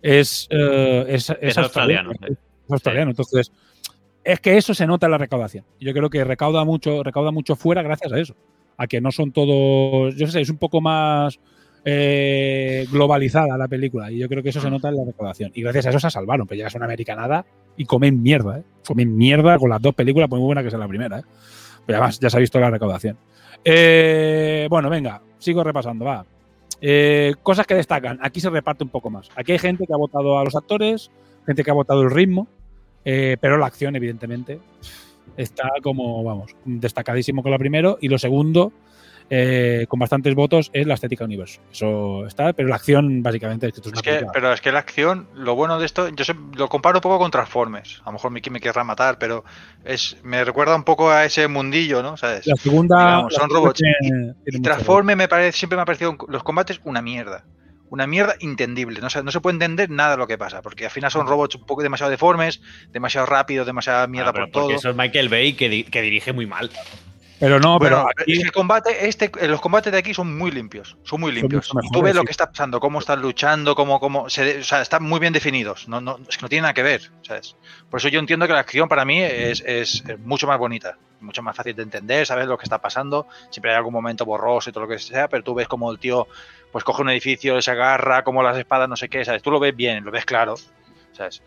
Es, 0.00 0.46
eh, 0.50 1.04
es, 1.08 1.30
es 1.30 1.36
Es 1.40 1.58
australiano, 1.58 2.12
sí. 2.12 2.32
Es 2.32 2.72
australiano. 2.72 3.10
Entonces, 3.10 3.52
es 4.22 4.40
que 4.40 4.56
eso 4.56 4.72
se 4.72 4.86
nota 4.86 5.06
en 5.06 5.12
la 5.12 5.18
recaudación. 5.18 5.66
Yo 5.80 5.92
creo 5.92 6.08
que 6.08 6.24
recauda 6.24 6.64
mucho, 6.64 7.02
recauda 7.02 7.30
mucho 7.30 7.56
fuera 7.56 7.82
gracias 7.82 8.12
a 8.12 8.18
eso. 8.18 8.36
A 8.78 8.86
que 8.86 9.02
no 9.02 9.12
son 9.12 9.32
todos. 9.32 10.16
Yo 10.16 10.26
sé, 10.28 10.40
es 10.40 10.48
un 10.48 10.58
poco 10.58 10.80
más 10.80 11.38
eh, 11.84 12.86
globalizada 12.90 13.58
la 13.58 13.68
película. 13.68 14.10
Y 14.10 14.18
yo 14.18 14.28
creo 14.28 14.42
que 14.42 14.48
eso 14.48 14.60
se 14.60 14.70
nota 14.70 14.88
en 14.88 14.96
la 14.96 15.04
recaudación. 15.04 15.50
Y 15.54 15.62
gracias 15.62 15.86
a 15.86 15.90
eso 15.90 16.00
se 16.00 16.10
salvaron. 16.10 16.46
Pero 16.46 16.56
llegas 16.56 16.74
a 16.74 16.78
una 16.78 16.86
americanada 16.86 17.44
y 17.76 17.84
comen 17.84 18.22
mierda, 18.22 18.58
¿eh? 18.58 18.62
Comen 18.86 19.16
mierda 19.16 19.58
con 19.58 19.70
las 19.70 19.82
dos 19.82 19.94
películas, 19.94 20.28
pues 20.28 20.40
muy 20.40 20.46
buena 20.46 20.62
que 20.62 20.70
sea 20.70 20.78
la 20.78 20.88
primera, 20.88 21.18
¿eh? 21.18 21.22
Pero 21.86 21.98
además 21.98 22.18
ya 22.18 22.30
se 22.30 22.36
ha 22.36 22.40
visto 22.40 22.58
la 22.58 22.70
recaudación. 22.70 23.18
Eh, 23.62 24.66
bueno, 24.70 24.88
venga, 24.88 25.20
sigo 25.38 25.62
repasando, 25.62 26.06
va. 26.06 26.24
Eh, 26.80 27.34
cosas 27.42 27.66
que 27.66 27.74
destacan. 27.74 28.18
Aquí 28.22 28.40
se 28.40 28.48
reparte 28.48 28.84
un 28.84 28.90
poco 28.90 29.10
más. 29.10 29.28
Aquí 29.36 29.52
hay 29.52 29.58
gente 29.58 29.86
que 29.86 29.92
ha 29.92 29.98
votado 29.98 30.38
a 30.38 30.44
los 30.44 30.56
actores, 30.56 31.10
gente 31.44 31.62
que 31.62 31.70
ha 31.70 31.74
votado 31.74 32.02
el 32.02 32.10
ritmo, 32.10 32.48
pero 33.04 33.58
la 33.58 33.66
acción, 33.66 33.96
evidentemente, 33.96 34.60
está 35.36 35.68
como, 35.82 36.24
vamos, 36.24 36.56
destacadísimo 36.64 37.42
con 37.42 37.52
lo 37.52 37.58
primero. 37.58 37.98
Y 38.00 38.08
lo 38.08 38.18
segundo, 38.18 38.72
eh, 39.30 39.86
con 39.88 39.98
bastantes 39.98 40.34
votos, 40.34 40.70
es 40.72 40.86
la 40.86 40.94
estética 40.94 41.24
universo. 41.24 41.60
Eso 41.72 42.26
está, 42.26 42.52
pero 42.52 42.68
la 42.68 42.76
acción, 42.76 43.22
básicamente, 43.22 43.66
es 43.68 43.72
que 43.72 43.78
esto 43.80 43.88
es 43.88 43.92
una 43.94 44.02
que, 44.02 44.26
pero 44.32 44.52
es 44.52 44.60
que 44.60 44.70
la 44.72 44.78
acción, 44.80 45.28
lo 45.34 45.54
bueno 45.54 45.78
de 45.78 45.86
esto, 45.86 46.08
yo 46.08 46.24
se- 46.24 46.34
lo 46.54 46.68
comparo 46.68 46.98
un 46.98 47.02
poco 47.02 47.18
con 47.18 47.30
Transformers. 47.30 48.00
A 48.04 48.06
lo 48.06 48.12
mejor 48.12 48.30
Miki 48.30 48.50
me 48.50 48.60
querrá 48.60 48.84
matar, 48.84 49.18
pero 49.18 49.44
es 49.84 50.16
me 50.22 50.44
recuerda 50.44 50.76
un 50.76 50.84
poco 50.84 51.10
a 51.10 51.24
ese 51.24 51.48
mundillo, 51.48 52.02
¿no? 52.02 52.16
¿Sabes? 52.16 52.46
La 52.46 52.56
segunda. 52.56 52.96
Digamos, 52.98 53.32
la 53.32 53.38
son 53.38 53.50
robots. 53.50 53.80
tiene- 53.80 53.96
Y- 54.00 54.08
tiene 54.08 54.34
Y 54.46 54.50
mucho 54.58 54.62
Transforme 54.62 55.16
me 55.16 55.28
parece, 55.28 55.56
siempre 55.58 55.76
me 55.76 55.82
ha 55.82 55.86
parecido 55.86 56.16
los 56.28 56.42
combates 56.42 56.80
una 56.84 57.00
mierda. 57.02 57.44
Una 57.90 58.06
mierda 58.06 58.34
entendible. 58.40 59.00
No 59.00 59.08
se, 59.08 59.22
no 59.22 59.30
se 59.30 59.40
puede 59.40 59.54
entender 59.54 59.88
nada 59.88 60.12
de 60.12 60.16
lo 60.16 60.26
que 60.26 60.36
pasa. 60.36 60.62
Porque 60.62 60.84
al 60.86 60.90
final 60.90 61.10
son 61.12 61.26
robots 61.28 61.54
un 61.54 61.64
poco 61.64 61.82
demasiado 61.82 62.10
deformes, 62.10 62.60
demasiado 62.92 63.26
rápidos, 63.26 63.66
demasiada 63.66 64.06
mierda 64.08 64.30
Ah, 64.30 64.32
por 64.32 64.50
todo. 64.50 64.62
porque 64.64 64.76
eso 64.76 64.90
es 64.90 64.96
Michael 64.96 65.28
Bay 65.28 65.52
que, 65.52 65.68
di- 65.68 65.84
que 65.84 66.02
dirige 66.02 66.32
muy 66.32 66.46
mal. 66.46 66.70
Pero 67.40 67.58
no, 67.60 67.78
Bueno, 67.78 68.06
pero 68.14 68.22
aquí. 68.22 68.40
el 68.40 68.52
combate, 68.52 69.08
este, 69.08 69.30
los 69.48 69.60
combates 69.60 69.92
de 69.92 69.98
aquí 69.98 70.14
son 70.14 70.36
muy 70.38 70.50
limpios, 70.50 70.96
son 71.02 71.20
muy 71.20 71.32
Son 71.32 71.42
limpios. 71.42 71.66
mucho 71.74 71.86
Y 71.86 71.90
tú 71.90 71.98
mejores, 71.98 72.04
ves 72.04 72.14
lo 72.16 72.24
que 72.24 72.30
está 72.30 72.46
pasando, 72.50 72.78
cómo 72.80 73.00
están 73.00 73.20
luchando, 73.20 73.74
cómo, 73.74 73.98
cómo 74.00 74.30
se, 74.30 74.60
o 74.60 74.64
sea, 74.64 74.80
están 74.82 75.02
muy 75.02 75.18
bien 75.20 75.32
definidos. 75.32 75.88
No, 75.88 76.00
no, 76.00 76.18
es 76.28 76.36
que 76.36 76.42
no 76.42 76.48
tiene 76.48 76.62
nada 76.62 76.74
que 76.74 76.82
ver, 76.84 77.02
¿sabes? 77.22 77.56
Por 77.90 77.98
eso 77.98 78.08
yo 78.08 78.20
entiendo 78.20 78.46
que 78.46 78.52
la 78.52 78.60
acción 78.60 78.88
para 78.88 79.04
mí 79.04 79.20
es, 79.20 79.60
es- 79.66 80.04
es 80.06 80.18
mucho 80.20 80.46
más 80.46 80.58
bonita, 80.58 80.96
mucho 81.20 81.42
más 81.42 81.56
fácil 81.56 81.74
de 81.74 81.82
entender, 81.82 82.24
sabes 82.26 82.46
lo 82.46 82.56
que 82.56 82.64
está 82.64 82.78
pasando. 82.78 83.26
Siempre 83.50 83.72
hay 83.72 83.76
algún 83.76 83.92
momento 83.92 84.24
borroso 84.24 84.70
y 84.70 84.72
todo 84.72 84.84
lo 84.84 84.88
que 84.90 84.98
sea, 85.00 85.28
pero 85.28 85.42
tú 85.42 85.54
ves 85.54 85.66
como 85.68 85.90
el 85.90 85.98
tío 85.98 86.28
pues 86.70 86.84
coge 86.84 87.02
un 87.02 87.10
edificio, 87.10 87.60
se 87.62 87.70
agarra, 87.70 88.24
como 88.24 88.42
las 88.42 88.56
espadas, 88.56 88.88
no 88.88 88.96
sé 88.96 89.08
qué, 89.08 89.24
¿sabes? 89.24 89.42
Tú 89.42 89.50
lo 89.50 89.60
ves 89.60 89.74
bien, 89.76 90.04
lo 90.04 90.10
ves 90.10 90.24
claro, 90.24 90.54
¿sabes? 91.12 91.42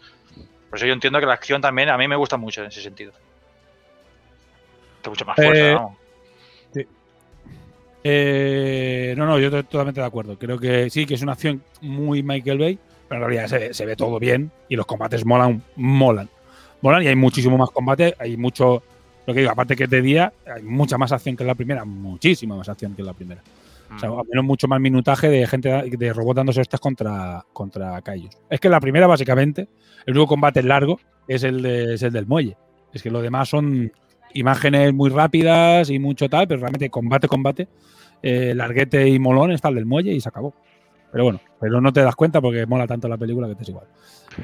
Por 0.69 0.77
eso 0.79 0.85
yo 0.85 0.93
entiendo 0.93 1.19
que 1.19 1.25
la 1.25 1.33
acción 1.33 1.61
también 1.61 1.89
a 1.89 1.97
mí 1.97 2.07
me 2.07 2.15
gusta 2.15 2.37
mucho 2.37 2.61
en 2.61 2.67
ese 2.67 2.81
sentido. 2.81 3.13
Tiene 5.07 5.09
mucha 5.09 5.25
más 5.25 5.35
fuerza, 5.35 5.67
Eh, 5.71 5.73
¿no? 5.73 5.97
Eh, 8.03 9.13
no, 9.17 9.25
no, 9.25 9.37
yo 9.39 9.47
estoy 9.47 9.63
totalmente 9.63 9.99
de 10.01 10.07
acuerdo. 10.07 10.37
Creo 10.37 10.57
que 10.59 10.89
sí, 10.89 11.05
que 11.05 11.15
es 11.15 11.21
una 11.21 11.33
acción 11.33 11.61
muy 11.81 12.23
Michael 12.23 12.57
Bay, 12.57 12.79
pero 13.07 13.21
en 13.21 13.27
realidad 13.29 13.47
se, 13.49 13.57
ve- 13.59 13.73
se 13.73 13.85
ve 13.85 13.95
todo 13.95 14.19
bien 14.19 14.51
y 14.69 14.75
los 14.75 14.85
combates 14.85 15.25
molan, 15.25 15.61
molan. 15.75 16.29
Molan 16.81 17.03
y 17.03 17.07
hay 17.07 17.15
muchísimo 17.15 17.57
más 17.57 17.69
combate, 17.71 18.15
hay 18.19 18.37
mucho, 18.37 18.83
lo 19.25 19.33
que 19.33 19.39
digo, 19.41 19.51
aparte 19.51 19.75
que 19.75 19.85
es 19.85 19.89
de 19.89 20.01
día, 20.01 20.31
hay 20.55 20.61
mucha 20.63 20.97
más 20.97 21.11
acción 21.11 21.35
que 21.35 21.43
en 21.43 21.47
la 21.47 21.55
primera, 21.55 21.83
muchísima 21.85 22.55
más 22.55 22.69
acción 22.69 22.93
que 22.95 23.01
en 23.01 23.07
la 23.07 23.13
primera. 23.13 23.41
O 23.95 23.99
sea, 23.99 24.09
al 24.09 24.25
menos 24.29 24.43
mucho 24.43 24.67
más 24.67 24.79
minutaje 24.81 25.29
de 25.29 25.47
gente 25.47 25.69
de 25.69 26.13
robots 26.13 26.35
dándose 26.35 26.59
hostias 26.61 26.79
contra, 26.81 27.45
contra 27.53 28.01
Kaijus. 28.01 28.37
Es 28.49 28.59
que 28.59 28.67
la 28.69 28.81
primera, 28.81 29.07
básicamente, 29.07 29.67
el 30.05 30.13
único 30.13 30.27
combate 30.27 30.61
largo 30.61 30.99
es 31.27 31.43
el, 31.43 31.61
de- 31.61 31.93
es 31.95 32.03
el 32.03 32.11
del 32.13 32.25
muelle. 32.27 32.55
Es 32.93 33.01
que 33.01 33.09
lo 33.09 33.21
demás 33.21 33.47
son 33.49 33.91
imágenes 34.33 34.93
muy 34.93 35.09
rápidas 35.09 35.89
y 35.89 35.99
mucho 35.99 36.29
tal, 36.29 36.47
pero 36.47 36.61
realmente 36.61 36.89
combate, 36.89 37.27
combate, 37.27 37.67
eh, 38.21 38.53
larguete 38.55 39.07
y 39.07 39.19
molón 39.19 39.51
está 39.51 39.69
el 39.69 39.75
del 39.75 39.85
muelle 39.85 40.11
y 40.13 40.19
se 40.21 40.29
acabó. 40.29 40.53
Pero 41.11 41.23
bueno, 41.23 41.39
pero 41.59 41.79
no 41.81 41.91
te 41.93 42.01
das 42.01 42.15
cuenta 42.15 42.41
porque 42.41 42.65
mola 42.65 42.85
tanto 42.85 43.07
la 43.07 43.17
película 43.17 43.47
que 43.47 43.55
te 43.55 43.63
es 43.63 43.69
igual. 43.69 43.85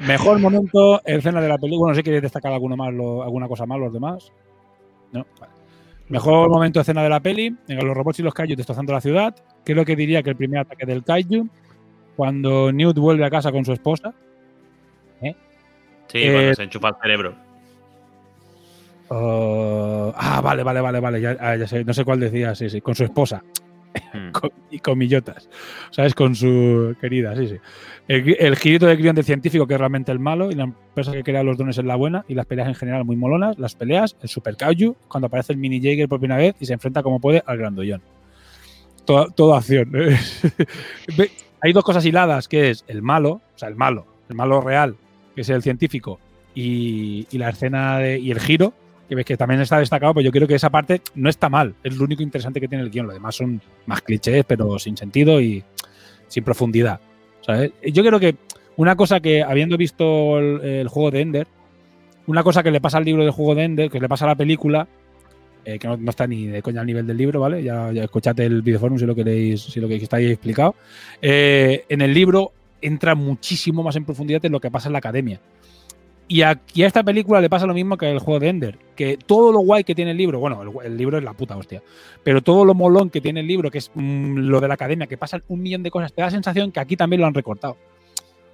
Mejor 0.06 0.38
momento, 0.40 1.00
escena 1.04 1.40
de 1.40 1.48
la 1.48 1.58
película. 1.58 1.90
No 1.90 1.94
sé 1.94 2.00
si 2.00 2.04
quieres 2.04 2.22
destacar 2.22 2.52
alguno 2.52 2.76
más, 2.76 2.92
lo- 2.92 3.22
alguna 3.22 3.46
cosa 3.46 3.66
más 3.66 3.78
los 3.78 3.92
demás. 3.92 4.32
No, 5.12 5.24
vale. 5.38 5.52
Mejor 6.08 6.48
momento, 6.50 6.80
escena 6.80 7.02
de 7.02 7.08
la 7.10 7.20
peli. 7.20 7.54
Venga, 7.68 7.82
los 7.84 7.96
robots 7.96 8.18
y 8.18 8.22
los 8.22 8.34
kaiju 8.34 8.56
destrozando 8.56 8.92
la 8.92 9.00
ciudad. 9.00 9.34
¿Qué 9.64 9.72
es 9.72 9.76
lo 9.76 9.84
que 9.84 9.94
diría 9.96 10.22
que 10.22 10.30
el 10.30 10.36
primer 10.36 10.60
ataque 10.60 10.84
del 10.86 11.04
kaiju? 11.04 11.48
Cuando 12.16 12.72
Newt 12.72 12.98
vuelve 12.98 13.24
a 13.24 13.30
casa 13.30 13.52
con 13.52 13.64
su 13.64 13.72
esposa. 13.72 14.12
¿Eh? 15.22 15.34
Sí, 16.08 16.18
Eh, 16.22 16.32
cuando 16.32 16.54
se 16.54 16.62
enchufa 16.64 16.88
el 16.88 16.94
cerebro. 17.00 17.34
Uh, 19.10 20.12
ah, 20.16 20.40
vale, 20.42 20.62
vale, 20.62 20.80
vale, 20.80 21.00
vale. 21.00 21.20
Ya, 21.20 21.36
ah, 21.40 21.56
ya 21.56 21.66
sé, 21.66 21.84
no 21.84 21.92
sé 21.94 22.04
cuál 22.04 22.20
decía, 22.20 22.54
sí, 22.54 22.70
sí. 22.70 22.80
Con 22.80 22.94
su 22.94 23.04
esposa. 23.04 23.42
Hmm. 24.12 24.30
Con- 24.32 24.50
y 24.70 24.78
con 24.80 24.98
millotas. 24.98 25.48
¿Sabes? 25.90 26.14
Con 26.14 26.34
su 26.34 26.96
querida, 27.00 27.36
sí, 27.36 27.46
sí. 27.48 27.56
El, 28.08 28.36
el 28.38 28.56
girito 28.56 28.86
de 28.86 28.96
guion 28.96 29.22
científico, 29.22 29.66
que 29.66 29.74
es 29.74 29.80
realmente 29.80 30.10
el 30.10 30.18
malo, 30.18 30.50
y 30.50 30.54
la 30.54 30.64
empresa 30.64 31.12
que 31.12 31.22
crea 31.22 31.42
los 31.42 31.56
dones 31.56 31.78
es 31.78 31.84
la 31.84 31.96
buena, 31.96 32.24
y 32.28 32.34
las 32.34 32.46
peleas 32.46 32.68
en 32.68 32.74
general 32.74 33.04
muy 33.04 33.16
molonas. 33.16 33.58
Las 33.58 33.74
peleas, 33.76 34.16
el 34.22 34.28
Super 34.28 34.56
Kaiju, 34.56 34.96
cuando 35.08 35.26
aparece 35.26 35.52
el 35.52 35.58
Mini 35.58 35.80
Jaeger 35.80 36.08
por 36.08 36.18
primera 36.18 36.38
vez 36.38 36.56
y 36.58 36.66
se 36.66 36.72
enfrenta 36.72 37.02
como 37.02 37.20
puede 37.20 37.42
al 37.46 37.56
Grandullón. 37.56 38.02
Todo, 39.04 39.28
todo 39.30 39.54
acción. 39.54 39.90
Ve, 41.16 41.30
hay 41.60 41.72
dos 41.72 41.84
cosas 41.84 42.04
hiladas, 42.04 42.48
que 42.48 42.70
es 42.70 42.84
el 42.88 43.00
malo, 43.02 43.30
o 43.54 43.58
sea, 43.58 43.68
el 43.68 43.76
malo, 43.76 44.06
el 44.28 44.34
malo 44.34 44.60
real, 44.60 44.96
que 45.34 45.42
es 45.42 45.48
el 45.50 45.62
científico, 45.62 46.18
y, 46.54 47.26
y 47.30 47.38
la 47.38 47.50
escena 47.50 47.98
de, 47.98 48.18
y 48.18 48.30
el 48.30 48.40
giro, 48.40 48.72
que 49.08 49.14
ves 49.14 49.24
que 49.24 49.36
también 49.36 49.60
está 49.60 49.78
destacado, 49.78 50.14
pues 50.14 50.24
yo 50.24 50.32
creo 50.32 50.48
que 50.48 50.54
esa 50.54 50.70
parte 50.70 51.00
no 51.14 51.28
está 51.28 51.48
mal. 51.48 51.74
Es 51.82 51.96
lo 51.96 52.04
único 52.04 52.22
interesante 52.22 52.60
que 52.60 52.68
tiene 52.68 52.84
el 52.84 52.90
guion. 52.90 53.06
Lo 53.06 53.12
demás 53.12 53.36
son 53.36 53.60
más 53.86 54.02
clichés, 54.02 54.44
pero 54.46 54.78
sin 54.78 54.96
sentido 54.96 55.40
y 55.40 55.62
sin 56.28 56.44
profundidad. 56.44 57.00
Yo 57.82 58.02
creo 58.02 58.18
que 58.18 58.36
una 58.76 58.96
cosa 58.96 59.20
que, 59.20 59.42
habiendo 59.42 59.76
visto 59.76 60.38
el, 60.38 60.88
juego 60.88 61.10
de 61.10 61.20
Ender, 61.20 61.46
una 62.26 62.42
cosa 62.42 62.62
que 62.62 62.70
le 62.70 62.80
pasa 62.80 62.98
al 62.98 63.04
libro 63.04 63.22
del 63.22 63.32
juego 63.32 63.54
de 63.54 63.64
Ender, 63.64 63.90
que 63.90 64.00
le 64.00 64.08
pasa 64.08 64.24
a 64.24 64.28
la 64.28 64.34
película, 64.34 64.88
eh, 65.64 65.78
que 65.78 65.86
no, 65.86 66.10
está 66.10 66.26
ni 66.26 66.46
de 66.46 66.62
coña 66.62 66.80
al 66.80 66.86
nivel 66.86 67.06
del 67.06 67.16
libro, 67.16 67.40
¿vale? 67.40 67.62
Ya, 67.62 67.92
ya 67.92 68.04
escuchate 68.04 68.44
el 68.44 68.62
videoforum 68.62 68.98
si 68.98 69.06
lo 69.06 69.14
queréis, 69.14 69.62
si 69.62 69.80
lo 69.80 69.88
que 69.88 69.96
está 69.96 70.16
ahí 70.16 70.26
explicado. 70.26 70.74
Eh, 71.20 71.84
en 71.88 72.02
el 72.02 72.12
libro 72.12 72.52
entra 72.80 73.14
muchísimo 73.14 73.82
más 73.82 73.96
en 73.96 74.04
profundidad 74.04 74.44
en 74.44 74.52
lo 74.52 74.60
que 74.60 74.70
pasa 74.70 74.88
en 74.88 74.92
la 74.92 74.98
academia. 74.98 75.40
Y 76.26 76.42
a 76.42 76.58
esta 76.74 77.02
película 77.02 77.40
le 77.40 77.50
pasa 77.50 77.66
lo 77.66 77.74
mismo 77.74 77.98
que 77.98 78.10
el 78.10 78.18
juego 78.18 78.40
de 78.40 78.48
Ender, 78.48 78.78
que 78.96 79.18
todo 79.18 79.52
lo 79.52 79.60
guay 79.60 79.84
que 79.84 79.94
tiene 79.94 80.12
el 80.12 80.16
libro, 80.16 80.38
bueno, 80.38 80.62
el, 80.62 80.86
el 80.86 80.96
libro 80.96 81.18
es 81.18 81.24
la 81.24 81.34
puta 81.34 81.56
hostia, 81.56 81.82
pero 82.22 82.42
todo 82.42 82.64
lo 82.64 82.74
molón 82.74 83.10
que 83.10 83.20
tiene 83.20 83.40
el 83.40 83.46
libro, 83.46 83.70
que 83.70 83.78
es 83.78 83.90
mm, 83.94 84.38
lo 84.38 84.60
de 84.60 84.68
la 84.68 84.74
academia, 84.74 85.06
que 85.06 85.18
pasan 85.18 85.42
un 85.48 85.60
millón 85.60 85.82
de 85.82 85.90
cosas, 85.90 86.12
te 86.14 86.22
da 86.22 86.28
la 86.28 86.30
sensación 86.30 86.72
que 86.72 86.80
aquí 86.80 86.96
también 86.96 87.20
lo 87.20 87.26
han 87.26 87.34
recortado. 87.34 87.76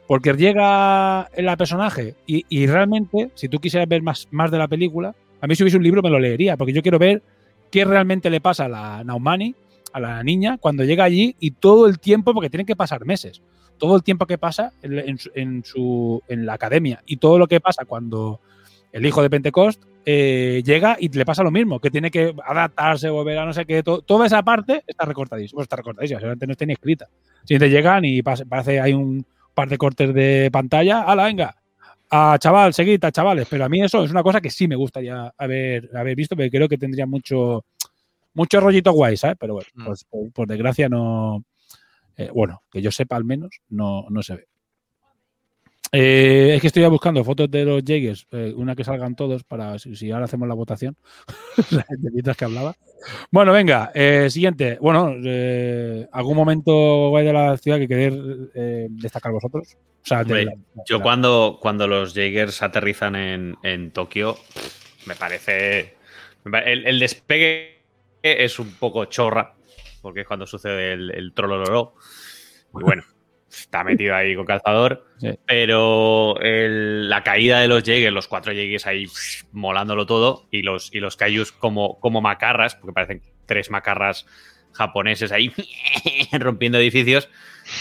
Porque 0.08 0.32
llega 0.32 1.28
el 1.34 1.56
personaje 1.56 2.16
y, 2.26 2.44
y 2.48 2.66
realmente, 2.66 3.30
si 3.34 3.48
tú 3.48 3.60
quisieras 3.60 3.88
ver 3.88 4.02
más, 4.02 4.26
más 4.32 4.50
de 4.50 4.58
la 4.58 4.66
película, 4.66 5.14
a 5.40 5.46
mí 5.46 5.54
si 5.54 5.62
hubiese 5.62 5.76
un 5.76 5.84
libro 5.84 6.02
me 6.02 6.10
lo 6.10 6.18
leería, 6.18 6.56
porque 6.56 6.72
yo 6.72 6.82
quiero 6.82 6.98
ver 6.98 7.22
qué 7.70 7.84
realmente 7.84 8.30
le 8.30 8.40
pasa 8.40 8.64
a 8.64 8.68
la 8.68 9.04
Naumani, 9.04 9.54
a 9.92 10.00
la 10.00 10.22
niña, 10.24 10.58
cuando 10.58 10.84
llega 10.84 11.04
allí 11.04 11.36
y 11.38 11.52
todo 11.52 11.86
el 11.86 11.98
tiempo, 12.00 12.34
porque 12.34 12.50
tienen 12.50 12.66
que 12.66 12.76
pasar 12.76 13.04
meses, 13.04 13.42
todo 13.80 13.96
el 13.96 14.04
tiempo 14.04 14.26
que 14.26 14.38
pasa 14.38 14.72
en, 14.82 14.98
en 15.00 15.18
su, 15.18 15.30
en, 15.34 15.64
su, 15.64 16.22
en 16.28 16.46
la 16.46 16.52
academia 16.54 17.02
y 17.06 17.16
todo 17.16 17.38
lo 17.38 17.48
que 17.48 17.60
pasa 17.60 17.84
cuando 17.84 18.40
el 18.92 19.04
hijo 19.06 19.22
de 19.22 19.30
Pentecost 19.30 19.82
eh, 20.04 20.62
llega 20.64 20.96
y 21.00 21.08
le 21.08 21.24
pasa 21.24 21.42
lo 21.42 21.50
mismo, 21.50 21.78
que 21.80 21.90
tiene 21.90 22.10
que 22.10 22.34
adaptarse, 22.44 23.08
volver 23.10 23.38
a 23.38 23.46
no 23.46 23.52
sé 23.52 23.64
qué, 23.66 23.82
to, 23.82 24.02
toda 24.02 24.26
esa 24.26 24.42
parte 24.42 24.82
está 24.86 25.04
recortadísima, 25.04 25.56
pues 25.58 25.64
está 25.64 25.76
recortadísima, 25.76 26.20
seguramente 26.20 26.46
no 26.46 26.52
está 26.52 26.66
ni 26.66 26.72
escrita. 26.74 27.08
Si 27.44 27.58
te 27.58 27.68
llegan 27.70 28.04
y 28.04 28.22
pasa, 28.22 28.44
parece 28.44 28.80
hay 28.80 28.92
un 28.92 29.24
par 29.54 29.68
de 29.68 29.78
cortes 29.78 30.12
de 30.14 30.48
pantalla, 30.52 31.02
¡hala, 31.02 31.24
venga! 31.24 31.56
A 32.12 32.36
chaval, 32.40 32.74
seguid 32.74 33.04
a 33.04 33.12
chavales, 33.12 33.46
pero 33.48 33.64
a 33.64 33.68
mí 33.68 33.82
eso 33.82 34.02
es 34.02 34.10
una 34.10 34.22
cosa 34.24 34.40
que 34.40 34.50
sí 34.50 34.66
me 34.66 34.74
gustaría 34.74 35.32
haber, 35.38 35.88
haber 35.94 36.16
visto, 36.16 36.34
porque 36.34 36.50
creo 36.50 36.68
que 36.68 36.76
tendría 36.78 37.06
mucho, 37.06 37.64
mucho 38.34 38.58
rollito 38.60 38.90
guay, 38.92 39.16
¿sabes? 39.16 39.36
Pero 39.38 39.54
bueno, 39.54 39.68
Mm. 39.74 39.84
pues, 39.86 40.04
por, 40.04 40.32
por 40.32 40.48
desgracia 40.48 40.88
no. 40.88 41.44
Eh, 42.16 42.30
bueno, 42.34 42.62
que 42.70 42.82
yo 42.82 42.90
sepa 42.90 43.16
al 43.16 43.24
menos, 43.24 43.50
no, 43.68 44.06
no 44.10 44.22
se 44.22 44.36
ve. 44.36 44.46
Eh, 45.92 46.52
es 46.54 46.60
que 46.60 46.68
estoy 46.68 46.82
ya 46.82 46.88
buscando 46.88 47.24
fotos 47.24 47.50
de 47.50 47.64
los 47.64 47.82
Jaegers, 47.84 48.24
eh, 48.30 48.52
una 48.56 48.76
que 48.76 48.84
salgan 48.84 49.16
todos 49.16 49.42
para 49.42 49.76
si, 49.80 49.96
si 49.96 50.12
ahora 50.12 50.26
hacemos 50.26 50.46
la 50.46 50.54
votación, 50.54 50.96
mientras 52.12 52.36
que 52.36 52.44
hablaba. 52.44 52.76
Bueno, 53.32 53.52
venga, 53.52 53.90
eh, 53.92 54.28
siguiente. 54.30 54.78
Bueno, 54.80 55.08
¿algún 56.12 56.36
momento 56.36 57.08
guay 57.08 57.26
de 57.26 57.32
la 57.32 57.56
ciudad 57.56 57.78
que 57.78 57.88
queréis 57.88 58.14
destacar 58.90 59.32
vosotros? 59.32 59.76
O 60.02 60.06
sea, 60.06 60.18
de 60.18 60.22
Hombre, 60.32 60.44
la- 60.44 60.84
yo 60.86 60.98
la- 60.98 61.02
cuando, 61.02 61.58
cuando 61.60 61.88
los 61.88 62.14
Jaegers 62.14 62.62
aterrizan 62.62 63.16
en, 63.16 63.56
en 63.64 63.90
Tokio, 63.90 64.36
me 65.06 65.16
parece. 65.16 65.94
el 66.44 67.00
despegue 67.00 67.80
es 68.22 68.60
un 68.60 68.70
poco 68.74 69.06
chorra, 69.06 69.54
porque 70.00 70.20
es 70.22 70.26
cuando 70.26 70.46
sucede 70.46 70.92
el, 70.92 71.10
el 71.12 71.32
trolololo. 71.34 71.94
Y 72.78 72.82
bueno, 72.82 73.02
está 73.50 73.82
metido 73.84 74.14
ahí 74.14 74.34
con 74.36 74.46
calzador. 74.46 75.06
Sí. 75.18 75.30
Pero 75.46 76.38
el- 76.40 77.08
la 77.08 77.22
caída 77.22 77.60
de 77.60 77.68
los 77.68 77.82
Jaegers, 77.82 78.12
los 78.14 78.28
cuatro 78.28 78.52
Jaegers 78.52 78.86
ahí 78.86 79.06
pff, 79.06 79.44
molándolo 79.52 80.06
todo, 80.06 80.46
y 80.50 80.62
los, 80.62 80.94
y 80.94 81.00
los 81.00 81.16
Kaijus 81.16 81.52
como, 81.52 81.98
como 82.00 82.20
macarras, 82.20 82.74
porque 82.76 82.92
parecen 82.92 83.22
tres 83.46 83.70
macarras 83.70 84.26
japoneses 84.72 85.32
ahí 85.32 85.52
rompiendo 86.38 86.78
edificios. 86.78 87.28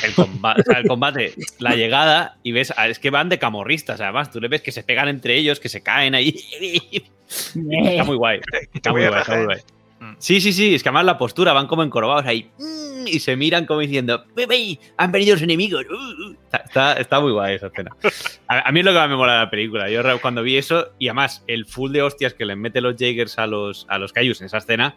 El 0.03 0.13
combate, 0.13 0.63
el 0.75 0.87
combate, 0.87 1.33
la 1.59 1.75
llegada, 1.75 2.37
y 2.43 2.51
ves, 2.51 2.73
es 2.87 2.99
que 2.99 3.09
van 3.11 3.29
de 3.29 3.39
camorristas, 3.39 4.01
además, 4.01 4.29
tú 4.31 4.39
le 4.41 4.47
ves 4.47 4.61
que 4.61 4.71
se 4.71 4.83
pegan 4.83 5.07
entre 5.07 5.35
ellos, 5.35 5.59
que 5.59 5.69
se 5.69 5.81
caen 5.81 6.15
ahí. 6.15 6.35
Está 7.29 8.03
muy 8.03 8.15
guay. 8.17 8.39
Está 8.73 8.91
muy 8.91 9.03
está 9.03 9.43
guay. 9.43 9.57
Sí, 10.17 10.39
sí, 10.39 10.53
sí, 10.53 10.75
es 10.75 10.83
que 10.83 10.89
además 10.89 11.05
la 11.05 11.17
postura, 11.17 11.53
van 11.53 11.67
como 11.67 11.83
encorvados 11.83 12.25
ahí 12.25 12.49
mm, 12.57 13.07
y 13.07 13.19
se 13.19 13.35
miran 13.35 13.65
como 13.65 13.81
diciendo, 13.81 14.23
"Ve, 14.35 14.45
ve, 14.45 14.79
han 14.97 15.11
venido 15.11 15.35
los 15.35 15.41
enemigos. 15.41 15.85
uh, 15.89 15.93
uh". 16.29 16.35
Está, 16.51 16.93
está- 16.93 17.19
muy 17.19 17.31
guay 17.31 17.55
esa 17.55 17.67
escena. 17.67 17.91
A, 18.47 18.71
mí 18.71 18.79
es 18.79 18.85
lo 18.85 18.93
que 18.93 19.07
me 19.07 19.15
mola 19.15 19.33
de 19.33 19.39
la 19.39 19.49
película. 19.49 19.89
Yo 19.89 20.01
cuando 20.21 20.41
vi 20.41 20.57
eso, 20.57 20.89
y 20.99 21.07
además 21.09 21.43
el 21.47 21.65
full 21.65 21.91
de 21.91 22.01
hostias 22.01 22.33
que 22.33 22.45
le 22.45 22.55
mete 22.55 22.81
los 22.81 22.95
Jaegers 22.95 23.37
a 23.39 23.47
los, 23.47 23.85
a 23.89 23.97
los 23.97 24.13
Kaijus 24.13 24.39
en 24.41 24.47
esa 24.47 24.59
escena, 24.59 24.95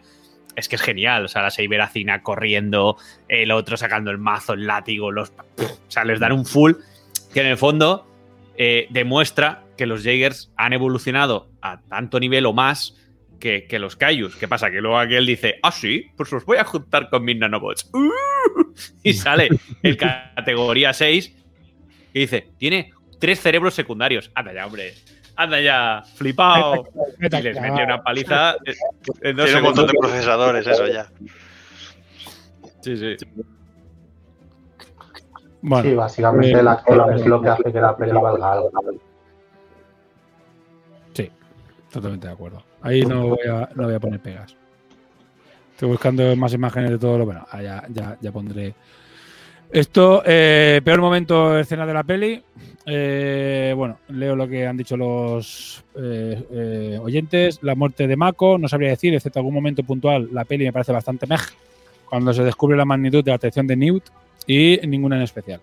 es 0.55 0.69
que 0.69 0.75
es 0.77 0.81
genial. 0.81 1.25
O 1.25 1.27
sea, 1.27 1.41
la 1.41 1.49
Seiberacina 1.51 2.21
corriendo, 2.23 2.97
el 3.27 3.51
otro 3.51 3.75
sacando 3.77 4.09
el 4.11 4.17
mazo, 4.19 4.53
el 4.53 4.67
látigo, 4.67 5.11
los. 5.11 5.29
O 5.59 5.65
sea, 5.89 6.05
les 6.05 6.19
dan 6.19 6.31
un 6.31 6.45
full 6.45 6.73
que 7.33 7.41
en 7.41 7.47
el 7.47 7.57
fondo 7.57 8.07
eh, 8.57 8.87
demuestra 8.91 9.63
que 9.77 9.85
los 9.85 10.03
Jaegers 10.03 10.51
han 10.55 10.73
evolucionado 10.73 11.49
a 11.61 11.81
tanto 11.81 12.19
nivel 12.19 12.45
o 12.45 12.53
más 12.53 12.95
que, 13.39 13.65
que 13.67 13.79
los 13.79 13.95
Kaijus. 13.95 14.35
¿Qué 14.35 14.47
pasa? 14.47 14.69
Que 14.71 14.81
luego 14.81 14.97
aquel 14.97 15.25
dice, 15.25 15.59
ah, 15.61 15.71
sí, 15.71 16.11
pues 16.15 16.31
los 16.31 16.45
voy 16.45 16.57
a 16.57 16.63
juntar 16.63 17.09
con 17.09 17.23
mis 17.23 17.37
nanobots. 17.37 17.89
¡Uh! 17.93 18.09
Y 19.03 19.13
sale 19.13 19.49
el 19.83 19.97
categoría 19.97 20.93
6 20.93 21.33
y 22.13 22.19
dice, 22.19 22.49
tiene 22.57 22.91
tres 23.19 23.39
cerebros 23.39 23.73
secundarios. 23.73 24.31
Anda 24.35 24.53
ya, 24.53 24.65
hombre. 24.65 24.93
Anda 25.35 25.61
ya, 25.61 26.03
flipado. 26.15 26.83
Y 27.19 27.41
les 27.41 27.59
mete 27.61 27.83
una 27.83 28.03
paliza. 28.03 28.55
en- 28.65 28.75
en 29.29 29.35
dos 29.35 29.45
Tiene 29.45 29.59
un 29.59 29.65
montón 29.65 29.87
de 29.87 29.93
procesadores, 29.99 30.67
eso 30.67 30.87
ya. 30.87 31.09
Sí, 32.81 32.97
sí. 32.97 33.15
Bueno, 35.61 35.89
sí, 35.89 35.95
básicamente 35.95 36.59
eh, 36.59 36.63
la 36.63 36.73
acción 36.73 37.13
es 37.13 37.25
lo 37.25 37.41
que 37.41 37.49
hace 37.49 37.63
que 37.71 37.79
la 37.79 37.95
peli 37.95 38.11
valga 38.11 38.51
algo. 38.51 38.71
Sí, 41.13 41.31
totalmente 41.91 42.27
de 42.27 42.33
acuerdo. 42.33 42.63
Ahí 42.83 43.01
no 43.01 43.29
voy 43.29 43.47
a, 43.49 43.69
no 43.75 43.85
voy 43.85 43.95
a 43.95 43.99
poner 43.99 44.19
pegas. 44.19 44.55
Estoy 45.71 45.89
buscando 45.89 46.35
más 46.35 46.53
imágenes 46.53 46.91
de 46.91 46.99
todo 46.99 47.17
lo 47.17 47.25
bueno. 47.25 47.47
Ah, 47.49 47.61
ya, 47.61 47.83
ya, 47.89 48.17
ya 48.21 48.31
pondré. 48.31 48.75
Esto, 49.71 50.21
eh, 50.25 50.81
peor 50.83 51.01
momento, 51.01 51.57
escena 51.57 51.85
de 51.85 51.93
la 51.93 52.03
peli. 52.03 52.43
Eh, 52.85 53.73
bueno, 53.75 53.99
leo 54.09 54.35
lo 54.35 54.47
que 54.47 54.67
han 54.67 54.77
dicho 54.77 54.97
los 54.97 55.83
eh, 55.95 56.45
eh, 56.51 56.99
oyentes. 57.01 57.59
La 57.63 57.73
muerte 57.73 58.05
de 58.05 58.15
Mako, 58.15 58.57
no 58.57 58.67
sabría 58.67 58.89
decir, 58.89 59.15
excepto 59.15 59.39
algún 59.39 59.53
momento 59.55 59.81
puntual, 59.83 60.29
la 60.31 60.45
peli 60.45 60.65
me 60.65 60.73
parece 60.73 60.91
bastante 60.91 61.25
mej. 61.25 61.41
Cuando 62.07 62.33
se 62.33 62.43
descubre 62.43 62.77
la 62.77 62.85
magnitud 62.85 63.23
de 63.23 63.31
la 63.31 63.35
atención 63.35 63.65
de 63.65 63.77
Newt 63.77 64.03
y 64.45 64.79
ninguna 64.85 65.15
en 65.15 65.23
especial. 65.23 65.61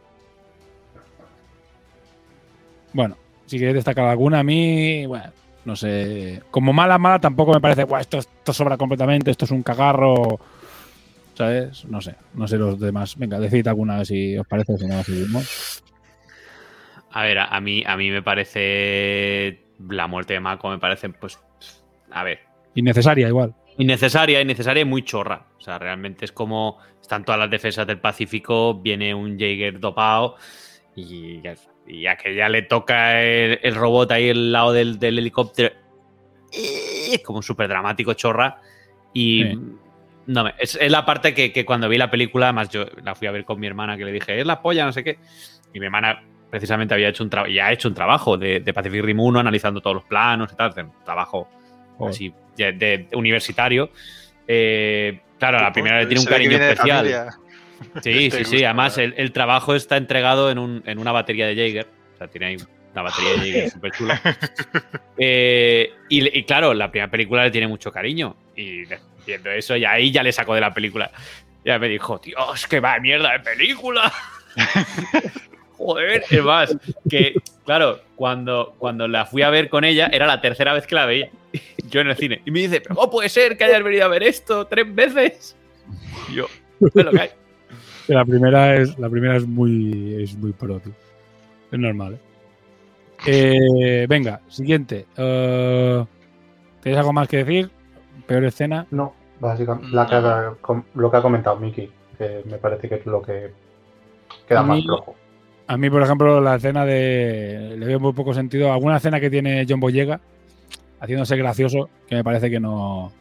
Bueno, 2.92 3.16
si 3.46 3.58
queréis 3.58 3.76
destacar 3.76 4.06
alguna, 4.06 4.40
a 4.40 4.42
mí, 4.42 5.06
bueno, 5.06 5.30
no 5.64 5.76
sé. 5.76 6.42
Como 6.50 6.72
mala, 6.72 6.98
mala 6.98 7.18
tampoco 7.18 7.52
me 7.52 7.60
parece, 7.60 7.84
"Buah, 7.84 8.00
esto, 8.00 8.18
esto 8.18 8.52
sobra 8.52 8.76
completamente, 8.76 9.30
esto 9.30 9.44
es 9.44 9.50
un 9.50 9.62
cagarro. 9.62 10.40
¿Sabes? 11.34 11.84
No 11.86 12.00
sé, 12.00 12.16
no 12.34 12.46
sé 12.46 12.58
los 12.58 12.78
demás. 12.78 13.16
Venga, 13.16 13.38
decid 13.38 13.66
alguna 13.66 14.04
si 14.04 14.36
os 14.36 14.46
parece, 14.46 14.76
si 14.76 14.86
no, 14.86 15.02
seguimos. 15.02 15.82
A 17.12 17.22
ver, 17.22 17.38
a, 17.38 17.46
a 17.46 17.60
mí, 17.60 17.82
a 17.86 17.96
mí 17.96 18.10
me 18.10 18.22
parece. 18.22 19.64
La 19.88 20.06
muerte 20.06 20.34
de 20.34 20.40
Mako 20.40 20.70
me 20.70 20.78
parece, 20.78 21.08
pues. 21.08 21.38
A 22.10 22.24
ver. 22.24 22.40
Innecesaria, 22.74 23.28
igual. 23.28 23.54
Innecesaria, 23.78 24.40
innecesaria 24.40 24.82
y 24.82 24.84
muy 24.84 25.02
chorra. 25.02 25.46
O 25.58 25.60
sea, 25.60 25.78
realmente 25.78 26.24
es 26.24 26.32
como. 26.32 26.78
Están 27.00 27.24
todas 27.24 27.40
las 27.40 27.50
defensas 27.50 27.86
del 27.86 27.98
Pacífico, 27.98 28.74
viene 28.80 29.14
un 29.14 29.38
Jaeger 29.38 29.80
dopado 29.80 30.36
y, 30.96 31.40
ya- 31.42 31.54
y 31.86 32.06
a 32.06 32.16
que 32.16 32.34
ya 32.34 32.48
le 32.48 32.62
toca 32.62 33.20
el, 33.22 33.58
el 33.62 33.74
robot 33.74 34.12
ahí 34.12 34.30
al 34.30 34.52
lado 34.52 34.72
del, 34.72 34.98
del 34.98 35.18
helicóptero. 35.18 35.74
eh, 36.52 37.20
Como 37.24 37.42
súper 37.42 37.68
dramático, 37.68 38.14
chorra. 38.14 38.60
Y. 39.12 39.44
Sí. 39.44 39.58
No, 40.26 40.44
me- 40.44 40.54
es, 40.58 40.76
es 40.80 40.90
la 40.92 41.04
parte 41.04 41.34
que, 41.34 41.52
que 41.52 41.64
cuando 41.64 41.88
vi 41.88 41.96
la 41.98 42.10
película, 42.10 42.46
además 42.46 42.68
yo 42.68 42.84
la 43.02 43.14
fui 43.14 43.26
a 43.26 43.30
ver 43.32 43.44
con 43.44 43.58
mi 43.58 43.66
hermana, 43.66 43.96
que 43.96 44.04
le 44.04 44.12
dije, 44.12 44.38
es 44.38 44.46
la 44.46 44.62
polla, 44.62 44.84
no 44.84 44.92
sé 44.92 45.02
qué. 45.02 45.18
Y 45.72 45.80
mi 45.80 45.86
hermana 45.86 46.22
precisamente 46.50 46.94
había 46.94 47.08
hecho 47.08 47.24
un 47.24 47.30
trabajo, 47.30 47.50
y 47.50 47.58
ha 47.58 47.72
hecho 47.72 47.88
un 47.88 47.94
trabajo 47.94 48.36
de, 48.36 48.60
de 48.60 48.72
Pacific 48.72 49.02
Rim 49.02 49.18
1, 49.20 49.40
analizando 49.40 49.80
todos 49.80 49.94
los 49.94 50.04
planos 50.04 50.52
y 50.52 50.56
tal, 50.56 50.72
de 50.72 50.82
un 50.82 50.92
trabajo 51.04 51.48
Joder. 51.96 52.10
así 52.14 52.34
de, 52.56 52.72
de 52.72 53.08
universitario. 53.14 53.90
Eh, 54.46 55.20
claro, 55.38 55.60
la 55.60 55.72
primera 55.72 55.98
le 56.00 56.06
tiene 56.06 56.20
un 56.20 56.26
cariño 56.26 56.58
de 56.58 56.70
especial. 56.72 57.30
Sí, 58.02 58.28
Te 58.28 58.44
sí, 58.44 58.44
sí. 58.58 58.64
Además, 58.64 58.98
el, 58.98 59.14
el 59.16 59.32
trabajo 59.32 59.74
está 59.74 59.96
entregado 59.96 60.50
en, 60.50 60.58
un- 60.58 60.82
en 60.86 60.98
una 60.98 61.12
batería 61.12 61.46
de 61.46 61.54
Jaeger. 61.56 61.86
O 62.14 62.18
sea, 62.18 62.28
tiene 62.28 62.46
ahí 62.46 62.56
una 62.92 63.02
batería 63.02 63.30
de 63.32 63.38
Jaeger 63.38 63.70
súper 63.70 63.92
chula. 63.92 64.20
Eh, 65.22 65.92
y, 66.08 66.38
y 66.38 66.44
claro, 66.44 66.72
la 66.72 66.90
primera 66.90 67.10
película 67.10 67.44
le 67.44 67.50
tiene 67.50 67.68
mucho 67.68 67.92
cariño. 67.92 68.36
Y 68.56 68.84
viendo 69.26 69.50
eso, 69.50 69.76
y 69.76 69.84
ahí 69.84 70.10
ya 70.10 70.22
le 70.22 70.32
sacó 70.32 70.54
de 70.54 70.60
la 70.62 70.72
película. 70.72 71.10
Ya 71.64 71.78
me 71.78 71.88
dijo, 71.88 72.18
Dios, 72.24 72.66
que 72.66 72.80
va 72.80 72.98
mierda 73.00 73.32
de 73.32 73.40
película. 73.40 74.10
Joder, 75.76 76.24
es 76.30 76.42
más, 76.42 76.76
que 77.08 77.34
claro, 77.64 78.00
cuando, 78.14 78.74
cuando 78.78 79.08
la 79.08 79.24
fui 79.24 79.40
a 79.42 79.50
ver 79.50 79.70
con 79.70 79.84
ella, 79.84 80.08
era 80.12 80.26
la 80.26 80.40
tercera 80.40 80.74
vez 80.74 80.86
que 80.86 80.94
la 80.94 81.06
veía. 81.06 81.30
Yo 81.88 82.00
en 82.02 82.08
el 82.08 82.16
cine. 82.16 82.42
Y 82.44 82.50
me 82.50 82.60
dice, 82.60 82.80
pero 82.82 82.94
¿cómo 82.94 83.10
puede 83.10 83.28
ser 83.30 83.56
que 83.56 83.64
hayas 83.64 83.82
venido 83.82 84.04
a 84.04 84.08
ver 84.08 84.22
esto 84.22 84.66
tres 84.66 84.94
veces? 84.94 85.56
Y 86.30 86.34
yo, 86.34 86.46
me 86.94 87.02
lo 87.02 87.12
cae. 87.12 87.32
La 88.14 88.24
primera 88.24 88.74
es, 88.76 88.98
la 88.98 89.08
primera 89.08 89.36
es 89.36 89.46
muy, 89.46 90.22
es 90.22 90.36
muy 90.36 90.52
pro, 90.52 90.80
tío. 90.80 90.92
Es 91.70 91.78
normal. 91.78 92.14
¿eh? 92.14 92.20
Eh, 93.26 94.06
venga, 94.08 94.40
siguiente. 94.48 95.06
Eh, 95.16 96.04
¿Tienes 96.82 96.98
algo 96.98 97.12
más 97.12 97.28
que 97.28 97.38
decir? 97.38 97.70
Peor 98.26 98.44
escena. 98.44 98.86
No, 98.90 99.12
básicamente 99.38 99.88
la 99.94 100.06
que 100.06 100.14
ha- 100.16 100.54
com- 100.60 100.82
lo 100.94 101.10
que 101.10 101.16
ha 101.18 101.22
comentado 101.22 101.56
Miki, 101.56 101.90
que 102.18 102.42
me 102.46 102.58
parece 102.58 102.88
que 102.88 102.96
es 102.96 103.06
lo 103.06 103.20
que 103.22 103.52
queda 104.48 104.60
A 104.60 104.62
más 104.62 104.76
mí- 104.78 104.84
flojo. 104.84 105.14
A 105.66 105.76
mí, 105.76 105.88
por 105.88 106.02
ejemplo, 106.02 106.40
la 106.40 106.56
escena 106.56 106.84
de. 106.84 107.76
Le 107.78 107.86
veo 107.86 108.00
muy 108.00 108.12
poco 108.12 108.34
sentido. 108.34 108.72
Alguna 108.72 108.96
escena 108.96 109.20
que 109.20 109.30
tiene 109.30 109.64
John 109.68 109.78
Boyega 109.78 110.20
haciéndose 110.98 111.36
gracioso, 111.36 111.88
que 112.08 112.16
me 112.16 112.24
parece 112.24 112.50
que 112.50 112.58
no. 112.58 113.12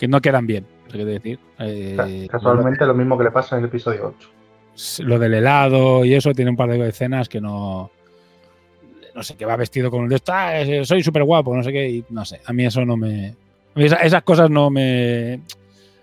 Que 0.00 0.08
no 0.08 0.20
quedan 0.22 0.46
bien, 0.46 0.66
que 0.90 1.04
decir. 1.04 1.38
Eh, 1.58 2.26
Casualmente 2.30 2.86
lo 2.86 2.94
mismo 2.94 3.18
que 3.18 3.24
le 3.24 3.30
pasa 3.30 3.56
en 3.56 3.62
el 3.64 3.68
episodio 3.68 4.14
8. 4.18 4.28
lo 5.04 5.18
del 5.18 5.34
helado 5.34 6.06
y 6.06 6.14
eso 6.14 6.32
tiene 6.32 6.50
un 6.50 6.56
par 6.56 6.70
de 6.70 6.88
escenas 6.88 7.28
que 7.28 7.38
no. 7.40 7.90
No 9.14 9.22
sé, 9.22 9.36
que 9.36 9.44
va 9.44 9.56
vestido 9.56 9.90
con 9.90 10.04
el 10.04 10.08
de 10.08 10.16
esto, 10.16 10.32
"Ah, 10.34 10.52
soy 10.84 11.02
súper 11.02 11.24
guapo, 11.24 11.54
no 11.54 11.62
sé 11.62 11.70
qué, 11.72 11.86
y 11.90 12.04
no 12.08 12.24
sé. 12.24 12.40
A 12.46 12.52
mí 12.54 12.64
eso 12.64 12.82
no 12.86 12.96
me. 12.96 13.28
a 13.74 13.78
mí 13.78 13.84
esa- 13.84 13.96
esas 13.96 14.22
cosas 14.22 14.48
no 14.48 14.70
me. 14.70 15.34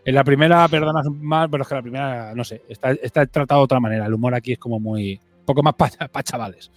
En 0.06 0.16
la 0.16 0.24
primera 0.24 0.68
perdonas 0.68 1.08
más, 1.10 1.50
pero 1.50 1.64
es 1.64 1.70
que 1.70 1.76
la 1.76 1.82
primera, 1.82 2.34
no 2.36 2.44
sé, 2.44 2.62
está, 2.70 2.92
está 2.92 3.26
tratado 3.26 3.62
de 3.62 3.66
otra 3.66 3.80
manera. 3.80 4.06
El 4.06 4.14
humor 4.14 4.36
aquí 4.36 4.54
es 4.54 4.60
como 4.60 4.80
muy. 4.80 5.14
un 5.40 5.46
poco 5.46 5.64
más 5.64 5.74
para 6.12 6.24
chavales. 6.24 6.70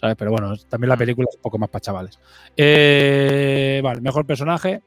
¿Sabes? 0.00 0.14
Pero 0.16 0.30
bueno, 0.30 0.54
también 0.68 0.90
la 0.90 0.96
película 0.96 1.26
es 1.28 1.34
un 1.36 1.42
poco 1.42 1.58
más 1.58 1.68
para 1.70 1.80
chavales. 1.80 2.20
Eh, 2.56 3.80
vale, 3.82 4.00
mejor 4.00 4.24
personaje. 4.24 4.80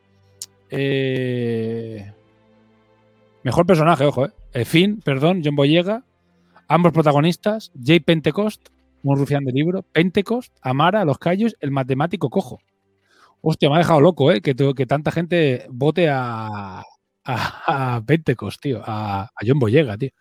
Eh, 0.72 2.11
mejor 3.43 3.65
personaje, 3.65 4.05
ojo, 4.05 4.26
eh. 4.26 4.32
Eh, 4.53 4.65
Finn, 4.65 5.01
perdón, 5.01 5.41
John 5.43 5.55
Boyega. 5.55 6.03
Ambos 6.67 6.93
protagonistas, 6.93 7.72
Jay 7.84 7.99
Pentecost, 7.99 8.69
un 9.03 9.17
rufián 9.17 9.43
de 9.43 9.51
libro, 9.51 9.84
Pentecost, 9.84 10.55
Amara, 10.61 11.03
Los 11.03 11.17
Callos, 11.17 11.57
el 11.59 11.72
matemático 11.72 12.30
cojo. 12.30 12.61
Hostia, 13.41 13.69
me 13.69 13.76
ha 13.76 13.80
dejado 13.80 13.99
loco, 13.99 14.32
¿eh? 14.32 14.41
Que, 14.41 14.55
que 14.55 14.86
tanta 14.86 15.11
gente 15.11 15.65
vote 15.69 16.07
a, 16.09 16.84
Pentecost, 18.05 18.61
tío, 18.61 18.82
a, 18.86 19.24
a 19.24 19.45
John 19.45 19.59
Boyega, 19.59 19.97
tío. 19.97 20.11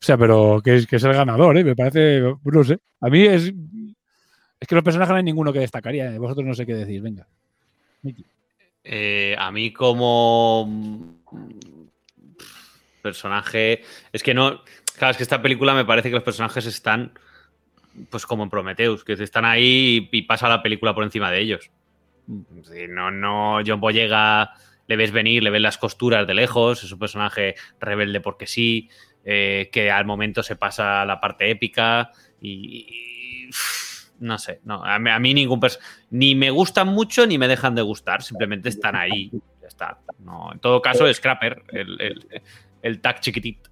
O 0.00 0.04
sea, 0.04 0.16
pero 0.16 0.60
que 0.62 0.76
es, 0.76 0.92
el 0.92 1.12
ganador, 1.12 1.58
¿eh? 1.58 1.64
Me 1.64 1.74
parece, 1.74 2.20
no 2.20 2.64
sé. 2.64 2.78
A 3.00 3.08
mí 3.08 3.22
es... 3.22 3.52
Es 4.60 4.66
que 4.66 4.74
los 4.74 4.84
personajes 4.84 5.10
no 5.10 5.16
hay 5.16 5.22
ninguno 5.22 5.52
que 5.52 5.60
destacaría. 5.60 6.18
Vosotros 6.18 6.46
no 6.46 6.54
sé 6.54 6.66
qué 6.66 6.74
decir, 6.74 7.00
venga. 7.00 7.26
Miki. 8.02 8.24
Eh, 8.90 9.36
a 9.38 9.52
mí 9.52 9.70
como 9.70 10.64
mm, 10.66 11.02
personaje, 13.02 13.82
es 14.14 14.22
que 14.22 14.32
no, 14.32 14.62
claro, 14.96 15.10
es 15.10 15.18
que 15.18 15.22
esta 15.24 15.42
película 15.42 15.74
me 15.74 15.84
parece 15.84 16.08
que 16.08 16.14
los 16.14 16.24
personajes 16.24 16.64
están, 16.64 17.12
pues 18.08 18.24
como 18.24 18.44
en 18.44 18.48
Prometheus, 18.48 19.04
que 19.04 19.12
están 19.12 19.44
ahí 19.44 20.08
y, 20.10 20.22
pasa 20.22 20.48
la 20.48 20.62
película 20.62 20.94
por 20.94 21.04
encima 21.04 21.30
de 21.30 21.38
ellos. 21.38 21.70
No, 22.88 23.10
no, 23.10 23.60
John 23.66 23.78
Boyega 23.78 24.54
le 24.86 24.96
ves 24.96 25.12
venir, 25.12 25.42
le 25.42 25.50
ves 25.50 25.60
las 25.60 25.76
costuras 25.76 26.26
de 26.26 26.32
lejos, 26.32 26.82
es 26.82 26.90
un 26.90 26.98
personaje 26.98 27.56
rebelde 27.78 28.22
porque 28.22 28.46
sí, 28.46 28.88
eh, 29.22 29.68
que 29.70 29.90
al 29.90 30.06
momento 30.06 30.42
se 30.42 30.56
pasa 30.56 31.04
la 31.04 31.20
parte 31.20 31.50
épica 31.50 32.10
y, 32.40 33.50
no 34.20 34.38
sé, 34.38 34.60
no, 34.64 34.84
a 34.84 34.98
mí, 34.98 35.10
a 35.10 35.18
mí 35.18 35.34
ningún 35.34 35.60
ni 36.10 36.34
me 36.34 36.50
gustan 36.50 36.88
mucho 36.88 37.26
ni 37.26 37.38
me 37.38 37.48
dejan 37.48 37.74
de 37.74 37.82
gustar, 37.82 38.22
simplemente 38.22 38.68
están 38.68 38.96
ahí, 38.96 39.30
ya 39.60 39.68
está. 39.68 39.98
No, 40.18 40.52
en 40.52 40.58
todo 40.58 40.82
caso, 40.82 41.12
Scrapper, 41.12 41.62
el, 41.68 42.00
el, 42.00 42.42
el 42.82 43.00
tag 43.00 43.20
chiquitito. 43.20 43.70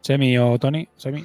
Semi 0.00 0.38
o 0.38 0.58
Tony, 0.58 0.88
Semi. 0.96 1.24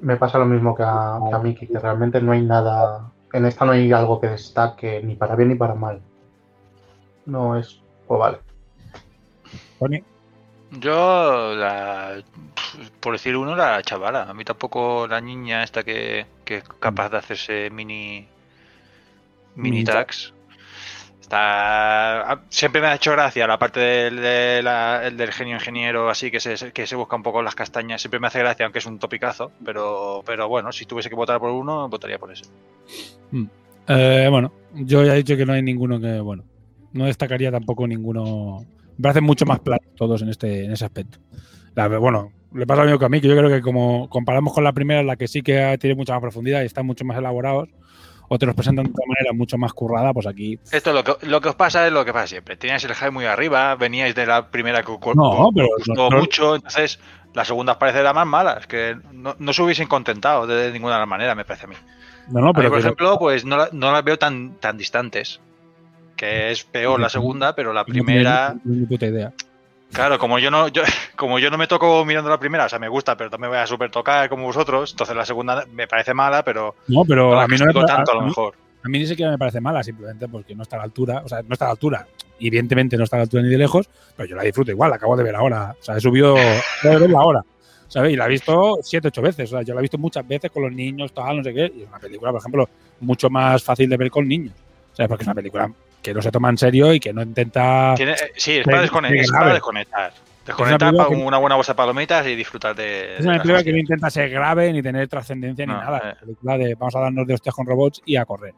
Me 0.00 0.16
pasa 0.16 0.38
lo 0.38 0.46
mismo 0.46 0.74
que 0.74 0.82
a, 0.82 1.18
que 1.28 1.34
a 1.34 1.38
Miki, 1.38 1.66
que 1.66 1.78
realmente 1.78 2.20
no 2.20 2.32
hay 2.32 2.42
nada. 2.42 3.12
En 3.32 3.44
esta 3.44 3.64
no 3.64 3.72
hay 3.72 3.92
algo 3.92 4.20
que 4.20 4.28
destaque 4.28 5.02
ni 5.02 5.16
para 5.16 5.36
bien 5.36 5.50
ni 5.50 5.54
para 5.54 5.74
mal. 5.74 6.00
No 7.26 7.58
es. 7.58 7.80
Pues 8.06 8.18
vale. 8.18 8.38
Tony. 9.78 10.02
Yo, 10.72 11.54
la, 11.56 12.22
por 13.00 13.12
decir 13.14 13.36
uno, 13.36 13.54
la 13.56 13.82
chavala. 13.82 14.22
A 14.24 14.34
mí 14.34 14.44
tampoco 14.44 15.06
la 15.06 15.20
niña 15.20 15.62
esta 15.62 15.82
que, 15.82 16.26
que 16.44 16.56
es 16.58 16.64
capaz 16.78 17.10
de 17.10 17.18
hacerse 17.18 17.70
mini 17.70 18.26
mini 19.56 19.70
Mini 19.78 19.84
tags. 19.84 20.32
Está, 21.20 22.40
siempre 22.48 22.80
me 22.80 22.88
ha 22.88 22.94
hecho 22.96 23.12
gracia 23.12 23.46
la 23.46 23.58
parte 23.58 23.78
del, 23.78 24.16
de 24.16 24.62
la- 24.64 25.06
el 25.06 25.16
del 25.16 25.30
genio 25.32 25.54
ingeniero, 25.56 26.10
así 26.10 26.30
que 26.30 26.40
se, 26.40 26.72
que 26.72 26.86
se 26.86 26.96
busca 26.96 27.14
un 27.14 27.22
poco 27.22 27.40
las 27.42 27.54
castañas. 27.54 28.00
Siempre 28.00 28.18
me 28.18 28.26
hace 28.26 28.40
gracia, 28.40 28.66
aunque 28.66 28.80
es 28.80 28.86
un 28.86 28.98
topicazo. 28.98 29.52
Pero, 29.64 30.22
pero 30.26 30.48
bueno, 30.48 30.72
si 30.72 30.86
tuviese 30.86 31.08
que 31.08 31.14
votar 31.14 31.38
por 31.38 31.50
uno, 31.52 31.88
votaría 31.88 32.18
por 32.18 32.32
ese. 32.32 32.44
Mm. 33.30 33.44
Eh, 33.88 34.26
bueno, 34.30 34.52
yo 34.74 35.04
ya 35.04 35.14
he 35.14 35.18
dicho 35.18 35.36
que 35.36 35.46
no 35.46 35.52
hay 35.52 35.62
ninguno 35.62 36.00
que, 36.00 36.18
bueno, 36.20 36.44
no 36.92 37.04
destacaría 37.06 37.52
tampoco 37.52 37.86
ninguno. 37.86 38.64
Me 38.96 39.02
parecen 39.02 39.24
mucho 39.24 39.46
más 39.46 39.60
planos 39.60 39.86
todos 39.96 40.22
en 40.22 40.30
este 40.30 40.64
en 40.64 40.72
ese 40.72 40.84
aspecto. 40.84 41.18
La- 41.76 41.86
bueno, 41.86 42.32
le 42.52 42.66
pasa 42.66 42.80
lo 42.82 42.86
mismo 42.86 42.98
que 42.98 43.04
a 43.04 43.08
mí, 43.08 43.20
que 43.20 43.28
yo 43.28 43.36
creo 43.36 43.48
que 43.48 43.60
como 43.60 44.08
comparamos 44.08 44.52
con 44.52 44.64
la 44.64 44.72
primera, 44.72 45.02
la 45.02 45.16
que 45.16 45.28
sí 45.28 45.42
que 45.42 45.76
tiene 45.80 45.96
mucha 45.96 46.12
más 46.14 46.22
profundidad 46.22 46.62
y 46.62 46.66
están 46.66 46.86
mucho 46.86 47.04
más 47.04 47.16
elaborados, 47.18 47.68
o 48.28 48.38
te 48.38 48.46
los 48.46 48.54
presentan 48.54 48.84
de 48.84 48.90
otra 48.92 49.04
manera 49.08 49.32
mucho 49.32 49.58
más 49.58 49.72
currada, 49.72 50.12
pues 50.12 50.26
aquí. 50.26 50.58
Esto 50.70 50.92
lo 50.92 51.02
que, 51.02 51.14
lo 51.26 51.40
que 51.40 51.48
os 51.48 51.54
pasa 51.56 51.86
es 51.86 51.92
lo 51.92 52.04
que 52.04 52.12
pasa 52.12 52.28
siempre. 52.28 52.56
Teníais 52.56 52.84
el 52.84 52.94
hype 52.94 53.10
muy 53.10 53.24
arriba, 53.24 53.74
veníais 53.74 54.14
de 54.14 54.26
la 54.26 54.50
primera 54.50 54.82
que 54.82 54.92
No, 55.36 55.50
pero 55.54 55.68
gustó 55.78 56.10
no- 56.10 56.18
mucho, 56.18 56.54
entonces 56.56 57.00
la 57.34 57.44
segunda 57.44 57.72
os 57.72 57.78
parece 57.78 58.02
la 58.02 58.12
más 58.12 58.26
mala. 58.26 58.52
Es 58.60 58.66
que 58.68 58.96
no, 59.12 59.34
no 59.38 59.52
se 59.52 59.62
hubiesen 59.62 59.88
contentado 59.88 60.46
de 60.46 60.70
ninguna 60.72 61.04
manera, 61.06 61.34
me 61.34 61.44
parece 61.44 61.66
a 61.66 61.68
mí. 61.68 61.74
No, 62.30 62.40
no, 62.40 62.46
mí, 62.48 62.52
pero 62.54 62.68
por 62.70 62.78
ejemplo, 62.78 63.18
pues 63.18 63.44
no, 63.44 63.56
no 63.72 63.90
las 63.92 64.04
veo 64.04 64.16
tan, 64.16 64.54
tan 64.60 64.78
distantes. 64.78 65.40
Que 66.16 66.50
es 66.52 66.62
peor 66.64 67.00
la 67.00 67.08
segunda, 67.08 67.54
pero 67.56 67.72
la 67.72 67.80
no 67.80 67.86
tengo 67.86 68.04
primera. 68.04 68.54
ni 68.64 68.84
puta 68.86 69.06
idea. 69.06 69.32
Claro, 69.92 70.18
como 70.18 70.38
yo 70.38 70.50
no, 70.50 70.68
yo, 70.68 70.82
como 71.16 71.38
yo 71.38 71.50
no 71.50 71.58
me 71.58 71.66
toco 71.66 72.04
mirando 72.04 72.30
la 72.30 72.38
primera, 72.38 72.66
o 72.66 72.68
sea, 72.68 72.78
me 72.78 72.88
gusta, 72.88 73.16
pero 73.16 73.30
no 73.30 73.38
me 73.38 73.48
voy 73.48 73.58
a 73.58 73.66
super 73.66 73.90
tocar 73.90 74.28
como 74.28 74.44
vosotros, 74.44 74.92
entonces 74.92 75.16
la 75.16 75.24
segunda 75.24 75.64
me 75.72 75.88
parece 75.88 76.14
mala, 76.14 76.44
pero 76.44 76.76
No, 76.88 77.04
pero 77.04 77.38
a 77.38 77.48
mí 77.48 77.56
no 77.56 77.66
me 77.66 77.86
tanto 77.86 78.12
a 78.12 78.14
lo 78.14 78.22
mejor. 78.22 78.54
A 78.82 78.88
mí 78.88 78.98
ni 78.98 79.06
siquiera 79.06 79.30
me 79.30 79.38
parece 79.38 79.60
mala, 79.60 79.82
simplemente 79.82 80.26
porque 80.26 80.54
no 80.54 80.62
está 80.62 80.76
a 80.76 80.78
la 80.78 80.84
altura. 80.84 81.20
O 81.22 81.28
sea, 81.28 81.42
no 81.42 81.52
está 81.52 81.66
a 81.66 81.68
la 81.68 81.72
altura. 81.72 82.06
Evidentemente 82.38 82.96
no 82.96 83.04
está 83.04 83.16
a 83.16 83.18
la 83.18 83.22
altura 83.24 83.42
ni 83.42 83.50
de 83.50 83.58
lejos, 83.58 83.88
pero 84.16 84.26
yo 84.26 84.36
la 84.36 84.42
disfruto 84.42 84.70
igual, 84.70 84.88
la 84.88 84.96
acabo 84.96 85.16
de 85.16 85.24
ver 85.24 85.36
ahora. 85.36 85.76
O 85.78 85.82
sea, 85.82 85.96
he 85.96 86.00
subido, 86.00 86.34
de 86.82 86.98
verla 86.98 87.18
ahora. 87.18 87.44
¿Sabes? 87.88 88.12
Y 88.12 88.16
la 88.16 88.26
he 88.26 88.28
visto 88.28 88.78
siete, 88.82 89.08
ocho 89.08 89.20
veces. 89.20 89.52
O 89.52 89.56
sea, 89.56 89.62
yo 89.62 89.74
la 89.74 89.80
he 89.80 89.82
visto 89.82 89.98
muchas 89.98 90.26
veces 90.26 90.50
con 90.50 90.62
los 90.62 90.72
niños, 90.72 91.12
tal, 91.12 91.38
no 91.38 91.44
sé 91.44 91.52
qué. 91.52 91.72
Y 91.76 91.82
es 91.82 91.88
una 91.88 91.98
película, 91.98 92.30
por 92.30 92.40
ejemplo, 92.40 92.68
mucho 93.00 93.28
más 93.28 93.62
fácil 93.62 93.90
de 93.90 93.96
ver 93.96 94.10
con 94.10 94.26
niños. 94.26 94.54
¿Sabes? 94.92 95.08
Porque 95.08 95.24
es 95.24 95.26
una 95.26 95.34
película 95.34 95.70
que 96.02 96.14
no 96.14 96.22
se 96.22 96.30
toma 96.30 96.48
en 96.50 96.58
serio 96.58 96.92
y 96.94 97.00
que 97.00 97.12
no 97.12 97.22
intenta. 97.22 97.94
Tiene- 97.96 98.12
eh, 98.12 98.32
sí, 98.36 98.58
es 98.58 98.64
para, 98.64 98.82
descone- 98.82 99.08
que 99.08 99.20
es 99.20 99.30
grave. 99.30 99.44
para 99.44 99.54
desconectar. 99.54 100.12
Desconectar 100.46 100.78
película 100.90 101.04
para 101.08 101.16
que- 101.16 101.22
una 101.26 101.38
buena 101.38 101.56
bolsa 101.56 101.72
de 101.72 101.76
palomitas 101.76 102.26
y 102.26 102.34
disfrutar 102.34 102.74
de. 102.74 103.16
Es 103.18 103.24
una 103.26 103.34
película 103.42 103.62
que 103.62 103.72
no 103.72 103.78
intenta 103.78 104.10
ser 104.10 104.30
grave 104.30 104.72
ni 104.72 104.82
tener 104.82 105.06
trascendencia 105.08 105.66
ni 105.66 105.72
nada. 105.72 105.98
eh. 106.12 106.16
Película 106.20 106.56
de 106.58 106.74
vamos 106.74 106.96
a 106.96 107.00
darnos 107.00 107.26
de 107.26 107.34
hostias 107.34 107.54
con 107.54 107.66
robots 107.66 108.00
y 108.04 108.16
a 108.16 108.24
correr. 108.24 108.54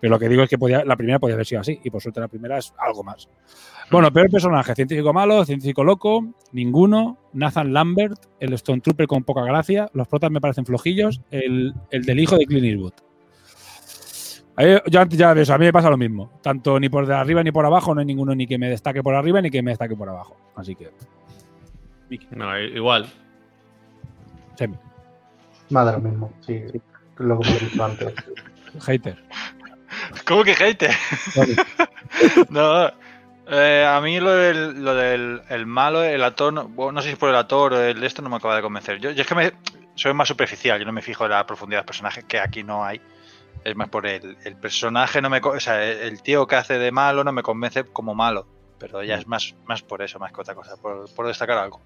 Pero 0.00 0.12
lo 0.12 0.18
que 0.18 0.30
digo 0.30 0.42
es 0.42 0.48
que 0.48 0.56
podía, 0.56 0.82
la 0.82 0.96
primera 0.96 1.18
podía 1.18 1.34
haber 1.34 1.44
sido 1.44 1.60
así, 1.60 1.78
y 1.84 1.90
por 1.90 2.00
suerte 2.00 2.20
la 2.20 2.28
primera 2.28 2.56
es 2.56 2.72
algo 2.78 3.04
más. 3.04 3.28
Bueno, 3.90 4.10
peor 4.10 4.30
personaje, 4.30 4.74
científico 4.74 5.12
malo, 5.12 5.44
científico 5.44 5.84
loco, 5.84 6.24
ninguno, 6.52 7.18
Nathan 7.34 7.74
Lambert, 7.74 8.18
el 8.40 8.54
Stone 8.54 8.80
Trooper 8.80 9.06
con 9.06 9.24
poca 9.24 9.42
gracia, 9.42 9.90
los 9.92 10.08
protas 10.08 10.30
me 10.30 10.40
parecen 10.40 10.64
flojillos, 10.64 11.20
el, 11.30 11.74
el 11.90 12.02
del 12.04 12.18
hijo 12.18 12.38
de 12.38 12.46
Clint 12.46 12.64
Eastwood. 12.64 12.92
Yo 14.86 15.00
antes 15.00 15.18
ya 15.18 15.32
ves, 15.32 15.50
a 15.50 15.58
mí 15.58 15.64
me 15.64 15.72
pasa 15.72 15.90
lo 15.90 15.96
mismo. 15.96 16.30
Tanto 16.42 16.78
ni 16.80 16.88
por 16.88 17.06
de 17.06 17.14
arriba 17.14 17.42
ni 17.42 17.52
por 17.52 17.64
abajo, 17.64 17.94
no 17.94 18.00
hay 18.00 18.06
ninguno 18.06 18.34
ni 18.34 18.46
que 18.46 18.58
me 18.58 18.68
destaque 18.68 19.02
por 19.02 19.14
arriba 19.14 19.40
ni 19.40 19.50
que 19.50 19.62
me 19.62 19.70
destaque 19.70 19.96
por 19.96 20.08
abajo. 20.08 20.36
Así 20.56 20.74
que. 20.74 20.90
No, 22.30 22.58
igual. 22.58 23.08
Semi. 24.56 24.76
Más 25.70 25.86
de 25.86 25.92
lo 25.92 26.00
mismo, 26.00 26.32
sí. 26.40 26.64
Lo 27.18 27.38
que 27.38 27.48
hemos 27.48 27.60
dicho 27.60 27.84
antes. 27.84 28.14
Hater. 28.80 29.16
¿Cómo 30.26 30.44
que 30.44 30.54
hater? 30.54 30.90
no, 32.50 32.90
eh, 33.48 33.84
a 33.88 34.00
mí 34.00 34.20
lo 34.20 34.32
del, 34.32 34.84
lo 34.84 34.94
del 34.94 35.42
el 35.48 35.66
malo, 35.66 36.02
el 36.02 36.22
actor, 36.22 36.52
no, 36.52 36.68
bueno, 36.68 36.92
no 36.92 37.02
sé 37.02 37.10
si 37.10 37.16
por 37.16 37.30
el 37.30 37.36
actor 37.36 37.72
o 37.72 37.82
el 37.82 38.00
de 38.00 38.06
esto 38.06 38.22
no 38.22 38.28
me 38.28 38.36
acaba 38.36 38.56
de 38.56 38.62
convencer. 38.62 38.98
Yo, 39.00 39.10
yo 39.10 39.22
es 39.22 39.26
que 39.26 39.34
me, 39.34 39.52
soy 39.94 40.14
más 40.14 40.28
superficial, 40.28 40.78
yo 40.78 40.86
no 40.86 40.92
me 40.92 41.02
fijo 41.02 41.24
en 41.24 41.32
la 41.32 41.46
profundidad 41.46 41.80
del 41.80 41.86
personaje, 41.86 42.22
que 42.22 42.38
aquí 42.38 42.62
no 42.62 42.84
hay. 42.84 43.00
Es 43.64 43.76
más 43.76 43.88
por 43.88 44.06
el, 44.06 44.36
el 44.44 44.56
personaje, 44.56 45.20
no 45.20 45.28
me, 45.30 45.40
co- 45.40 45.50
o 45.50 45.60
sea, 45.60 45.84
el, 45.84 45.98
el 45.98 46.22
tío 46.22 46.46
que 46.46 46.56
hace 46.56 46.78
de 46.78 46.92
malo 46.92 47.24
no 47.24 47.32
me 47.32 47.42
convence 47.42 47.84
como 47.84 48.14
malo. 48.14 48.46
Pero 48.78 49.02
ya 49.04 49.16
es 49.16 49.26
más, 49.26 49.54
más 49.66 49.82
por 49.82 50.00
eso, 50.02 50.18
más 50.18 50.32
que 50.32 50.40
otra 50.40 50.54
cosa, 50.54 50.76
por, 50.80 51.12
por 51.14 51.26
destacar 51.26 51.58
algo. 51.58 51.80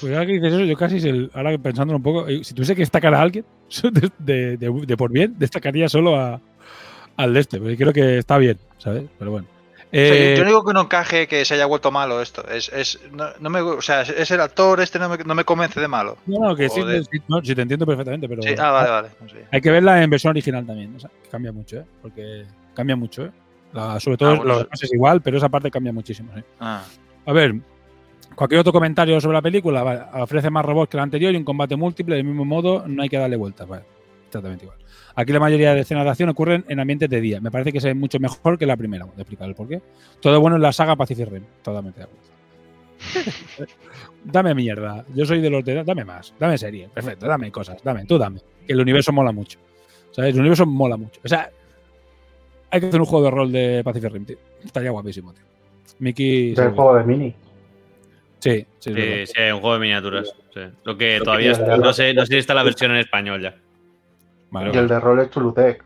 Pues 0.00 0.12
ahora 0.12 0.26
que 0.26 0.32
dices 0.32 0.52
eso, 0.54 0.64
yo 0.64 0.76
casi, 0.76 0.96
es 0.96 1.04
el- 1.04 1.30
ahora 1.34 1.50
que 1.52 1.58
pensándolo 1.58 1.98
un 1.98 2.02
poco, 2.02 2.26
eh, 2.26 2.42
si 2.42 2.54
tuviese 2.54 2.74
que 2.74 2.80
destacar 2.82 3.14
a 3.14 3.20
alguien 3.20 3.44
de, 3.82 4.10
de- 4.18 4.56
de- 4.56 4.86
de 4.86 4.96
por 4.96 5.12
bien, 5.12 5.34
destacaría 5.38 5.88
solo 5.88 6.16
a, 6.16 6.40
al 7.16 7.34
de 7.34 7.40
este, 7.40 7.58
porque 7.58 7.76
creo 7.76 7.92
que 7.92 8.18
está 8.18 8.38
bien, 8.38 8.58
¿sabes? 8.78 9.04
Pero 9.18 9.30
bueno. 9.30 9.46
O 9.92 9.96
sea, 9.96 10.06
yo- 10.06 10.14
Eh, 10.14 10.34
yo 10.36 10.42
no 10.44 10.48
digo 10.50 10.64
que 10.64 10.72
no 10.72 10.82
encaje 10.82 11.26
que 11.26 11.44
se 11.44 11.54
haya 11.54 11.66
vuelto 11.66 11.90
malo 11.90 12.22
esto. 12.22 12.46
Es, 12.48 12.68
es, 12.68 13.00
no, 13.10 13.26
no 13.40 13.50
me, 13.50 13.60
o 13.60 13.82
sea, 13.82 14.02
es 14.02 14.30
el 14.30 14.40
actor 14.40 14.80
este 14.80 15.00
no 15.00 15.08
me, 15.08 15.18
no 15.18 15.34
me 15.34 15.44
convence 15.44 15.80
de 15.80 15.88
malo. 15.88 16.16
no, 16.26 16.38
no, 16.48 16.54
que 16.56 16.68
sí, 16.68 16.80
sí, 17.10 17.18
no, 17.26 17.42
sí, 17.42 17.54
te 17.56 17.62
entiendo 17.62 17.84
perfectamente, 17.86 18.28
pero 18.28 18.40
Sí, 18.42 18.54
ah, 18.56 18.70
vale, 18.70 18.88
vale. 18.90 19.08
sé. 19.28 19.46
hay 19.50 19.60
que 19.60 19.70
verla 19.70 20.00
en 20.02 20.08
versión 20.10 20.30
original 20.30 20.64
también, 20.64 20.94
o 20.94 21.00
sea, 21.00 21.10
cambia 21.30 21.50
mucho, 21.50 21.78
¿eh? 21.78 21.84
Porque 22.02 22.44
cambia 22.74 22.94
mucho, 22.94 23.24
¿eh? 23.24 23.32
La- 23.72 23.98
sobre 23.98 24.16
todo 24.16 24.28
Ah, 24.30 24.34
bueno, 24.36 24.44
lo 24.44 24.58
sí. 24.58 24.64
demás 24.64 24.82
es 24.84 24.92
igual, 24.92 25.20
pero 25.22 25.38
esa 25.38 25.48
parte 25.48 25.70
cambia 25.72 25.92
muchísimo, 25.92 26.30
¿sí? 26.36 26.42
Ah. 26.60 26.84
A 27.26 27.32
ver, 27.32 27.54
cualquier 28.36 28.60
otro 28.60 28.72
comentario 28.72 29.20
sobre 29.20 29.34
la 29.38 29.42
película, 29.42 29.82
vale, 29.82 30.02
ofrece 30.14 30.50
más 30.50 30.64
robots 30.64 30.88
que 30.90 30.96
la 30.98 31.02
anterior 31.02 31.34
y 31.34 31.36
un 31.36 31.44
combate 31.44 31.74
múltiple, 31.74 32.14
del 32.14 32.24
mismo 32.24 32.44
modo, 32.44 32.84
no 32.86 33.02
hay 33.02 33.08
que 33.08 33.18
darle 33.18 33.36
vueltas, 33.36 33.66
vale, 33.66 33.84
exactamente 34.28 34.64
igual. 34.66 34.78
Aquí 35.20 35.32
la 35.32 35.40
mayoría 35.40 35.74
de 35.74 35.80
escenas 35.80 36.04
de 36.04 36.10
acción 36.10 36.28
ocurren 36.28 36.64
en 36.68 36.80
ambientes 36.80 37.08
de 37.10 37.20
día. 37.20 37.40
Me 37.40 37.50
parece 37.50 37.72
que 37.72 37.78
es 37.78 37.96
mucho 37.96 38.18
mejor 38.18 38.58
que 38.58 38.66
la 38.66 38.76
primera. 38.76 39.04
Voy 39.04 39.14
a 39.16 39.20
explicar 39.20 39.48
el 39.48 39.54
porqué. 39.54 39.80
Todo 40.20 40.40
bueno 40.40 40.56
en 40.56 40.62
la 40.62 40.72
saga 40.72 40.96
Pacific 40.96 41.28
Rim. 41.28 41.44
Totalmente 41.62 42.00
de 42.00 42.04
acuerdo. 42.04 42.30
dame 44.24 44.54
mierda. 44.54 45.04
Yo 45.14 45.24
soy 45.26 45.40
de 45.40 45.50
los 45.50 45.64
de. 45.64 45.82
Dame 45.84 46.04
más. 46.04 46.34
Dame 46.38 46.58
serie. 46.58 46.88
Perfecto. 46.92 47.26
Dame 47.26 47.50
cosas. 47.50 47.82
Dame. 47.82 48.04
Tú 48.06 48.18
dame. 48.18 48.40
Que 48.66 48.72
el 48.72 48.80
universo 48.80 49.12
mola 49.12 49.32
mucho. 49.32 49.58
¿Sabes? 50.12 50.34
El 50.34 50.40
universo 50.40 50.66
mola 50.66 50.96
mucho. 50.96 51.20
O 51.24 51.28
sea, 51.28 51.50
hay 52.70 52.80
que 52.80 52.86
hacer 52.86 53.00
un 53.00 53.06
juego 53.06 53.24
de 53.24 53.30
rol 53.30 53.52
de 53.52 53.82
Pacific 53.84 54.12
Rim, 54.12 54.24
tío. 54.24 54.38
Estaría 54.64 54.90
guapísimo, 54.90 55.32
tío. 55.32 55.44
Mickey. 55.98 56.54
Del 56.54 56.70
juego 56.70 56.96
de 56.96 57.04
Mini. 57.04 57.34
Sí, 58.38 58.64
sí, 58.78 58.94
Sí, 58.94 59.26
sí, 59.26 59.42
un 59.52 59.60
juego 59.60 59.74
de 59.74 59.80
miniaturas. 59.80 60.34
sí. 60.54 60.60
Lo 60.84 60.96
que 60.96 61.18
Lo 61.18 61.24
todavía 61.24 61.48
que- 61.48 61.60
está- 61.62 61.76
no 61.76 61.92
sé, 61.92 62.14
no 62.14 62.24
sé 62.24 62.32
si 62.32 62.38
está 62.38 62.54
la 62.54 62.62
versión 62.62 62.90
en 62.92 62.96
español 62.98 63.42
ya. 63.42 63.54
Y 64.52 64.76
el 64.78 64.88
de 64.88 65.00
rol 65.00 65.20
es 65.20 65.30
Chulutec. 65.30 65.84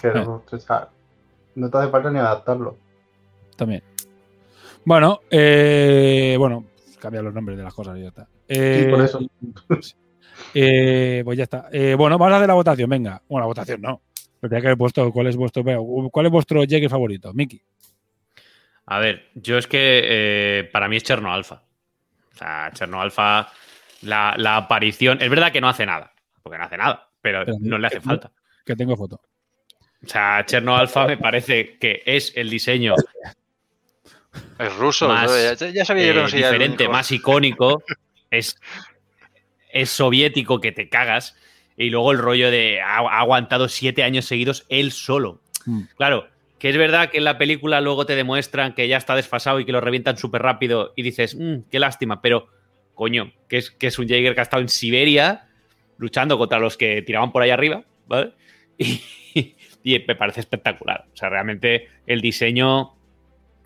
Que 0.00 0.08
Eh. 0.08 0.12
no, 0.14 0.42
o 0.50 0.58
sea, 0.58 0.88
no 1.54 1.70
te 1.70 1.78
hace 1.78 1.88
falta 1.90 2.10
ni 2.10 2.18
adaptarlo. 2.18 2.76
También. 3.56 3.82
Bueno, 4.84 5.20
eh, 5.30 6.36
bueno, 6.38 6.64
cambia 7.00 7.22
los 7.22 7.34
nombres 7.34 7.56
de 7.58 7.64
las 7.64 7.74
cosas 7.74 7.96
y 7.98 8.02
ya 8.02 8.08
está. 8.08 8.28
Eh, 8.48 8.88
por 8.90 9.00
eso. 9.02 9.20
eh, 10.54 11.22
pues 11.24 11.36
ya 11.38 11.44
está. 11.44 11.68
Eh, 11.72 11.94
bueno, 11.96 12.18
vamos 12.18 12.34
a 12.34 12.36
hacer 12.36 12.48
la 12.48 12.54
votación, 12.54 12.88
venga. 12.90 13.22
Bueno, 13.28 13.42
la 13.44 13.46
votación 13.48 13.80
no. 13.80 14.02
Pero 14.38 14.50
tenía 14.50 14.60
que 14.60 14.66
haber 14.68 14.78
puesto 14.78 15.10
cuál 15.12 15.26
es 15.28 15.36
vuestro, 15.36 15.64
cuál 16.10 16.26
es 16.26 16.32
vuestro 16.32 16.62
Jäger 16.62 16.90
favorito, 16.90 17.32
Miki. 17.32 17.60
A 18.86 18.98
ver, 19.00 19.30
yo 19.34 19.58
es 19.58 19.66
que 19.66 19.78
eh, 20.04 20.64
para 20.72 20.88
mí 20.88 20.96
es 20.96 21.02
Cherno 21.02 21.32
Alfa. 21.32 21.62
O 22.34 22.36
sea, 22.36 22.70
Cherno 22.72 23.00
Alfa, 23.00 23.48
la, 24.02 24.34
la 24.36 24.56
aparición. 24.58 25.18
Es 25.20 25.30
verdad 25.30 25.50
que 25.50 25.60
no 25.60 25.68
hace 25.68 25.86
nada, 25.86 26.12
porque 26.42 26.58
no 26.58 26.64
hace 26.64 26.76
nada, 26.76 27.05
pero 27.26 27.44
Pero 27.44 27.58
no 27.60 27.78
le 27.78 27.88
hace 27.88 27.96
que- 27.96 28.02
falta. 28.02 28.30
Que 28.64 28.76
tengo 28.76 28.96
foto. 28.96 29.20
O 30.04 30.08
sea, 30.08 30.44
Cherno 30.46 30.76
Alfa 30.76 31.06
me 31.06 31.16
parece 31.16 31.76
que 31.78 32.02
es 32.06 32.32
el 32.36 32.48
diseño 32.50 32.94
Es 34.58 34.74
ruso. 34.76 35.08
más 35.08 35.30
¿no? 35.30 35.36
ya, 35.36 35.54
ya 35.70 35.84
sabía 35.84 36.06
yo 36.06 36.12
que 36.14 36.20
no 36.20 36.26
eh, 36.26 36.30
sería 36.30 36.48
el 36.48 36.52
diferente, 36.54 36.88
más 36.88 37.10
icónico. 37.10 37.82
es, 38.30 38.56
es 39.72 39.90
soviético 39.90 40.60
que 40.60 40.72
te 40.72 40.88
cagas. 40.88 41.36
Y 41.76 41.90
luego 41.90 42.12
el 42.12 42.18
rollo 42.18 42.50
de 42.50 42.80
ha, 42.80 42.98
ha 42.98 43.20
aguantado 43.20 43.68
siete 43.68 44.02
años 44.04 44.24
seguidos 44.26 44.64
él 44.68 44.92
solo. 44.92 45.40
Mm. 45.66 45.82
Claro, 45.96 46.28
que 46.58 46.70
es 46.70 46.76
verdad 46.76 47.10
que 47.10 47.18
en 47.18 47.24
la 47.24 47.36
película 47.38 47.80
luego 47.80 48.06
te 48.06 48.14
demuestran 48.16 48.74
que 48.74 48.88
ya 48.88 48.96
está 48.96 49.14
desfasado 49.16 49.58
y 49.60 49.64
que 49.66 49.72
lo 49.72 49.80
revientan 49.80 50.16
súper 50.16 50.42
rápido 50.42 50.92
y 50.96 51.02
dices, 51.02 51.34
"Mm, 51.34 51.68
qué 51.70 51.78
lástima, 51.80 52.22
pero 52.22 52.48
coño, 52.94 53.32
que 53.48 53.58
es, 53.58 53.70
que 53.70 53.88
es 53.88 53.98
un 53.98 54.08
Jaeger 54.08 54.34
que 54.34 54.40
ha 54.40 54.44
estado 54.44 54.62
en 54.62 54.68
Siberia 54.70 55.45
luchando 55.98 56.38
contra 56.38 56.58
los 56.58 56.76
que 56.76 57.02
tiraban 57.02 57.32
por 57.32 57.42
ahí 57.42 57.50
arriba, 57.50 57.84
¿vale? 58.06 58.32
Y, 59.88 60.02
me 60.08 60.16
parece 60.16 60.40
espectacular. 60.40 61.04
O 61.12 61.16
sea, 61.16 61.28
realmente 61.28 61.86
el 62.08 62.20
diseño 62.20 62.94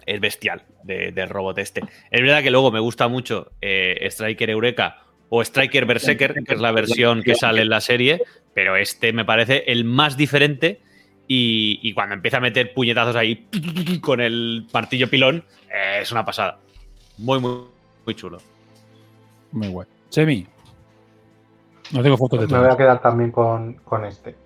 es 0.05 0.20
bestial 0.20 0.65
de- 0.82 1.12
del 1.12 1.31
robot 1.31 1.57
este. 1.57 1.81
Es 2.11 2.20
verdad 2.20 2.43
que 2.43 2.51
luego 2.51 2.70
me 2.70 2.78
gusta 2.78 3.09
mucho 3.09 3.52
eh, 3.62 3.97
Striker 4.11 4.51
Eureka 4.51 4.98
o 5.31 5.40
Striker 5.40 5.86
Berserker, 5.86 6.35
que 6.44 6.52
es 6.55 6.61
la 6.61 6.73
versión 6.73 7.23
que 7.23 7.35
sale 7.35 7.62
en 7.62 7.70
la 7.70 7.81
serie, 7.81 8.20
pero 8.52 8.77
este 8.77 9.15
me 9.15 9.24
parece 9.24 9.65
el 9.69 9.85
más 9.85 10.19
diferente 10.19 10.81
y, 11.27 11.78
y 11.82 11.94
cuando 11.94 12.16
empieza 12.16 12.36
a 12.36 12.40
meter 12.40 12.74
puñetazos 12.74 13.16
ahí 13.16 13.47
con 14.02 14.20
el 14.20 14.66
martillo 14.74 15.09
pilón, 15.09 15.44
eh, 15.74 16.01
es 16.02 16.12
una 16.12 16.27
pasada. 16.27 16.59
Muy, 17.16 17.39
muy, 17.40 17.62
muy 18.05 18.15
chulo. 18.15 18.43
Muy 19.52 19.69
guay. 19.69 19.89
Semi. 20.11 20.47
No 21.93 22.03
tengo 22.03 22.17
fotos 22.17 22.41
de 22.41 22.47
Me 22.47 22.61
voy 22.61 22.71
a 22.71 22.77
quedar 22.77 23.01
también 23.03 23.31
con, 23.33 23.75
con 23.85 24.05
este. 24.05 24.37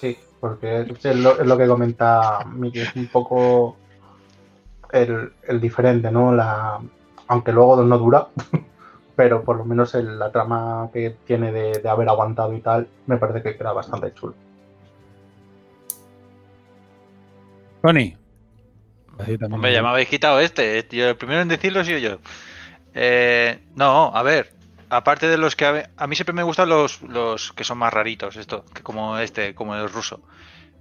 Sí, 0.00 0.16
porque 0.40 0.86
es 1.02 1.16
lo, 1.16 1.38
es 1.40 1.46
lo 1.46 1.58
que 1.58 1.66
comenta 1.66 2.44
Miki, 2.46 2.80
es 2.80 2.94
un 2.96 3.06
poco 3.08 3.76
el, 4.92 5.32
el 5.48 5.60
diferente, 5.60 6.10
¿no? 6.10 6.32
La, 6.34 6.80
aunque 7.28 7.52
luego 7.52 7.82
no 7.82 7.98
dura, 7.98 8.28
pero 9.16 9.42
por 9.42 9.56
lo 9.56 9.64
menos 9.64 9.94
el- 9.94 10.18
la 10.18 10.30
trama 10.30 10.88
que 10.92 11.16
tiene 11.26 11.52
de, 11.52 11.80
de 11.80 11.88
haber 11.88 12.08
aguantado 12.08 12.52
y 12.54 12.60
tal, 12.60 12.86
me 13.06 13.16
parece 13.16 13.42
que 13.42 13.56
queda 13.56 13.72
bastante 13.72 14.12
chulo. 14.14 14.34
Tony. 17.82 18.16
Me 19.58 19.76
habéis 19.78 20.08
quitado 20.08 20.40
este. 20.40 20.78
eh, 20.78 20.88
Yo, 20.90 21.08
el 21.08 21.16
primero 21.16 21.40
en 21.40 21.48
decirlo 21.48 21.80
he 21.80 21.84
sido 21.84 21.98
yo. 21.98 22.18
Eh, 22.94 23.60
no, 23.74 24.10
a 24.14 24.22
ver. 24.22 24.55
Aparte 24.88 25.28
de 25.28 25.38
los 25.38 25.56
que 25.56 25.66
a, 25.66 25.90
a 25.96 26.06
mí 26.06 26.14
siempre 26.14 26.32
me 26.34 26.42
gustan 26.42 26.68
los, 26.68 27.02
los 27.02 27.52
que 27.52 27.64
son 27.64 27.78
más 27.78 27.92
raritos, 27.92 28.36
esto, 28.36 28.64
que 28.74 28.82
como 28.82 29.18
este, 29.18 29.54
como 29.54 29.74
el 29.74 29.88
ruso. 29.88 30.20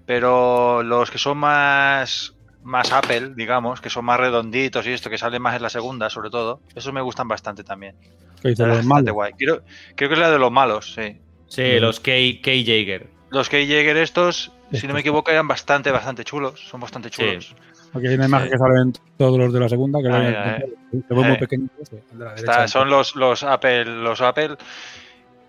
Pero 0.05 0.83
los 0.83 1.09
que 1.09 1.17
son 1.17 1.37
más 1.37 2.33
más 2.63 2.91
Apple, 2.91 3.33
digamos, 3.35 3.79
que 3.79 3.91
son 3.91 4.05
más 4.05 4.19
redonditos 4.19 4.87
y 4.87 4.91
esto, 4.91 5.09
que 5.09 5.19
salen 5.19 5.41
más 5.41 5.55
en 5.55 5.61
la 5.61 5.69
segunda, 5.69 6.09
sobre 6.09 6.31
todo, 6.31 6.61
esos 6.75 6.91
me 6.93 7.01
gustan 7.01 7.27
bastante 7.27 7.63
también. 7.63 7.95
¿Qué 8.41 8.49
dices, 8.49 8.59
La 8.59 8.65
verdad 8.65 8.77
los 8.77 8.85
es 8.85 8.89
bastante 8.89 9.11
malos? 9.11 9.13
guay. 9.13 9.33
Creo, 9.33 9.63
creo 9.95 10.09
que 10.09 10.13
es 10.15 10.19
la 10.19 10.31
de 10.31 10.39
los 10.39 10.51
malos, 10.51 10.93
sí. 10.93 11.19
Sí, 11.47 11.79
los 11.79 11.99
K, 11.99 12.11
K 12.41 12.51
Jaeger. 12.65 13.07
Los 13.29 13.49
que 13.49 13.65
Jäger 13.65 13.97
estos, 13.97 14.51
si 14.71 14.87
no 14.87 14.93
me 14.93 15.01
equivoco, 15.01 15.29
eran 15.29 15.47
bastante, 15.47 15.91
bastante 15.91 16.23
chulos. 16.23 16.59
Son 16.69 16.79
bastante 16.79 17.09
chulos. 17.09 17.55
Aquí 17.95 18.07
hay 18.07 18.15
una 18.15 18.25
imagen 18.25 18.49
que 18.51 18.57
salen 18.57 18.93
todos 19.17 19.37
los 19.39 19.53
de 19.53 19.59
la 19.59 19.69
segunda, 19.69 19.99
que 20.01 20.07
se 20.09 21.13
ve 21.13 21.15
muy 21.15 21.31
Eh. 21.33 21.37
pequeño. 21.39 21.67
ese, 21.81 22.03
el 22.11 22.19
de 22.19 22.25
la 22.25 22.35
Está- 22.35 22.51
derecha. 22.53 22.67
son 22.67 22.89
los, 22.89 23.15
los 23.15 23.43
Apple, 23.43 23.85
los 23.85 24.21
Apple 24.21 24.55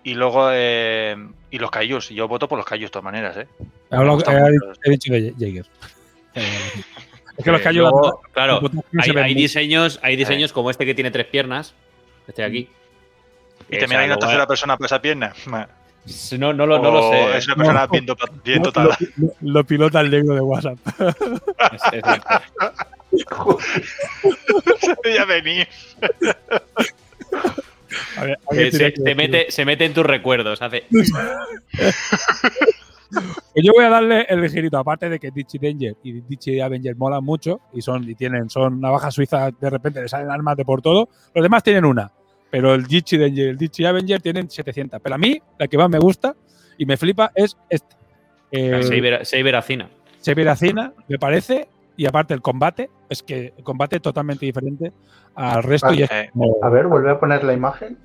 y 0.03 0.13
luego 0.13 0.49
eh, 0.51 1.15
y 1.51 1.59
los 1.59 1.69
Cayus. 1.71 2.09
Yo 2.09 2.27
voto 2.27 2.47
por 2.47 2.57
los 2.57 2.65
Cayus 2.65 2.89
de 2.89 2.91
todas 2.91 3.03
maneras, 3.03 3.35
¿eh? 3.37 3.47
He, 3.91 3.95
hablado- 3.95 4.15
gustan 4.15 4.37
he- 4.37 4.51
mucho. 4.51 4.79
he 4.83 4.89
dicho 4.91 5.13
de 5.13 5.33
Jaeger. 5.37 5.65
es 7.37 7.43
que 7.43 7.51
los 7.51 7.65
Eh, 7.65 7.73
luego, 7.73 8.21
claro, 8.31 8.61
no 8.61 8.83
hay, 9.21 9.33
diseños, 9.33 9.99
hay 10.01 10.15
diseños 10.15 10.53
como 10.53 10.69
este 10.71 10.85
que 10.85 10.93
tiene 10.95 11.11
tres 11.11 11.25
piernas, 11.27 11.73
este 12.27 12.41
de 12.43 12.47
aquí. 12.47 12.69
Y 13.69 13.77
también 13.79 14.01
hay 14.01 14.07
una 14.07 14.17
tercera 14.17 14.47
persona 14.47 14.77
por 14.77 14.85
esa 14.85 15.01
pierna. 15.01 15.33
No, 16.37 16.53
no, 16.53 16.65
lo, 16.65 16.79
no 16.79 16.91
lo 16.91 17.09
sé. 17.11 17.19
¿eh? 17.21 17.37
Es 17.37 17.47
una 17.47 17.55
persona 17.55 17.81
No. 17.81 17.87
bien, 17.89 18.05
bien 18.43 18.57
Lo- 18.59 18.63
dotada. 18.65 18.97
Lo, 19.17 19.29
lo 19.41 19.63
pilota 19.65 19.99
el 20.01 20.09
negro 20.11 20.35
de 20.35 20.41
WhatsApp. 20.41 20.77
Se 24.79 24.95
veía 25.03 25.25
venir. 25.25 25.67
A 28.17 28.23
ver, 28.25 28.71
se, 28.71 29.15
mete, 29.15 29.45
se 29.51 29.65
mete 29.65 29.85
en 29.85 29.93
tus 29.93 30.05
recuerdos. 30.05 30.61
Hace. 30.61 30.85
Pues 33.09 33.65
yo 33.65 33.71
voy 33.73 33.85
a 33.85 33.89
darle 33.89 34.25
el 34.27 34.41
ligerito, 34.41 34.77
aparte 34.77 35.07
de 35.09 35.17
que 35.17 35.31
Ditchy 35.31 35.57
Danger 35.59 35.95
y 36.03 36.19
Ditchy 36.21 36.59
Avenger 36.59 36.93
molan 36.97 37.23
mucho 37.23 37.61
y 37.73 37.81
son 37.81 38.03
y 38.07 38.15
tienen 38.15 38.49
son 38.49 38.81
navajas 38.81 39.13
suizas, 39.15 39.53
de 39.59 39.69
repente 39.69 40.01
le 40.01 40.09
salen 40.09 40.29
armas 40.29 40.57
de 40.57 40.65
por 40.65 40.81
todo. 40.81 41.07
Los 41.33 41.41
demás 41.41 41.63
tienen 41.63 41.85
una, 41.85 42.11
pero 42.49 42.73
el 42.73 42.85
Ditchy 42.85 43.17
Danger 43.17 43.45
y 43.45 43.49
el 43.49 43.57
Ditchy 43.57 43.85
Avenger 43.85 44.21
tienen 44.21 44.49
700. 44.49 44.99
Pero 45.01 45.15
a 45.15 45.17
mí, 45.17 45.39
la 45.59 45.67
que 45.67 45.77
más 45.77 45.89
me 45.89 45.99
gusta 45.99 46.35
y 46.77 46.85
me 46.85 46.97
flipa 46.97 47.31
es 47.35 47.57
esta. 47.69 47.95
Eh, 48.51 48.81
Saber, 48.83 49.25
Saber 49.25 49.55
Acina. 49.55 49.89
se 50.19 50.33
ve 50.33 50.43
la 50.45 50.55
cena, 50.55 50.93
me 51.07 51.19
parece, 51.19 51.67
y 51.97 52.05
aparte 52.05 52.33
el 52.33 52.41
combate, 52.41 52.89
es 53.09 53.21
que 53.23 53.53
el 53.57 53.63
combate 53.63 53.97
es 53.97 54.01
totalmente 54.01 54.45
diferente 54.45 54.93
al 55.35 55.63
resto. 55.63 55.93
y 55.93 56.03
es 56.03 56.11
Eh, 56.11 56.29
A 56.61 56.69
ver, 56.69 56.87
vuelve 56.87 57.11
a 57.11 57.19
poner 57.19 57.43
la 57.43 57.53
imagen, 57.53 57.97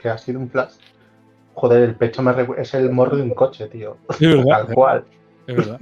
que 0.00 0.08
ha 0.08 0.18
sido 0.18 0.40
un 0.40 0.50
flash. 0.50 0.72
Joder, 1.54 1.82
el 1.82 1.94
pecho 1.94 2.22
me 2.22 2.34
es 2.58 2.74
el 2.74 2.90
morro 2.90 3.16
de 3.16 3.22
un 3.22 3.34
coche, 3.34 3.66
tío. 3.68 3.96
Es 4.10 4.20
verdad. 4.20 4.44
Tal 4.66 4.74
cual. 4.74 5.04
Es 5.46 5.56
verdad. 5.56 5.80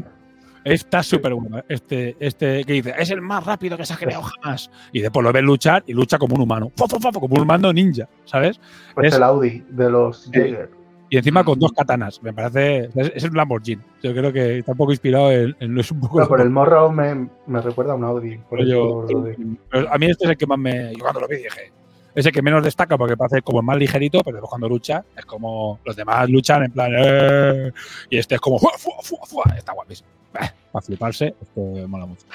Está 0.65 1.03
súper 1.03 1.35
bueno. 1.35 1.59
¿eh? 1.59 1.65
Este, 1.69 2.17
este 2.19 2.65
que 2.65 2.73
dice, 2.73 2.95
es 2.99 3.11
el 3.11 3.21
más 3.21 3.45
rápido 3.45 3.77
que 3.77 3.85
se 3.85 3.93
ha 3.93 3.97
creado 3.97 4.23
jamás. 4.23 4.71
Y 4.93 5.01
después 5.01 5.23
lo 5.23 5.33
ves 5.33 5.43
luchar 5.43 5.85
y 5.87 5.93
lucha 5.93 6.19
como 6.19 6.35
un 6.37 6.41
humano. 6.43 6.73
Fo, 6.77 6.89
fo, 6.89 6.99
fo, 6.99 7.13
fo, 7.13 7.21
como 7.21 7.35
un 7.35 7.43
humano 7.43 7.73
ninja, 7.73 8.09
¿sabes? 8.25 8.59
Pues 8.95 9.09
Es- 9.09 9.15
el 9.15 9.23
Audi 9.23 9.63
de 9.69 9.91
los 9.91 10.31
Jaeger. 10.33 10.71
Y 11.11 11.19
encima 11.19 11.45
con 11.45 11.59
dos 11.59 11.71
katanas. 11.73 12.21
Me 12.23 12.33
parece. 12.33 12.89
Es, 12.95 13.13
es 13.15 13.25
un 13.25 13.37
Lamborghini. 13.37 13.83
Yo 14.03 14.13
creo 14.15 14.33
que 14.33 14.59
está 14.59 14.73
un 14.73 14.79
poco 14.79 14.91
inspirado 14.93 15.31
en. 15.31 15.55
en- 15.61 15.79
es 15.79 15.91
un 15.93 16.01
poco 16.01 16.15
Bueno, 16.15 16.29
por 16.29 16.41
el 16.41 16.51
morro 16.51 16.91
me, 16.91 17.29
me 17.47 17.61
recuerda 17.61 17.93
a 17.93 17.97
un 17.97 18.05
Audi. 18.05 18.39
Por 18.49 18.65
de- 18.65 19.57
pero 19.71 19.93
a 19.93 19.99
mí 19.99 20.07
este 20.07 20.25
es 20.25 20.31
el 20.31 20.37
que 20.37 20.47
más 20.47 20.59
me. 20.59 20.93
Yo 20.95 21.01
cuando 21.01 21.21
lo 21.21 21.29
vi 21.29 21.37
dije. 21.37 21.73
es 22.15 22.25
el 22.27 22.33
que 22.33 22.43
menos 22.43 22.65
destaca 22.65 22.97
porque 22.97 23.17
parece 23.17 23.43
como 23.43 23.61
más 23.61 23.77
ligerito, 23.77 24.21
pero 24.25 24.37
después 24.37 24.49
cuando 24.51 24.69
lucha 24.69 25.05
es 25.17 25.25
como 25.27 25.79
los 25.85 25.95
demás 25.95 26.29
luchan 26.31 26.65
en 26.65 26.71
plan 26.73 26.91
"Eh", 26.97 27.73
y 28.09 28.19
este 28.19 28.37
es 28.37 28.41
como 28.41 28.59
"Fua, 28.59 28.73
fua, 28.79 28.95
fua, 29.03 29.19
fua". 29.27 29.45
está 29.57 29.73
guapísimo. 29.73 30.09
Para 30.75 30.87
fliparse, 30.87 31.37
esto 31.41 31.61
mola 31.87 32.05
mucho. 32.05 32.27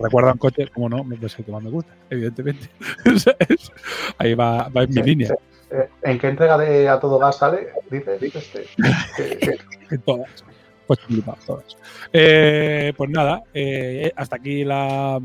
Recuerda 0.00 0.32
un 0.32 0.38
coche, 0.38 0.66
como 0.66 0.88
no, 0.88 1.06
es 1.22 1.38
el 1.38 1.44
que 1.44 1.52
más 1.52 1.62
me 1.62 1.70
gusta, 1.70 1.92
evidentemente. 2.10 2.68
Ahí 4.18 4.34
va, 4.34 4.68
va 4.68 4.82
en 4.82 4.90
mi 4.94 5.00
línea. 5.00 5.32
Eh, 5.70 5.88
¿En 6.02 6.18
qué 6.18 6.26
entrega 6.26 6.58
de 6.58 6.88
A 6.88 6.98
Todo 6.98 7.20
Gas 7.20 7.38
sale? 7.38 7.68
Dice, 7.88 8.18
dice 8.18 8.38
este. 8.40 9.58
En 9.94 10.00
todas. 10.00 10.44
Pues 10.88 10.98
flipados, 11.02 11.46
todas. 11.46 11.76
Eh, 12.12 12.92
pues 12.96 13.10
nada, 13.10 13.44
eh, 13.54 14.10
hasta 14.16 14.34
aquí 14.34 14.64
la, 14.64 15.20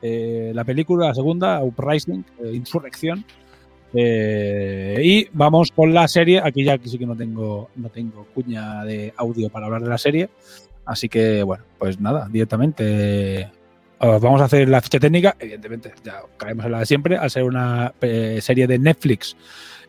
eh, 0.00 0.52
la 0.54 0.62
película, 0.62 1.08
la 1.08 1.14
segunda, 1.14 1.60
Uprising, 1.60 2.24
eh, 2.44 2.52
Insurrección. 2.54 3.24
Eh, 3.92 5.00
y 5.02 5.28
vamos 5.32 5.72
con 5.72 5.92
la 5.92 6.06
serie. 6.06 6.40
Aquí 6.40 6.62
ya 6.62 6.78
sí 6.84 6.98
que 6.98 7.06
no 7.06 7.16
tengo, 7.16 7.70
no 7.74 7.88
tengo 7.88 8.26
cuña 8.32 8.84
de 8.84 9.12
audio 9.16 9.48
para 9.48 9.66
hablar 9.66 9.82
de 9.82 9.88
la 9.88 9.98
serie. 9.98 10.28
Así 10.86 11.08
que, 11.08 11.42
bueno, 11.42 11.64
pues 11.78 12.00
nada, 12.00 12.28
directamente 12.30 13.50
os 13.98 14.20
vamos 14.20 14.40
a 14.40 14.44
hacer 14.44 14.68
la 14.68 14.80
ficha 14.80 15.00
técnica. 15.00 15.36
Evidentemente, 15.38 15.92
ya 16.04 16.22
caemos 16.36 16.66
en 16.66 16.72
la 16.72 16.78
de 16.80 16.86
siempre. 16.86 17.16
Al 17.16 17.30
ser 17.30 17.44
una 17.44 17.92
eh, 18.00 18.38
serie 18.40 18.66
de 18.66 18.78
Netflix, 18.78 19.36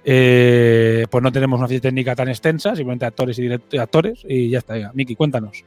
eh, 0.04 1.06
pues 1.10 1.24
no 1.24 1.32
tenemos 1.32 1.60
una 1.60 1.68
ficha 1.68 1.82
técnica 1.82 2.16
tan 2.16 2.30
extensa, 2.30 2.76
simplemente 2.76 3.06
actores 3.06 3.38
y 3.40 3.78
actores. 3.78 4.24
Y 4.28 4.50
ya 4.50 4.60
está. 4.60 4.74
Venga, 4.74 4.92
Miki, 4.94 5.16
cuéntanos. 5.16 5.64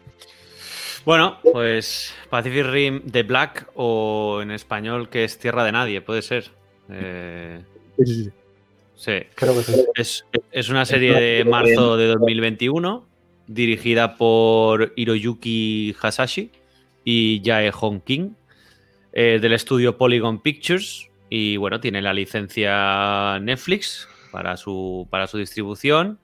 Bueno, 1.04 1.38
pues 1.52 2.14
Pacific 2.28 2.66
Rim 2.66 3.02
The 3.10 3.22
Black 3.22 3.68
o 3.74 4.40
en 4.42 4.50
español 4.50 5.08
que 5.08 5.24
es 5.24 5.38
Tierra 5.38 5.64
de 5.64 5.72
Nadie, 5.72 6.00
puede 6.00 6.22
ser. 6.22 6.50
Eh, 6.90 7.60
Sí, 7.96 8.06
sí, 8.06 8.24
sí. 8.24 8.30
sí. 8.96 9.12
Creo 9.34 9.54
que 9.54 9.62
sí. 9.62 9.84
Es, 9.94 10.24
es 10.52 10.68
una 10.70 10.84
serie 10.84 11.14
de 11.14 11.44
marzo 11.44 11.96
de 11.96 12.06
2021 12.06 13.09
dirigida 13.50 14.16
por 14.16 14.92
Hiroyuki 14.94 15.96
Hasashi 16.00 16.52
y 17.04 17.42
Jae 17.44 17.72
Hong 17.72 18.00
King 18.00 18.30
eh, 19.12 19.40
del 19.42 19.52
estudio 19.54 19.98
Polygon 19.98 20.40
Pictures 20.40 21.08
y 21.28 21.56
bueno, 21.56 21.80
tiene 21.80 22.00
la 22.00 22.12
licencia 22.12 23.40
Netflix 23.40 24.08
para 24.30 24.56
su, 24.56 25.08
para 25.10 25.26
su 25.26 25.38
distribución 25.38 26.20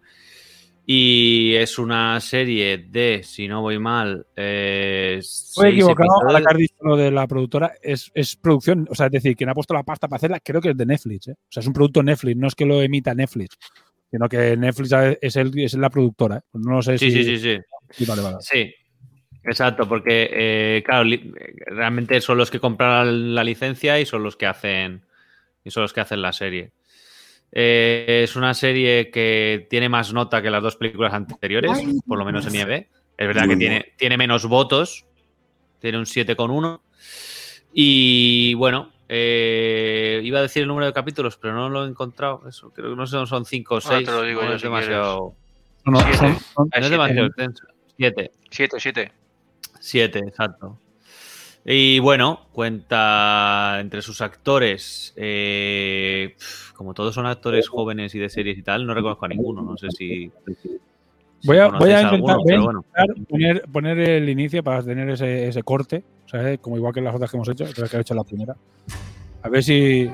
y 0.88 1.56
es 1.56 1.80
una 1.80 2.20
serie 2.20 2.78
de, 2.78 3.22
si 3.24 3.48
no 3.48 3.60
voy 3.60 3.80
mal, 3.80 4.24
eh, 4.36 5.16
Estoy 5.18 5.70
equivocado, 5.70 6.08
episodios. 6.20 6.46
que 6.46 6.52
has 6.52 6.58
dicho 6.58 6.76
lo 6.82 6.96
de 6.96 7.10
la 7.10 7.26
productora, 7.26 7.72
es, 7.82 8.12
es 8.14 8.36
producción, 8.36 8.86
o 8.88 8.94
sea, 8.94 9.06
es 9.06 9.12
decir, 9.12 9.34
quien 9.34 9.50
ha 9.50 9.54
puesto 9.54 9.74
la 9.74 9.82
pasta 9.82 10.06
para 10.06 10.18
hacerla, 10.18 10.38
creo 10.38 10.60
que 10.60 10.70
es 10.70 10.76
de 10.76 10.86
Netflix, 10.86 11.26
¿eh? 11.26 11.32
O 11.32 11.50
sea, 11.50 11.60
es 11.62 11.66
un 11.66 11.72
producto 11.72 12.04
Netflix, 12.04 12.36
no 12.36 12.46
es 12.46 12.54
que 12.54 12.66
lo 12.66 12.80
emita 12.80 13.14
Netflix, 13.14 13.58
sino 14.16 14.28
que 14.30 14.56
Netflix 14.56 14.90
es, 15.20 15.36
el, 15.36 15.58
es 15.58 15.74
la 15.74 15.90
productora, 15.90 16.38
¿eh? 16.38 16.40
Pues 16.50 16.64
no 16.64 16.76
lo 16.76 16.82
sé 16.82 16.96
Sí, 16.96 17.10
si... 17.10 17.22
sí, 17.22 17.24
sí, 17.24 17.38
sí. 17.38 17.58
Sí, 17.90 18.04
vale, 18.06 18.22
vale. 18.22 18.36
Sí, 18.40 18.74
exacto, 19.44 19.86
porque 19.86 20.30
eh, 20.32 20.82
claro, 20.86 21.08
realmente 21.66 22.18
son 22.22 22.38
los 22.38 22.50
que 22.50 22.58
compraron 22.58 23.34
la 23.34 23.44
licencia 23.44 24.00
y 24.00 24.06
son 24.06 24.22
los 24.22 24.36
que 24.36 24.46
hacen 24.46 25.04
y 25.62 25.70
son 25.70 25.82
los 25.82 25.92
que 25.92 26.00
hacen 26.00 26.22
la 26.22 26.32
serie. 26.32 26.72
Eh, 27.52 28.22
es 28.24 28.36
una 28.36 28.54
serie 28.54 29.10
que 29.10 29.66
tiene 29.68 29.90
más 29.90 30.14
nota 30.14 30.40
que 30.40 30.50
las 30.50 30.62
dos 30.62 30.76
películas 30.76 31.12
anteriores, 31.12 31.72
por 32.06 32.18
lo 32.18 32.24
menos 32.24 32.46
en 32.46 32.54
IMDb. 32.54 32.86
Es 33.18 33.26
verdad 33.26 33.46
que 33.48 33.56
tiene, 33.56 33.92
tiene 33.96 34.16
menos 34.16 34.46
votos, 34.46 35.04
tiene 35.78 35.98
un 35.98 36.06
7,1. 36.06 36.80
Y 37.74 38.54
bueno, 38.54 38.92
eh, 39.08 40.20
iba 40.24 40.38
a 40.38 40.42
decir 40.42 40.62
el 40.62 40.68
número 40.68 40.86
de 40.86 40.92
capítulos, 40.92 41.36
pero 41.36 41.54
no 41.54 41.68
lo 41.68 41.84
he 41.84 41.88
encontrado. 41.88 42.42
Eso, 42.48 42.70
creo 42.70 42.90
que 42.90 42.96
no 42.96 43.06
sé, 43.06 43.24
son 43.26 43.44
5 43.44 43.74
o 43.74 43.76
Ahora 43.78 43.96
6. 43.98 44.06
te 44.06 44.12
lo 44.12 44.22
digo 44.22 44.42
no 44.42 44.48
yo 44.48 44.54
es 44.54 44.60
si 44.60 44.66
demasiado. 44.66 45.34
No, 45.84 45.92
no, 45.92 46.00
Siete. 46.00 46.16
son- 46.16 46.38
son- 46.40 46.40
No 46.56 46.64
es 46.64 46.70
siete. 46.72 46.90
demasiado 46.90 47.26
extenso. 47.28 47.64
7. 47.96 48.30
Siete, 48.50 48.76
siete. 48.80 49.12
Siete, 49.80 50.18
exacto. 50.20 50.78
Y 51.64 51.98
bueno, 51.98 52.46
cuenta 52.52 53.78
entre 53.80 54.00
sus 54.02 54.20
actores, 54.20 55.12
eh, 55.16 56.36
como 56.74 56.94
todos 56.94 57.14
son 57.14 57.26
actores 57.26 57.68
jóvenes 57.68 58.14
y 58.14 58.18
de 58.20 58.28
series 58.28 58.56
y 58.58 58.62
tal, 58.62 58.86
no 58.86 58.94
reconozco 58.94 59.24
a 59.24 59.28
ninguno. 59.28 59.62
No 59.62 59.76
sé 59.76 59.88
si. 59.90 60.30
Voy 61.44 61.58
a, 61.58 61.68
voy 61.68 61.90
a 61.90 62.02
intentar, 62.02 62.36
alguno, 62.36 62.42
voy 62.42 62.42
a 62.42 62.46
pero 62.46 62.64
bueno. 62.64 62.84
poner, 63.28 63.62
poner 63.70 63.98
el 63.98 64.28
inicio 64.28 64.64
para 64.64 64.82
tener 64.82 65.08
ese, 65.10 65.48
ese 65.48 65.62
corte, 65.62 66.02
¿sabes? 66.26 66.58
Como 66.58 66.76
igual 66.76 66.92
que 66.92 67.00
las 67.00 67.14
otras 67.14 67.30
que 67.30 67.36
hemos 67.36 67.48
hecho, 67.48 67.66
creo 67.74 67.88
que 67.88 67.96
he 67.96 68.00
hecho 68.00 68.14
la 68.14 68.24
primera. 68.24 68.56
A 69.42 69.48
ver 69.48 69.62
si... 69.62 70.10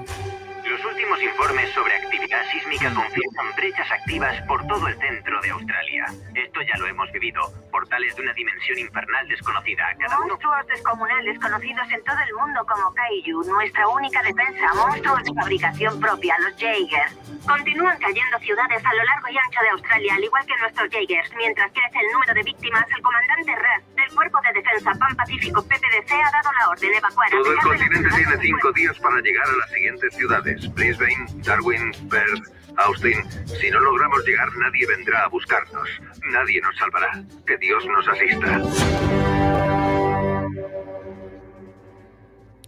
sísmica 2.72 2.94
confirman 2.94 3.54
brechas 3.56 3.90
activas 3.90 4.40
por 4.46 4.66
todo 4.66 4.88
el 4.88 4.96
centro 4.98 5.40
de 5.40 5.50
Australia. 5.50 6.06
Esto 6.34 6.60
ya 6.62 6.78
lo 6.78 6.86
hemos 6.86 7.10
vivido. 7.12 7.40
Portales 7.70 8.14
de 8.16 8.22
una 8.22 8.32
dimensión 8.32 8.78
infernal 8.78 9.28
desconocida. 9.28 9.84
Cada 9.98 10.18
uno 10.20 10.28
Monstruos 10.32 10.66
descomunales 10.66 11.38
conocidos 11.38 11.86
en 11.92 12.04
todo 12.04 12.16
el 12.26 12.34
mundo 12.34 12.66
como 12.66 12.94
Kaiju, 12.94 13.44
nuestra 13.44 13.88
única 13.88 14.22
defensa, 14.22 14.74
monstruos 14.74 15.24
de 15.24 15.34
fabricación 15.34 16.00
propia, 16.00 16.36
los 16.40 16.56
Jaegers. 16.56 17.14
Continúan 17.46 17.98
cayendo 17.98 18.38
ciudades 18.38 18.84
a 18.84 18.94
lo 18.94 19.04
largo 19.04 19.28
y 19.28 19.36
ancho 19.38 19.60
de 19.60 19.68
Australia, 19.70 20.14
al 20.14 20.24
igual 20.24 20.46
que 20.46 20.56
nuestros 20.58 20.88
Jaegers. 20.90 21.30
Mientras 21.36 21.70
crece 21.72 21.98
el 22.00 22.12
número 22.12 22.34
de 22.34 22.42
víctimas, 22.42 22.86
el 22.96 23.02
comandante 23.02 23.54
Red 23.54 23.82
del 23.94 24.14
Cuerpo 24.14 24.38
de 24.42 24.52
Defensa 24.60 24.92
Pan 24.98 25.16
Pacífico 25.16 25.62
PPDC 25.62 26.12
ha 26.12 26.30
dado 26.30 26.52
la 26.58 26.68
orden 26.70 26.90
de 26.90 26.96
evacuar 26.98 27.28
a 27.28 27.30
Todo 27.30 27.52
el 27.52 27.58
continente 27.58 28.08
tiene 28.08 28.36
cinco 28.40 28.72
días 28.72 28.98
para 28.98 29.20
llegar 29.20 29.46
a 29.46 29.56
las 29.56 29.70
siguientes 29.70 30.16
ciudades: 30.16 30.74
Brisbane, 30.74 31.26
Darwin, 31.44 31.92
Perth, 32.08 32.61
Austin. 32.76 33.14
Si 33.46 33.70
no 33.70 33.80
logramos 33.80 34.24
llegar, 34.24 34.48
nadie 34.58 34.86
vendrá 34.86 35.24
a 35.24 35.28
buscarnos. 35.28 35.88
Nadie 36.32 36.60
nos 36.60 36.76
salvará. 36.76 37.24
Que 37.46 37.56
Dios 37.58 37.84
nos 37.86 38.08
asista. 38.08 38.62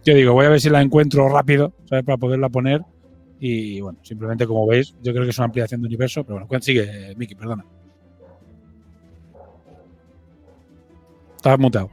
Yo 0.03 0.13
digo, 0.13 0.33
voy 0.33 0.45
a 0.45 0.49
ver 0.49 0.61
si 0.61 0.69
la 0.69 0.81
encuentro 0.81 1.27
rápido, 1.29 1.73
¿sabes? 1.85 2.05
Para 2.05 2.17
poderla 2.17 2.49
poner. 2.49 2.81
Y 3.39 3.81
bueno, 3.81 3.99
simplemente 4.03 4.45
como 4.47 4.67
veis, 4.67 4.95
yo 5.01 5.11
creo 5.11 5.23
que 5.23 5.31
es 5.31 5.37
una 5.37 5.45
ampliación 5.45 5.81
de 5.81 5.87
universo, 5.87 6.23
pero 6.23 6.45
bueno, 6.45 6.61
sigue, 6.61 7.13
Miki, 7.17 7.35
perdona. 7.35 7.65
Estás 11.35 11.59
mutado. 11.59 11.89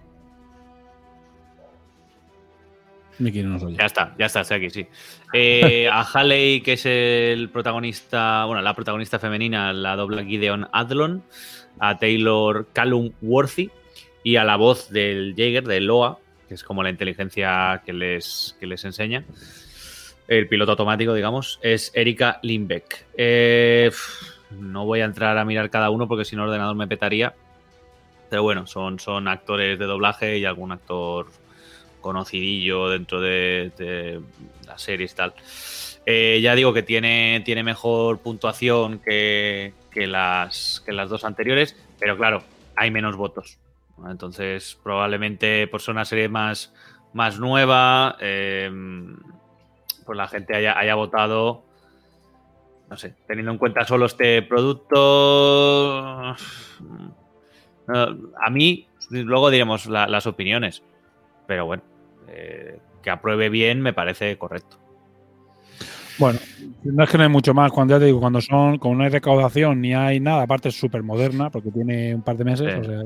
No. 3.18 3.70
Ya 3.70 3.86
está, 3.86 4.14
ya 4.18 4.26
está, 4.26 4.40
estoy 4.40 4.56
aquí, 4.58 4.70
sí. 4.70 4.86
Eh, 5.32 5.88
a 5.92 6.02
Haley, 6.02 6.60
que 6.60 6.74
es 6.74 6.86
el 6.86 7.50
protagonista, 7.50 8.44
bueno, 8.46 8.62
la 8.62 8.74
protagonista 8.74 9.18
femenina, 9.18 9.72
la 9.72 9.96
dobla 9.96 10.24
Gideon 10.24 10.68
Adlon, 10.72 11.22
a 11.78 11.98
Taylor 11.98 12.66
Callum 12.72 13.12
Worthy 13.20 13.70
y 14.24 14.36
a 14.36 14.44
la 14.44 14.56
voz 14.56 14.90
del 14.90 15.34
Jaeger, 15.36 15.64
de 15.64 15.80
Loa, 15.80 16.18
que 16.48 16.54
es 16.54 16.64
como 16.64 16.82
la 16.82 16.90
inteligencia 16.90 17.82
que 17.84 17.92
les, 17.92 18.56
que 18.58 18.66
les 18.66 18.84
enseña, 18.84 19.24
el 20.28 20.48
piloto 20.48 20.72
automático, 20.72 21.14
digamos, 21.14 21.58
es 21.62 21.92
Erika 21.94 22.38
Lindbeck. 22.42 23.06
Eh, 23.16 23.90
no 24.50 24.86
voy 24.86 25.00
a 25.00 25.04
entrar 25.04 25.36
a 25.38 25.44
mirar 25.44 25.70
cada 25.70 25.90
uno 25.90 26.08
porque 26.08 26.24
si 26.24 26.36
no 26.36 26.42
el 26.42 26.48
ordenador 26.48 26.76
me 26.76 26.86
petaría. 26.86 27.34
Pero 28.30 28.42
bueno, 28.42 28.66
son, 28.66 28.98
son 28.98 29.28
actores 29.28 29.78
de 29.78 29.84
doblaje 29.84 30.38
y 30.38 30.44
algún 30.44 30.72
actor 30.72 31.26
conocidillo 32.02 32.90
dentro 32.90 33.20
de, 33.22 33.72
de 33.78 34.20
las 34.66 34.82
series 34.82 35.12
y 35.12 35.16
tal. 35.16 35.32
Eh, 36.04 36.40
ya 36.42 36.54
digo 36.54 36.74
que 36.74 36.82
tiene, 36.82 37.40
tiene 37.44 37.62
mejor 37.62 38.18
puntuación 38.18 38.98
que, 38.98 39.72
que 39.90 40.06
las, 40.06 40.82
que 40.84 40.92
las 40.92 41.08
dos 41.08 41.24
anteriores, 41.24 41.74
pero 41.98 42.16
claro, 42.18 42.42
hay 42.76 42.90
menos 42.90 43.16
votos. 43.16 43.58
Entonces, 44.10 44.76
probablemente 44.82 45.66
por 45.68 45.80
ser 45.80 45.92
una 45.94 46.04
serie 46.04 46.28
más, 46.28 46.74
más 47.12 47.38
nueva, 47.38 48.16
eh, 48.20 48.70
pues 50.04 50.16
la 50.18 50.26
gente 50.26 50.56
haya, 50.56 50.76
haya 50.76 50.96
votado, 50.96 51.62
no 52.90 52.96
sé, 52.96 53.14
teniendo 53.28 53.52
en 53.52 53.58
cuenta 53.58 53.84
solo 53.86 54.06
este 54.06 54.42
producto. 54.42 56.34
A 57.86 58.50
mí, 58.50 58.86
luego 59.10 59.50
diremos 59.50 59.86
la- 59.86 60.06
las 60.08 60.26
opiniones, 60.26 60.82
pero 61.46 61.66
bueno, 61.66 61.82
eh, 62.28 62.78
que 63.02 63.10
apruebe 63.10 63.48
bien 63.48 63.80
me 63.80 63.92
parece 63.92 64.36
correcto. 64.38 64.78
Bueno, 66.18 66.38
no 66.84 67.04
es 67.04 67.10
que 67.10 67.16
no 67.16 67.24
hay 67.24 67.30
mucho 67.30 67.54
más. 67.54 67.72
Cuando 67.72 67.94
ya 67.94 67.98
te 68.00 68.06
digo, 68.06 68.20
cuando 68.20 68.40
son, 68.40 68.78
como 68.78 68.94
no 68.96 69.04
hay 69.04 69.10
recaudación 69.10 69.80
ni 69.80 69.94
hay 69.94 70.20
nada, 70.20 70.42
aparte 70.42 70.68
es 70.68 70.78
súper 70.78 71.02
moderna 71.02 71.50
porque 71.50 71.70
tiene 71.70 72.14
un 72.14 72.22
par 72.22 72.36
de 72.36 72.44
meses, 72.44 72.72
Sí. 72.74 72.80
o 72.80 72.84
sea, 72.84 73.02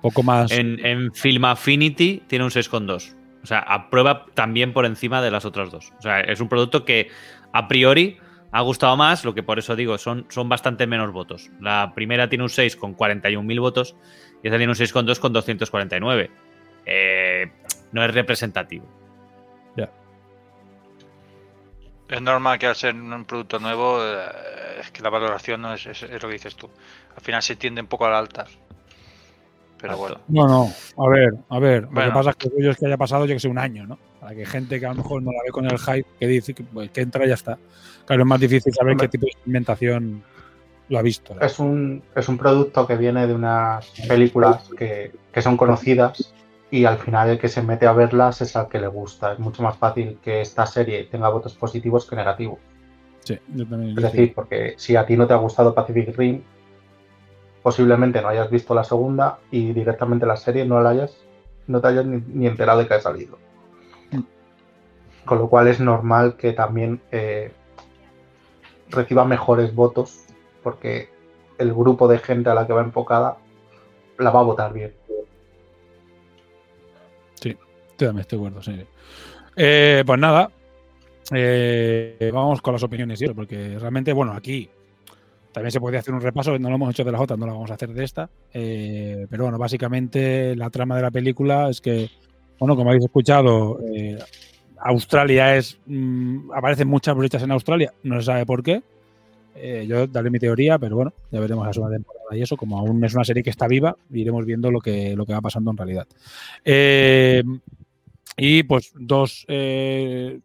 poco 0.00 0.22
más. 0.22 0.52
En, 0.52 0.84
en 0.86 1.12
Film 1.12 1.44
Affinity 1.44 2.22
tiene 2.26 2.44
un 2.44 2.50
6,2. 2.50 3.14
O 3.42 3.46
sea, 3.46 3.58
aprueba 3.60 4.26
también 4.34 4.72
por 4.72 4.86
encima 4.86 5.20
de 5.20 5.30
las 5.30 5.44
otras 5.44 5.70
dos. 5.70 5.92
O 5.98 6.02
sea, 6.02 6.20
es 6.20 6.40
un 6.40 6.48
producto 6.48 6.84
que 6.84 7.08
a 7.52 7.68
priori 7.68 8.16
ha 8.52 8.60
gustado 8.62 8.96
más, 8.96 9.24
lo 9.24 9.34
que 9.34 9.42
por 9.42 9.58
eso 9.58 9.76
digo, 9.76 9.98
son, 9.98 10.26
son 10.28 10.48
bastante 10.48 10.86
menos 10.86 11.12
votos. 11.12 11.50
La 11.60 11.92
primera 11.94 12.28
tiene 12.28 12.44
un 12.44 12.50
6 12.50 12.76
con 12.76 12.96
41.000 12.96 13.60
votos 13.60 13.96
y 14.42 14.46
esta 14.48 14.56
tiene 14.58 14.72
un 14.72 14.76
6,2 14.76 15.18
con 15.18 15.32
249. 15.32 16.30
Eh, 16.86 17.50
no 17.92 18.04
es 18.04 18.12
representativo. 18.14 18.86
Ya. 19.76 19.90
Es 22.08 22.22
normal 22.22 22.58
que 22.58 22.66
al 22.66 22.76
ser 22.76 22.94
un 22.94 23.24
producto 23.24 23.58
nuevo, 23.58 23.98
eh, 24.00 24.18
es 24.80 24.90
que 24.90 25.02
la 25.02 25.10
valoración 25.10 25.62
no 25.62 25.74
es, 25.74 25.86
es- 25.86 26.02
es 26.04 26.22
lo 26.22 26.28
que 26.28 26.34
dices 26.34 26.54
tú. 26.56 26.70
Al 27.16 27.22
final 27.22 27.42
se 27.42 27.56
tiende 27.56 27.80
un 27.80 27.86
poco 27.88 28.06
a 28.06 28.10
la 28.10 28.18
alta. 28.18 28.46
Pero 29.78 29.96
bueno. 29.98 30.16
No, 30.28 30.46
no, 30.46 30.70
a 31.04 31.08
ver, 31.10 31.34
a 31.50 31.58
ver. 31.58 31.82
Lo 31.82 32.02
que 32.02 32.10
pasa 32.10 32.30
es 32.30 32.36
que 32.36 32.48
es 32.70 32.76
que 32.78 32.86
haya 32.86 32.96
pasado, 32.96 33.26
yo 33.26 33.34
que 33.34 33.40
sé, 33.40 33.48
un 33.48 33.58
año, 33.58 33.86
¿no? 33.86 33.98
Para 34.20 34.34
que 34.34 34.46
gente 34.46 34.80
que 34.80 34.86
a 34.86 34.90
lo 34.90 34.96
mejor 34.96 35.22
no 35.22 35.32
la 35.32 35.42
ve 35.44 35.50
con 35.50 35.66
el 35.66 35.78
hype, 35.78 36.06
que 36.18 36.26
dice 36.26 36.54
que, 36.54 36.62
pues, 36.64 36.90
que 36.90 37.02
entra 37.02 37.24
y 37.26 37.28
ya 37.28 37.34
está. 37.34 37.58
Claro, 38.06 38.22
es 38.22 38.26
más 38.28 38.40
difícil 38.40 38.72
saber 38.72 38.92
Hombre. 38.92 39.06
qué 39.06 39.10
tipo 39.12 39.26
de 39.26 39.30
experimentación 39.32 40.24
lo 40.88 40.98
ha 40.98 41.02
visto. 41.02 41.34
¿no? 41.34 41.40
Es 41.42 41.58
un, 41.58 42.02
es 42.14 42.28
un 42.28 42.38
producto 42.38 42.86
que 42.86 42.96
viene 42.96 43.26
de 43.26 43.34
unas 43.34 43.90
películas 44.08 44.70
que, 44.78 45.12
que 45.32 45.42
son 45.42 45.56
conocidas 45.56 46.32
y 46.70 46.84
al 46.84 46.98
final 46.98 47.30
el 47.30 47.38
que 47.38 47.48
se 47.48 47.62
mete 47.62 47.86
a 47.86 47.92
verlas 47.92 48.40
es 48.40 48.56
al 48.56 48.68
que 48.68 48.80
le 48.80 48.88
gusta. 48.88 49.32
Es 49.32 49.38
mucho 49.38 49.62
más 49.62 49.76
fácil 49.76 50.18
que 50.22 50.40
esta 50.40 50.66
serie 50.66 51.04
tenga 51.04 51.28
votos 51.28 51.54
positivos 51.54 52.08
que 52.08 52.16
negativos. 52.16 52.58
Sí, 53.20 53.38
yo 53.54 53.66
también. 53.66 53.96
Es 53.96 54.02
decir, 54.02 54.34
porque 54.34 54.74
si 54.76 54.96
a 54.96 55.06
ti 55.06 55.16
no 55.16 55.26
te 55.26 55.34
ha 55.34 55.36
gustado 55.36 55.74
Pacific 55.74 56.16
Rim, 56.16 56.42
posiblemente 57.62 58.20
no 58.20 58.28
hayas 58.28 58.50
visto 58.50 58.74
la 58.74 58.84
segunda 58.84 59.38
y 59.50 59.72
directamente 59.72 60.26
la 60.26 60.36
serie 60.36 60.64
no 60.64 60.80
la 60.80 60.90
hayas, 60.90 61.16
no 61.66 61.80
te 61.80 61.88
hayas 61.88 62.06
ni, 62.06 62.22
ni 62.26 62.46
enterado 62.46 62.80
de 62.80 62.86
que 62.86 62.94
ha 62.94 63.00
salido. 63.00 63.38
Con 65.24 65.38
lo 65.38 65.48
cual 65.48 65.66
es 65.66 65.80
normal 65.80 66.36
que 66.36 66.52
también 66.52 67.00
eh, 67.10 67.52
reciba 68.90 69.24
mejores 69.24 69.74
votos 69.74 70.26
porque 70.62 71.10
el 71.58 71.72
grupo 71.74 72.06
de 72.06 72.18
gente 72.18 72.50
a 72.50 72.54
la 72.54 72.66
que 72.66 72.72
va 72.72 72.82
enfocada 72.82 73.38
la 74.18 74.30
va 74.30 74.40
a 74.40 74.44
votar 74.44 74.72
bien. 74.72 74.94
Sí, 77.98 78.04
también 78.04 78.20
estoy 78.20 78.38
de 78.38 78.46
acuerdo, 78.46 78.62
sí. 78.62 78.78
Eh, 79.56 80.02
pues 80.04 80.20
nada, 80.20 80.50
eh, 81.32 82.30
vamos 82.32 82.60
con 82.60 82.74
las 82.74 82.82
opiniones, 82.82 83.20
eso, 83.22 83.34
porque 83.34 83.78
realmente, 83.78 84.12
bueno, 84.12 84.32
aquí 84.32 84.68
también 85.50 85.70
se 85.72 85.80
podría 85.80 86.00
hacer 86.00 86.12
un 86.12 86.20
repaso, 86.20 86.58
no 86.58 86.68
lo 86.68 86.74
hemos 86.74 86.90
hecho 86.90 87.04
de 87.04 87.12
las 87.12 87.20
otras, 87.22 87.38
no 87.38 87.46
lo 87.46 87.54
vamos 87.54 87.70
a 87.70 87.74
hacer 87.74 87.88
de 87.94 88.04
esta. 88.04 88.28
eh, 88.52 89.26
pero 89.30 89.44
bueno, 89.44 89.56
básicamente 89.56 90.54
la 90.56 90.68
trama 90.68 90.96
de 90.96 91.02
la 91.02 91.10
película 91.10 91.70
es 91.70 91.80
que, 91.80 92.10
bueno, 92.58 92.76
como 92.76 92.90
habéis 92.90 93.04
escuchado, 93.06 93.78
Australia 94.78 95.56
es. 95.56 95.78
mm, 95.86 96.52
aparecen 96.52 96.88
muchas 96.88 97.16
brechas 97.16 97.42
en 97.42 97.50
Australia, 97.52 97.94
no 98.02 98.20
se 98.20 98.26
sabe 98.26 98.44
por 98.44 98.62
qué. 98.62 98.82
Yo 99.86 100.06
daré 100.06 100.28
mi 100.28 100.38
teoría, 100.38 100.78
pero 100.78 100.96
bueno, 100.96 101.14
ya 101.30 101.40
veremos 101.40 101.66
la 101.66 101.72
segunda 101.72 101.96
temporada 101.96 102.36
y 102.36 102.42
eso. 102.42 102.58
Como 102.58 102.78
aún 102.78 103.02
es 103.02 103.14
una 103.14 103.24
serie 103.24 103.42
que 103.42 103.48
está 103.48 103.66
viva, 103.66 103.96
iremos 104.12 104.44
viendo 104.44 104.70
lo 104.70 104.80
que, 104.80 105.16
lo 105.16 105.24
que 105.24 105.32
va 105.32 105.40
pasando 105.40 105.70
en 105.70 105.78
realidad. 105.78 106.06
Y 108.36 108.62
pues 108.64 108.92
dos 108.94 109.44
eh, 109.48 110.40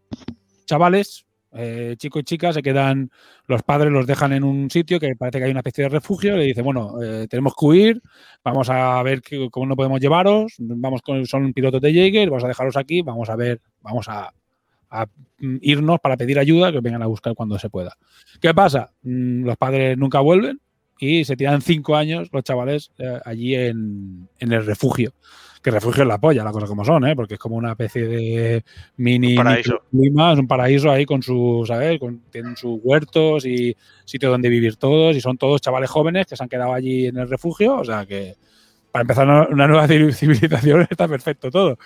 chavales, 0.65 1.25
eh, 1.53 1.95
chico 1.97 2.19
y 2.19 2.23
chica, 2.23 2.53
se 2.53 2.61
quedan, 2.63 3.11
los 3.47 3.61
padres 3.63 3.91
los 3.91 4.07
dejan 4.07 4.31
en 4.31 4.43
un 4.45 4.69
sitio 4.71 4.99
que 4.99 5.15
parece 5.17 5.39
que 5.39 5.45
hay 5.45 5.51
una 5.51 5.59
especie 5.59 5.83
de 5.83 5.89
refugio, 5.89 6.37
le 6.37 6.45
dicen, 6.45 6.63
bueno, 6.63 7.01
eh, 7.03 7.27
tenemos 7.29 7.53
que 7.59 7.65
huir, 7.65 8.01
vamos 8.43 8.69
a 8.69 9.03
ver 9.03 9.21
qué- 9.21 9.49
cómo 9.51 9.65
no 9.65 9.75
podemos 9.75 9.99
llevaros, 9.99 10.53
vamos 10.59 11.01
con, 11.01 11.25
son 11.25 11.51
pilotos 11.53 11.81
de 11.81 11.93
Jaeger, 11.93 12.29
vamos 12.29 12.45
a 12.45 12.47
dejaros 12.47 12.77
aquí, 12.77 13.01
vamos 13.01 13.29
a 13.29 13.35
ver, 13.35 13.59
vamos 13.81 14.07
a, 14.07 14.31
mm, 15.39 15.57
irnos 15.61 15.99
para 15.99 16.15
pedir 16.17 16.39
ayuda, 16.39 16.71
que 16.71 16.79
vengan 16.79 17.03
a 17.03 17.07
buscar 17.07 17.33
cuando 17.35 17.59
se 17.59 17.69
pueda. 17.69 17.97
¿Qué 18.39 18.53
pasa? 18.53 18.91
Mm, 19.03 19.43
Los 19.45 19.57
padres 19.57 19.97
nunca 19.97 20.19
vuelven 20.21 20.59
y 20.99 21.25
se 21.25 21.35
tiran 21.35 21.61
cinco 21.61 21.95
años 21.97 22.29
los 22.31 22.43
chavales 22.43 22.91
eh, 22.97 23.19
allí 23.25 23.55
en, 23.55 24.29
en 24.39 24.51
el 24.53 24.65
refugio. 24.65 25.11
Que 25.61 25.71
refugio 25.71 26.03
es 26.03 26.07
la 26.07 26.17
polla, 26.17 26.43
la 26.43 26.51
cosa 26.51 26.65
como 26.65 26.83
son, 26.83 27.05
¿eh? 27.05 27.15
porque 27.15 27.35
es 27.35 27.39
como 27.39 27.55
una 27.55 27.71
especie 27.71 28.07
de 28.07 28.63
mini 28.97 29.35
paraíso. 29.35 29.73
microclima, 29.73 30.33
es 30.33 30.39
un 30.39 30.47
paraíso 30.47 30.89
ahí 30.89 31.05
con 31.05 31.21
sus, 31.21 31.67
¿sabes? 31.67 31.99
Con, 31.99 32.21
tienen 32.31 32.57
sus 32.57 32.79
huertos 32.81 33.45
y 33.45 33.75
sitio 34.05 34.31
donde 34.31 34.49
vivir 34.49 34.77
todos 34.77 35.15
y 35.15 35.21
son 35.21 35.37
todos 35.37 35.61
chavales 35.61 35.89
jóvenes 35.89 36.25
que 36.25 36.35
se 36.35 36.43
han 36.43 36.49
quedado 36.49 36.73
allí 36.73 37.05
en 37.05 37.17
el 37.17 37.29
refugio, 37.29 37.75
o 37.77 37.85
sea 37.85 38.05
que 38.05 38.35
para 38.91 39.01
empezar 39.01 39.27
una, 39.27 39.67
nueva 39.67 39.87
civilización 40.13 40.87
está 40.89 41.07
perfecto 41.07 41.51
todo. 41.51 41.77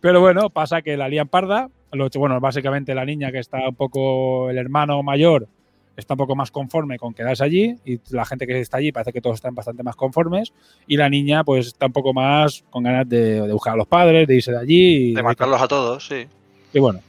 Pero 0.00 0.20
bueno, 0.20 0.50
pasa 0.50 0.82
que 0.82 0.96
la 0.96 1.08
lían 1.08 1.28
parda, 1.28 1.68
bueno, 2.16 2.40
básicamente 2.40 2.94
la 2.94 3.04
niña 3.04 3.32
que 3.32 3.38
está 3.38 3.68
un 3.68 3.74
poco, 3.74 4.50
el 4.50 4.58
hermano 4.58 5.02
mayor 5.02 5.48
está 5.96 6.14
un 6.14 6.18
poco 6.18 6.36
más 6.36 6.50
conforme 6.50 6.98
con 6.98 7.14
quedarse 7.14 7.42
allí 7.44 7.76
y 7.84 7.98
la 8.10 8.24
gente 8.24 8.46
que 8.46 8.60
está 8.60 8.76
allí 8.76 8.92
parece 8.92 9.12
que 9.12 9.20
todos 9.20 9.36
están 9.36 9.54
bastante 9.54 9.82
más 9.82 9.96
conformes 9.96 10.52
y 10.86 10.96
la 10.96 11.08
niña 11.08 11.42
pues 11.44 11.68
está 11.68 11.86
un 11.86 11.92
poco 11.92 12.12
más 12.12 12.64
con 12.70 12.82
ganas 12.84 13.08
de, 13.08 13.40
de 13.46 13.52
buscar 13.52 13.74
a 13.74 13.76
los 13.76 13.86
padres, 13.86 14.26
de 14.28 14.34
irse 14.36 14.52
de 14.52 14.58
allí 14.58 15.10
y 15.10 15.14
De 15.14 15.22
matarlos 15.22 15.60
a 15.62 15.66
todos, 15.68 16.06
sí. 16.06 16.26
y 16.72 16.78
bueno, 16.78 17.00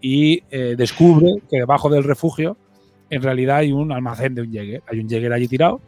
y 0.00 0.42
eh, 0.50 0.74
descubre 0.76 1.28
que 1.48 1.58
debajo 1.58 1.88
del 1.88 2.04
refugio 2.04 2.56
en 3.10 3.22
realidad 3.22 3.58
hay 3.58 3.70
un 3.72 3.92
almacén 3.92 4.34
de 4.34 4.42
un 4.42 4.50
Jäger. 4.50 4.82
Hay 4.88 4.98
un 4.98 5.08
Jäger 5.08 5.32
allí 5.32 5.46
tirado 5.46 5.80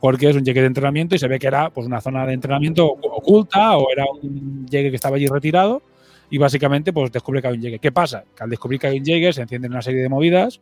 porque 0.00 0.28
es 0.30 0.34
un 0.34 0.42
Jäger 0.44 0.62
de 0.62 0.66
entrenamiento 0.66 1.14
y 1.14 1.18
se 1.18 1.28
ve 1.28 1.38
que 1.38 1.46
era 1.46 1.70
pues 1.70 1.86
una 1.86 2.00
zona 2.00 2.26
de 2.26 2.32
entrenamiento 2.32 2.88
ocu- 2.96 3.10
oculta 3.12 3.76
o 3.76 3.86
era 3.92 4.04
un 4.20 4.66
Jäger 4.68 4.90
que 4.90 4.96
estaba 4.96 5.14
allí 5.16 5.28
retirado 5.28 5.82
y 6.30 6.38
básicamente 6.38 6.92
pues 6.92 7.12
descubre 7.12 7.40
que 7.40 7.46
hay 7.48 7.54
un 7.54 7.62
Jäger. 7.62 7.78
¿Qué 7.78 7.92
pasa? 7.92 8.24
Que 8.34 8.42
al 8.42 8.50
descubrir 8.50 8.80
que 8.80 8.88
hay 8.88 8.98
un 8.98 9.04
Jäger 9.04 9.32
se 9.34 9.42
encienden 9.42 9.70
una 9.70 9.82
serie 9.82 10.00
de 10.02 10.08
movidas 10.08 10.60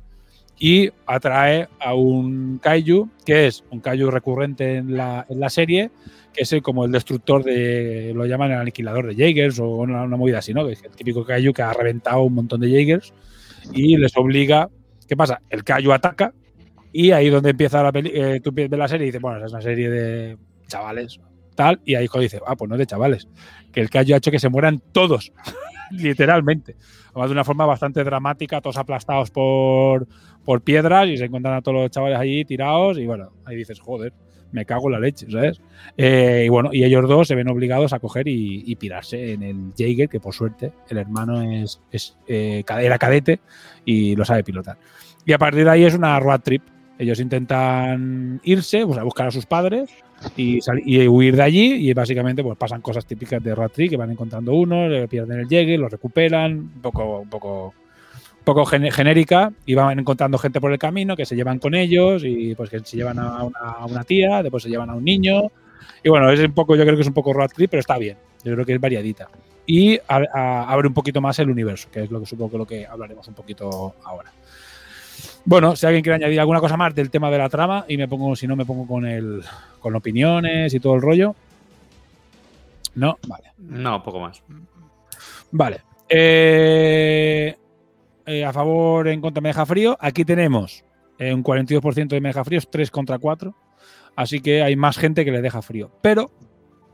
y 0.62 0.90
atrae 1.06 1.68
a 1.80 1.94
un 1.94 2.58
Kaiju 2.58 3.08
que 3.24 3.46
es 3.46 3.64
un 3.70 3.80
Kaiju 3.80 4.10
recurrente 4.10 4.76
en 4.76 4.94
la, 4.94 5.26
en 5.28 5.40
la 5.40 5.48
serie 5.48 5.90
que 6.34 6.42
es 6.42 6.54
como 6.62 6.84
el 6.84 6.92
destructor 6.92 7.42
de, 7.42 8.12
lo 8.14 8.26
llaman 8.26 8.52
el 8.52 8.58
aniquilador 8.58 9.08
de 9.08 9.16
Jaegers 9.16 9.58
o 9.58 9.68
una, 9.68 10.06
movida 10.06 10.38
así, 10.38 10.54
¿no? 10.54 10.68
Es 10.68 10.84
el 10.84 10.92
típico 10.92 11.24
Kaiju 11.24 11.52
que 11.52 11.62
ha 11.62 11.72
reventado 11.72 12.22
un 12.22 12.34
montón 12.34 12.60
de 12.60 12.70
Jaegers 12.70 13.12
y 13.72 13.96
les 13.96 14.16
obliga. 14.16 14.68
¿Qué 15.08 15.16
pasa? 15.16 15.40
El 15.48 15.64
Kaiju 15.64 15.92
ataca 15.92 16.32
y 16.92 17.10
ahí 17.10 17.30
donde 17.30 17.50
empieza 17.50 17.82
la 17.82 17.90
peli, 17.90 18.12
eh, 18.14 18.40
tú 18.42 18.52
ves 18.52 18.70
la 18.70 18.86
serie 18.86 19.06
y 19.06 19.08
dices, 19.08 19.20
bueno, 19.20 19.44
es 19.44 19.50
una 19.50 19.62
serie 19.62 19.90
de 19.90 20.36
chavales, 20.66 21.18
tal, 21.54 21.80
y 21.84 21.94
ahí 21.94 22.08
dice, 22.20 22.40
ah, 22.46 22.56
pues 22.56 22.68
no 22.68 22.76
de 22.76 22.86
chavales, 22.86 23.28
que 23.72 23.80
el 23.80 23.90
Kaiju 23.90 24.14
ha 24.14 24.18
hecho 24.18 24.30
que 24.30 24.38
se 24.38 24.48
mueran 24.48 24.80
todos, 24.92 25.32
literalmente. 25.90 26.76
Además, 27.10 27.28
de 27.28 27.32
una 27.32 27.44
forma 27.44 27.66
bastante 27.66 28.04
dramática, 28.04 28.60
todos 28.60 28.76
aplastados 28.76 29.30
por, 29.30 30.06
por 30.44 30.62
piedras 30.62 31.08
y 31.08 31.16
se 31.16 31.24
encuentran 31.24 31.54
a 31.54 31.62
todos 31.62 31.82
los 31.82 31.90
chavales 31.90 32.18
allí 32.18 32.44
tirados 32.44 32.98
y 32.98 33.06
bueno, 33.06 33.32
ahí 33.44 33.56
dices, 33.56 33.80
joder, 33.80 34.12
me 34.52 34.64
cago 34.64 34.88
en 34.88 34.92
la 34.92 35.00
leche, 35.00 35.26
¿sabes? 35.30 35.60
Eh, 35.96 36.44
y 36.46 36.48
bueno, 36.48 36.70
y 36.72 36.84
ellos 36.84 37.08
dos 37.08 37.28
se 37.28 37.34
ven 37.34 37.48
obligados 37.48 37.92
a 37.92 37.98
coger 37.98 38.26
y, 38.28 38.74
pirarse 38.76 39.32
en 39.32 39.42
el 39.42 39.72
Jaeger, 39.76 40.08
que 40.08 40.20
por 40.20 40.34
suerte 40.34 40.72
el 40.88 40.98
hermano 40.98 41.42
es, 41.42 41.80
es 41.90 42.16
eh, 42.26 42.64
era 42.66 42.98
cadete 42.98 43.40
y 43.84 44.16
lo 44.16 44.24
sabe 44.24 44.44
pilotar. 44.44 44.78
Y 45.24 45.32
a 45.32 45.38
partir 45.38 45.64
de 45.64 45.70
ahí 45.70 45.84
es 45.84 45.94
una 45.94 46.18
road 46.18 46.40
trip. 46.40 46.62
Ellos 46.98 47.20
intentan 47.20 48.40
irse, 48.44 48.82
a 48.82 49.02
buscar 49.02 49.28
a 49.28 49.30
sus 49.30 49.46
padres 49.46 49.90
y, 50.36 50.58
y 50.84 51.08
huir 51.08 51.36
de 51.36 51.42
allí 51.42 51.88
y 51.88 51.92
básicamente 51.92 52.42
pues 52.42 52.56
pasan 52.58 52.80
cosas 52.80 53.06
típicas 53.06 53.42
de 53.42 53.54
road 53.54 53.70
trip 53.70 53.90
que 53.90 53.96
van 53.96 54.10
encontrando 54.10 54.52
uno, 54.54 54.88
le 54.88 55.08
pierden 55.08 55.40
el 55.40 55.48
Jaeger, 55.48 55.78
lo 55.80 55.88
recuperan, 55.88 56.52
un 56.58 56.80
poco, 56.82 57.20
un 57.20 57.28
poco 57.28 57.74
un 58.38 58.44
poco 58.44 58.64
gen- 58.64 58.90
genérica 58.90 59.52
y 59.66 59.74
van 59.74 59.98
encontrando 59.98 60.38
gente 60.38 60.60
por 60.60 60.72
el 60.72 60.78
camino 60.78 61.14
que 61.14 61.26
se 61.26 61.36
llevan 61.36 61.58
con 61.58 61.74
ellos 61.74 62.22
y 62.24 62.54
pues 62.54 62.70
que 62.70 62.80
se 62.80 62.96
llevan 62.96 63.18
a 63.18 63.44
una, 63.44 63.58
a 63.60 63.84
una 63.86 64.02
tía, 64.04 64.42
después 64.42 64.62
se 64.62 64.70
llevan 64.70 64.88
a 64.90 64.94
un 64.94 65.04
niño 65.04 65.42
y 66.02 66.08
bueno, 66.08 66.30
es 66.30 66.40
un 66.40 66.52
poco, 66.52 66.74
yo 66.74 66.82
creo 66.84 66.94
que 66.96 67.02
es 67.02 67.08
un 67.08 67.12
poco 67.14 67.32
road 67.34 67.50
trip, 67.54 67.70
pero 67.70 67.80
está 67.80 67.98
bien, 67.98 68.16
yo 68.42 68.54
creo 68.54 68.64
que 68.64 68.72
es 68.74 68.80
variadita 68.80 69.28
y 69.66 69.98
a- 70.08 70.22
a- 70.32 70.72
abre 70.72 70.88
un 70.88 70.94
poquito 70.94 71.20
más 71.20 71.38
el 71.38 71.50
universo, 71.50 71.88
que 71.92 72.04
es 72.04 72.10
lo 72.10 72.18
que 72.20 72.26
supongo 72.26 72.50
que 72.52 72.58
lo 72.58 72.66
que 72.66 72.86
hablaremos 72.86 73.28
un 73.28 73.34
poquito 73.34 73.94
ahora. 74.04 74.32
Bueno, 75.44 75.76
si 75.76 75.86
alguien 75.86 76.02
quiere 76.02 76.16
añadir 76.16 76.40
alguna 76.40 76.60
cosa 76.60 76.76
más 76.76 76.94
del 76.94 77.10
tema 77.10 77.30
de 77.30 77.38
la 77.38 77.48
trama 77.48 77.84
y 77.88 77.96
me 77.96 78.08
pongo, 78.08 78.36
si 78.36 78.46
no 78.46 78.56
me 78.56 78.64
pongo 78.64 78.86
con 78.86 79.06
el 79.06 79.42
con 79.80 79.94
opiniones 79.94 80.72
y 80.74 80.80
todo 80.80 80.94
el 80.94 81.02
rollo. 81.02 81.34
No, 82.94 83.18
vale. 83.26 83.52
No, 83.58 84.02
poco 84.02 84.20
más. 84.20 84.42
Vale. 85.52 85.80
Eh, 86.08 87.56
eh, 88.26 88.44
a 88.44 88.52
favor, 88.52 89.08
en 89.08 89.20
contra, 89.20 89.40
me 89.40 89.50
deja 89.50 89.64
frío. 89.66 89.96
Aquí 90.00 90.24
tenemos 90.24 90.84
eh, 91.18 91.32
un 91.32 91.42
42% 91.42 92.08
de 92.08 92.20
me 92.20 92.30
deja 92.30 92.44
fríos, 92.44 92.68
3 92.70 92.90
contra 92.90 93.18
4. 93.18 93.54
Así 94.16 94.40
que 94.40 94.62
hay 94.62 94.76
más 94.76 94.98
gente 94.98 95.24
que 95.24 95.30
le 95.30 95.40
deja 95.40 95.62
frío. 95.62 95.90
Pero, 96.02 96.30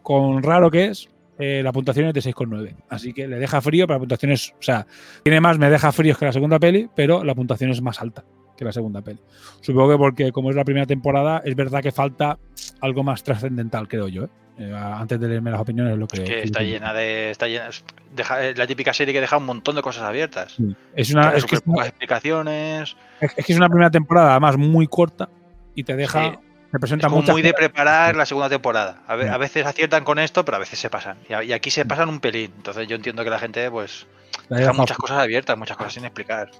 con 0.03 0.43
raro 0.43 0.71
que 0.71 0.87
es, 0.87 1.09
eh, 1.39 1.61
la 1.63 1.73
puntuación 1.73 2.07
es 2.09 2.15
de 2.15 2.21
6,9. 2.21 2.75
Así 2.89 3.13
que 3.13 3.27
le 3.29 3.39
deja 3.39 3.61
frío, 3.61 3.87
pero 3.87 3.97
la 3.97 4.01
puntuación 4.01 4.33
es. 4.33 4.53
O 4.59 4.63
sea, 4.63 4.87
tiene 5.23 5.41
más 5.41 5.59
me 5.59 5.69
deja 5.71 5.93
fríos 5.93 6.19
que 6.19 6.25
la 6.27 6.33
segunda 6.33 6.59
peli, 6.59 6.89
pero 6.95 7.25
la 7.25 7.35
puntuación 7.35 7.71
es 7.71 7.81
más 7.83 8.01
alta 8.01 8.25
que 8.57 8.65
la 8.65 8.73
segunda 8.73 9.03
peli. 9.03 9.21
Supongo 9.61 9.91
que 9.91 9.99
porque, 9.99 10.33
como 10.33 10.49
es 10.51 10.57
la 10.57 10.65
primera 10.65 10.87
temporada, 10.87 11.43
es 11.45 11.55
verdad 11.55 11.83
que 11.83 11.93
falta 11.93 12.39
algo 12.81 13.03
más 13.03 13.23
trascendental, 13.23 13.87
creo 13.87 14.09
yo. 14.09 14.25
¿eh? 14.25 14.29
Eh, 14.59 14.73
antes 14.75 15.21
de 15.21 15.29
leerme 15.29 15.51
las 15.51 15.61
opiniones, 15.61 15.93
es 15.93 15.99
lo 15.99 16.07
que. 16.09 16.25
Que 16.25 16.43
está 16.45 16.63
llena 16.63 16.95
de. 16.95 17.31
Está 17.31 17.47
llena, 17.47 17.69
deja- 18.15 18.43
es 18.47 18.57
la 18.57 18.67
típica 18.67 18.95
serie 18.95 19.13
que 19.13 19.21
deja 19.21 19.37
un 19.37 19.45
montón 19.45 19.77
de 19.77 19.83
cosas 19.83 20.05
abiertas. 20.05 20.57
Es 20.95 21.13
una. 21.13 21.33
Es 21.33 21.45
que 21.45 21.57
es 21.57 21.63
una- 21.67 21.85
explicaciones. 21.87 22.97
Es, 23.21 23.33
es 23.37 23.45
que 23.45 23.53
es 23.53 23.59
una 23.59 23.69
primera 23.69 23.91
temporada, 23.91 24.31
además, 24.31 24.57
muy 24.57 24.87
corta 24.87 25.29
y 25.75 25.85
te 25.85 25.95
deja. 25.95 26.31
Sí. 26.31 26.39
Te 26.77 26.81
presenta 26.81 27.07
Es 27.07 27.11
como 27.11 27.23
muchas 27.23 27.33
muy 27.35 27.41
de 27.43 27.55
preparar 27.55 28.15
la 28.17 28.27
segunda 28.27 28.51
temporada. 28.51 29.01
A, 29.07 29.17
ve- 29.17 29.25
Sí. 29.25 29.29
a 29.31 29.39
veces 29.39 29.65
aciertan 29.67 30.05
con 30.05 30.19
esto, 30.19 30.45
pero 30.45 30.57
a 30.57 30.61
veces 30.61 30.79
se 30.79 30.91
pasan. 30.91 31.17
Y, 31.27 31.33
a- 31.33 31.43
y 31.43 31.53
aquí 31.55 31.71
se 31.71 31.87
pasan 31.87 32.11
un 32.11 32.21
pelín. 32.21 32.53
Entonces 32.55 32.87
yo 32.87 32.97
entiendo 32.97 33.25
que 33.25 33.31
la 33.31 33.39
gente, 33.39 33.71
pues, 33.71 34.07
La 34.51 34.59
deja 34.59 34.75
muchas 34.75 34.99
cosas 34.99 35.19
abiertas, 35.19 35.57
muchas 35.57 35.77
cosas 35.79 35.95
sin 35.95 36.05
explicar. 36.05 36.51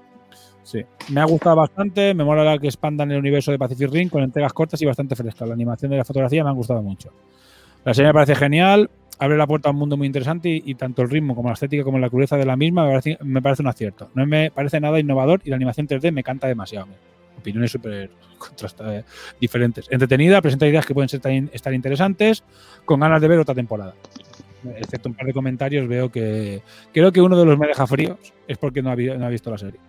Sí, 0.63 0.83
me 1.09 1.21
ha 1.21 1.25
gustado 1.25 1.55
bastante, 1.55 2.15
me 2.15 2.23
mola 2.23 2.43
la 2.43 2.57
que 2.57 2.65
expandan 2.65 3.11
el 3.11 3.19
universo 3.19 3.51
de 3.51 3.59
Pacific 3.59 3.89
Rim 3.91 4.09
con 4.09 4.23
entregas 4.23 4.51
cortas 4.53 4.81
y 4.81 4.85
bastante 4.87 5.15
frescas. 5.15 5.47
La 5.47 5.53
animación 5.53 5.91
de 5.91 5.97
la 5.97 6.03
fotografía 6.03 6.43
me 6.43 6.49
ha 6.49 6.53
gustado 6.53 6.81
mucho. 6.81 7.13
La 7.85 7.93
serie 7.93 8.09
me 8.09 8.13
parece 8.15 8.33
genial, 8.35 8.89
abre 9.19 9.37
la 9.37 9.45
puerta 9.45 9.69
a 9.69 9.71
un 9.71 9.77
mundo 9.77 9.97
muy 9.97 10.07
interesante 10.07 10.49
y, 10.49 10.63
y 10.65 10.73
tanto 10.75 11.03
el 11.03 11.11
ritmo 11.11 11.35
como 11.35 11.49
la 11.49 11.53
estética 11.53 11.83
como 11.83 11.99
la 11.99 12.09
crudeza 12.09 12.37
de 12.37 12.45
la 12.45 12.57
misma 12.57 12.83
me 12.85 12.89
parece, 12.89 13.17
me 13.21 13.41
parece 13.41 13.61
un 13.61 13.67
acierto. 13.67 14.09
No 14.15 14.25
me 14.25 14.49
parece 14.49 14.79
nada 14.79 14.99
innovador 14.99 15.41
y 15.45 15.51
la 15.51 15.57
animación 15.57 15.87
3D 15.87 16.11
me 16.11 16.23
canta 16.23 16.47
demasiado. 16.47 16.87
Opiniones 17.37 17.71
súper 17.71 18.09
diferentes. 19.39 19.87
Entretenida, 19.89 20.41
presenta 20.41 20.67
ideas 20.67 20.85
que 20.85 20.93
pueden 20.93 21.09
ser 21.09 21.19
tan- 21.19 21.49
estar 21.53 21.73
interesantes, 21.73 22.43
con 22.85 22.99
ganas 22.99 23.21
de 23.21 23.27
ver 23.27 23.39
otra 23.39 23.55
temporada. 23.55 23.93
Excepto 24.75 25.09
un 25.09 25.15
par 25.15 25.25
de 25.25 25.33
comentarios, 25.33 25.87
veo 25.87 26.11
que 26.11 26.61
creo 26.91 27.11
que 27.11 27.21
uno 27.21 27.37
de 27.37 27.45
los 27.45 27.57
me 27.57 27.67
deja 27.67 27.85
fríos 27.87 28.17
es 28.47 28.57
porque 28.57 28.81
no 28.81 28.89
ha, 28.91 28.95
visto 28.95 29.51
la 29.51 29.57
serie. 29.57 29.79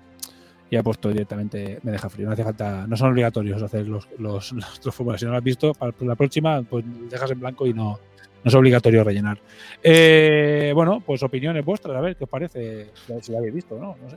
Y 0.71 0.77
ha 0.77 0.83
puesto 0.83 1.09
directamente 1.09 1.79
me 1.83 1.93
deja 1.93 2.11
frío. 2.11 2.27
No 2.27 2.33
hace 2.33 2.45
falta, 2.45 2.87
no 2.87 2.97
son 2.97 3.11
obligatorios 3.11 3.63
hacer 3.63 3.89
los, 3.89 4.09
los. 4.19 4.55
Si 5.17 5.25
no 5.25 5.31
lo 5.33 5.39
has 5.39 5.45
visto, 5.45 5.73
para 5.73 5.93
la 6.01 6.15
próxima, 6.15 6.63
pues 6.63 6.85
dejas 7.11 7.31
en 7.31 7.41
blanco 7.41 7.67
y 7.67 7.73
no, 7.73 7.99
no 8.45 8.49
es 8.49 8.55
obligatorio 8.55 9.03
rellenar. 9.03 9.39
Eh, 9.83 10.73
bueno, 10.75 11.01
pues 11.05 11.23
opiniones 11.23 11.65
vuestras, 11.65 11.97
a 11.97 12.01
ver 12.01 12.17
qué 12.17 12.25
os 12.25 12.31
parece. 12.31 12.91
Si 13.23 13.33
lo 13.33 13.39
habéis 13.39 13.55
visto, 13.55 13.79
¿no? 13.79 13.97
No 14.03 14.11
sé. 14.11 14.17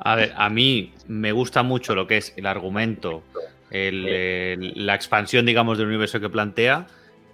A 0.00 0.14
ver, 0.14 0.32
a 0.36 0.48
mí 0.48 0.92
me 1.06 1.32
gusta 1.32 1.62
mucho 1.62 1.94
lo 1.94 2.06
que 2.06 2.18
es 2.18 2.32
el 2.36 2.46
argumento, 2.46 3.22
el- 3.70 4.06
el- 4.08 4.86
la 4.86 4.94
expansión, 4.94 5.44
digamos, 5.46 5.78
del 5.78 5.88
universo 5.88 6.20
que 6.20 6.28
plantea, 6.28 6.86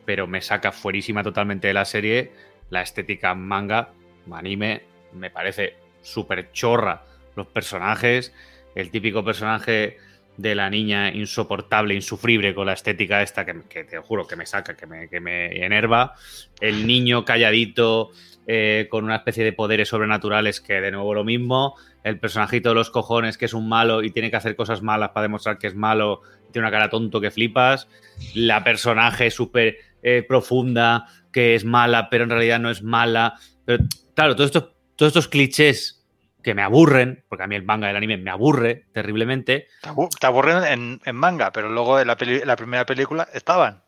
pero 0.05 0.27
me 0.27 0.41
saca 0.41 0.73
fuerísima 0.73 1.23
totalmente 1.23 1.69
de 1.69 1.74
la 1.74 1.85
serie 1.85 2.32
la 2.70 2.82
estética 2.82 3.35
manga, 3.35 3.91
anime, 4.32 4.82
me 5.12 5.31
parece 5.31 5.77
súper 6.03 6.51
chorra 6.53 7.05
los 7.36 7.47
personajes, 7.47 8.32
el 8.74 8.91
típico 8.91 9.24
personaje 9.24 9.99
de 10.36 10.55
la 10.55 10.69
niña 10.70 11.11
insoportable, 11.12 11.95
insufrible 11.95 12.55
con 12.55 12.66
la 12.66 12.73
estética 12.73 13.23
esta 13.23 13.45
que, 13.45 13.62
que 13.69 13.85
te 13.85 13.99
juro 13.99 14.27
que 14.27 14.35
me 14.35 14.47
saca, 14.47 14.74
que 14.77 14.86
me, 14.86 15.09
que 15.09 15.20
me 15.20 15.65
enerva, 15.65 16.15
el 16.61 16.86
niño 16.86 17.24
calladito 17.24 18.11
eh, 18.46 18.88
con 18.90 19.04
una 19.04 19.16
especie 19.16 19.44
de 19.44 19.52
poderes 19.52 19.88
sobrenaturales 19.88 20.60
que 20.60 20.80
de 20.80 20.90
nuevo 20.90 21.14
lo 21.14 21.24
mismo, 21.24 21.76
el 22.02 22.18
personajito 22.18 22.70
de 22.70 22.74
los 22.74 22.90
cojones 22.90 23.38
que 23.38 23.46
es 23.46 23.54
un 23.54 23.68
malo 23.68 24.02
y 24.02 24.10
tiene 24.10 24.30
que 24.30 24.36
hacer 24.36 24.54
cosas 24.56 24.82
malas 24.82 25.10
para 25.10 25.22
demostrar 25.22 25.58
que 25.58 25.66
es 25.66 25.74
malo, 25.74 26.20
tiene 26.52 26.68
una 26.68 26.70
cara 26.76 26.90
tonto 26.90 27.20
que 27.20 27.30
flipas, 27.30 27.88
la 28.34 28.62
personaje 28.62 29.30
súper 29.30 29.76
eh, 30.02 30.24
profunda 30.26 31.06
que 31.32 31.54
es 31.54 31.64
mala 31.64 32.08
pero 32.10 32.24
en 32.24 32.30
realidad 32.30 32.60
no 32.60 32.70
es 32.70 32.82
mala, 32.82 33.34
pero 33.64 33.82
claro, 34.14 34.36
todos 34.36 34.48
estos, 34.48 34.70
todos 34.96 35.10
estos 35.10 35.28
clichés 35.28 36.00
que 36.42 36.54
me 36.54 36.60
aburren, 36.60 37.24
porque 37.30 37.44
a 37.44 37.46
mí 37.46 37.56
el 37.56 37.62
manga 37.64 37.86
del 37.86 37.96
anime 37.96 38.18
me 38.18 38.30
aburre 38.30 38.84
terriblemente. 38.92 39.68
Te 39.80 39.88
abu- 39.88 40.10
te 40.10 40.26
aburren 40.26 41.00
en, 41.02 41.16
manga, 41.16 41.50
pero 41.52 41.70
luego 41.70 41.98
en 41.98 42.06
la 42.06 42.56
primera 42.56 42.84
película 42.84 43.26
estaban. 43.32 43.84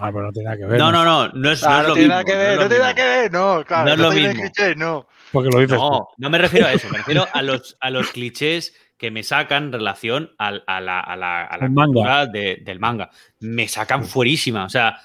Ah, 0.00 0.10
pero 0.12 0.22
no 0.26 0.32
tiene 0.32 0.44
nada 0.46 0.56
que 0.56 0.64
ver. 0.66 0.78
No, 0.78 0.90
no, 0.92 1.04
no, 1.04 1.28
no 1.28 1.28
es, 1.28 1.34
no 1.34 1.50
es 1.50 1.62
no 1.62 1.82
lo 1.82 1.94
tiene 1.94 2.00
mismo. 2.00 2.08
nada 2.08 2.24
que 2.24 2.34
ver, 2.36 2.50
es 2.50 2.56
no 2.56 2.62
lo 2.62 2.68
tiene 2.68 2.82
nada 2.82 2.94
que 2.94 3.02
ver, 3.02 3.32
no, 3.32 3.64
claro. 3.64 3.84
No 3.86 3.92
es 3.92 3.98
lo 3.98 4.10
mismo. 4.12 4.42
clichés, 4.42 4.76
no. 4.76 5.08
Porque 5.32 5.48
lo 5.50 5.58
dices 5.60 5.78
No, 5.78 5.88
tú. 5.90 6.04
no 6.18 6.30
me 6.30 6.38
refiero 6.38 6.66
a 6.66 6.72
eso, 6.72 6.88
me 6.90 6.98
refiero 6.98 7.26
a 7.32 7.42
los, 7.42 7.76
a 7.80 7.90
los 7.90 8.10
clichés 8.10 8.74
que 8.98 9.10
me 9.10 9.22
sacan 9.22 9.64
en 9.64 9.72
relación 9.72 10.30
al- 10.38 10.64
a, 10.66 10.80
la, 10.80 11.00
a 11.00 11.16
la, 11.16 11.44
a 11.44 11.56
la 11.58 11.68
manga. 11.68 12.26
de- 12.26 12.58
del 12.64 12.80
manga. 12.80 13.10
Me 13.40 13.68
sacan 13.68 14.04
fuerísima. 14.04 14.64
O 14.64 14.68
sea, 14.68 14.98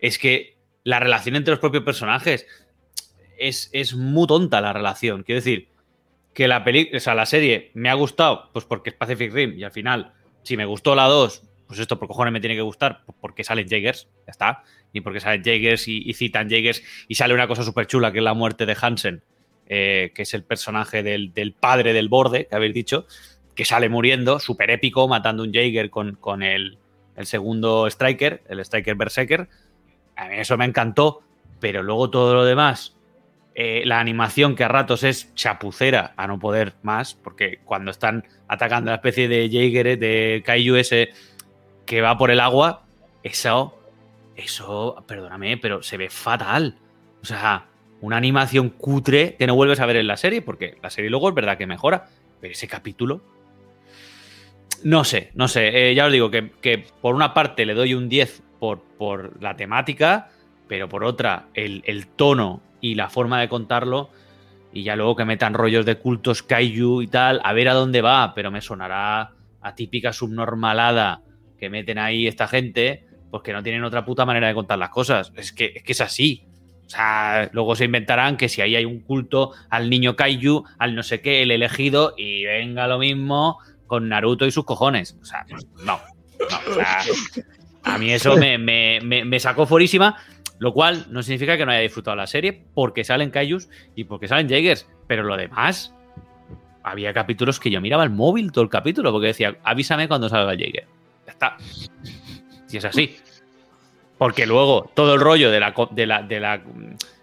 es 0.00 0.18
que 0.18 0.56
la 0.84 0.98
relación 1.00 1.36
entre 1.36 1.52
los 1.52 1.60
propios 1.60 1.84
personajes 1.84 2.46
es, 3.38 3.68
es 3.72 3.94
muy 3.94 4.26
tonta 4.26 4.60
la 4.60 4.72
relación. 4.72 5.22
Quiero 5.22 5.38
decir, 5.40 5.68
que 6.34 6.48
la 6.48 6.64
peli, 6.64 6.90
o 6.94 7.00
sea, 7.00 7.14
la 7.14 7.26
serie 7.26 7.70
me 7.74 7.88
ha 7.90 7.94
gustado, 7.94 8.50
pues 8.52 8.64
porque 8.64 8.90
es 8.90 8.96
Pacific 8.96 9.32
Rim, 9.32 9.54
y 9.58 9.64
al 9.64 9.72
final, 9.72 10.12
si 10.42 10.56
me 10.56 10.64
gustó 10.64 10.94
la 10.94 11.04
2, 11.04 11.42
pues 11.66 11.80
esto 11.80 11.98
por 11.98 12.08
cojones 12.08 12.32
me 12.32 12.40
tiene 12.40 12.54
que 12.54 12.62
gustar, 12.62 13.02
porque 13.20 13.44
salen 13.44 13.68
Jaegers, 13.68 14.08
ya 14.26 14.30
está. 14.30 14.62
Y 14.92 15.00
porque 15.00 15.20
salen 15.20 15.42
Jaegers 15.42 15.88
y, 15.88 16.12
citan 16.14 16.48
Jaegers 16.48 16.82
y 17.08 17.16
sale 17.16 17.34
una 17.34 17.46
cosa 17.48 17.62
súper 17.62 17.86
chula 17.86 18.12
que 18.12 18.18
es 18.18 18.24
la 18.24 18.34
muerte 18.34 18.66
de 18.66 18.76
Hansen, 18.80 19.22
eh, 19.68 20.12
que 20.14 20.22
es 20.22 20.34
el 20.34 20.44
personaje 20.44 21.02
del, 21.02 21.34
del 21.34 21.52
padre 21.52 21.92
del 21.92 22.08
borde, 22.08 22.46
que 22.46 22.54
habéis 22.54 22.74
dicho, 22.74 23.06
que 23.54 23.64
sale 23.64 23.88
muriendo, 23.88 24.38
súper 24.38 24.70
épico, 24.70 25.08
matando 25.08 25.42
un 25.42 25.52
Jaeger 25.52 25.90
con, 25.90 26.16
con 26.16 26.42
el, 26.42 26.78
el 27.16 27.26
segundo 27.26 27.86
Striker, 27.88 28.42
el 28.48 28.60
Striker 28.60 28.94
Berserker. 28.94 29.48
A 30.14 30.28
mí 30.28 30.36
eso 30.36 30.56
me 30.56 30.64
encantó, 30.64 31.22
pero 31.58 31.82
luego 31.82 32.10
todo 32.10 32.34
lo 32.34 32.44
demás, 32.44 32.96
eh, 33.58 33.84
la 33.86 34.00
animación 34.00 34.54
que 34.54 34.64
a 34.64 34.68
ratos 34.68 35.02
es 35.02 35.34
chapucera 35.34 36.12
a 36.18 36.26
no 36.26 36.38
poder 36.38 36.74
más, 36.82 37.14
porque 37.14 37.60
cuando 37.64 37.90
están 37.90 38.24
atacando 38.48 38.90
a 38.90 38.92
la 38.92 38.96
especie 38.96 39.28
de 39.28 39.48
Jaeger, 39.50 39.98
de 39.98 40.42
Kaiju 40.44 40.76
que 41.86 42.02
va 42.02 42.18
por 42.18 42.30
el 42.30 42.40
agua, 42.40 42.82
eso, 43.22 43.78
eso, 44.34 45.02
perdóname, 45.06 45.56
pero 45.56 45.82
se 45.82 45.96
ve 45.96 46.10
fatal. 46.10 46.76
O 47.22 47.24
sea, 47.24 47.66
una 48.00 48.16
animación 48.16 48.70
cutre 48.70 49.36
que 49.36 49.46
no 49.46 49.54
vuelves 49.54 49.80
a 49.80 49.86
ver 49.86 49.96
en 49.96 50.06
la 50.06 50.16
serie, 50.16 50.42
porque 50.42 50.76
la 50.82 50.90
serie 50.90 51.10
luego 51.10 51.28
es 51.28 51.34
verdad 51.34 51.56
que 51.56 51.66
mejora, 51.66 52.08
pero 52.40 52.52
ese 52.52 52.68
capítulo... 52.68 53.22
No 54.84 55.04
sé, 55.04 55.30
no 55.34 55.48
sé. 55.48 55.90
eh, 55.90 55.94
ya 55.94 56.06
os 56.06 56.12
digo 56.12 56.30
que, 56.30 56.50
que 56.60 56.84
por 57.00 57.14
una 57.14 57.32
parte 57.32 57.64
le 57.64 57.72
doy 57.72 57.94
un 57.94 58.10
10 58.10 58.42
por, 58.60 58.82
por 58.82 59.42
la 59.42 59.56
temática, 59.56 60.28
pero 60.68 60.88
por 60.88 61.02
otra, 61.02 61.46
el, 61.54 61.82
el 61.86 62.06
tono 62.06 62.60
y 62.80 62.94
la 62.94 63.08
forma 63.08 63.40
de 63.40 63.48
contarlo, 63.48 64.10
y 64.72 64.82
ya 64.82 64.94
luego 64.94 65.16
que 65.16 65.24
metan 65.24 65.54
rollos 65.54 65.86
de 65.86 65.96
cultos 65.96 66.42
kaiju 66.42 67.00
y 67.00 67.06
tal, 67.06 67.40
a 67.42 67.54
ver 67.54 67.70
a 67.70 67.74
dónde 67.74 68.02
va, 68.02 68.34
pero 68.34 68.50
me 68.50 68.60
sonará 68.60 69.32
a 69.62 69.74
típica 69.74 70.12
subnormalada 70.12 71.22
que 71.58 71.70
meten 71.70 71.98
ahí 71.98 72.26
esta 72.26 72.46
gente, 72.48 73.04
pues 73.30 73.42
que 73.42 73.52
no 73.52 73.62
tienen 73.62 73.84
otra 73.84 74.04
puta 74.04 74.24
manera 74.24 74.48
de 74.48 74.54
contar 74.54 74.78
las 74.78 74.90
cosas. 74.90 75.32
Es 75.36 75.52
que 75.52 75.72
es, 75.76 75.82
que 75.82 75.92
es 75.92 76.00
así. 76.00 76.44
O 76.86 76.88
sea, 76.88 77.50
luego 77.52 77.74
se 77.74 77.84
inventarán 77.86 78.36
que 78.36 78.48
si 78.48 78.60
ahí 78.62 78.76
hay 78.76 78.84
un 78.84 79.00
culto 79.00 79.52
al 79.70 79.90
niño 79.90 80.14
kaiju, 80.14 80.64
al 80.78 80.94
no 80.94 81.02
sé 81.02 81.20
qué, 81.20 81.42
el 81.42 81.50
elegido, 81.50 82.14
y 82.16 82.44
venga 82.44 82.86
lo 82.86 82.98
mismo 82.98 83.58
con 83.86 84.08
Naruto 84.08 84.46
y 84.46 84.52
sus 84.52 84.64
cojones. 84.64 85.16
O 85.20 85.24
sea, 85.24 85.44
no. 85.84 85.98
a 87.82 87.98
mí 87.98 88.10
eso 88.12 88.36
me, 88.36 88.58
me- 88.58 89.00
me- 89.02 89.24
me 89.24 89.40
sacó 89.40 89.66
fuerísima, 89.66 90.16
lo 90.58 90.72
cual 90.72 91.06
no 91.10 91.22
significa 91.22 91.56
que 91.56 91.64
no 91.66 91.72
haya 91.72 91.80
disfrutado 91.80 92.16
la 92.16 92.26
serie, 92.26 92.64
porque 92.74 93.04
salen 93.04 93.30
Kaijus 93.30 93.68
y 93.94 94.04
porque 94.04 94.28
salen 94.28 94.48
Jaegers, 94.48 94.88
pero 95.06 95.22
lo 95.24 95.36
demás, 95.36 95.92
había 96.82 97.12
capítulos 97.12 97.58
que 97.60 97.70
yo 97.70 97.80
miraba 97.80 98.04
el 98.04 98.10
móvil 98.10 98.52
todo 98.52 98.64
el 98.64 98.70
capítulo, 98.70 99.12
porque 99.12 99.28
decía, 99.28 99.56
avísame 99.64 100.08
cuando 100.08 100.28
salga 100.28 100.52
el 100.52 100.58
Jaeger. 100.58 100.86
Está. 101.36 101.56
Si 102.66 102.78
es 102.78 102.84
así. 102.84 103.16
Porque 104.18 104.46
luego 104.46 104.90
todo 104.94 105.14
el 105.14 105.20
rollo 105.20 105.50
de 105.50 105.60
la, 105.60 105.74
co- 105.74 105.88
de 105.90 106.06
la, 106.06 106.22
de 106.22 106.40
la 106.40 106.60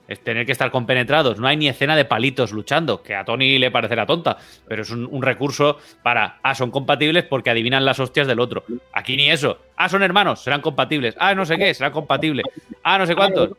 es 0.08 0.24
tener 0.24 0.46
que 0.46 0.52
estar 0.52 0.70
compenetrados, 0.70 1.40
no 1.40 1.48
hay 1.48 1.58
ni 1.58 1.68
escena 1.68 1.96
de 1.96 2.06
palitos 2.06 2.52
luchando, 2.52 3.02
que 3.02 3.16
a 3.16 3.26
Tony 3.26 3.58
le 3.58 3.72
parecerá 3.72 4.06
tonta, 4.06 4.38
pero 4.68 4.84
es 4.84 4.92
un, 4.92 5.08
un 5.10 5.24
recurso 5.24 5.80
para, 6.04 6.38
ah, 6.44 6.54
son 6.54 6.70
compatibles 6.70 7.24
porque 7.24 7.50
adivinan 7.50 7.84
las 7.86 8.00
hostias 8.00 8.28
del 8.28 8.40
otro. 8.40 8.64
Aquí 8.92 9.16
ni 9.18 9.32
eso. 9.32 9.58
Ah, 9.76 9.90
son 9.90 10.04
hermanos, 10.04 10.42
serán 10.44 10.62
compatibles. 10.62 11.16
Ah, 11.18 11.34
no 11.34 11.46
sé 11.46 11.58
qué, 11.58 11.74
serán 11.74 11.94
compatibles. 11.94 12.46
Ah, 12.84 12.98
no 13.00 13.08
sé 13.08 13.16
cuántos. 13.16 13.52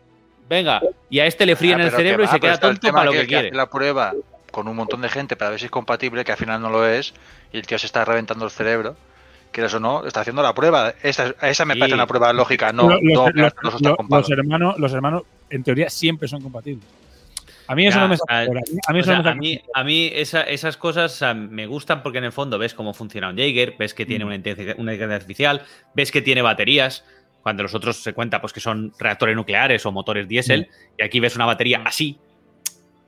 Venga, 0.48 0.80
y 1.10 1.18
a 1.18 1.26
este 1.26 1.44
le 1.46 1.56
fríen 1.56 1.80
Ah, 1.80 1.84
el 1.84 1.90
cerebro 1.90 2.22
y 2.24 2.28
se 2.28 2.38
queda 2.38 2.58
tonto 2.60 2.92
para 2.92 3.06
lo 3.06 3.12
que 3.12 3.20
que 3.22 3.26
quiere. 3.26 3.50
la 3.50 3.68
prueba 3.68 4.12
con 4.52 4.68
un 4.68 4.76
montón 4.76 5.00
de 5.00 5.08
gente 5.08 5.34
para 5.34 5.50
ver 5.50 5.58
si 5.58 5.64
es 5.64 5.70
compatible, 5.72 6.24
que 6.24 6.30
al 6.32 6.38
final 6.38 6.60
no 6.60 6.68
lo 6.70 6.86
es, 6.86 7.14
y 7.52 7.56
el 7.56 7.66
tío 7.66 7.78
se 7.78 7.86
está 7.86 8.04
reventando 8.04 8.44
el 8.44 8.52
cerebro. 8.52 8.96
Quieras 9.54 9.72
o 9.74 9.78
no, 9.78 10.04
está 10.04 10.20
haciendo 10.22 10.42
la 10.42 10.52
prueba. 10.52 10.94
Esa, 11.00 11.32
esa 11.42 11.64
me 11.64 11.74
Sí. 11.74 11.78
parece 11.80 11.94
una 11.94 12.08
prueba 12.08 12.32
lógica. 12.32 12.72
No, 12.72 12.90
Los- 12.90 13.00
no, 13.00 13.30
los, 13.30 13.52
los- 13.62 14.30
hermanos, 14.30 14.76
los 14.80 14.92
hermanos, 14.92 15.22
en 15.48 15.62
teoría, 15.62 15.88
siempre 15.88 16.26
son 16.26 16.42
compatibles. 16.42 16.84
A 17.68 17.76
mí 17.76 17.86
eso 17.86 17.98
Ya, 17.98 18.02
no 18.02 18.08
me 18.08 18.16
fuera. 18.16 18.40
A 18.88 18.92
mí 18.92 18.98
eso 18.98 19.06
sea, 19.10 19.18
no 19.18 19.22
me 19.22 19.30
a 19.30 19.34
mí, 19.36 19.60
a 19.72 19.84
mí 19.84 20.10
esa- 20.12 20.42
esas 20.42 20.76
cosas 20.76 21.12
o 21.14 21.16
sea, 21.16 21.34
me 21.34 21.66
gustan 21.68 22.02
porque 22.02 22.18
en 22.18 22.24
el 22.24 22.32
fondo 22.32 22.58
ves 22.58 22.74
cómo 22.74 22.92
funciona 22.94 23.28
un 23.30 23.36
Jaeger, 23.36 23.76
ves 23.78 23.94
que 23.94 24.04
Mm. 24.04 24.08
tiene 24.08 24.24
una 24.24 24.34
inteligencia, 24.34 24.74
una 24.76 24.92
inteligencia 24.92 25.16
artificial, 25.16 25.62
ves 25.94 26.10
que 26.10 26.20
tiene 26.20 26.42
baterías, 26.42 27.04
cuando 27.42 27.62
los 27.62 27.74
otros 27.76 28.02
se 28.02 28.12
cuenta 28.12 28.40
pues 28.40 28.52
que 28.52 28.58
son 28.60 28.92
reactores 28.98 29.36
nucleares 29.36 29.86
o 29.86 29.92
motores 29.92 30.26
diésel, 30.26 30.62
Mm. 30.68 30.94
y 30.98 31.04
aquí 31.04 31.20
ves 31.20 31.36
una 31.36 31.46
batería 31.46 31.80
así. 31.86 32.18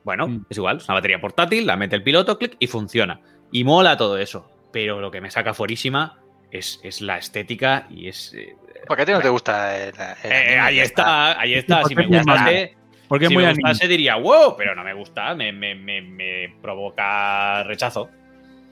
Bueno, 0.05 0.45
es 0.49 0.57
igual, 0.57 0.77
es 0.77 0.85
una 0.89 0.95
batería 0.95 1.21
portátil, 1.21 1.67
la 1.67 1.77
mete 1.77 1.97
el 1.97 2.05
piloto, 2.05 2.39
clic, 2.39 2.55
y 2.61 2.69
funciona. 2.69 3.21
Y 3.51 3.65
mola 3.65 3.97
todo 3.97 4.17
eso. 4.17 4.49
Pero 4.73 5.01
lo 5.01 5.11
que 5.11 5.21
me 5.21 5.31
saca 5.31 5.55
fuerísima 5.55 6.19
es, 6.51 6.81
es 6.83 7.01
la 7.01 7.19
estética 7.19 7.87
y 7.91 8.09
es... 8.09 8.33
eh, 8.35 8.57
¿Por 8.87 8.97
qué 8.97 9.03
a 9.03 9.07
ti 9.07 9.13
no 9.13 9.21
te 9.21 9.29
gusta 9.29 9.77
el, 9.77 9.89
el 9.89 10.33
eh, 10.33 10.37
anime? 10.37 10.61
ahí 10.61 10.81
está, 10.81 11.41
ahí 11.41 11.55
está. 11.55 11.81
porque 11.81 11.89
Si 11.89 11.95
me 11.97 12.03
es 12.03 12.09
muy 12.09 12.19
gustase. 12.19 12.77
Porque 13.09 13.27
si 13.29 13.35
muy 13.35 13.43
me 13.45 13.51
gustase 13.55 13.89
diría, 13.89 14.17
wow, 14.17 14.55
pero 14.57 14.75
no 14.75 14.85
me 14.85 14.95
gusta, 14.95 15.35
me, 15.35 15.53
me- 15.53 15.75
me- 15.75 16.03
me 16.03 16.55
provoca 16.63 17.63
rechazo. 17.65 18.09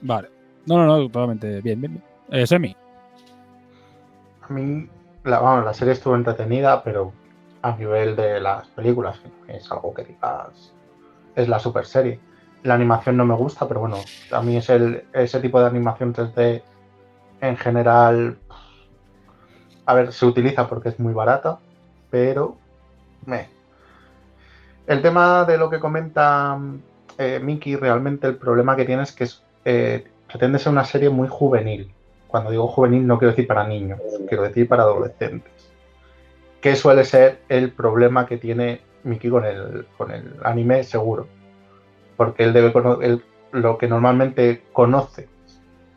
Vale. 0.01 0.29
No, 0.65 0.77
no, 0.77 0.85
no, 0.85 0.97
totalmente 1.07 1.61
bien, 1.61 1.79
bien, 1.81 1.93
bien. 1.93 2.03
Eh, 2.31 2.47
Semi. 2.47 2.75
A 4.41 4.53
mí, 4.53 4.87
la, 5.23 5.39
vamos, 5.39 5.65
la 5.65 5.73
serie 5.73 5.93
estuvo 5.93 6.15
entretenida, 6.15 6.83
pero 6.83 7.13
a 7.61 7.75
nivel 7.75 8.15
de 8.15 8.39
las 8.39 8.67
películas, 8.69 9.19
que 9.19 9.27
no 9.29 9.53
es 9.57 9.71
algo 9.71 9.93
que 9.93 10.03
digas, 10.03 10.73
es 11.35 11.47
la 11.47 11.59
super 11.59 11.85
serie. 11.85 12.19
La 12.63 12.75
animación 12.75 13.17
no 13.17 13.25
me 13.25 13.35
gusta, 13.35 13.67
pero 13.67 13.81
bueno, 13.81 13.97
a 14.31 14.41
mí 14.41 14.57
es 14.57 14.69
el, 14.69 15.03
ese 15.13 15.39
tipo 15.39 15.59
de 15.59 15.67
animación 15.67 16.13
3D 16.13 16.61
en 17.41 17.57
general. 17.57 18.37
A 19.85 19.93
ver, 19.93 20.11
se 20.11 20.25
utiliza 20.25 20.67
porque 20.67 20.89
es 20.89 20.99
muy 20.99 21.13
barata, 21.13 21.59
pero. 22.09 22.57
Me. 23.25 23.49
El 24.87 25.01
tema 25.01 25.45
de 25.45 25.57
lo 25.57 25.69
que 25.69 25.79
comenta 25.79 26.59
eh, 27.17 27.39
Mickey, 27.41 27.75
realmente 27.75 28.27
el 28.27 28.37
problema 28.37 28.75
que 28.75 28.85
tiene 28.85 29.03
es 29.03 29.11
que 29.11 29.23
es, 29.23 29.41
eh, 29.63 30.07
pretende 30.27 30.59
ser 30.59 30.71
una 30.71 30.85
serie 30.85 31.09
muy 31.09 31.27
juvenil. 31.27 31.91
Cuando 32.27 32.51
digo 32.51 32.67
juvenil 32.67 33.07
no 33.07 33.17
quiero 33.17 33.31
decir 33.31 33.47
para 33.47 33.65
niños, 33.67 33.99
quiero 34.27 34.43
decir 34.43 34.67
para 34.67 34.83
adolescentes. 34.83 35.51
Que 36.61 36.75
suele 36.75 37.03
ser 37.03 37.41
el 37.49 37.71
problema 37.71 38.25
que 38.25 38.37
tiene 38.37 38.81
Mickey 39.03 39.29
con 39.29 39.45
el, 39.45 39.87
con 39.97 40.11
el 40.11 40.35
anime 40.43 40.83
seguro. 40.83 41.27
Porque 42.17 42.43
él 42.43 42.53
debe 42.53 42.71
cono- 42.73 43.01
él- 43.01 43.23
lo 43.51 43.77
que 43.77 43.87
normalmente 43.87 44.63
conoce, 44.73 45.29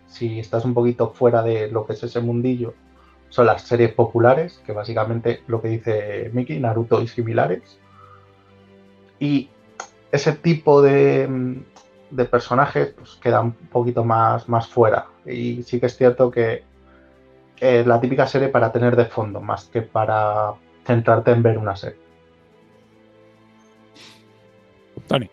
si 0.09 0.41
estás 0.41 0.65
un 0.65 0.75
poquito 0.75 1.11
fuera 1.11 1.43
de 1.43 1.69
lo 1.71 1.87
que 1.87 1.93
es 1.93 2.03
ese 2.03 2.21
mundillo, 2.21 2.75
son 3.29 3.47
las 3.47 3.63
series 3.63 3.93
populares, 3.93 4.61
que 4.65 4.73
básicamente 4.73 5.43
lo 5.47 5.61
que 5.61 5.69
dice 5.69 6.31
Mickey, 6.33 6.59
Naruto 6.59 7.03
y 7.03 7.09
similares. 7.09 7.79
Y 9.21 9.51
ese 10.11 10.33
tipo 10.33 10.81
de, 10.81 11.29
mm, 11.29 11.57
de 12.11 12.25
personajes 12.25 12.95
pues, 12.97 13.17
queda 13.17 13.41
un 13.41 13.53
poquito 13.53 14.05
más, 14.05 14.49
más 14.49 14.67
fuera. 14.69 15.07
Y 15.27 15.63
sí 15.63 15.79
que 15.79 15.87
es 15.87 15.97
cierto 15.97 16.31
que 16.31 16.65
es 17.61 17.87
la 17.87 18.01
típica 18.01 18.27
serie 18.27 18.49
para 18.49 18.73
tener 18.73 18.97
de 18.97 19.05
fondo, 19.05 19.41
más 19.41 19.67
que 19.67 19.83
para 19.83 20.55
centrarte 20.87 21.33
en 21.33 21.43
ver 21.43 21.59
una 21.59 21.77
serie. 21.77 21.99
Tony. 25.07 25.31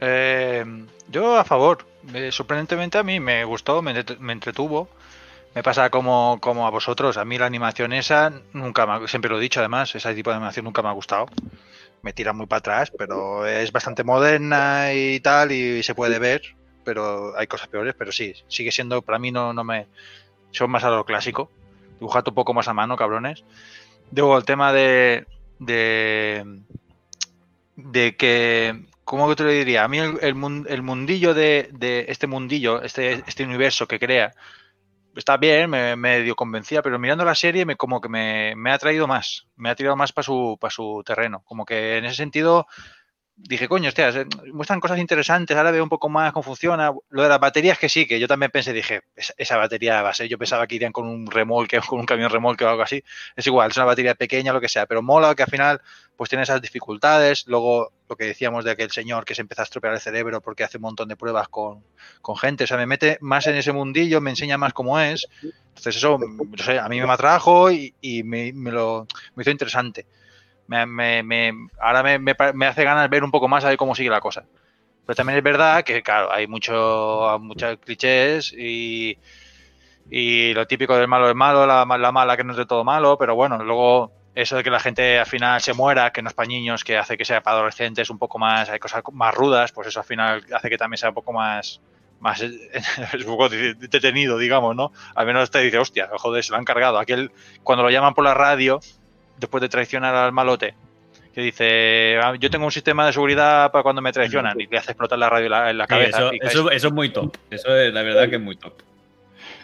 Eh, 0.00 0.64
yo 1.10 1.36
a 1.36 1.44
favor. 1.44 1.78
Sorprendentemente 2.30 2.98
a 2.98 3.02
mí 3.02 3.20
me 3.20 3.44
gustó, 3.44 3.82
me, 3.82 3.92
entre- 3.92 4.16
me 4.18 4.32
entretuvo. 4.32 4.88
Me 5.54 5.62
pasa 5.62 5.90
como, 5.90 6.38
como 6.40 6.66
a 6.66 6.70
vosotros. 6.70 7.16
A 7.16 7.24
mí 7.24 7.38
la 7.38 7.46
animación 7.46 7.92
esa 7.92 8.32
nunca 8.52 8.86
me 8.86 9.08
siempre 9.08 9.30
lo 9.30 9.38
he 9.38 9.42
dicho 9.42 9.60
además, 9.60 9.94
ese 9.94 10.14
tipo 10.14 10.30
de 10.30 10.36
animación 10.36 10.64
nunca 10.64 10.82
me 10.82 10.88
ha 10.88 10.92
gustado. 10.92 11.26
Me 12.02 12.12
tira 12.12 12.32
muy 12.32 12.46
para 12.46 12.58
atrás, 12.60 12.92
pero 12.96 13.46
es 13.46 13.72
bastante 13.72 14.04
moderna 14.04 14.92
y 14.94 15.20
tal, 15.20 15.52
y 15.52 15.82
se 15.82 15.94
puede 15.94 16.18
ver, 16.20 16.42
pero 16.84 17.36
hay 17.38 17.46
cosas 17.48 17.68
peores, 17.68 17.94
pero 17.98 18.12
sí, 18.12 18.34
sigue 18.48 18.72
siendo, 18.72 19.02
para 19.02 19.18
mí 19.18 19.32
no, 19.32 19.52
no 19.54 19.64
me... 19.64 19.88
Son 20.52 20.70
más 20.70 20.84
a 20.84 20.90
lo 20.90 21.04
clásico. 21.04 21.50
Dibujad 22.00 22.28
un 22.28 22.34
poco 22.34 22.54
más 22.54 22.68
a 22.68 22.74
mano, 22.74 22.96
cabrones. 22.96 23.44
Luego 24.12 24.38
el 24.38 24.44
tema 24.44 24.72
de... 24.72 25.26
de 25.60 26.44
de 27.76 28.16
que, 28.16 28.86
¿cómo 29.06 29.30
que 29.30 29.36
te 29.36 29.44
lo 29.44 29.50
diría? 29.50 29.84
A 29.84 29.88
mí 29.88 30.00
el, 30.00 30.18
el 30.22 30.36
mun- 30.36 30.66
el 30.68 30.82
mundillo 30.82 31.34
de, 31.34 31.70
este 32.08 32.28
mundillo, 32.28 32.82
este, 32.82 33.24
este 33.28 33.44
universo 33.44 33.88
que 33.88 34.00
crea, 34.00 34.34
está 35.16 35.36
bien, 35.38 35.70
me 35.70 35.96
medio 35.96 36.36
convencía, 36.36 36.82
pero 36.82 36.98
mirando 36.98 37.24
la 37.24 37.34
serie 37.34 37.66
me 37.66 37.76
como 37.76 38.00
que 38.00 38.08
me, 38.08 38.54
me 38.56 38.72
ha 38.72 38.78
traído 38.78 39.06
más, 39.06 39.46
me 39.56 39.70
ha 39.70 39.74
tirado 39.76 39.96
más 39.96 40.12
para 40.12 40.24
su, 40.24 40.58
terreno. 41.06 41.42
Como 41.46 41.64
que 41.66 41.98
en 41.98 42.04
ese 42.06 42.16
sentido 42.16 42.66
dije, 43.36 43.68
coño, 43.68 43.88
hostias, 43.88 44.16
eh, 44.16 44.26
muestran 44.52 44.80
cosas 44.80 44.98
interesantes, 44.98 45.56
ahora 45.56 45.70
veo 45.70 45.82
un 45.82 45.88
poco 45.90 46.08
más 46.08 46.32
cómo 46.32 46.42
funciona. 46.42 46.92
Lo 47.10 47.22
de 47.22 47.28
las 47.28 47.40
baterías 47.40 47.78
que 47.78 47.88
sí, 47.88 48.06
que 48.06 48.18
yo 48.20 48.28
también 48.28 48.50
pensé, 48.50 48.72
dije, 48.72 49.02
esa, 49.14 49.34
esa 49.36 49.56
batería 49.58 50.02
va 50.02 50.10
a 50.10 50.14
ser, 50.14 50.28
yo 50.28 50.38
pensaba 50.38 50.66
que 50.66 50.76
irían 50.76 50.92
con 50.92 51.06
un 51.08 51.26
remolque, 51.30 51.80
con 51.86 52.00
un 52.00 52.06
camión 52.06 52.30
remolque 52.30 52.64
o 52.64 52.68
algo 52.70 52.82
así. 52.82 53.02
Es 53.36 53.46
igual, 53.46 53.70
es 53.70 53.76
una 53.76 53.86
batería 53.86 54.14
pequeña, 54.14 54.52
lo 54.52 54.60
que 54.60 54.68
sea, 54.68 54.86
pero 54.86 55.02
mola 55.02 55.34
que 55.34 55.42
al 55.42 55.50
final 55.50 55.80
pues 56.16 56.30
tiene 56.30 56.44
esas 56.44 56.62
dificultades. 56.62 57.44
Luego 57.46 57.92
lo 58.08 58.16
que 58.16 58.24
decíamos 58.24 58.64
de 58.64 58.72
aquel 58.72 58.90
señor 58.90 59.24
que 59.24 59.34
se 59.34 59.42
empieza 59.42 59.62
a 59.62 59.64
estropear 59.64 59.94
el 59.94 60.00
cerebro 60.00 60.40
porque 60.40 60.64
hace 60.64 60.78
un 60.78 60.82
montón 60.82 61.08
de 61.08 61.16
pruebas 61.16 61.48
con, 61.48 61.84
con 62.22 62.36
gente. 62.36 62.64
O 62.64 62.66
sea, 62.66 62.76
me 62.78 62.86
mete 62.86 63.18
más 63.20 63.46
en 63.46 63.56
ese 63.56 63.72
mundillo, 63.72 64.20
me 64.20 64.30
enseña 64.30 64.58
más 64.58 64.72
cómo 64.72 64.98
es. 65.00 65.28
Entonces 65.68 65.96
eso, 65.96 66.18
no 66.18 66.62
sé, 66.64 66.78
a 66.78 66.88
mí 66.88 67.00
me 67.00 67.12
atrajo 67.12 67.70
y, 67.70 67.94
y 68.00 68.22
me, 68.22 68.52
me 68.54 68.72
lo 68.72 69.06
me 69.34 69.42
hizo 69.42 69.50
interesante. 69.50 70.06
Me, 70.68 70.86
me- 70.86 71.52
ahora 71.80 72.02
me, 72.02 72.66
hace 72.66 72.84
ganas 72.84 73.08
ver 73.10 73.24
un 73.24 73.30
poco 73.30 73.48
más 73.48 73.64
a 73.64 73.68
ver 73.68 73.76
cómo 73.76 73.94
sigue 73.94 74.10
la 74.10 74.20
cosa. 74.20 74.44
Pero 75.06 75.16
también 75.16 75.38
es 75.38 75.44
verdad 75.44 75.84
que, 75.84 76.02
claro, 76.02 76.32
hay 76.32 76.46
mucho, 76.48 77.38
muchos 77.40 77.78
clichés 77.78 78.52
y, 78.56 79.18
y 80.10 80.54
lo 80.54 80.66
típico 80.66 80.96
del 80.96 81.08
malo 81.08 81.28
es 81.28 81.34
malo, 81.34 81.66
la, 81.66 81.84
la 81.86 82.12
mala 82.12 82.36
que 82.36 82.44
no 82.44 82.52
es 82.52 82.58
de 82.58 82.66
todo 82.66 82.84
malo, 82.84 83.16
pero 83.18 83.34
bueno, 83.34 83.58
luego 83.62 84.12
eso 84.36 84.54
de 84.56 84.62
que 84.62 84.70
la 84.70 84.78
gente 84.78 85.18
al 85.18 85.24
final 85.26 85.60
se 85.62 85.72
muera, 85.72 86.12
que 86.12 86.20
no 86.22 86.28
es 86.28 86.34
para 86.34 86.46
niños, 86.46 86.84
que 86.84 86.96
hace 86.98 87.16
que 87.16 87.24
sea 87.24 87.40
para 87.40 87.56
adolescentes 87.56 88.10
un 88.10 88.18
poco 88.18 88.38
más, 88.38 88.68
hay 88.68 88.78
cosas 88.78 89.02
más 89.12 89.34
rudas, 89.34 89.72
pues 89.72 89.88
eso 89.88 90.00
al 90.00 90.06
final 90.06 90.44
hace 90.54 90.68
que 90.68 90.76
también 90.76 90.98
sea 90.98 91.08
un 91.08 91.14
poco 91.14 91.32
más, 91.32 91.80
más 92.20 92.40
es 92.42 93.14
un 93.14 93.24
poco 93.24 93.48
detenido, 93.48 94.36
digamos, 94.38 94.76
¿no? 94.76 94.92
Al 95.14 95.26
menos 95.26 95.50
te 95.50 95.60
dice, 95.60 95.78
hostia, 95.78 96.08
joder, 96.18 96.44
se 96.44 96.52
lo 96.52 96.58
han 96.58 96.64
cargado. 96.66 96.98
Aquel, 96.98 97.32
cuando 97.64 97.82
lo 97.82 97.90
llaman 97.90 98.12
por 98.12 98.24
la 98.24 98.34
radio, 98.34 98.78
después 99.38 99.62
de 99.62 99.70
traicionar 99.70 100.14
al 100.14 100.32
malote, 100.32 100.74
que 101.34 101.40
dice, 101.40 102.18
"Ah, 102.22 102.34
yo 102.38 102.50
tengo 102.50 102.64
un 102.66 102.72
sistema 102.72 103.06
de 103.06 103.12
seguridad 103.14 103.70
para 103.70 103.82
cuando 103.82 104.00
me 104.02 104.12
traicionan 104.12 104.58
y 104.60 104.66
le 104.66 104.78
hace 104.78 104.92
explotar 104.92 105.18
la 105.18 105.28
radio 105.30 105.46
en 105.68 105.76
la, 105.78 105.84
Sí, 105.84 105.88
cabeza. 105.88 106.18
eso, 106.18 106.30
eso- 106.40 106.70
eso 106.70 106.86
es 106.88 106.92
muy 106.92 107.08
top. 107.10 107.36
Eso 107.50 107.74
es 107.74 107.92
la 107.92 108.02
verdad 108.02 108.28
que 108.28 108.36
es 108.36 108.42
muy 108.42 108.56
top. 108.56 108.72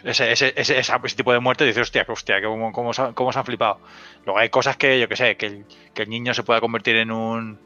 Ese, 0.03 0.31
ese, 0.31 0.53
ese, 0.55 0.79
ese 0.79 1.15
tipo 1.15 1.33
de 1.33 1.39
muerte 1.39 1.65
dice, 1.65 1.81
hostia, 1.81 2.05
hostia, 2.07 2.41
cómo, 2.41 2.71
cómo 2.71 2.91
cómo 3.13 3.31
se 3.31 3.39
han 3.39 3.45
flipado. 3.45 3.79
Luego 4.25 4.39
hay 4.39 4.49
cosas 4.49 4.77
que, 4.77 4.99
yo 4.99 5.07
que 5.07 5.15
sé, 5.15 5.37
que 5.37 5.45
el, 5.47 5.65
que 5.93 6.03
el 6.03 6.09
niño 6.09 6.33
se 6.33 6.43
pueda 6.43 6.59
convertir 6.61 6.95
en 6.97 7.11
un... 7.11 7.59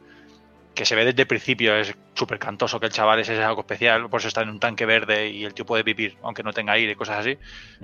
que 0.76 0.86
se 0.86 0.96
ve 0.96 1.06
desde 1.06 1.24
el 1.24 1.28
principio, 1.28 1.76
es 1.76 1.96
súper 2.14 2.40
cantoso, 2.40 2.80
que 2.80 2.86
el 2.88 2.92
chaval 2.92 3.20
ese 3.20 3.34
es 3.36 3.40
algo 3.44 3.62
especial, 3.62 4.10
por 4.10 4.20
eso 4.20 4.28
está 4.28 4.44
en 4.44 4.50
un 4.50 4.60
tanque 4.60 4.86
verde 4.86 5.30
y 5.30 5.44
el 5.46 5.54
tío 5.56 5.66
puede 5.66 5.84
vivir, 5.84 6.18
aunque 6.24 6.44
no 6.44 6.54
tenga 6.54 6.74
aire 6.74 6.92
y 6.94 6.96
cosas 6.96 7.20
así. 7.20 7.38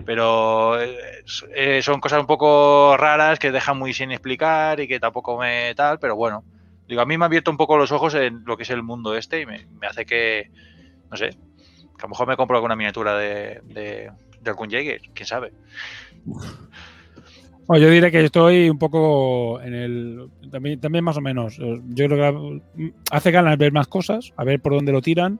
Pero 0.05 0.79
eh, 0.81 0.97
es- 1.25 1.45
eh, 1.55 1.81
son 1.81 1.99
cosas 1.99 2.19
un 2.21 2.27
poco 2.27 2.95
raras 2.97 3.39
que 3.39 3.51
dejan 3.51 3.77
muy 3.77 3.93
sin 3.93 4.11
explicar 4.11 4.79
y 4.79 4.87
que 4.87 4.99
tampoco 4.99 5.37
me 5.39 5.73
tal, 5.75 5.99
pero 5.99 6.15
bueno. 6.15 6.45
Digo, 6.87 7.01
a 7.01 7.05
mí 7.05 7.17
me 7.17 7.25
ha 7.25 7.27
abierto 7.27 7.49
un 7.51 7.57
poco 7.57 7.77
los 7.77 7.91
ojos 7.93 8.13
en 8.15 8.43
lo 8.45 8.57
que 8.57 8.63
es 8.63 8.69
el 8.69 8.83
mundo 8.83 9.15
este 9.15 9.41
y 9.41 9.45
me, 9.45 9.65
hace 9.87 10.05
que, 10.05 10.49
no 11.11 11.17
sé, 11.17 11.29
que 11.31 11.37
a 11.99 12.03
lo 12.03 12.09
mejor 12.09 12.27
me 12.27 12.37
compro 12.37 12.57
alguna 12.57 12.75
miniatura 12.75 13.17
de, 13.17 13.61
de 14.43 14.49
algún 14.49 14.69
Jaeger, 14.69 15.01
quién 15.13 15.27
sabe. 15.27 15.51
Bueno, 17.65 17.85
yo 17.85 17.91
diré 17.91 18.11
que 18.11 18.25
estoy 18.25 18.69
un 18.69 18.77
poco 18.77 19.61
en 19.61 19.73
el. 19.73 20.27
También, 20.51 20.79
también 20.81 21.03
más 21.03 21.15
o 21.17 21.21
menos. 21.21 21.57
Eh, 21.59 21.81
Yo 21.89 22.07
creo 22.07 22.67
que 22.77 22.93
hace 23.09 23.31
ganas 23.31 23.57
ver 23.57 23.71
más 23.71 23.87
cosas, 23.87 24.33
a 24.35 24.43
ver 24.43 24.59
por 24.61 24.73
dónde 24.73 24.91
lo 24.91 25.01
tiran. 25.01 25.39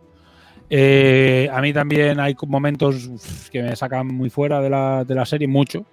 Eh, 0.70 1.50
a 1.52 1.62
mí 1.62 1.74
también 1.74 2.20
hay 2.20 2.36
momentos 2.48 3.50
que 3.52 3.62
me 3.62 3.76
sacan 3.76 4.08
muy 4.08 4.30
fuera 4.30 4.62
de 4.62 4.70
la, 4.70 5.04
de 5.04 5.16
la 5.16 5.26
serie, 5.26 5.48
mucho. 5.48 5.86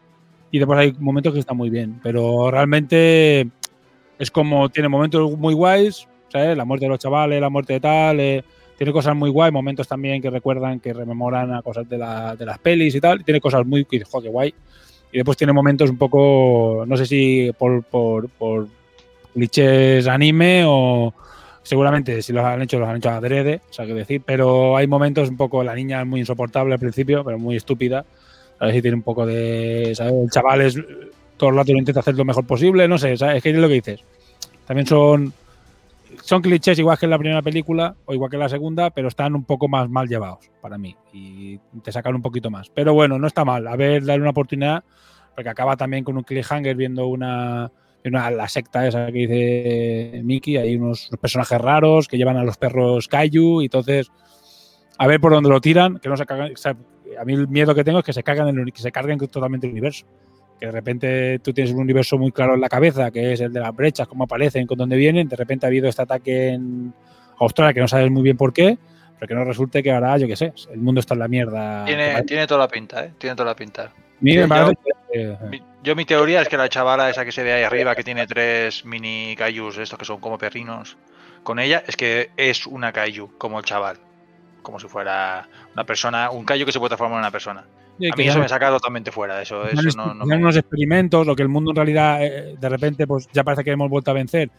Y 0.52 0.58
después 0.58 0.78
hay 0.78 0.92
momentos 0.98 1.32
que 1.32 1.40
están 1.40 1.56
muy 1.56 1.68
bien. 1.68 1.98
Pero 2.02 2.50
realmente 2.50 3.48
es 4.18 4.30
como. 4.30 4.68
Tiene 4.68 4.88
momentos 4.88 5.36
muy 5.36 5.54
guays, 5.54 6.06
¿sabes? 6.28 6.56
La 6.56 6.64
muerte 6.64 6.86
de 6.86 6.90
los 6.90 6.98
chavales, 7.00 7.40
la 7.40 7.50
muerte 7.50 7.72
de 7.74 7.80
tal. 7.80 8.20
eh, 8.20 8.44
tiene 8.80 8.94
cosas 8.94 9.14
muy 9.14 9.28
guay, 9.28 9.52
momentos 9.52 9.86
también 9.86 10.22
que 10.22 10.30
recuerdan, 10.30 10.80
que 10.80 10.94
rememoran 10.94 11.52
a 11.52 11.60
cosas 11.60 11.86
de, 11.86 11.98
la- 11.98 12.34
de 12.34 12.46
las 12.46 12.58
pelis 12.60 12.94
y 12.94 13.00
tal. 13.00 13.22
Tiene 13.22 13.38
cosas 13.38 13.66
muy. 13.66 13.84
que 13.84 13.98
dices, 13.98 14.08
"Jo, 14.10 14.22
qué 14.22 14.30
guay. 14.30 14.54
Y 15.12 15.18
después 15.18 15.36
tiene 15.36 15.52
momentos 15.52 15.90
un 15.90 15.98
poco, 15.98 16.84
no 16.86 16.96
sé 16.96 17.04
si 17.04 17.50
por, 17.58 17.82
por, 17.82 18.30
por 18.30 18.68
clichés 19.34 20.06
anime 20.06 20.62
o 20.66 21.12
seguramente 21.62 22.22
si 22.22 22.32
los 22.32 22.42
han 22.42 22.62
hecho, 22.62 22.78
los 22.78 22.88
han 22.88 22.96
hecho 22.96 23.10
adrede, 23.10 23.60
o 23.68 23.72
sea, 23.74 23.84
que 23.84 23.92
decir, 23.92 24.22
pero 24.24 24.78
hay 24.78 24.86
momentos 24.86 25.28
un 25.28 25.36
poco, 25.36 25.62
la 25.62 25.74
niña 25.74 26.00
es 26.00 26.06
muy 26.06 26.20
insoportable 26.20 26.72
al 26.72 26.80
principio, 26.80 27.22
pero 27.22 27.38
muy 27.38 27.56
estúpida. 27.56 28.06
A 28.60 28.64
ver 28.64 28.74
si 28.76 28.80
tiene 28.80 28.96
un 28.96 29.02
poco 29.02 29.26
de, 29.26 29.92
¿sabes? 29.94 30.14
El 30.14 30.30
chaval 30.30 30.62
es, 30.62 30.78
todo 31.36 31.50
el 31.50 31.56
rato 31.56 31.72
lo 31.72 31.78
intenta 31.80 32.00
hacer 32.00 32.14
lo 32.14 32.24
mejor 32.24 32.46
posible, 32.46 32.88
no 32.88 32.96
sé, 32.96 33.14
¿sabes? 33.18 33.36
Es 33.36 33.42
que 33.42 33.50
es 33.50 33.56
lo 33.56 33.68
que 33.68 33.74
dices. 33.74 34.00
También 34.66 34.86
son, 34.86 35.34
son 36.22 36.42
clichés 36.42 36.78
igual 36.78 36.98
que 36.98 37.06
en 37.06 37.10
la 37.10 37.18
primera 37.18 37.42
película 37.42 37.96
o 38.04 38.14
igual 38.14 38.30
que 38.30 38.36
en 38.36 38.40
la 38.40 38.48
segunda, 38.48 38.90
pero 38.90 39.08
están 39.08 39.34
un 39.34 39.44
poco 39.44 39.68
más 39.68 39.88
mal 39.88 40.08
llevados 40.08 40.50
para 40.60 40.78
mí 40.78 40.96
y 41.12 41.58
te 41.82 41.92
sacan 41.92 42.14
un 42.14 42.22
poquito 42.22 42.50
más. 42.50 42.70
Pero 42.70 42.94
bueno, 42.94 43.18
no 43.18 43.26
está 43.26 43.44
mal. 43.44 43.66
A 43.66 43.76
ver, 43.76 44.04
darle 44.04 44.22
una 44.22 44.30
oportunidad, 44.30 44.84
porque 45.34 45.48
acaba 45.48 45.76
también 45.76 46.04
con 46.04 46.16
un 46.16 46.22
cliffhanger 46.22 46.76
viendo 46.76 47.06
una, 47.06 47.70
una 48.04 48.30
la 48.30 48.48
secta 48.48 48.86
esa 48.86 49.06
que 49.06 49.12
dice 49.12 50.22
Mickey, 50.22 50.56
hay 50.56 50.76
unos, 50.76 51.10
personajes 51.20 51.60
raros 51.60 52.08
que 52.08 52.16
llevan 52.16 52.36
a 52.36 52.44
los 52.44 52.56
perros 52.56 53.08
Kaiju 53.08 53.62
y 53.62 53.66
entonces 53.66 54.10
a 54.98 55.06
ver 55.06 55.20
por 55.20 55.32
dónde 55.32 55.48
lo 55.48 55.60
tiran, 55.60 55.98
que 55.98 56.08
no 56.08 56.16
se 56.16 56.24
a 57.18 57.24
mí 57.24 57.34
el 57.34 57.48
miedo 57.48 57.74
que 57.74 57.84
tengo 57.84 57.98
es 57.98 58.04
que 58.04 58.12
se 58.12 58.22
cagan 58.22 58.58
el 58.58 58.72
que 58.72 58.82
se 58.82 58.92
carguen 58.92 59.18
totalmente 59.18 59.66
el 59.66 59.72
universo. 59.72 60.06
Que 60.60 60.66
de 60.66 60.72
repente 60.72 61.38
tú 61.38 61.52
tienes 61.54 61.72
un 61.72 61.80
universo 61.80 62.18
muy 62.18 62.32
claro 62.32 62.54
en 62.54 62.60
la 62.60 62.68
cabeza, 62.68 63.10
que 63.10 63.32
es 63.32 63.40
el 63.40 63.52
de 63.52 63.60
las 63.60 63.74
brechas, 63.74 64.06
cómo 64.06 64.24
aparecen, 64.24 64.66
con 64.66 64.76
dónde 64.76 64.96
vienen. 64.96 65.26
De 65.28 65.36
repente 65.36 65.64
ha 65.64 65.68
habido 65.68 65.88
este 65.88 66.02
ataque 66.02 66.48
en 66.50 66.92
Australia 67.38 67.72
que 67.72 67.80
no 67.80 67.88
sabes 67.88 68.10
muy 68.10 68.22
bien 68.22 68.36
por 68.36 68.52
qué, 68.52 68.76
pero 69.18 69.26
que 69.28 69.34
no 69.34 69.44
resulte 69.44 69.82
que 69.82 69.90
ahora, 69.90 70.18
yo 70.18 70.26
qué 70.26 70.36
sé, 70.36 70.52
el 70.70 70.78
mundo 70.78 71.00
está 71.00 71.14
en 71.14 71.20
la 71.20 71.28
mierda. 71.28 71.84
Tiene, 71.86 72.22
tiene 72.24 72.46
toda 72.46 72.60
la 72.60 72.68
pinta, 72.68 73.04
¿eh? 73.06 73.12
Tiene 73.16 73.34
toda 73.36 73.48
la 73.50 73.56
pinta. 73.56 73.90
mí 74.20 74.34
me 74.36 74.42
Yo- 74.42 74.48
parece 74.48 74.76
yo- 75.14 75.38
que- 75.38 75.46
Mi- 75.48 75.62
Yo 75.82 75.96
mi 75.96 76.04
teoría 76.04 76.42
es 76.42 76.48
que 76.50 76.58
la 76.58 76.68
chavala 76.68 77.08
esa 77.08 77.24
que 77.24 77.32
se 77.32 77.42
ve 77.42 77.54
ahí 77.54 77.62
arriba, 77.62 77.94
que 77.96 78.04
tiene 78.04 78.26
tres 78.26 78.84
mini 78.84 79.34
kaijus, 79.34 79.78
estos 79.78 79.98
que 79.98 80.04
son 80.04 80.20
como 80.20 80.36
perrinos, 80.36 80.98
con 81.42 81.58
ella 81.58 81.82
es 81.86 81.96
que 81.96 82.28
es 82.36 82.66
una 82.66 82.92
kaiju, 82.92 83.38
como 83.38 83.58
el 83.58 83.64
chaval. 83.64 83.96
Como 84.60 84.78
si 84.78 84.88
fuera 84.88 85.48
una 85.72 85.84
persona, 85.84 86.30
un 86.30 86.44
kaiju 86.44 86.66
que 86.66 86.72
se 86.72 86.78
puede 86.78 86.90
transformar 86.90 87.16
en 87.16 87.20
una 87.20 87.30
persona. 87.30 87.64
Sí, 88.00 88.06
A 88.06 88.16
mí 88.16 88.24
eso 88.28 88.38
me 88.40 88.48
saca 88.48 88.68
totalmente 88.70 89.12
fuera. 89.12 89.40
Eso, 89.42 89.64
eso 89.68 89.82
no, 89.96 90.14
no 90.14 90.24
unos 90.40 90.56
experimentos, 90.56 91.26
lo 91.26 91.36
que 91.36 91.42
el 91.42 91.48
mundo 91.48 91.70
en 91.70 91.76
realidad 91.76 92.24
eh, 92.24 92.56
de 92.58 92.68
repente 92.68 93.06
pues 93.06 93.28
ya 93.32 93.44
parece 93.44 93.62
que 93.62 93.70
hemos 93.70 93.88
vuelto 93.90 94.10
a 94.10 94.14
vencer 94.14 94.50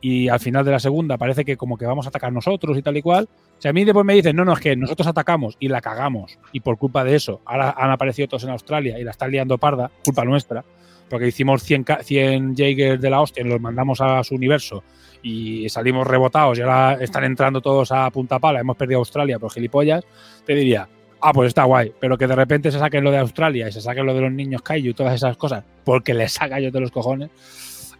y 0.00 0.28
al 0.28 0.38
final 0.40 0.64
de 0.64 0.70
la 0.70 0.78
segunda 0.78 1.16
parece 1.18 1.44
que 1.44 1.56
como 1.56 1.76
que 1.78 1.86
vamos 1.86 2.06
a 2.06 2.10
atacar 2.10 2.32
nosotros 2.32 2.76
y 2.78 2.82
tal 2.82 2.96
y 2.96 3.02
cual. 3.02 3.28
Si 3.58 3.68
a 3.68 3.72
mí 3.72 3.84
después 3.84 4.04
me 4.04 4.14
dicen, 4.14 4.36
no, 4.36 4.44
no, 4.44 4.52
es 4.52 4.60
que 4.60 4.76
nosotros 4.76 5.06
atacamos 5.08 5.56
y 5.58 5.68
la 5.68 5.80
cagamos 5.80 6.38
y 6.52 6.60
por 6.60 6.76
culpa 6.78 7.04
de 7.04 7.14
eso 7.16 7.40
ahora 7.46 7.74
han 7.76 7.90
aparecido 7.90 8.28
todos 8.28 8.44
en 8.44 8.50
Australia 8.50 8.98
y 8.98 9.04
la 9.04 9.10
están 9.12 9.30
liando 9.30 9.56
parda, 9.58 9.90
culpa 10.04 10.24
nuestra, 10.24 10.62
porque 11.08 11.28
hicimos 11.28 11.62
100, 11.62 11.84
ca- 11.84 12.02
100 12.02 12.54
Jaegers 12.56 13.00
de 13.00 13.10
la 13.10 13.20
hostia 13.20 13.42
y 13.44 13.48
los 13.48 13.60
mandamos 13.60 14.00
a 14.00 14.22
su 14.24 14.34
universo 14.34 14.82
y 15.22 15.68
salimos 15.70 16.06
rebotados 16.06 16.58
y 16.58 16.62
ahora 16.62 16.98
están 17.00 17.24
entrando 17.24 17.62
todos 17.62 17.90
a 17.92 18.10
punta 18.10 18.38
pala, 18.38 18.60
hemos 18.60 18.76
perdido 18.76 18.98
a 18.98 19.00
Australia 19.00 19.38
por 19.38 19.50
gilipollas, 19.52 20.04
te 20.44 20.54
diría, 20.54 20.86
ah, 21.24 21.32
pues 21.32 21.48
está 21.48 21.64
guay, 21.64 21.92
pero 22.00 22.16
que 22.18 22.26
de 22.26 22.36
repente 22.36 22.70
se 22.70 22.78
saquen 22.78 23.02
lo 23.04 23.10
de 23.10 23.18
Australia 23.18 23.68
y 23.68 23.72
se 23.72 23.80
saquen 23.80 24.04
lo 24.06 24.14
de 24.14 24.20
los 24.20 24.32
niños 24.32 24.62
Kaiju 24.62 24.90
y 24.90 24.94
todas 24.94 25.14
esas 25.14 25.36
cosas, 25.36 25.64
porque 25.84 26.12
les 26.14 26.32
saca 26.32 26.60
yo 26.60 26.70
de 26.70 26.80
los 26.80 26.90
cojones, 26.90 27.30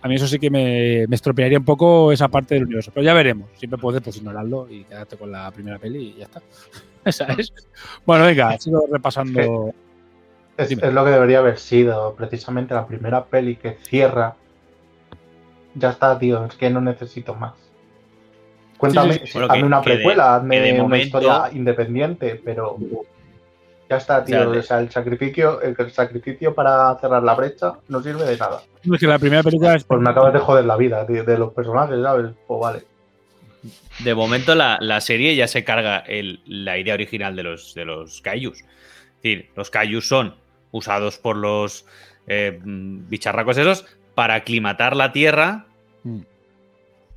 a 0.03 0.09
mí 0.09 0.17
eso 0.17 0.27
sí 0.27 0.39
que 0.39 0.51
me, 0.51 1.07
me 1.09 1.17
estropearía 1.17 1.59
un 1.59 1.65
poco 1.65 2.13
esa 2.13 2.29
parte 2.29 2.55
del 2.55 2.65
universo. 2.65 2.91
Pero 2.93 3.05
ya 3.05 3.15
veremos, 3.15 3.49
siempre 3.57 3.79
puedes 3.79 4.03
pues 4.03 4.17
ignorarlo 4.19 4.69
y 4.69 4.85
quedarte 4.85 5.17
con 5.17 5.33
la 5.33 5.51
primera 5.51 5.79
peli 5.79 6.13
y 6.15 6.19
ya 6.19 6.25
está. 6.25 6.43
Esa 7.07 7.25
es. 7.39 7.53
Bueno, 8.07 8.25
venga, 8.27 8.59
sigo 8.59 8.87
repasando. 8.91 9.73
Es, 10.57 10.71
lo 10.93 11.05
que 11.05 11.11
debería 11.11 11.39
haber 11.39 11.59
sido, 11.59 12.15
precisamente 12.15 12.75
la 12.75 12.87
primera 12.87 13.25
peli 13.25 13.57
que 13.57 13.73
cierra. 13.83 14.37
Ya 15.75 15.91
está, 15.91 16.19
tío, 16.19 16.45
es 16.45 16.55
que 16.55 16.71
no 16.71 16.81
necesito 16.81 17.35
más. 17.35 17.55
Cuéntame, 18.79 19.15
Sí, 19.15 19.19
sí, 19.21 19.27
sí. 19.27 19.33
sí, 19.33 19.39
Bueno, 19.39 19.53
hazme 19.53 19.61
que- 19.61 19.67
una 19.67 19.81
que 19.83 19.91
de- 19.91 19.97
precuela, 19.97 20.37
hazme 20.37 20.61
de 20.61 20.73
una 20.75 20.83
momento- 20.83 21.05
historia 21.19 21.51
independiente, 21.53 22.41
pero 22.45 22.77
ya 23.91 23.97
está, 23.97 24.25
tío. 24.25 24.37
O 24.37 24.43
sea, 24.45 24.51
de- 24.53 24.59
O 24.59 24.63
sea, 24.63 24.79
el 24.81 24.91
sacrificio, 24.91 25.61
el, 25.61 25.77
sacrificio 25.93 26.55
para 26.55 26.97
cerrar 27.01 27.23
la 27.23 27.35
brecha 27.35 27.73
no 27.89 28.03
sirve 28.03 28.25
de 28.25 28.37
nada. 28.37 28.63
Es 28.83 29.01
que 29.01 29.07
la 29.07 29.19
primera 29.19 29.43
película 29.43 29.75
es. 29.75 29.85
Pues 29.85 30.01
me 30.01 30.11
acabas 30.11 30.33
de 30.33 30.39
joder 30.41 30.65
la 30.65 30.77
vida 30.77 31.07
tío, 31.07 31.25
de 31.25 31.39
los 31.39 31.53
personajes, 31.53 32.03
¿sabes? 32.03 32.33
Pues 32.47 32.61
vale. 32.61 32.83
De 34.01 34.15
momento 34.15 34.55
la, 34.55 34.79
la 34.81 35.01
serie 35.01 35.35
ya 35.37 35.47
se 35.49 35.65
carga 35.65 35.99
el- 35.99 36.41
la 36.47 36.77
idea 36.79 36.95
original 36.95 37.35
de 37.37 37.43
los, 37.45 37.75
de 37.75 37.85
los 37.85 38.21
kaijus. 38.21 38.61
Es 38.61 38.67
decir, 39.23 39.51
los 39.57 39.71
kaijus 39.71 40.07
son 40.09 40.35
usados 40.71 41.17
por 41.19 41.37
los 41.37 41.87
eh, 42.27 42.59
bicharracos 42.63 43.57
esos 43.59 43.87
para 44.15 44.35
aclimatar 44.35 44.97
la 44.97 45.13
Tierra 45.13 45.67
Mm. 46.03 46.21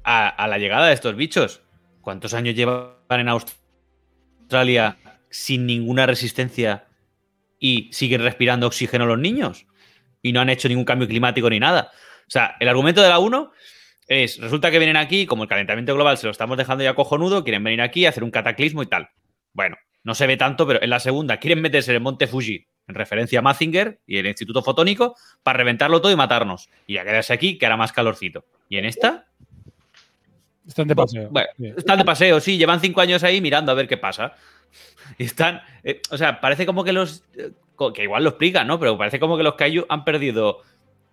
a, 0.06 0.30
a 0.30 0.48
la 0.48 0.58
llegada 0.58 0.88
de 0.88 0.94
estos 0.94 1.16
bichos. 1.18 1.62
¿Cuántos 2.02 2.34
años 2.34 2.56
llevan 2.56 2.92
en 3.10 3.28
Australia 3.28 4.96
sin 5.30 5.66
ninguna 5.66 6.06
resistencia 6.06 6.86
y 7.60 7.90
siguen 7.92 8.22
respirando 8.22 8.68
oxígeno 8.68 9.06
los 9.06 9.20
niños? 9.20 9.66
Y 10.22 10.32
no 10.32 10.42
han 10.42 10.50
hecho 10.50 10.68
ningún 10.68 10.86
cambio 10.86 11.08
climático 11.08 11.50
ni 11.50 11.60
nada. 11.60 11.92
O 12.28 12.30
sea, 12.30 12.56
el 12.60 12.68
argumento 12.68 13.02
de 13.02 13.10
la 13.10 13.20
1 13.20 13.52
es, 14.08 14.40
resulta 14.40 14.72
que 14.72 14.80
vienen 14.80 14.98
aquí, 14.98 15.26
como 15.26 15.44
el 15.44 15.50
calentamiento 15.50 15.94
global 15.94 16.18
se 16.18 16.28
lo 16.28 16.32
estamos 16.32 16.58
dejando 16.58 16.84
ya 16.84 16.96
cojonudo, 16.96 17.44
quieren 17.44 17.64
venir 17.64 17.82
aquí 17.82 18.06
a 18.06 18.10
hacer 18.10 18.24
un 18.24 18.32
cataclismo 18.32 18.84
y 18.84 18.88
tal. 18.88 19.10
Bueno, 19.54 19.78
no 20.04 20.16
se 20.16 20.28
ve 20.28 20.38
tanto, 20.38 20.66
pero 20.66 20.82
en 20.82 20.90
la 20.90 21.00
segunda 21.00 21.38
quieren 21.38 21.62
meterse 21.62 21.92
en 21.92 21.96
el 21.96 22.02
monte 22.02 22.28
Fuji, 22.28 22.68
en 22.88 22.96
referencia 22.96 23.40
a 23.40 23.42
Mazinger 23.42 24.00
y 24.08 24.18
el 24.18 24.28
Instituto 24.28 24.62
Fotónico, 24.62 25.16
para 25.44 25.58
reventarlo 25.58 26.02
todo 26.02 26.12
y 26.12 26.16
matarnos. 26.16 26.70
Y 26.88 26.98
a 26.98 27.04
quedarse 27.04 27.34
aquí, 27.34 27.58
que 27.58 27.66
hará 27.66 27.76
más 27.76 27.92
calorcito. 27.92 28.46
¿Y 28.70 28.78
en 28.78 28.86
esta? 28.86 29.28
Están 30.66 30.88
de 30.88 30.96
paseo. 30.96 31.30
Bueno, 31.30 31.50
están 31.78 31.98
de 31.98 32.06
paseo, 32.06 32.40
sí, 32.40 32.58
llevan 32.58 32.80
cinco 32.80 33.02
años 33.02 33.24
ahí 33.24 33.42
mirando 33.42 33.72
a 33.72 33.76
ver 33.76 33.88
qué 33.88 33.98
pasa. 33.98 34.36
Y 35.18 35.24
están, 35.26 35.62
eh, 35.84 36.02
o 36.12 36.18
sea, 36.18 36.40
parece 36.42 36.66
como 36.66 36.84
que 36.84 36.94
los, 36.94 37.24
eh, 37.38 37.52
que 37.94 38.04
igual 38.04 38.24
lo 38.24 38.30
explican, 38.30 38.68
¿no? 38.68 38.80
Pero 38.80 38.98
parece 38.98 39.20
como 39.20 39.38
que 39.38 39.44
los 39.44 39.56
Kaiju 39.56 39.86
han 39.90 40.04
perdido 40.04 40.60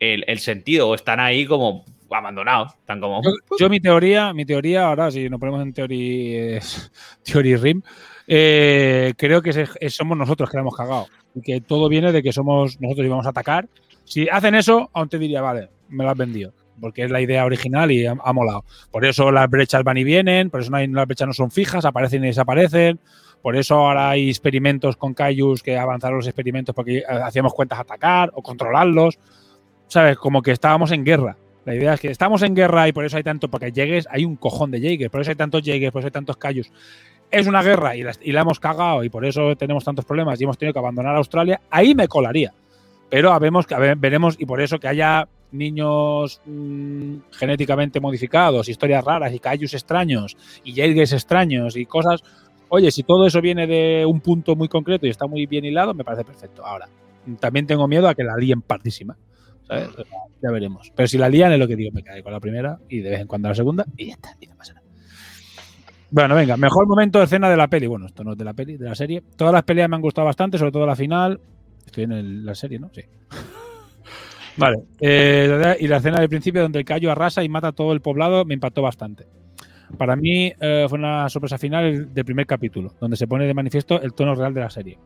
el, 0.00 0.24
el 0.26 0.38
sentido 0.38 0.88
o 0.88 0.94
están 0.94 1.20
ahí 1.20 1.46
como 1.46 1.84
abandonados. 2.10 2.72
Están 2.74 3.00
como... 3.00 3.22
Yo, 3.22 3.30
yo 3.58 3.68
mi 3.68 3.80
teoría, 3.80 4.32
mi 4.32 4.44
teoría, 4.44 4.86
ahora 4.86 5.10
si 5.10 5.28
nos 5.28 5.40
ponemos 5.40 5.62
en 5.62 5.72
teoría, 5.72 6.60
teoría 7.24 7.56
rim, 7.58 7.82
eh, 8.26 9.12
creo 9.16 9.42
que 9.42 9.52
somos 9.90 10.16
nosotros 10.16 10.48
que 10.50 10.56
la 10.56 10.62
hemos 10.62 10.76
cagado. 10.76 11.06
Y 11.34 11.40
que 11.42 11.60
todo 11.60 11.88
viene 11.88 12.12
de 12.12 12.22
que 12.22 12.32
somos 12.32 12.80
nosotros 12.80 13.04
y 13.04 13.08
vamos 13.08 13.26
a 13.26 13.30
atacar. 13.30 13.68
Si 14.04 14.28
hacen 14.28 14.54
eso, 14.54 14.90
aún 14.92 15.08
te 15.08 15.18
diría, 15.18 15.40
vale, 15.42 15.68
me 15.88 16.04
lo 16.04 16.10
has 16.10 16.16
vendido. 16.16 16.52
Porque 16.80 17.04
es 17.04 17.10
la 17.10 17.20
idea 17.20 17.44
original 17.44 17.90
y 17.90 18.06
ha, 18.06 18.16
ha 18.24 18.32
molado. 18.32 18.64
Por 18.90 19.04
eso 19.04 19.30
las 19.32 19.48
brechas 19.48 19.82
van 19.84 19.96
y 19.96 20.04
vienen, 20.04 20.50
por 20.50 20.60
eso 20.60 20.70
no 20.70 20.76
hay- 20.76 20.86
las 20.88 21.06
brechas 21.06 21.26
no 21.26 21.32
son 21.34 21.50
fijas, 21.50 21.84
aparecen 21.84 22.24
y 22.24 22.28
desaparecen. 22.28 23.00
Por 23.44 23.56
eso 23.56 23.74
ahora 23.74 24.08
hay 24.08 24.30
experimentos 24.30 24.96
con 24.96 25.12
Kaijus 25.12 25.62
que 25.62 25.76
avanzaron 25.76 26.16
los 26.16 26.26
experimentos 26.26 26.74
porque 26.74 27.02
hacíamos 27.06 27.52
cuentas 27.52 27.78
atacar 27.78 28.30
o 28.32 28.40
controlarlos. 28.40 29.18
¿Sabes? 29.86 30.16
Como 30.16 30.40
que 30.40 30.50
estábamos 30.50 30.92
en 30.92 31.04
guerra. 31.04 31.36
La 31.66 31.74
idea 31.74 31.92
es 31.92 32.00
que 32.00 32.10
estamos 32.10 32.40
en 32.40 32.54
guerra 32.54 32.88
y 32.88 32.94
por 32.94 33.04
eso 33.04 33.18
hay 33.18 33.22
tanto, 33.22 33.50
porque 33.50 33.70
llegues, 33.70 34.08
hay 34.10 34.24
un 34.24 34.36
cojón 34.36 34.70
de 34.70 34.80
Jaegers, 34.80 35.10
por 35.10 35.20
eso 35.20 35.30
hay 35.30 35.36
tantos 35.36 35.60
Jaegers, 35.62 35.92
por 35.92 36.00
eso 36.00 36.06
hay 36.06 36.12
tantos 36.12 36.38
Kaijus. 36.38 36.72
Es 37.30 37.46
una 37.46 37.62
guerra 37.62 37.94
y 37.94 38.02
la, 38.02 38.12
y 38.22 38.32
la 38.32 38.40
hemos 38.40 38.58
cagado 38.58 39.04
y 39.04 39.10
por 39.10 39.26
eso 39.26 39.54
tenemos 39.56 39.84
tantos 39.84 40.06
problemas 40.06 40.40
y 40.40 40.44
hemos 40.44 40.56
tenido 40.56 40.72
que 40.72 40.78
abandonar 40.78 41.14
Australia. 41.14 41.60
Ahí 41.68 41.94
me 41.94 42.08
colaría. 42.08 42.54
Pero 43.10 43.30
habemos, 43.30 43.66
veremos 43.98 44.36
y 44.38 44.46
por 44.46 44.62
eso 44.62 44.80
que 44.80 44.88
haya 44.88 45.28
niños 45.52 46.40
mm, 46.46 47.16
genéticamente 47.32 48.00
modificados, 48.00 48.70
historias 48.70 49.04
raras 49.04 49.34
y 49.34 49.38
Kaijus 49.38 49.74
extraños 49.74 50.34
y 50.64 50.72
Jaegers 50.74 51.12
extraños 51.12 51.76
y 51.76 51.84
cosas. 51.84 52.22
Oye, 52.74 52.90
si 52.90 53.02
todo 53.04 53.26
eso 53.26 53.40
viene 53.40 53.66
de 53.66 54.04
un 54.04 54.20
punto 54.20 54.56
muy 54.56 54.68
concreto 54.68 55.06
y 55.06 55.10
está 55.10 55.26
muy 55.26 55.46
bien 55.46 55.64
hilado, 55.64 55.94
me 55.94 56.02
parece 56.04 56.24
perfecto. 56.24 56.66
Ahora, 56.66 56.88
también 57.40 57.66
tengo 57.66 57.86
miedo 57.86 58.08
a 58.08 58.14
que 58.14 58.24
la 58.24 58.36
líen 58.36 58.62
partísima. 58.62 59.16
Ya 60.42 60.50
veremos. 60.50 60.92
Pero 60.94 61.06
si 61.06 61.16
la 61.16 61.28
lían 61.28 61.52
es 61.52 61.58
lo 61.58 61.66
que 61.68 61.76
digo, 61.76 61.90
me 61.92 62.02
cae 62.02 62.22
con 62.22 62.32
la 62.32 62.40
primera 62.40 62.78
y 62.88 62.98
de 62.98 63.10
vez 63.10 63.20
en 63.20 63.26
cuando 63.26 63.48
la 63.48 63.54
segunda 63.54 63.84
y 63.96 64.06
ya 64.08 64.14
está, 64.14 64.36
y 64.40 64.46
no 64.46 64.56
pasa 64.56 64.74
nada. 64.74 64.84
Bueno, 66.10 66.34
venga, 66.34 66.56
mejor 66.56 66.86
momento 66.86 67.18
de 67.18 67.24
escena 67.24 67.48
de 67.48 67.56
la 67.56 67.68
peli. 67.68 67.86
Bueno, 67.86 68.06
esto 68.06 68.22
no 68.24 68.32
es 68.32 68.38
de 68.38 68.44
la 68.44 68.52
peli, 68.54 68.76
de 68.76 68.88
la 68.88 68.94
serie. 68.94 69.22
Todas 69.36 69.54
las 69.54 69.62
peleas 69.62 69.88
me 69.88 69.96
han 69.96 70.02
gustado 70.02 70.26
bastante, 70.26 70.58
sobre 70.58 70.72
todo 70.72 70.84
la 70.86 70.96
final. 70.96 71.40
Estoy 71.86 72.04
en 72.04 72.12
el- 72.12 72.44
la 72.44 72.54
serie, 72.54 72.78
¿no? 72.78 72.90
Sí. 72.92 73.02
Vale. 74.56 74.82
eh, 75.00 75.76
y 75.80 75.88
la 75.88 75.96
escena 75.96 76.20
del 76.20 76.28
principio 76.28 76.62
donde 76.62 76.78
el 76.78 76.84
callo 76.84 77.10
arrasa 77.10 77.42
y 77.42 77.48
mata 77.48 77.68
a 77.68 77.72
todo 77.72 77.92
el 77.92 78.00
poblado 78.00 78.44
me 78.44 78.54
impactó 78.54 78.82
bastante. 78.82 79.26
Para 79.96 80.16
mí 80.16 80.52
eh, 80.60 80.86
fue 80.88 80.98
una 80.98 81.28
sorpresa 81.28 81.58
final 81.58 82.12
del 82.12 82.24
primer 82.24 82.46
capítulo, 82.46 82.92
donde 83.00 83.16
se 83.16 83.26
pone 83.26 83.46
de 83.46 83.54
manifiesto 83.54 84.00
el 84.00 84.14
tono 84.14 84.34
real 84.34 84.54
de 84.54 84.60
la 84.60 84.70
serie. 84.70 84.98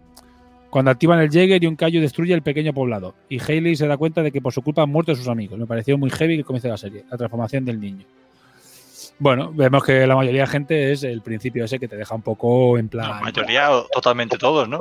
Cuando 0.70 0.90
activan 0.90 1.20
el 1.20 1.31
Jäger 1.31 1.62
y 1.62 1.66
un 1.66 1.77
callo 1.77 2.01
destruye 2.01 2.35
el 2.35 2.43
pequeño 2.43 2.74
poblado, 2.74 3.15
y 3.28 3.40
Hayley 3.40 3.74
se 3.74 3.86
da 3.86 3.97
cuenta 3.97 4.23
de 4.23 4.31
que 4.31 4.43
por 4.43 4.52
su 4.52 4.62
culpa 4.62 4.82
han 4.82 4.90
muerto 4.90 5.15
sus 5.15 5.28
amigos. 5.28 5.59
Me 5.59 5.66
pareció 5.66 5.97
muy 5.97 6.10
heavy 6.10 6.35
el 6.35 6.44
comienzo 6.44 6.69
de 6.69 6.73
la 6.73 6.78
serie, 6.78 7.05
la 7.10 7.16
transformación 7.16 7.65
del 7.65 7.81
niño. 7.81 8.05
Bueno, 9.20 9.51
vemos 9.52 9.82
que 9.82 10.06
la 10.06 10.15
mayoría 10.15 10.43
de 10.43 10.47
gente 10.47 10.93
es 10.93 11.02
el 11.02 11.23
principio 11.23 11.65
ese 11.65 11.81
que 11.81 11.89
te 11.89 11.97
deja 11.97 12.15
un 12.15 12.23
poco 12.23 12.78
en 12.78 12.89
plan. 12.89 13.09
La 13.09 13.20
mayoría, 13.20 13.73
o 13.73 13.85
totalmente 13.93 14.39
todos, 14.39 14.69
¿no? 14.69 14.81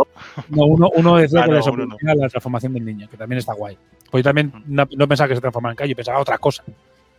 No, 0.49 0.65
uno, 0.65 0.91
uno 0.95 1.15
decía 1.15 1.39
Ah, 1.41 1.45
que 1.45 1.51
no, 1.51 1.55
uno 1.55 1.63
sorprendía 1.63 2.15
la 2.15 2.29
transformación 2.29 2.73
del 2.73 2.85
niño, 2.85 3.07
que 3.09 3.17
también 3.17 3.39
está 3.39 3.53
guay. 3.53 3.77
Pues 4.11 4.23
yo 4.23 4.29
también 4.29 4.51
no, 4.67 4.87
no 4.95 5.07
pensaba 5.07 5.27
que 5.29 5.35
se 5.35 5.41
transformara 5.41 5.71
en 5.71 5.77
callo, 5.77 5.95
pensaba 5.95 6.19
otra 6.19 6.37
cosa. 6.37 6.63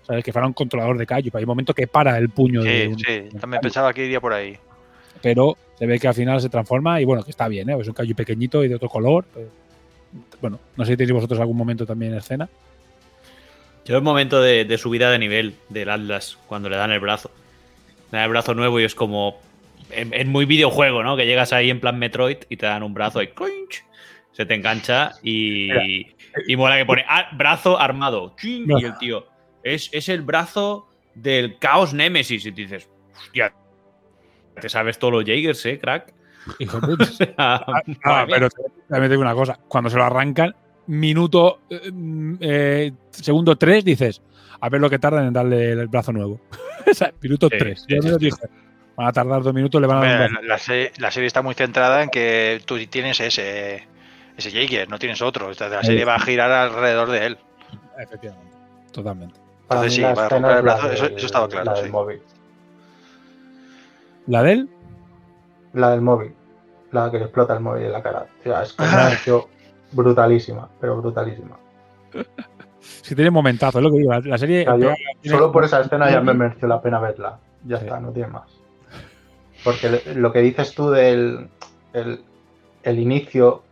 ¿Sabes? 0.09 0.25
Que 0.25 0.33
fuera 0.33 0.49
un 0.49 0.55
controlador 0.55 0.99
de 0.99 1.07
callo. 1.07 1.31
Pero 1.31 1.39
hay 1.39 1.45
un 1.45 1.49
momento 1.49 1.73
que 1.75 1.87
para 1.87 2.19
el 2.19 2.31
puño 2.31 2.63
de 2.65 2.83
Sí, 2.87 2.89
un- 2.89 2.99
sí, 2.99 3.39
también 3.39 3.61
pensaba 3.61 3.93
que 3.93 4.05
iría 4.07 4.21
por 4.21 4.33
ahí. 4.33 4.57
Pero 5.23 5.57
se 5.79 5.87
ve 5.87 5.99
que 6.01 6.09
al 6.09 6.15
final 6.15 6.41
se 6.41 6.49
transforma 6.49 7.01
y 7.01 7.05
bueno, 7.05 7.23
que 7.23 7.31
está 7.31 7.47
bien, 7.47 7.69
¿eh? 7.71 7.77
Es 7.81 7.87
un 7.87 7.95
callo 7.95 8.17
pequeñito 8.17 8.65
y 8.65 8.69
de 8.69 8.75
otro 8.75 8.89
color. 8.89 9.25
pero- 9.33 9.51
bueno, 10.41 10.59
no 10.77 10.85
sé 10.87 10.93
si 10.93 10.97
tenéis 10.97 11.13
vosotros 11.13 11.39
algún 11.39 11.57
momento 11.57 11.85
también 11.85 12.13
en 12.13 12.19
escena. 12.19 12.49
Yo 13.85 13.97
el 13.97 14.03
momento 14.03 14.41
de, 14.43 14.65
de 14.65 14.79
subida 14.79 15.11
de 15.11 15.19
nivel 15.19 15.55
del 15.69 15.91
Atlas, 15.91 16.39
cuando 16.47 16.69
le 16.69 16.77
dan 16.77 16.91
el 16.93 17.01
brazo. 17.01 17.31
Le 18.11 18.17
dan 18.19 18.25
el 18.25 18.31
brazo 18.31 18.55
nuevo 18.55 18.81
y 18.81 18.85
es 18.85 18.95
como. 18.95 19.39
En, 19.91 20.13
en 20.13 20.29
muy 20.29 20.45
videojuego, 20.45 21.03
¿no? 21.03 21.17
Que 21.17 21.25
llegas 21.27 21.53
ahí 21.55 21.71
en 21.71 21.81
plan 21.81 21.99
Metroid 21.99 22.37
y 22.51 22.57
te 22.59 22.67
dan 22.67 22.83
un 22.83 22.93
brazo 22.95 23.23
y 23.23 23.29
¡clinch! 23.29 23.85
se 24.33 24.45
te 24.47 24.55
engancha 24.55 25.13
y. 25.23 26.07
Y 26.47 26.57
mola 26.57 26.77
que 26.77 26.85
pone 26.87 27.05
ah, 27.09 27.29
brazo 27.37 27.79
armado. 27.81 28.35
¡chin! 28.41 28.67
Y 28.79 28.85
el 28.85 28.97
tío. 28.99 29.27
Es, 29.75 29.91
es 29.93 30.09
el 30.09 30.23
brazo 30.23 30.89
del 31.15 31.59
Chaos 31.59 31.95
Nemesis. 31.95 32.47
Y 32.47 32.53
te 32.53 32.63
dices, 32.63 32.89
hostia, 33.17 33.53
te 34.61 34.69
sabes 34.69 34.99
todos 34.99 35.13
los 35.15 35.25
Jaegers, 35.25 35.65
¿eh, 35.67 35.79
crack? 35.79 36.13
Hijo 36.59 36.81
de 36.81 36.87
puta. 36.87 37.05
O 37.11 37.13
sea, 37.15 37.35
Ah, 37.39 37.83
mía. 37.87 38.27
pero 38.29 38.49
también 38.89 39.05
te 39.05 39.09
digo 39.11 39.23
una 39.23 39.35
cosa, 39.35 39.59
cuando 39.69 39.91
se 39.91 39.97
lo 39.97 40.05
arrancan, 40.05 40.55
minuto, 40.87 41.61
eh, 41.71 41.91
eh, 42.41 42.93
segundo 43.11 43.57
3, 43.57 43.85
dices, 43.85 44.23
a 44.61 44.69
ver 44.69 44.81
lo 44.81 44.89
que 44.91 44.99
tardan 44.99 45.27
en 45.27 45.33
darle 45.33 45.73
el 45.73 45.87
brazo 45.89 46.13
nuevo. 46.13 46.41
O 46.91 46.95
sea, 46.95 47.13
minuto 47.21 47.49
Sí, 47.51 47.59
3. 47.59 47.81
sí, 47.81 47.87
Yo 47.95 48.01
sí, 48.01 48.07
me 48.07 48.13
lo 48.13 48.19
sí. 48.19 48.25
dije, 48.25 48.39
van 48.97 49.09
a 49.09 49.13
tardar 49.13 49.43
dos 49.43 49.53
minutos, 49.53 49.79
le 49.79 49.87
van 49.87 49.99
a 50.03 50.19
dar 50.21 50.31
la, 50.43 50.57
serie, 50.59 50.91
la 50.99 51.11
serie 51.11 51.27
está 51.27 51.43
muy 51.43 51.55
centrada 51.55 52.03
en 52.03 52.09
que 52.09 52.63
tú 52.65 52.79
tienes 52.87 53.21
ese, 53.21 53.87
ese 54.39 54.51
Jaeger, 54.51 54.89
no 54.89 54.99
tienes 54.99 55.21
otro. 55.21 55.51
Entonces, 55.51 55.71
la 55.71 55.81
Ahí 55.81 55.85
serie 55.87 56.07
va 56.07 56.15
a 56.15 56.21
girar 56.21 56.51
alrededor 56.51 57.11
de 57.11 57.27
él. 57.27 57.39
Efectivamente, 57.99 58.57
totalmente. 58.91 59.39
Sí, 59.89 60.03
para 60.03 60.29
romper 60.29 60.59
el 60.59 60.93
eso, 60.95 61.07
estaba 61.27 61.49
claro. 61.49 61.65
la 61.65 61.75
del 61.75 61.85
sí. 61.87 61.91
móvil. 61.91 62.23
¿La 64.27 64.43
del? 64.43 64.69
La 65.75 65.91
del 65.91 66.01
móvil. 66.01 66.35
La 66.93 67.11
que 67.11 67.19
le 67.19 67.25
explota 67.25 67.55
el 67.55 67.61
móvil 67.61 67.85
en 67.85 67.93
la 67.93 68.03
cara. 68.03 68.27
O 68.41 68.43
sea, 68.43 68.63
es 68.63 68.75
hecho 69.21 69.49
brutalísima, 69.93 70.69
pero 70.81 70.97
brutalísima. 71.01 71.57
Si 72.81 73.15
tiene 73.15 73.31
momentazo, 73.31 73.79
es 73.79 73.85
lo 73.85 73.91
que 73.91 73.99
digo. 73.99 74.13
La, 74.13 74.39
serie. 74.39 74.63
O 74.63 74.65
sea, 74.65 74.77
yo- 74.77 74.95
tiene- 75.21 75.37
solo 75.37 75.53
por 75.53 75.65
esa 75.65 75.81
escena 75.81 76.11
ya 76.11 76.21
me 76.21 76.33
mereció 76.35 76.69
la 76.69 76.81
pena 76.81 76.99
verla. 76.99 77.39
Ya 77.65 77.77
está, 77.77 78.01
no 78.01 78.13
tiene 78.13 78.29
más. 78.29 78.49
Porque 79.65 80.01
lo 80.15 80.33
que 80.33 80.41
dices 80.41 80.75
tú 80.75 80.91
del 80.91 81.49
el, 81.93 82.23
el 82.83 82.99
inicio, 82.99 83.63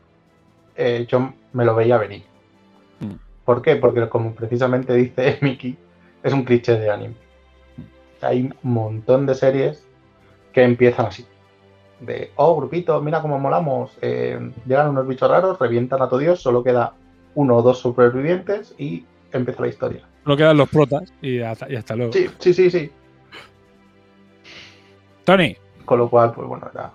eh, 0.75 1.07
yo 1.09 1.33
me 1.53 1.65
lo 1.65 1.75
veía 1.75 1.97
venir. 1.99 2.25
Mm. 3.01 3.15
¿Por 3.45 3.63
qué? 3.63 3.77
Porque 3.77 4.09
como 4.09 4.35
precisamente 4.35 4.95
dice 4.95 5.39
Miki, 5.41 5.77
es 6.23 6.33
un 6.33 6.45
cliché 6.45 6.79
de 6.79 6.91
anime. 6.91 7.15
Hay 8.21 8.43
un 8.43 8.55
montón 8.63 9.27
de 9.27 9.35
series 9.35 9.87
que 10.53 10.63
empiezan 10.63 11.07
así. 11.07 11.27
De, 12.01 12.31
oh, 12.37 12.57
grupito, 12.57 13.01
mira 13.01 13.23
cómo 13.23 13.39
molamos. 13.39 13.97
eh, 14.03 14.53
llegan 14.67 14.91
unos 14.91 15.07
bichos 15.07 15.31
raros, 15.31 15.59
revientan 15.59 16.03
a 16.03 16.09
todo 16.09 16.19
Dios, 16.19 16.41
solo 16.41 16.63
queda 16.63 16.95
uno 17.35 17.57
o 17.57 17.63
dos 17.63 17.79
supervivientes 17.79 18.75
y 18.79 19.05
empieza 19.33 19.63
la 19.63 19.69
historia. 19.69 20.03
No 20.25 20.37
quedan 20.37 20.57
los 20.57 20.69
protas 20.69 21.13
y 21.23 21.41
hasta, 21.41 21.71
y 21.71 21.77
hasta 21.77 21.95
luego. 21.95 22.13
Sí, 22.13 22.29
sí, 22.39 22.53
sí, 22.53 22.71
sí. 22.71 22.91
Tony. 25.25 25.57
Con 25.85 25.99
lo 25.99 26.09
cual, 26.09 26.33
pues 26.33 26.47
bueno, 26.49 26.69
era. 26.73 26.93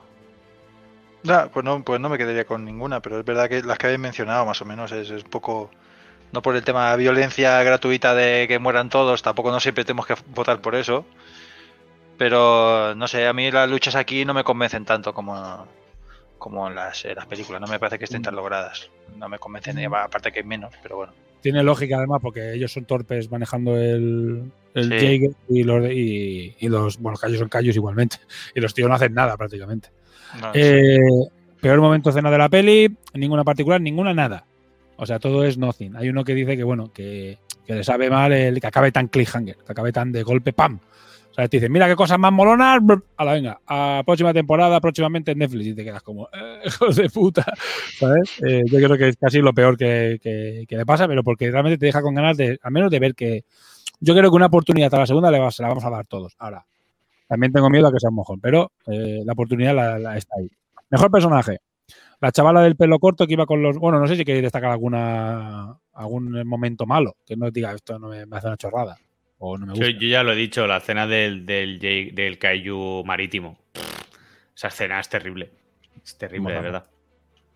No, 1.23 1.49
pues 1.51 1.63
no, 1.63 1.83
pues 1.83 1.99
no 1.99 2.09
me 2.09 2.17
quedaría 2.17 2.45
con 2.45 2.65
ninguna, 2.65 2.99
pero 3.01 3.19
es 3.19 3.25
verdad 3.25 3.47
que 3.47 3.61
las 3.61 3.77
que 3.77 3.87
habéis 3.87 3.99
mencionado 3.99 4.45
más 4.45 4.61
o 4.61 4.65
menos 4.65 4.91
es, 4.91 5.11
es 5.11 5.23
un 5.23 5.29
poco, 5.29 5.69
no 6.31 6.41
por 6.41 6.55
el 6.55 6.63
tema 6.63 6.91
de 6.91 6.97
violencia 6.97 7.61
gratuita 7.63 8.15
de 8.15 8.47
que 8.47 8.59
mueran 8.59 8.89
todos, 8.89 9.21
tampoco 9.21 9.51
no 9.51 9.59
siempre 9.59 9.83
tenemos 9.85 10.05
que 10.05 10.15
votar 10.33 10.61
por 10.61 10.75
eso, 10.75 11.05
pero 12.17 12.93
no 12.95 13.07
sé, 13.07 13.27
a 13.27 13.33
mí 13.33 13.51
las 13.51 13.69
luchas 13.69 13.95
aquí 13.95 14.25
no 14.25 14.33
me 14.33 14.43
convencen 14.43 14.85
tanto 14.85 15.13
como, 15.13 15.65
como 16.37 16.67
en 16.67 16.75
las, 16.75 17.03
en 17.05 17.15
las 17.15 17.25
películas, 17.25 17.61
no 17.61 17.67
me 17.67 17.79
parece 17.79 17.97
que 17.97 18.05
estén 18.05 18.21
tan 18.21 18.35
logradas, 18.35 18.89
no 19.17 19.27
me 19.27 19.39
convencen, 19.39 19.83
aparte 19.93 20.31
que 20.31 20.39
hay 20.39 20.45
menos, 20.45 20.73
pero 20.81 20.97
bueno. 20.97 21.13
Tiene 21.41 21.63
lógica 21.63 21.97
además 21.97 22.19
porque 22.21 22.53
ellos 22.53 22.71
son 22.71 22.85
torpes 22.85 23.31
manejando 23.31 23.75
el, 23.75 24.51
el 24.75 24.99
Sí. 24.99 25.29
Y 25.49 25.63
los, 25.63 25.83
y, 25.89 26.55
y 26.59 26.69
los, 26.69 26.97
bueno, 26.99 27.13
los 27.13 27.19
callos 27.19 27.39
son 27.39 27.49
callos 27.49 27.75
igualmente. 27.75 28.17
Y 28.53 28.61
los 28.61 28.75
tíos 28.75 28.87
no 28.87 28.93
hacen 28.93 29.15
nada 29.15 29.35
prácticamente. 29.37 29.89
No, 30.39 30.51
Eh, 30.53 30.99
Peor 31.61 31.79
momento 31.79 32.09
escena 32.09 32.31
de 32.31 32.37
la 32.39 32.49
peli, 32.49 32.95
ninguna 33.13 33.43
particular, 33.43 33.79
ninguna 33.79 34.13
nada. 34.13 34.45
O 35.01 35.05
sea, 35.07 35.17
todo 35.17 35.43
es 35.43 35.57
nothing. 35.57 35.95
Hay 35.95 36.09
uno 36.09 36.23
que 36.23 36.35
dice 36.35 36.55
que, 36.55 36.63
bueno, 36.63 36.93
que, 36.93 37.39
le 37.65 37.83
sabe 37.83 38.07
mal 38.07 38.31
el 38.33 38.61
que 38.61 38.67
acabe 38.67 38.91
tan 38.91 39.07
cliffhanger, 39.07 39.55
que 39.55 39.71
acabe 39.71 39.91
tan 39.91 40.11
de 40.11 40.21
golpe, 40.21 40.53
¡pam! 40.53 40.79
O 41.31 41.33
sea, 41.33 41.47
te 41.47 41.57
dicen, 41.57 41.71
mira 41.71 41.87
qué 41.87 41.95
cosas 41.95 42.19
más 42.19 42.31
molonas, 42.31 42.79
a 43.17 43.25
la 43.25 43.33
venga, 43.33 43.59
a 43.65 44.03
próxima 44.05 44.31
temporada, 44.31 44.79
próximamente 44.79 45.31
en 45.31 45.39
Netflix, 45.39 45.65
y 45.65 45.73
te 45.73 45.83
quedas 45.83 46.03
como, 46.03 46.27
"Eh, 46.27 46.59
hijos 46.65 46.95
de 46.95 47.09
puta, 47.09 47.51
¿sabes? 47.97 48.31
Eh, 48.47 48.61
yo 48.67 48.77
creo 48.77 48.95
que 48.95 49.07
es 49.07 49.17
casi 49.17 49.39
lo 49.39 49.53
peor 49.53 49.75
que, 49.75 50.67
le 50.69 50.85
pasa, 50.85 51.07
pero 51.07 51.23
porque 51.23 51.49
realmente 51.49 51.79
te 51.79 51.87
deja 51.87 52.03
con 52.03 52.13
ganas 52.13 52.37
de, 52.37 52.59
al 52.61 52.71
menos 52.71 52.91
de 52.91 52.99
ver 52.99 53.15
que, 53.15 53.43
yo 54.01 54.13
creo 54.13 54.29
que 54.29 54.35
una 54.35 54.47
oportunidad 54.47 54.93
a 54.93 54.99
la 54.99 55.07
segunda 55.07 55.31
le 55.31 55.39
va- 55.39 55.49
se 55.49 55.63
la 55.63 55.69
vamos 55.69 55.83
a 55.83 55.89
dar 55.89 56.05
todos. 56.05 56.35
Ahora, 56.37 56.63
también 57.27 57.51
tengo 57.51 57.71
miedo 57.71 57.87
a 57.87 57.91
que 57.91 57.99
sea 57.99 58.11
un 58.11 58.17
mojón, 58.17 58.39
pero 58.39 58.71
eh, 58.85 59.23
la 59.25 59.33
oportunidad 59.33 59.73
la 59.99 60.15
está 60.15 60.35
ahí. 60.37 60.51
Mejor 60.91 61.09
personaje. 61.09 61.57
La 62.21 62.31
chavala 62.31 62.61
del 62.61 62.75
pelo 62.75 62.99
corto 62.99 63.25
que 63.25 63.33
iba 63.33 63.45
con 63.47 63.61
los. 63.63 63.77
Bueno, 63.77 63.99
no 63.99 64.07
sé 64.07 64.15
si 64.15 64.23
queréis 64.23 64.43
destacar 64.43 64.69
alguna 64.71 65.75
algún 65.93 66.47
momento 66.47 66.85
malo. 66.85 67.15
Que 67.25 67.35
no 67.35 67.49
diga 67.51 67.73
esto 67.73 67.97
no 67.99 68.09
me, 68.09 68.25
me 68.25 68.37
hace 68.37 68.47
una 68.47 68.57
chorrada. 68.57 68.97
O 69.39 69.57
no 69.57 69.65
me 69.65 69.73
gusta. 69.73 69.89
yo 69.89 70.07
ya 70.07 70.21
lo 70.21 70.33
he 70.33 70.35
dicho, 70.35 70.67
la 70.67 70.77
escena 70.77 71.07
del, 71.07 71.45
del, 71.47 72.37
Kaiju 72.39 73.03
marítimo. 73.05 73.57
Esa 74.55 74.67
escena 74.67 74.99
es 74.99 75.09
terrible. 75.09 75.49
Es 76.03 76.15
terrible, 76.15 76.53
de 76.53 76.61
verdad. 76.61 76.85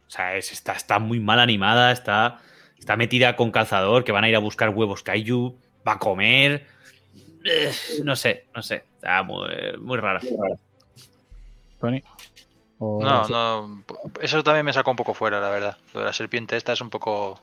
O 0.08 0.10
sea, 0.10 0.36
es- 0.36 0.52
está, 0.52 0.74
está 0.74 0.98
muy 0.98 1.20
mal 1.20 1.40
animada, 1.40 1.92
está, 1.92 2.40
está 2.80 2.96
metida 2.98 3.36
con 3.36 3.52
calzador, 3.52 4.04
que 4.04 4.12
van 4.12 4.24
a 4.24 4.30
ir 4.30 4.36
a 4.36 4.40
buscar 4.40 4.70
huevos 4.70 5.04
Kaiju, 5.04 5.56
va 5.88 5.94
a 5.94 6.00
comer. 6.00 6.66
Eh, 7.44 7.72
No 8.04 8.16
sé, 8.16 8.46
no 8.56 8.64
sé. 8.64 8.84
Está 8.96 9.22
muy, 9.22 9.48
muy 9.80 9.98
rara. 10.00 10.22
Tony. 11.80 12.02
O- 12.88 13.04
No, 13.04 13.28
no, 13.28 13.84
eso 14.22 14.44
también 14.44 14.66
me 14.66 14.74
saca 14.74 14.92
un 14.92 14.96
poco 14.96 15.14
fuera, 15.14 15.40
la 15.40 15.50
verdad. 15.50 15.78
Lo 15.94 16.02
de 16.02 16.06
la 16.06 16.14
serpiente 16.14 16.56
esta 16.56 16.74
es 16.74 16.82
un 16.82 16.90
poco... 16.90 17.40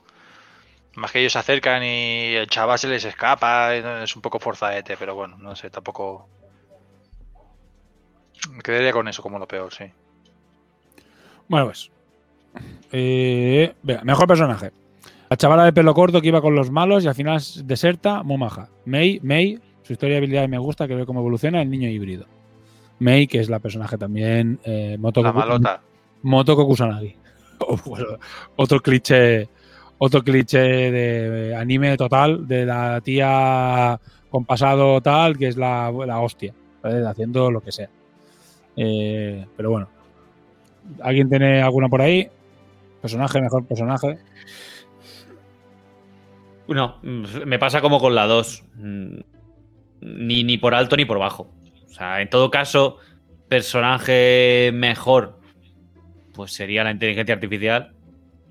Más 0.95 1.11
que 1.11 1.21
ellos 1.21 1.33
se 1.33 1.39
acercan 1.39 1.83
y 1.83 2.35
el 2.35 2.47
chaval 2.49 2.79
se 2.79 2.87
les 2.87 3.05
escapa, 3.05 3.75
es 3.75 4.15
un 4.15 4.21
poco 4.23 4.39
forzadete, 4.39 4.97
pero 4.99 5.15
bueno, 5.15 5.37
no 5.39 5.57
sé, 5.57 5.71
tampoco... 5.71 6.29
Me 8.51 8.63
quedaría 8.63 8.93
con 8.93 9.09
eso 9.09 9.23
como 9.23 9.39
lo 9.39 9.47
peor, 9.49 9.73
sí. 9.73 9.85
Bueno, 11.49 11.67
pues. 11.67 11.91
Eh, 12.93 13.75
venga, 13.83 14.03
mejor 14.05 14.27
personaje. 14.27 14.71
La 15.31 15.37
chavala 15.37 15.65
de 15.65 15.73
pelo 15.73 15.95
corto 15.95 16.21
que 16.21 16.29
iba 16.29 16.43
con 16.43 16.55
los 16.55 16.71
malos 16.71 17.05
y 17.05 17.09
al 17.09 17.15
final 17.15 17.41
deserta, 17.65 18.23
muy 18.23 18.37
maja. 18.37 18.69
Mei, 18.85 19.19
Mei, 19.23 19.59
su 19.83 19.95
historia 19.95 20.15
de 20.15 20.19
habilidades 20.19 20.51
me 20.51 20.59
gusta, 20.59 20.87
que 20.87 20.95
ve 20.95 21.07
cómo 21.07 21.21
evoluciona 21.21 21.63
el 21.63 21.71
niño 21.71 21.89
híbrido. 21.89 22.27
Mei, 23.03 23.27
que 23.27 23.41
es 23.41 23.51
la 23.51 23.59
personaje 23.59 23.99
también. 23.99 24.59
Eh, 24.65 24.97
Motoko, 24.99 25.27
La 25.27 25.33
malota. 25.33 25.83
Motoko 26.23 26.67
Kusanagi. 26.67 27.17
O, 27.65 27.77
bueno, 27.87 28.19
otro 28.57 28.81
cliché. 28.81 29.49
Otro 29.99 30.23
cliché 30.25 30.59
de 30.59 31.55
anime 31.55 31.97
total 31.97 32.49
de 32.49 32.67
la 32.67 33.01
tía 33.01 34.01
con 34.31 34.45
pasado 34.45 35.01
tal, 35.01 35.39
que 35.39 35.47
es 35.47 35.57
la, 35.57 35.93
la 36.05 36.19
hostia, 36.19 36.53
haciendo 36.83 37.53
lo 37.53 37.61
que 37.61 37.71
sea. 37.71 37.89
Eh, 38.75 39.47
pero 39.57 39.71
bueno, 39.71 39.89
¿Alguien 41.01 41.29
tiene 41.29 41.63
alguna 41.63 41.89
por 41.89 42.03
ahí? 42.03 42.29
Personaje, 43.01 43.41
mejor 43.41 43.65
personaje. 43.67 44.19
No, 46.69 46.99
me 47.03 47.59
pasa 47.59 47.81
como 47.81 48.01
con 48.01 48.15
la 48.15 48.27
2. 48.27 48.65
Mm, 48.77 49.19
Ni, 50.01 50.45
ni 50.45 50.59
por 50.59 50.75
alto 50.75 50.97
ni 50.97 51.05
por 51.05 51.19
bajo. 51.19 51.49
O 51.93 51.95
sea, 51.95 52.23
en 52.23 52.31
todo 52.31 52.51
caso, 52.51 52.97
personaje 53.49 54.71
mejor, 54.73 55.39
pues 56.33 56.53
sería 56.55 56.85
la 56.85 56.91
inteligencia 56.91 57.35
artificial, 57.35 57.93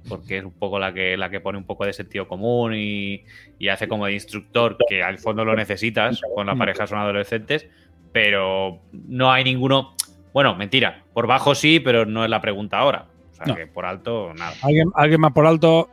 porque 0.07 0.37
es 0.37 0.43
un 0.45 0.51
poco 0.53 0.77
la 0.77 0.93
que, 0.93 1.17
la 1.17 1.31
que 1.31 1.39
pone 1.39 1.57
un 1.57 1.63
poco 1.63 1.85
de 1.85 1.93
sentido 1.93 2.27
común 2.27 2.75
y, 2.75 3.25
y 3.57 3.69
hace 3.69 3.87
como 3.87 4.05
de 4.05 4.13
instructor, 4.13 4.77
que 4.87 5.01
al 5.01 5.17
fondo 5.17 5.43
lo 5.43 5.55
necesitas, 5.55 6.21
con 6.35 6.45
las 6.45 6.55
parejas 6.55 6.91
son 6.91 6.99
adolescentes, 6.99 7.67
pero 8.11 8.79
no 8.91 9.31
hay 9.31 9.43
ninguno. 9.43 9.95
Bueno, 10.33 10.55
mentira, 10.55 11.03
por 11.11 11.25
bajo 11.25 11.55
sí, 11.55 11.79
pero 11.79 12.05
no 12.05 12.23
es 12.23 12.29
la 12.29 12.41
pregunta 12.41 12.77
ahora. 12.77 13.07
O 13.31 13.33
sea, 13.33 13.47
No. 13.47 13.55
que 13.55 13.65
por 13.65 13.85
alto, 13.87 14.35
nada. 14.35 14.53
¿Alguien, 14.61 14.91
alguien 14.93 15.19
más 15.19 15.33
por 15.33 15.47
alto? 15.47 15.89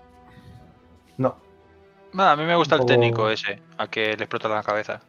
Nada, 2.10 2.32
a 2.32 2.36
mí 2.36 2.44
me 2.44 2.56
gusta 2.56 2.76
el 2.76 2.86
técnico 2.86 3.28
ese, 3.28 3.60
a 3.76 3.86
que 3.86 4.16
le 4.16 4.24
explota 4.24 4.48
la 4.48 4.62
cabeza. 4.62 5.00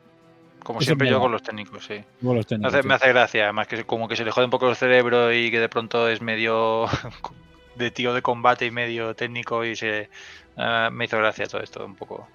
Como 0.70 0.82
siempre 0.82 1.10
yo 1.10 1.20
con 1.20 1.32
los 1.32 1.42
técnicos, 1.42 1.84
sí. 1.84 1.96
Con 2.24 2.36
los 2.36 2.46
Me 2.46 2.50
técnicos, 2.50 2.74
hace, 2.76 2.84
sí. 2.84 2.88
me 2.88 2.94
hace 2.94 3.08
gracia, 3.10 3.44
además 3.46 3.68
que 3.68 3.84
como 3.86 4.08
que 4.08 4.16
se 4.16 4.24
le 4.24 4.30
jode 4.30 4.46
un 4.46 4.52
poco 4.52 4.70
el 4.70 4.76
cerebro 4.76 5.34
y 5.34 5.50
que 5.50 5.60
de 5.60 5.68
pronto 5.68 6.08
es 6.08 6.22
medio 6.22 6.86
de 7.76 7.90
tío 7.90 8.14
de 8.14 8.22
combate 8.22 8.68
y 8.68 8.72
medio 8.72 9.16
técnico 9.16 9.66
y 9.66 9.76
se 9.76 10.10
eh, 10.58 10.90
me 10.92 11.06
hizo 11.06 11.18
gracia 11.18 11.48
todo 11.48 11.62
esto, 11.62 11.84
un 11.84 11.96
poco 11.96 12.28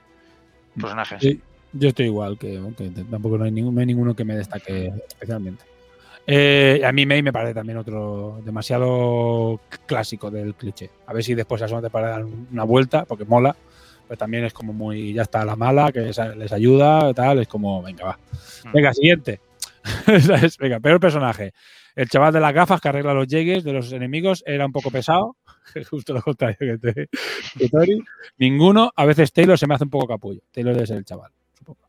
personajes. 0.75 1.23
Sí, 1.23 1.41
yo 1.75 1.91
estoy 1.91 2.07
igual, 2.07 2.37
que, 2.37 2.61
que 2.77 2.91
tampoco 3.09 3.39
no 3.39 3.45
hay, 3.45 3.53
ningún, 3.53 3.73
no 3.73 3.81
hay 3.81 3.87
ninguno 3.87 4.17
que 4.17 4.25
me 4.25 4.35
destaque 4.35 4.93
especialmente. 5.07 5.65
Eh, 6.27 6.83
a 6.85 6.91
mí 6.91 7.07
May 7.07 7.23
me 7.23 7.33
parece 7.33 7.55
también 7.55 7.79
otro 7.79 8.41
demasiado 8.45 9.61
clásico 9.87 10.29
del 10.29 10.57
cliché. 10.57 10.91
A 11.07 11.13
ver 11.13 11.23
si 11.23 11.37
después 11.37 11.63
a 11.63 11.67
eso 11.67 11.81
te 11.81 11.89
para 11.89 12.09
dar 12.09 12.25
una 12.25 12.65
vuelta, 12.65 13.05
porque 13.05 13.25
mola, 13.25 13.55
pero 14.07 14.19
también 14.19 14.45
es 14.45 14.53
como 14.53 14.73
muy, 14.73 15.13
ya 15.13 15.23
está 15.23 15.45
la 15.45 15.57
mala, 15.57 15.93
que 15.93 16.01
les 16.01 16.53
ayuda, 16.53 17.13
tal, 17.15 17.41
es 17.41 17.49
como, 17.49 17.83
venga, 17.83 18.05
va. 18.05 18.19
Venga, 18.73 18.93
siguiente. 18.93 19.41
Venga, 20.59 20.81
peor 20.81 20.99
personaje. 20.99 21.53
El 21.95 22.09
chaval 22.09 22.33
de 22.33 22.41
las 22.41 22.53
gafas 22.53 22.81
que 22.81 22.89
arregla 22.89 23.15
los 23.15 23.29
llegues 23.29 23.63
de 23.63 23.73
los 23.73 23.93
enemigos 23.93 24.43
era 24.47 24.67
un 24.67 24.73
poco 24.73 24.91
pesado, 24.91 25.37
justo 25.91 26.13
lo 26.13 26.23
contrario 26.23 26.57
que, 26.59 26.79
te, 26.79 27.09
que 27.59 27.69
Tori. 27.69 28.03
Ninguno, 28.39 28.93
a 28.97 29.05
veces 29.05 29.33
Taylor 29.33 29.59
se 29.59 29.67
me 29.67 29.75
hace 29.75 29.85
un 29.85 29.91
poco 29.91 30.09
capullo. 30.09 30.41
Taylor 30.51 30.75
debe 30.75 30.87
ser 30.87 30.97
el 30.97 31.05
chaval, 31.05 31.31
supongo. 31.53 31.81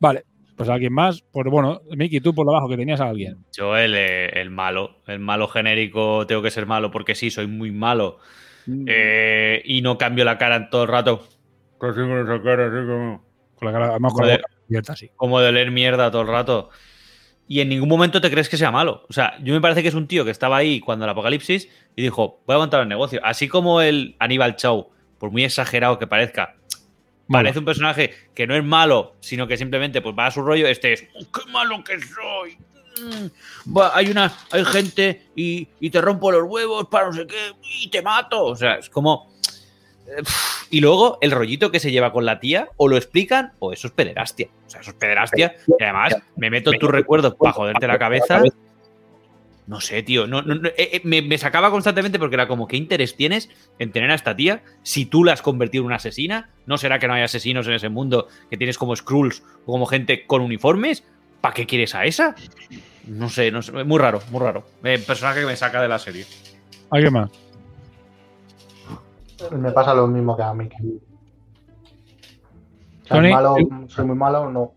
Vale, 0.00 0.24
pues 0.56 0.68
alguien 0.68 0.92
más. 0.92 1.22
Pues 1.30 1.46
bueno, 1.48 1.82
Miki, 1.96 2.20
tú 2.20 2.34
por 2.34 2.46
lo 2.46 2.52
bajo 2.52 2.68
que 2.68 2.76
tenías 2.76 3.00
a 3.00 3.08
alguien. 3.08 3.44
Yo 3.52 3.76
el, 3.76 3.94
eh, 3.94 4.40
el 4.40 4.50
malo, 4.50 5.02
el 5.06 5.20
malo 5.20 5.46
genérico, 5.46 6.26
tengo 6.26 6.42
que 6.42 6.50
ser 6.50 6.66
malo 6.66 6.90
porque 6.90 7.14
sí, 7.14 7.30
soy 7.30 7.46
muy 7.46 7.70
malo. 7.70 8.18
Eh, 8.88 9.62
y 9.64 9.80
no 9.80 9.96
cambio 9.96 10.24
la 10.24 10.38
cara 10.38 10.56
en 10.56 10.70
todo 10.70 10.82
el 10.82 10.88
rato. 10.88 11.24
Casi 11.80 11.96
con 11.96 12.18
esa 12.20 12.42
cara, 12.42 12.66
así 12.66 12.86
como. 12.86 13.24
Con 13.56 13.66
la 13.66 13.72
cara, 13.72 13.86
además 13.90 14.12
con 14.12 14.26
la 14.26 14.36
boca 14.36 14.48
abierta 14.68 14.92
así. 14.92 15.10
Como 15.16 15.40
de 15.40 15.52
leer 15.52 15.70
mierda 15.70 16.10
todo 16.10 16.22
el 16.22 16.28
rato. 16.28 16.70
Y 17.48 17.60
en 17.60 17.68
ningún 17.68 17.88
momento 17.88 18.20
te 18.20 18.30
crees 18.30 18.48
que 18.48 18.56
sea 18.56 18.70
malo. 18.72 19.04
O 19.08 19.12
sea, 19.12 19.34
yo 19.42 19.54
me 19.54 19.60
parece 19.60 19.80
que 19.82 19.88
es 19.88 19.94
un 19.94 20.08
tío 20.08 20.24
que 20.24 20.32
estaba 20.32 20.56
ahí 20.56 20.80
cuando 20.80 21.04
el 21.04 21.10
apocalipsis 21.10 21.68
y 21.94 22.02
dijo, 22.02 22.40
voy 22.46 22.56
a 22.56 22.58
montar 22.58 22.82
el 22.82 22.88
negocio. 22.88 23.20
Así 23.22 23.46
como 23.48 23.80
el 23.80 24.16
Aníbal 24.18 24.56
Chow, 24.56 24.90
por 25.18 25.30
muy 25.30 25.44
exagerado 25.44 25.98
que 25.98 26.06
parezca, 26.08 26.56
parece 27.30 27.58
un 27.60 27.64
personaje 27.64 28.12
que 28.34 28.46
no 28.48 28.56
es 28.56 28.64
malo, 28.64 29.14
sino 29.20 29.46
que 29.46 29.56
simplemente 29.56 30.02
pues 30.02 30.14
va 30.18 30.26
a 30.26 30.30
su 30.32 30.42
rollo. 30.42 30.66
Este 30.66 30.92
es, 30.94 31.04
"Oh, 31.14 31.24
¡qué 31.32 31.50
malo 31.52 31.82
que 31.84 31.98
soy! 32.00 32.58
"Mm, 33.00 33.78
hay 33.94 34.10
una, 34.10 34.32
hay 34.50 34.64
gente 34.64 35.26
y, 35.36 35.68
y 35.78 35.90
te 35.90 36.00
rompo 36.00 36.32
los 36.32 36.42
huevos 36.44 36.88
para 36.88 37.06
no 37.06 37.12
sé 37.12 37.26
qué 37.28 37.52
y 37.80 37.88
te 37.88 38.02
mato. 38.02 38.44
O 38.44 38.56
sea, 38.56 38.74
es 38.74 38.90
como. 38.90 39.30
eh, 40.08 40.22
Y 40.70 40.80
luego 40.80 41.18
el 41.20 41.30
rollito 41.30 41.70
que 41.70 41.80
se 41.80 41.90
lleva 41.90 42.12
con 42.12 42.24
la 42.24 42.40
tía, 42.40 42.68
o 42.76 42.88
lo 42.88 42.96
explican, 42.96 43.52
o 43.58 43.72
eso 43.72 43.88
es 43.88 43.92
pederastia. 43.92 44.48
O 44.66 44.70
sea, 44.70 44.80
eso 44.80 44.90
es 44.90 44.96
pederastia. 44.96 45.54
Y 45.78 45.82
además, 45.82 46.16
me 46.36 46.50
meto 46.50 46.72
en 46.72 46.78
tus 46.78 46.90
recuerdos 46.90 47.34
para 47.34 47.52
joderte 47.52 47.86
la 47.86 47.98
cabeza. 47.98 48.42
No 49.66 49.80
sé, 49.80 50.02
tío. 50.02 50.26
No, 50.26 50.42
no, 50.42 50.54
no, 50.54 50.68
eh, 50.68 50.74
eh, 50.76 51.00
me, 51.02 51.22
me 51.22 51.38
sacaba 51.38 51.70
constantemente 51.70 52.18
porque 52.18 52.36
era 52.36 52.46
como, 52.46 52.68
¿qué 52.68 52.76
interés 52.76 53.16
tienes 53.16 53.50
en 53.78 53.90
tener 53.90 54.10
a 54.10 54.14
esta 54.14 54.36
tía 54.36 54.62
si 54.82 55.06
tú 55.06 55.24
la 55.24 55.32
has 55.32 55.42
convertido 55.42 55.82
en 55.82 55.86
una 55.86 55.96
asesina? 55.96 56.50
¿No 56.66 56.78
será 56.78 56.98
que 56.98 57.08
no 57.08 57.14
hay 57.14 57.22
asesinos 57.22 57.66
en 57.66 57.74
ese 57.74 57.88
mundo 57.88 58.28
que 58.48 58.56
tienes 58.56 58.78
como 58.78 58.94
Skrulls 58.94 59.42
o 59.64 59.72
como 59.72 59.86
gente 59.86 60.24
con 60.26 60.40
uniformes? 60.40 61.04
¿Para 61.40 61.54
qué 61.54 61.66
quieres 61.66 61.94
a 61.94 62.04
esa? 62.04 62.36
No 63.06 63.28
sé, 63.28 63.50
no 63.50 63.62
sé. 63.62 63.72
Muy 63.72 63.98
raro, 63.98 64.22
muy 64.30 64.40
raro. 64.40 64.66
Eh, 64.84 65.02
personaje 65.04 65.40
que 65.40 65.46
me 65.46 65.56
saca 65.56 65.82
de 65.82 65.88
la 65.88 65.98
serie. 65.98 66.26
¿Alguien 66.90 67.12
más? 67.12 67.30
Me 69.52 69.70
pasa 69.72 69.94
lo 69.94 70.06
mismo 70.06 70.36
que 70.36 70.42
a 70.42 70.54
mí. 70.54 70.68
O 73.04 73.06
sea, 73.06 73.16
Tony, 73.18 73.30
malo, 73.32 73.56
soy 73.88 74.04
muy 74.04 74.16
malo, 74.16 74.50
no. 74.50 74.72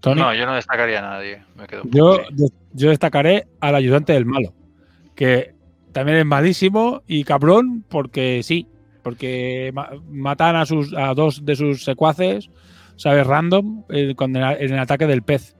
Tony. 0.00 0.20
No, 0.20 0.34
yo 0.34 0.44
no 0.46 0.54
destacaría 0.54 0.98
a 0.98 1.02
nadie. 1.02 1.42
Me 1.56 1.66
quedo. 1.66 1.82
Yo, 1.84 2.18
yo- 2.34 2.46
yo 2.72 2.90
destacaré 2.90 3.46
al 3.60 3.74
ayudante 3.74 4.12
del 4.12 4.26
malo, 4.26 4.52
que 5.14 5.54
también 5.92 6.18
es 6.18 6.26
malísimo 6.26 7.02
y 7.06 7.24
cabrón 7.24 7.84
porque 7.88 8.42
sí, 8.42 8.68
porque 9.02 9.70
ma- 9.74 9.90
matan 10.10 10.56
a, 10.56 10.66
sus, 10.66 10.92
a 10.94 11.14
dos 11.14 11.44
de 11.44 11.56
sus 11.56 11.84
secuaces, 11.84 12.50
¿sabes? 12.96 13.26
Random, 13.26 13.84
eh, 13.88 14.14
con 14.14 14.36
el- 14.36 14.60
en 14.62 14.72
el 14.74 14.78
ataque 14.78 15.06
del 15.06 15.22
pez. 15.22 15.56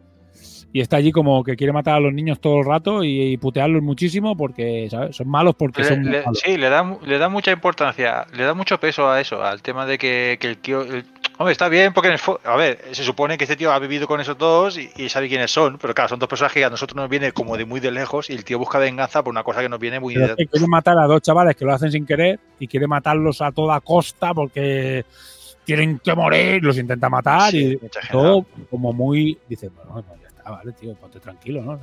Y 0.77 0.81
está 0.81 0.97
allí 0.97 1.13
como 1.13 1.45
que 1.45 1.55
quiere 1.55 1.73
matar 1.73 1.95
a 1.95 2.01
los 2.01 2.13
niños 2.13 2.41
todo 2.41 2.59
el 2.59 2.67
rato 2.67 3.05
y, 3.05 3.23
y 3.33 3.37
putearlos 3.37 3.81
muchísimo 3.81 4.37
porque, 4.37 4.89
¿sabes? 4.91 5.15
Son 5.15 5.29
malos 5.29 5.55
porque 5.55 5.83
Le- 5.83 5.89
son 5.89 6.03
le- 6.03 6.23
malos. 6.25 6.41
sí, 6.45 6.57
le 6.57 6.69
da, 6.69 6.99
le 7.07 7.17
da 7.19 7.29
mucha 7.29 7.53
importancia, 7.53 8.27
le 8.35 8.43
da 8.43 8.55
mucho 8.55 8.81
peso 8.81 9.09
a 9.09 9.21
eso, 9.21 9.41
al 9.41 9.63
tema 9.63 9.87
de 9.87 9.99
que, 9.99 10.37
que 10.41 10.49
el 10.49 10.59
tío. 10.59 10.83
el- 10.83 11.05
hombre, 11.39 11.53
está 11.53 11.69
bien 11.69 11.93
porque, 11.93 12.09
en 12.09 12.15
el 12.15 12.21
a 12.43 12.57
ver, 12.57 12.81
se 12.91 13.05
supone 13.05 13.39
que 13.39 13.45
este 13.45 13.55
tío 13.55 13.71
ha 13.71 13.79
vivido 13.79 14.09
con 14.09 14.21
esos 14.21 14.37
dos 14.37 14.77
y, 14.77 14.91
y 14.97 15.09
sabe 15.11 15.29
quiénes 15.29 15.53
son, 15.53 15.79
pero 15.79 15.95
claro, 15.95 16.09
son 16.09 16.19
dos 16.19 16.29
personajes 16.29 16.57
que 16.61 16.65
a 16.65 16.71
nosotros 16.71 16.97
nos 16.97 17.09
viene 17.09 17.31
como 17.31 17.57
de 17.57 17.65
muy 17.67 17.79
de 17.79 17.93
lejos 17.93 18.29
y 18.29 18.33
el 18.33 18.45
tío 18.45 18.59
busca 18.59 18.79
venganza 18.81 19.23
por 19.23 19.31
una 19.31 19.45
cosa 19.45 19.61
que 19.63 19.69
nos 19.69 19.79
viene 19.79 20.01
muy 20.01 20.17
de. 20.17 20.35
que 20.35 20.47
quiere 20.49 20.67
matar 20.67 20.99
a 20.99 21.07
dos 21.07 21.23
chavales 21.23 21.55
que 21.55 21.65
lo 21.65 21.73
hacen 21.73 21.93
sin 21.93 22.05
querer 22.05 22.41
y 22.59 22.67
quiere 22.67 22.89
matarlos 22.89 23.41
a 23.43 23.53
toda 23.53 23.81
costa 23.81 24.35
porque 24.35 25.05
tienen 25.65 26.01
que 26.01 26.17
morir, 26.17 26.65
los 26.65 26.77
intenta 26.79 27.09
matar 27.09 27.53
Sí, 27.53 27.79
y 27.81 28.11
todo 28.11 28.45
como 28.69 28.93
muy. 28.93 29.39
Dice, 29.49 29.69
bueno, 29.69 30.05
está, 30.45 30.51
vale, 30.51 30.73
tío, 30.73 30.95
ponte 30.95 31.21
tranquilo, 31.21 31.63
¿no? 31.63 31.79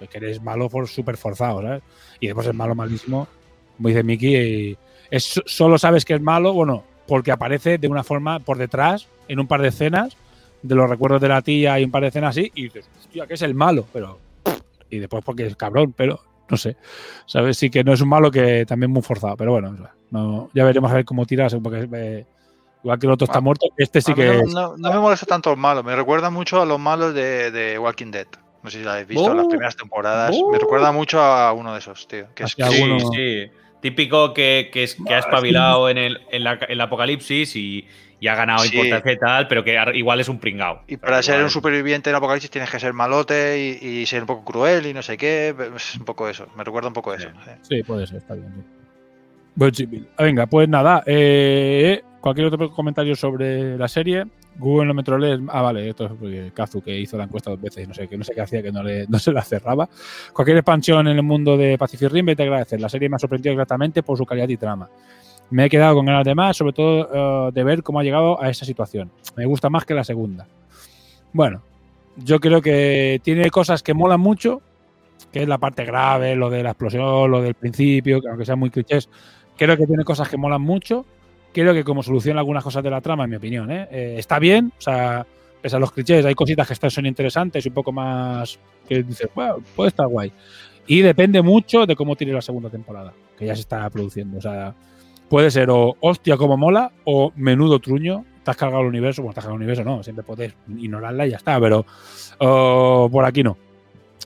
Es 0.00 0.08
que 0.08 0.18
eres 0.18 0.42
malo 0.42 0.68
por 0.68 0.88
súper 0.88 1.16
forzado, 1.16 1.62
¿sabes? 1.62 1.82
Y 2.20 2.26
después 2.26 2.46
es 2.46 2.54
malo 2.54 2.74
malísimo, 2.74 3.28
como 3.76 3.88
dice 3.88 4.02
Mickey, 4.02 4.76
es, 5.10 5.40
solo 5.46 5.78
sabes 5.78 6.04
que 6.04 6.14
es 6.14 6.20
malo, 6.20 6.52
bueno, 6.52 6.84
porque 7.06 7.32
aparece 7.32 7.78
de 7.78 7.88
una 7.88 8.02
forma 8.02 8.40
por 8.40 8.58
detrás 8.58 9.08
en 9.28 9.38
un 9.38 9.46
par 9.46 9.62
de 9.62 9.68
escenas 9.68 10.16
de 10.62 10.74
los 10.74 10.88
recuerdos 10.88 11.20
de 11.20 11.28
la 11.28 11.42
tía 11.42 11.78
y 11.78 11.84
un 11.84 11.90
par 11.90 12.02
de 12.02 12.08
escenas 12.08 12.30
así, 12.30 12.50
y 12.54 12.64
dices, 12.64 12.88
hostia, 12.98 13.26
que 13.26 13.34
es 13.34 13.42
el 13.42 13.54
malo, 13.54 13.86
pero. 13.92 14.18
Y 14.90 14.98
después 14.98 15.24
porque 15.24 15.46
es 15.46 15.56
cabrón, 15.56 15.94
pero 15.96 16.20
no 16.48 16.56
sé. 16.56 16.76
¿Sabes? 17.26 17.56
Sí 17.56 17.70
que 17.70 17.84
no 17.84 17.92
es 17.92 18.00
un 18.00 18.08
malo 18.08 18.30
que 18.30 18.64
también 18.66 18.90
muy 18.90 19.02
forzado, 19.02 19.36
pero 19.36 19.52
bueno, 19.52 19.76
ya 20.52 20.64
veremos 20.64 20.90
a 20.90 20.94
ver 20.94 21.04
cómo 21.04 21.26
tiras, 21.26 21.54
porque 21.62 21.88
eh, 21.92 22.26
igual 22.84 22.98
que 22.98 23.06
el 23.06 23.12
otro 23.12 23.24
está 23.24 23.40
muerto, 23.40 23.66
este 23.76 24.00
sí 24.00 24.14
que 24.14 24.26
no, 24.26 24.32
es. 24.34 24.54
no- 24.54 24.76
no 24.76 24.92
me 24.92 24.98
molesta 25.00 25.26
tanto 25.26 25.50
el 25.50 25.56
malo, 25.56 25.82
me 25.82 25.96
recuerda 25.96 26.30
mucho 26.30 26.62
a 26.62 26.66
los 26.66 26.78
malos 26.78 27.14
de, 27.14 27.50
de 27.50 27.78
Walking 27.78 28.10
Dead. 28.12 28.26
No 28.62 28.70
sé 28.70 28.78
si 28.78 28.84
la 28.84 28.92
habéis 28.92 29.08
visto, 29.08 29.24
Oh. 29.24 29.34
las 29.34 29.46
primeras 29.46 29.76
temporadas. 29.76 30.34
Oh. 30.38 30.50
Me 30.52 30.58
recuerda 30.58 30.90
mucho 30.92 31.20
a 31.20 31.52
uno 31.52 31.72
de 31.72 31.80
esos, 31.80 32.06
tío. 32.08 32.26
Que 32.34 32.44
es, 32.44 32.52
Hacia 32.52 32.68
Sí, 32.70 32.82
alguno- 32.82 33.10
sí. 33.12 33.50
Típico 33.80 34.32
que, 34.32 34.70
que, 34.72 34.84
es, 34.84 34.96
que 35.06 35.12
ha 35.14 35.18
espabilado 35.18 35.90
en 35.90 35.98
el, 35.98 36.20
en 36.30 36.44
la- 36.44 36.54
el 36.68 36.80
apocalipsis 36.80 37.54
y, 37.56 37.86
y 38.20 38.28
ha 38.28 38.34
ganado 38.34 38.60
Sí. 38.64 38.74
importancia 38.74 39.12
y 39.12 39.18
tal, 39.18 39.48
pero 39.48 39.62
que 39.62 39.76
igual 39.94 40.20
es 40.20 40.30
un 40.30 40.38
pringao. 40.38 40.80
Y 40.86 40.96
para 40.96 41.22
ser 41.22 41.42
un 41.42 41.50
superviviente 41.50 42.08
en 42.08 42.16
Apocalipsis 42.16 42.50
tienes 42.50 42.70
que 42.70 42.80
ser 42.80 42.94
malote 42.94 43.78
y, 43.82 43.86
y 43.86 44.06
ser 44.06 44.22
un 44.22 44.26
poco 44.26 44.44
cruel 44.50 44.86
y 44.86 44.94
no 44.94 45.02
sé 45.02 45.18
qué. 45.18 45.54
Es 45.76 45.96
un 45.96 46.06
poco 46.06 46.26
eso, 46.30 46.46
me 46.56 46.64
recuerda 46.64 46.88
un 46.88 46.94
poco 46.94 47.12
eso. 47.12 47.28
sí. 47.44 47.50
Sí, 47.76 47.82
puede 47.82 48.06
ser, 48.06 48.16
está 48.16 48.32
bien. 48.34 48.64
sí. 49.74 50.06
Venga, 50.18 50.46
pues 50.46 50.66
nada. 50.66 51.02
eh, 51.04 52.02
cualquier 52.24 52.46
otro 52.46 52.70
comentario 52.70 53.14
sobre 53.14 53.76
la 53.76 53.86
serie. 53.86 54.24
Google 54.56 54.86
no 54.86 54.94
me 54.94 55.02
trolees. 55.02 55.40
Ah, 55.48 55.60
vale, 55.60 55.90
esto 55.90 56.06
es 56.06 56.12
porque 56.12 56.52
Kazu 56.54 56.80
que 56.80 56.98
hizo 56.98 57.18
la 57.18 57.24
encuesta 57.24 57.50
dos 57.50 57.60
veces 57.60 57.84
y 57.84 57.86
no 57.86 57.92
sé, 57.92 58.08
que 58.08 58.16
no 58.16 58.24
sé 58.24 58.32
qué 58.34 58.40
hacía, 58.40 58.62
que 58.62 58.72
no, 58.72 58.82
le, 58.82 59.06
no 59.10 59.18
se 59.18 59.30
la 59.30 59.42
cerraba. 59.42 59.90
Cualquier 60.32 60.56
expansión 60.56 61.06
en 61.06 61.18
el 61.18 61.22
mundo 61.22 61.58
de 61.58 61.76
Pacific 61.76 62.10
Rim, 62.10 62.30
a 62.30 62.32
agradecer. 62.32 62.80
La 62.80 62.88
serie 62.88 63.10
me 63.10 63.16
ha 63.16 63.18
sorprendido 63.18 63.54
gratamente 63.54 64.02
por 64.02 64.16
su 64.16 64.24
calidad 64.24 64.48
y 64.48 64.56
trama. 64.56 64.88
Me 65.50 65.66
he 65.66 65.68
quedado 65.68 65.96
con 65.96 66.06
ganas 66.06 66.24
de 66.24 66.34
más, 66.34 66.56
sobre 66.56 66.72
todo 66.72 67.48
eh, 67.48 67.52
de 67.52 67.62
ver 67.62 67.82
cómo 67.82 68.00
ha 68.00 68.02
llegado 68.02 68.42
a 68.42 68.48
esa 68.48 68.64
situación. 68.64 69.10
Me 69.36 69.44
gusta 69.44 69.68
más 69.68 69.84
que 69.84 69.92
la 69.92 70.02
segunda. 70.02 70.46
Bueno, 71.34 71.60
yo 72.16 72.40
creo 72.40 72.62
que 72.62 73.20
tiene 73.22 73.50
cosas 73.50 73.82
que 73.82 73.92
molan 73.92 74.20
mucho, 74.20 74.62
que 75.30 75.42
es 75.42 75.48
la 75.48 75.58
parte 75.58 75.84
grave, 75.84 76.36
lo 76.36 76.48
de 76.48 76.62
la 76.62 76.70
explosión, 76.70 77.30
lo 77.30 77.42
del 77.42 77.52
principio, 77.52 78.22
que 78.22 78.28
aunque 78.28 78.46
sean 78.46 78.58
muy 78.58 78.70
clichés, 78.70 79.10
creo 79.58 79.76
que 79.76 79.86
tiene 79.86 80.04
cosas 80.04 80.26
que 80.30 80.38
molan 80.38 80.62
mucho. 80.62 81.04
Creo 81.54 81.72
que 81.72 81.84
como 81.84 82.02
soluciona 82.02 82.40
algunas 82.40 82.64
cosas 82.64 82.82
de 82.82 82.90
la 82.90 83.00
trama, 83.00 83.24
en 83.24 83.30
mi 83.30 83.36
opinión, 83.36 83.70
¿eh? 83.70 83.86
Eh, 83.88 84.16
está 84.18 84.40
bien, 84.40 84.72
o 84.76 84.80
sea, 84.80 85.24
pese 85.62 85.76
a 85.76 85.78
los 85.78 85.92
clichés, 85.92 86.26
hay 86.26 86.34
cositas 86.34 86.66
que 86.66 86.90
son 86.90 87.06
interesantes 87.06 87.64
y 87.64 87.68
un 87.68 87.74
poco 87.74 87.92
más 87.92 88.58
que 88.88 89.04
dices, 89.04 89.28
bueno, 89.32 89.58
puede 89.76 89.88
estar 89.88 90.08
guay. 90.08 90.32
Y 90.88 91.00
depende 91.00 91.40
mucho 91.42 91.86
de 91.86 91.94
cómo 91.94 92.16
tire 92.16 92.32
la 92.32 92.42
segunda 92.42 92.70
temporada, 92.70 93.12
que 93.38 93.46
ya 93.46 93.54
se 93.54 93.60
está 93.60 93.88
produciendo. 93.88 94.38
O 94.38 94.40
sea, 94.40 94.74
puede 95.28 95.48
ser 95.52 95.70
o 95.70 95.96
hostia 96.00 96.36
como 96.36 96.56
mola 96.56 96.90
o 97.04 97.32
menudo 97.36 97.78
truño, 97.78 98.24
te 98.42 98.50
has 98.50 98.56
cargado 98.56 98.82
el 98.82 98.88
universo, 98.88 99.22
bueno, 99.22 99.34
te 99.34 99.38
has 99.38 99.44
cargado 99.44 99.56
el 99.56 99.62
universo, 99.62 99.84
no, 99.84 100.02
siempre 100.02 100.24
puedes 100.24 100.54
ignorarla 100.76 101.24
y 101.24 101.30
ya 101.30 101.36
está, 101.36 101.60
pero 101.60 101.86
por 102.36 103.24
aquí 103.24 103.44
no. 103.44 103.56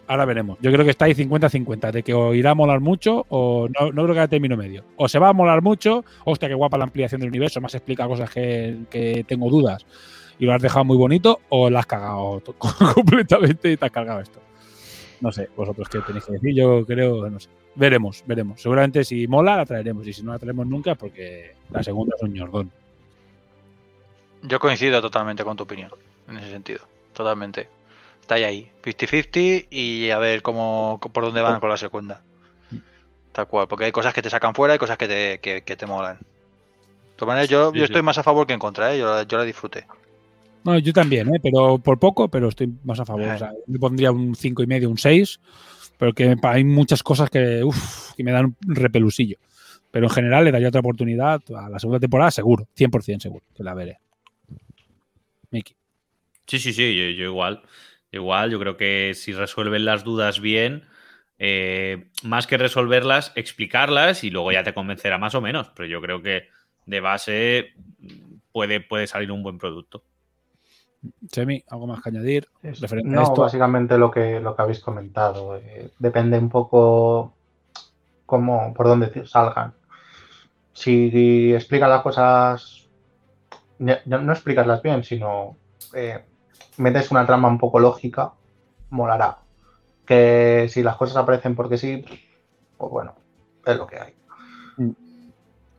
Ahora 0.09 0.25
veremos. 0.25 0.59
Yo 0.61 0.73
creo 0.73 0.85
que 0.85 0.91
está 0.91 1.05
ahí 1.05 1.13
50-50, 1.13 1.93
de 1.93 2.03
que 2.03 2.15
o 2.15 2.35
irá 2.35 2.53
a 2.53 2.55
molar 2.55 2.81
mucho 2.81 3.27
o 3.29 3.69
no, 3.69 3.93
no 3.93 4.03
creo 4.05 4.15
que 4.15 4.21
haya 4.21 4.29
término 4.29 4.57
medio. 4.57 4.85
O 4.97 5.07
se 5.07 5.19
va 5.19 5.29
a 5.29 5.33
molar 5.35 5.63
mucho, 5.63 6.03
hostia, 6.25 6.49
qué 6.49 6.55
guapa 6.55 6.79
la 6.79 6.85
ampliación 6.85 7.21
del 7.21 7.29
universo, 7.29 7.61
más 7.61 7.75
explica 7.75 8.09
cosas 8.09 8.31
que, 8.31 8.79
que 8.91 9.25
tengo 9.29 9.51
dudas 9.51 9.85
y 10.39 10.47
lo 10.47 10.55
has 10.55 10.63
dejado 10.63 10.85
muy 10.85 10.97
bonito, 10.97 11.41
o 11.49 11.69
la 11.69 11.81
has 11.81 11.87
cagado 11.87 12.43
completamente 12.95 13.73
y 13.73 13.77
te 13.77 13.85
has 13.85 13.91
cargado 13.91 14.21
esto. 14.21 14.41
No 15.21 15.33
sé, 15.33 15.51
vosotros 15.57 15.89
qué 15.89 16.01
tenéis 16.01 16.25
que 16.25 16.33
decir, 16.33 16.55
yo 16.55 16.87
creo, 16.87 17.29
no 17.29 17.41
sé. 17.41 17.49
Veremos, 17.75 18.25
veremos. 18.27 18.61
Seguramente 18.61 19.05
si 19.05 19.27
mola 19.29 19.57
la 19.57 19.67
traeremos 19.67 20.07
y 20.07 20.13
si 20.13 20.23
no 20.23 20.33
la 20.33 20.39
traemos 20.39 20.67
nunca 20.67 20.95
porque 20.95 21.55
la 21.71 21.83
segunda 21.83 22.17
es 22.17 22.23
un 22.23 22.33
ñordón. 22.33 22.73
Yo 24.43 24.59
coincido 24.59 25.01
totalmente 25.01 25.45
con 25.45 25.57
tu 25.57 25.65
opinión, 25.65 25.91
en 26.29 26.39
ese 26.39 26.51
sentido. 26.51 26.81
Totalmente. 27.13 27.69
Está 28.29 28.35
ahí, 28.35 28.45
ahí. 28.45 28.71
50-50 28.85 29.69
y 29.71 30.11
a 30.11 30.19
ver 30.19 30.43
cómo, 30.43 31.01
por 31.01 31.25
dónde 31.25 31.41
van 31.41 31.61
con 31.61 31.71
la 31.71 31.79
segunda. 31.79 32.21
Tal 33.33 33.49
cual, 33.49 33.67
porque 33.69 33.87
hay 33.87 33.91
cosas 33.93 34.13
que 34.13 34.21
te 34.21 34.29
sacan 34.29 34.55
fuera 34.55 34.75
y 34.75 34.79
cosas 34.79 34.99
que 34.99 35.09
te, 35.09 35.41
que, 35.41 35.63
que 35.63 35.77
te 35.77 35.87
molan. 35.87 36.19
De 36.19 37.17
todas 37.17 37.29
maneras, 37.33 37.49
yo, 37.49 37.71
Sí, 37.73 37.79
yo 37.79 37.87
sí. 37.87 37.91
estoy 37.93 38.03
más 38.03 38.19
a 38.19 38.23
favor 38.23 38.47
que 38.47 38.53
en 38.53 38.59
contra, 38.59 38.95
¿eh? 38.95 38.99
yo, 38.99 39.07
la- 39.15 39.23
yo 39.23 39.39
la 39.39 39.45
disfruté. 39.45 39.87
No, 40.63 40.79
yo 40.79 40.93
también, 40.93 41.35
¿eh? 41.35 41.41
pero 41.43 41.79
por 41.79 41.99
poco, 41.99 42.29
pero 42.29 42.49
estoy 42.51 42.71
más 42.85 43.01
a 43.01 43.07
favor. 43.07 43.29
O 43.31 43.39
sea, 43.39 43.51
yo 43.67 43.81
pondría 43.81 44.13
un 44.13 44.35
5 44.35 44.63
y 44.63 44.67
medio, 44.67 44.91
un 44.91 44.99
6, 44.99 45.41
pero 45.97 46.13
que 46.13 46.37
hay 46.43 46.65
muchas 46.65 47.03
cosas 47.03 47.31
que, 47.31 47.65
uf, 47.65 48.13
que 48.15 48.23
me 48.25 48.33
dan 48.33 48.45
un 48.67 48.75
repelusillo. 48.75 49.39
Pero 49.91 50.05
en 50.05 50.11
general 50.11 50.45
le 50.45 50.53
daría 50.53 50.69
otra 50.69 50.81
oportunidad 50.81 51.41
a 51.57 51.71
la 51.71 51.79
segunda 51.79 51.99
temporada, 51.99 52.31
seguro, 52.31 52.69
100% 52.77 53.21
seguro, 53.23 53.43
que 53.55 53.63
la 53.65 53.73
veré. 53.73 53.99
Miki. 55.51 55.75
Sí, 56.47 56.59
sí, 56.59 56.75
sí, 56.75 56.95
yo, 56.95 57.05
yo 57.05 57.25
igual. 57.25 57.63
Igual, 58.11 58.51
yo 58.51 58.59
creo 58.59 58.77
que 58.77 59.13
si 59.15 59.33
resuelven 59.33 59.85
las 59.85 60.05
dudas 60.05 60.41
bien, 60.41 60.85
eh, 61.39 62.09
más 62.23 62.47
que 62.47 62.57
resolverlas, 62.57 63.33
explicarlas 63.37 64.25
y 64.25 64.31
luego 64.31 64.51
ya 64.53 64.63
te 64.65 64.75
convencerá 64.75 65.19
más 65.19 65.35
o 65.35 65.41
menos. 65.41 65.71
Pero 65.75 65.89
yo 65.89 66.01
creo 66.01 66.23
que 66.23 66.49
de 66.87 67.01
base 67.01 67.73
puede, 68.53 68.81
puede 68.81 69.07
salir 69.07 69.31
un 69.31 69.43
buen 69.43 69.59
producto. 69.59 70.03
Chemi, 71.31 71.63
¿algo 71.69 71.87
más 71.87 72.03
que 72.03 72.09
añadir? 72.09 72.49
referente 72.63 73.09
a 73.11 73.15
No, 73.15 73.23
esto? 73.23 73.41
básicamente 73.43 73.99
lo 73.99 74.11
que, 74.11 74.41
lo 74.41 74.57
que 74.57 74.63
habéis 74.63 74.81
comentado. 74.81 75.57
eh, 75.57 75.91
depende 75.99 76.39
un 76.39 76.49
poco 76.49 77.33
cómo, 78.27 78.73
por 78.75 78.87
dónde 78.87 79.27
salgan. 79.27 79.75
Si 80.73 81.53
explican 81.55 81.91
las 81.91 82.03
cosas, 82.03 82.87
no 83.79 84.33
explicarlas 84.33 84.83
bien, 84.83 85.03
sino 85.05 85.57
eh, 85.95 86.25
metes 86.79 87.11
una 87.11 87.27
trama 87.27 87.49
un 87.49 87.59
poco 87.59 87.79
lógica, 87.79 88.33
molará. 88.91 89.39
Que 90.07 90.67
si 90.71 90.83
las 90.83 90.97
cosas 90.97 91.17
aparecen 91.19 91.55
porque 91.55 91.77
sí, 91.77 92.05
pues 92.77 92.91
bueno, 92.91 93.15
es 93.67 93.77
lo 93.77 93.87
que 93.87 93.97
hay. 94.01 94.15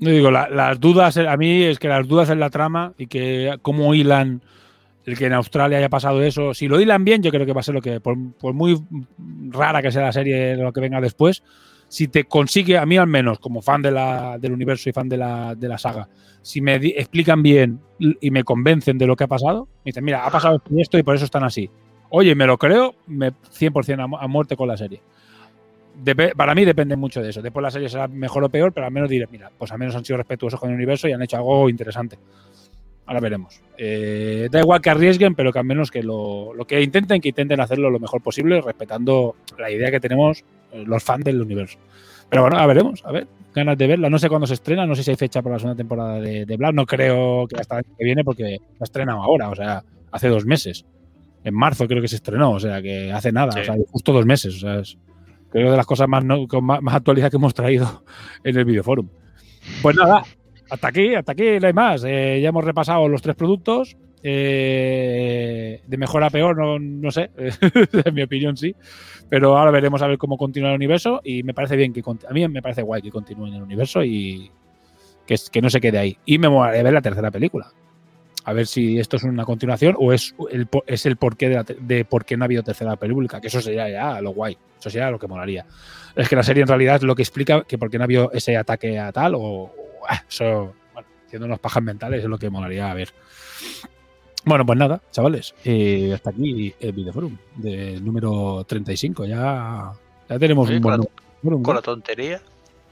No 0.02 0.10
digo, 0.12 0.32
la- 0.32 0.48
las 0.50 0.80
dudas, 0.80 1.18
a 1.18 1.36
mí 1.36 1.64
es 1.64 1.80
que 1.80 1.88
las 1.90 2.08
dudas 2.08 2.30
en 2.30 2.40
la 2.40 2.50
trama 2.50 2.94
y 2.98 3.08
que 3.08 3.58
cómo 3.62 3.94
hilan 3.94 4.42
el 5.06 5.18
que 5.18 5.26
en 5.26 5.34
Australia 5.34 5.78
haya 5.80 5.90
pasado 5.90 6.22
eso, 6.22 6.54
si 6.54 6.68
lo 6.68 6.80
hilan 6.80 7.04
bien, 7.04 7.24
yo 7.24 7.32
creo 7.32 7.46
que 7.46 7.54
va 7.54 7.62
a 7.62 7.64
ser 7.64 7.74
lo 7.74 7.82
que, 7.82 8.00
por, 8.00 8.16
por 8.40 8.54
muy 8.54 8.82
rara 9.50 9.82
que 9.82 9.92
sea 9.92 10.04
la 10.04 10.12
serie, 10.14 10.56
lo 10.56 10.72
que 10.72 10.82
venga 10.82 11.02
después, 11.02 11.44
si 11.90 12.07
te 12.07 12.24
consigue, 12.24 12.78
a 12.78 12.86
mí 12.86 12.95
al 12.98 13.07
menos, 13.07 13.40
como 13.40 13.61
fan 13.61 13.82
de 13.82 13.91
la, 13.91 14.38
del 14.40 14.53
universo 14.53 14.90
y 14.90 14.94
fan 14.94 15.10
de 15.10 15.18
la, 15.18 15.56
de 15.56 15.68
la 15.68 15.78
saga, 15.78 16.07
si 16.41 16.61
me 16.61 16.80
di- 16.80 16.94
explican 16.95 17.44
bien 17.44 17.82
y 17.99 18.32
me 18.32 18.44
convencen 18.45 18.98
de 18.98 19.06
lo 19.07 19.16
que 19.18 19.26
ha 19.26 19.28
pasado, 19.28 19.66
me 19.84 19.90
dicen, 19.90 20.06
mira, 20.06 20.26
ha 20.26 20.30
pasado 20.32 20.61
esto 20.78 20.98
y 20.98 21.03
por 21.03 21.16
eso 21.16 21.26
están 21.26 21.44
así. 21.44 21.70
Oye, 22.11 22.34
me 22.36 22.45
lo 22.45 22.57
creo, 22.57 22.95
me 23.07 23.32
100% 23.32 24.18
a, 24.18 24.24
a 24.24 24.28
muerte 24.28 24.56
con 24.56 24.68
la 24.68 24.78
serie. 24.78 25.02
Depe- 26.03 26.34
para 26.36 26.56
mí 26.56 26.64
depende 26.64 26.95
mucho 26.95 27.22
de 27.22 27.30
eso. 27.30 27.41
Después 27.41 27.61
la 27.61 27.72
serie 27.72 27.90
será 27.90 28.07
mejor 28.07 28.44
o 28.44 28.49
peor, 28.49 28.72
pero 28.72 28.86
al 28.86 28.91
menos 28.94 29.10
diré, 29.10 29.28
mira, 29.30 29.52
pues 29.57 29.72
al 29.72 29.80
menos 29.80 29.95
han 29.95 30.06
sido 30.06 30.18
respetuosos 30.18 30.60
con 30.60 30.70
el 30.70 30.76
universo 30.76 31.07
y 31.07 31.11
han 31.11 31.22
hecho 31.22 31.38
algo 31.38 31.70
interesante. 31.70 32.18
Ahora 33.06 33.20
veremos. 33.20 33.60
Eh, 33.78 34.48
da 34.52 34.60
igual 34.60 34.82
que 34.82 34.91
arriesguen, 34.91 35.34
pero 35.36 35.52
que 35.52 35.60
al 35.60 35.66
menos 35.66 35.90
que 35.91 36.03
lo, 36.03 36.53
lo 36.53 36.66
que 36.66 36.82
intenten, 36.82 37.20
que 37.20 37.30
intenten 37.30 37.60
hacerlo 37.60 37.90
lo 37.90 37.99
mejor 37.99 38.22
posible, 38.22 38.61
respetando 38.61 39.36
la 39.57 39.72
idea 39.72 39.90
que 39.91 39.99
tenemos 39.99 40.44
los 40.74 41.04
fans 41.04 41.24
del 41.24 41.41
universo. 41.41 41.78
Pero 42.30 42.44
bueno, 42.44 42.58
a 42.58 42.66
veremos, 42.68 43.04
a 43.06 43.12
ver, 43.12 43.28
ganas 43.56 43.78
de 43.78 43.88
verla. 43.88 44.10
No 44.10 44.20
sé 44.20 44.30
cuándo 44.30 44.46
se 44.48 44.54
estrena, 44.54 44.86
no 44.86 44.96
sé 44.96 45.04
si 45.04 45.12
hay 45.12 45.18
fecha 45.18 45.41
para 45.41 45.56
la 45.56 45.60
segunda 45.60 45.78
temporada 45.78 46.20
de, 46.20 46.46
de 46.46 46.58
Black. 46.58 46.74
No 46.74 46.86
creo 46.86 47.48
que 47.48 47.60
hasta 47.60 47.76
el 47.80 47.86
año 47.86 47.96
que 47.98 48.04
viene, 48.06 48.24
porque 48.24 48.44
la 48.80 48.84
estrenan 48.84 49.16
ahora, 49.18 49.50
o 49.50 49.56
sea, 49.56 49.84
hace 50.12 50.28
dos 50.28 50.46
meses. 50.46 50.86
En 51.44 51.56
marzo 51.56 51.88
creo 51.88 52.02
que 52.02 52.08
se 52.08 52.18
estrenó, 52.18 52.52
o 52.52 52.60
sea, 52.60 52.82
que 52.82 53.12
hace 53.12 53.32
nada, 53.32 53.52
Sí. 53.54 53.62
o 53.62 53.64
sea, 53.64 53.76
justo 53.91 54.12
dos 54.14 54.26
meses. 54.26 54.56
O 54.56 54.60
sea, 54.60 54.80
es 54.80 54.98
creo 55.52 55.72
de 55.72 55.78
las 55.78 55.86
cosas 55.88 56.08
más, 56.08 56.24
no- 56.24 56.48
con 56.48 56.64
más, 56.64 56.82
más 56.82 56.94
actualidad 56.96 57.32
que 57.32 57.38
hemos 57.38 57.54
traído 57.56 58.04
en 58.44 58.58
el 58.58 58.66
videoforum. 58.66 59.08
Pues 59.82 59.96
nada, 59.96 60.24
hasta 60.70 60.88
aquí, 60.90 61.16
hasta 61.16 61.32
aquí 61.32 61.60
no 61.60 61.66
hay 61.68 61.74
más. 61.74 62.04
Eh, 62.06 62.40
ya 62.41 62.50
hemos 62.50 62.64
repasado 62.64 63.08
los 63.08 63.22
tres 63.24 63.36
productos. 63.36 63.98
Eh, 64.22 65.82
de 65.88 65.98
mejor 65.98 66.24
a 66.24 66.30
peor, 66.30 66.58
no, 66.58 66.78
no 66.78 67.12
sé, 67.12 67.32
en 67.38 68.14
mi 68.14 68.22
opinión 68.22 68.58
sí. 68.58 68.76
Pero 69.30 69.58
ahora 69.58 69.72
veremos 69.72 70.02
a 70.02 70.08
ver 70.08 70.18
cómo 70.18 70.38
continúa 70.38 70.70
el 70.70 70.76
universo 70.76 71.22
y 71.24 71.44
me 71.44 71.54
parece 71.54 71.76
bien 71.76 71.94
que 71.94 72.02
a 72.02 72.34
mí 72.34 72.48
me 72.48 72.62
parece 72.62 72.82
guay 72.82 73.02
que 73.02 73.12
continúe 73.12 73.48
en 73.48 73.54
el 73.54 73.62
universo 73.62 74.04
y 74.04 74.52
que, 75.26 75.36
que 75.52 75.62
no 75.62 75.70
se 75.70 75.80
quede 75.80 76.00
ahí. 76.00 76.18
Y 76.26 76.38
me 76.38 76.50
molaría 76.50 76.84
ver 76.84 76.94
la 76.94 77.02
tercera 77.02 77.32
película. 77.32 77.72
A 78.46 78.54
ver 78.54 78.66
si 78.66 78.98
esto 78.98 79.18
es 79.18 79.24
una 79.24 79.46
continuación 79.46 79.96
o 80.00 80.12
es 80.12 80.34
el, 80.50 80.68
es 80.88 81.06
el 81.06 81.18
porqué 81.18 81.50
de, 81.50 81.56
la 81.56 81.64
de 81.64 82.06
por 82.06 82.26
qué 82.26 82.36
no 82.36 82.44
ha 82.44 82.46
habido 82.46 82.64
tercera 82.64 82.96
película, 82.96 83.40
que 83.40 83.48
eso 83.48 83.62
sería 83.62 83.90
ya 83.90 84.20
lo 84.22 84.32
guay, 84.32 84.58
eso 84.80 84.90
sería 84.90 85.12
lo 85.12 85.20
que 85.20 85.28
molaría. 85.28 85.66
Es 86.16 86.28
que 86.28 86.36
la 86.36 86.41
serie 86.41 86.64
en 86.64 86.68
realidad 86.68 86.96
es 86.96 87.04
lo 87.04 87.16
que 87.16 87.22
explica 87.22 87.64
que 87.64 87.78
por 87.78 87.91
qué 87.91 87.98
no 87.98 88.04
ha 88.04 88.06
habido 88.06 88.32
ese 88.34 88.58
ataque 88.58 88.98
a 88.98 89.12
tal 89.12 89.36
o, 89.36 89.41
o, 89.41 89.72
ah, 90.08 90.24
eso, 90.28 90.74
bueno, 90.94 91.08
haciendo 91.28 91.46
unos 91.46 91.60
pajas 91.60 91.84
mentales 91.84 92.24
es 92.24 92.30
lo 92.30 92.40
que 92.40 92.50
molaría 92.50 92.91
ver. 92.94 93.10
Bueno, 94.50 94.66
pues 94.66 94.80
nada, 94.80 95.00
chavales, 95.12 95.54
eh, 95.64 96.12
hasta 96.14 96.32
aquí 96.32 96.74
el 96.80 96.92
videoforum 96.92 97.38
del 97.56 98.04
número 98.04 98.64
35. 98.68 99.26
Ya, 99.26 99.92
ya 100.28 100.40
tenemos 100.40 100.68
Oye, 100.68 100.78
un 100.78 100.82
con, 100.84 100.92
buen 100.98 101.02
la, 101.02 101.08
número, 101.44 101.64
con 101.64 101.76
la 101.76 101.82
tontería. 101.84 102.42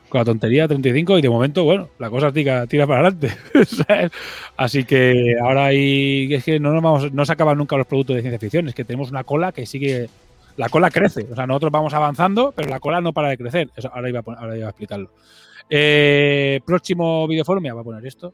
con 0.08 0.20
la 0.20 0.26
tontería 0.26 0.68
35 0.68 1.18
y 1.18 1.22
de 1.24 1.30
momento, 1.30 1.64
bueno, 1.64 1.90
la 1.98 2.10
cosa 2.12 2.32
tira, 2.32 2.68
tira 2.68 2.86
para 2.86 3.00
adelante. 3.08 3.32
¿sabes? 3.66 4.12
Así 4.56 4.84
que 4.84 5.36
ahora 5.42 5.66
hay, 5.66 6.32
es 6.32 6.44
que 6.44 6.60
no, 6.60 6.72
nos 6.74 6.84
vamos, 6.84 7.12
no 7.12 7.26
se 7.26 7.34
acaban 7.34 7.58
nunca 7.58 7.76
los 7.76 7.88
productos 7.88 8.16
de 8.18 8.22
ciencia 8.22 8.40
ficción, 8.40 8.68
es 8.70 8.76
que 8.76 8.86
tenemos 8.86 9.10
una 9.10 9.24
cola 9.24 9.52
que 9.52 9.66
sigue, 9.66 10.10
la 10.58 10.70
cola 10.70 10.92
crece, 10.92 11.26
o 11.32 11.36
sea, 11.36 11.48
nosotros 11.48 11.72
vamos 11.72 11.94
avanzando, 11.96 12.54
pero 12.56 12.70
la 12.70 12.80
cola 12.80 13.02
no 13.02 13.14
para 13.14 13.30
de 13.30 13.38
crecer. 13.38 13.70
Eso, 13.76 13.90
ahora, 13.92 14.10
iba 14.10 14.20
a, 14.20 14.24
pon- 14.24 14.38
ahora 14.38 14.56
iba 14.56 14.68
a 14.68 14.70
explicarlo. 14.70 15.10
Eh, 15.70 16.62
próximo 16.66 17.28
videoforum, 17.28 17.64
me 17.64 17.72
voy 17.72 17.82
a 17.82 17.84
poner 17.84 18.06
esto. 18.06 18.32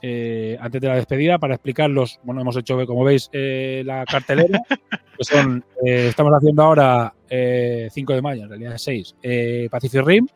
Eh, 0.00 0.56
antes 0.60 0.80
de 0.80 0.88
la 0.88 0.94
despedida, 0.96 1.38
para 1.38 1.54
explicar 1.54 1.90
los, 1.90 2.20
bueno, 2.22 2.40
hemos 2.40 2.56
hecho, 2.56 2.84
como 2.86 3.04
veis, 3.04 3.28
eh, 3.32 3.82
la 3.84 4.04
cartelera, 4.04 4.60
que 5.18 5.24
son, 5.24 5.64
eh, 5.84 6.08
estamos 6.08 6.32
haciendo 6.32 6.62
ahora 6.62 7.14
eh, 7.28 7.88
5 7.90 8.14
de 8.14 8.22
mayo, 8.22 8.42
en 8.44 8.48
realidad 8.48 8.74
es 8.74 8.82
6, 8.82 9.16
eh, 9.22 9.68
Pacific 9.70 10.02
Rim, 10.04 10.26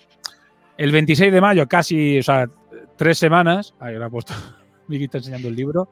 el 0.77 0.91
26 0.91 1.33
de 1.33 1.41
mayo, 1.41 1.69
casi, 1.69 2.19
o 2.19 2.23
sea, 2.23 2.49
tres 2.97 3.19
semanas, 3.19 3.75
ahí 3.79 3.95
lo 3.95 4.05
ha 4.05 4.11
puesto, 4.11 4.35
Vicky 4.89 5.05
está 5.05 5.19
enseñando 5.19 5.49
el 5.49 5.57
libro, 5.57 5.89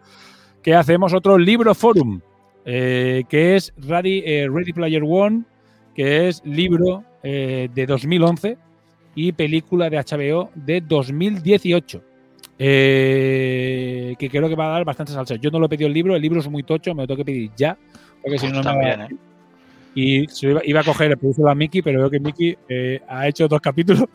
que 0.62 0.74
hacemos 0.74 1.14
otro 1.14 1.38
libro 1.38 1.74
forum, 1.74 2.20
que 2.64 3.56
es 3.56 3.72
Ready, 3.78 4.46
Ready 4.46 4.72
Player 4.74 5.02
One, 5.02 5.44
que 5.94 6.28
es 6.28 6.42
libro 6.44 7.02
de 7.22 7.86
2011 7.88 8.58
y 9.14 9.32
película 9.32 9.88
de 9.88 9.96
HBO 9.96 10.50
de 10.54 10.82
2018. 10.82 12.09
Eh, 12.62 14.14
que 14.18 14.28
creo 14.28 14.46
que 14.46 14.54
va 14.54 14.66
a 14.66 14.72
dar 14.72 14.84
bastante 14.84 15.12
salsa. 15.12 15.36
Yo 15.36 15.50
no 15.50 15.58
lo 15.58 15.64
he 15.64 15.68
pedido 15.70 15.88
el 15.88 15.94
libro, 15.94 16.14
el 16.14 16.20
libro 16.20 16.40
es 16.40 16.48
muy 16.48 16.62
tocho, 16.62 16.94
me 16.94 17.04
lo 17.04 17.06
tengo 17.06 17.18
que 17.18 17.24
pedir 17.24 17.50
ya, 17.56 17.76
porque 18.22 18.38
si 18.38 18.48
no, 18.48 18.62
no 18.62 18.76
me 18.76 18.92
¿eh? 18.92 19.08
y 19.94 20.26
se 20.28 20.50
iba, 20.50 20.60
iba 20.64 20.80
a 20.80 20.84
coger 20.84 21.10
el 21.10 21.16
producto 21.16 21.48
a 21.48 21.54
Mickey, 21.54 21.80
pero 21.80 22.00
veo 22.00 22.10
que 22.10 22.20
Mickey 22.20 22.56
eh, 22.68 23.00
ha 23.08 23.26
hecho 23.26 23.48
dos 23.48 23.60
capítulos. 23.60 24.04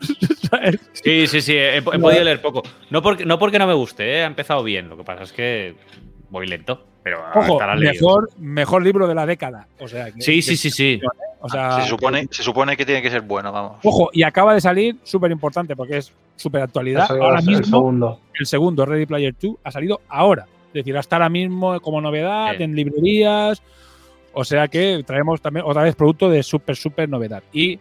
Sí, 0.92 1.26
sí, 1.26 1.40
sí, 1.40 1.52
he, 1.52 1.76
he 1.78 1.82
podido 1.82 2.24
leer 2.24 2.40
poco. 2.40 2.62
No 2.90 3.02
porque, 3.02 3.26
no 3.26 3.38
porque 3.38 3.58
no 3.58 3.66
me 3.66 3.74
guste, 3.74 4.10
¿eh? 4.10 4.22
ha 4.22 4.26
empezado 4.26 4.62
bien. 4.62 4.88
Lo 4.88 4.96
que 4.96 5.04
pasa 5.04 5.24
es 5.24 5.32
que 5.32 5.74
voy 6.30 6.46
lento, 6.46 6.86
pero 7.06 7.22
Ojo, 7.36 7.60
mejor, 7.78 8.30
mejor 8.36 8.82
libro 8.82 9.06
de 9.06 9.14
la 9.14 9.24
década. 9.26 9.68
O 9.78 9.86
sea, 9.86 10.06
que- 10.10 10.20
Sí, 10.20 10.42
sí, 10.42 10.50
que- 10.50 10.56
sí, 10.56 10.70
sí. 10.70 11.00
O 11.38 11.48
sea, 11.48 11.80
se, 11.82 11.88
supone, 11.88 12.26
se 12.32 12.42
supone 12.42 12.76
que 12.76 12.84
tiene 12.84 13.00
que 13.00 13.10
ser 13.10 13.20
bueno, 13.20 13.52
vamos. 13.52 13.76
Ojo, 13.84 14.10
y 14.12 14.24
acaba 14.24 14.54
de 14.54 14.60
salir, 14.60 14.96
súper 15.04 15.30
importante, 15.30 15.76
porque 15.76 15.98
es 15.98 16.12
súper 16.34 16.62
actualidad. 16.62 17.08
Ahora 17.08 17.38
el 17.38 17.46
mismo, 17.46 17.64
segundo. 17.78 18.20
el 18.36 18.44
segundo, 18.46 18.84
Ready 18.84 19.06
Player 19.06 19.32
2, 19.40 19.54
ha 19.62 19.70
salido 19.70 20.00
ahora. 20.08 20.46
Es 20.66 20.72
decir, 20.72 20.96
hasta 20.98 21.14
ahora 21.14 21.28
mismo 21.28 21.78
como 21.80 22.00
novedad 22.00 22.56
Sí. 22.56 22.64
en 22.64 22.74
librerías. 22.74 23.62
O 24.32 24.42
sea 24.44 24.66
que 24.66 25.04
traemos 25.06 25.40
también 25.40 25.64
otra 25.64 25.84
vez 25.84 25.94
producto 25.94 26.28
de 26.28 26.42
súper, 26.42 26.74
súper 26.74 27.08
novedad. 27.08 27.44
Y 27.52 27.78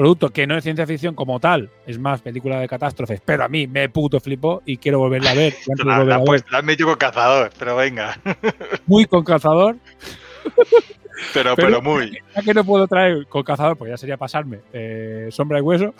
producto 0.00 0.30
que 0.30 0.46
no 0.46 0.56
es 0.56 0.64
ciencia 0.64 0.86
ficción 0.86 1.14
como 1.14 1.38
tal, 1.40 1.68
es 1.86 1.98
más 1.98 2.22
película 2.22 2.58
de 2.58 2.66
catástrofes, 2.66 3.20
pero 3.22 3.44
a 3.44 3.48
mí 3.48 3.66
me 3.66 3.86
puto 3.90 4.18
flipó 4.18 4.62
y 4.64 4.78
quiero 4.78 4.98
volverla 4.98 5.32
a 5.32 5.34
ver. 5.34 5.54
La, 5.84 6.02
la, 6.04 6.24
pues, 6.24 6.42
la 6.50 6.58
han 6.58 6.64
metido 6.64 6.88
con 6.88 6.96
cazador, 6.96 7.50
pero 7.58 7.76
venga. 7.76 8.18
muy 8.86 9.04
con 9.04 9.22
cazador. 9.24 9.76
Pero, 11.34 11.54
Pero- 11.54 11.56
pero 11.56 11.82
muy. 11.82 12.18
Ya 12.34 12.42
que 12.42 12.54
no 12.54 12.64
puedo 12.64 12.88
traer 12.88 13.26
con 13.26 13.42
cazador, 13.42 13.76
pues 13.76 13.90
ya 13.90 13.98
sería 13.98 14.16
pasarme 14.16 14.60
eh, 14.72 15.28
sombra 15.30 15.58
y 15.58 15.60
hueso, 15.60 15.92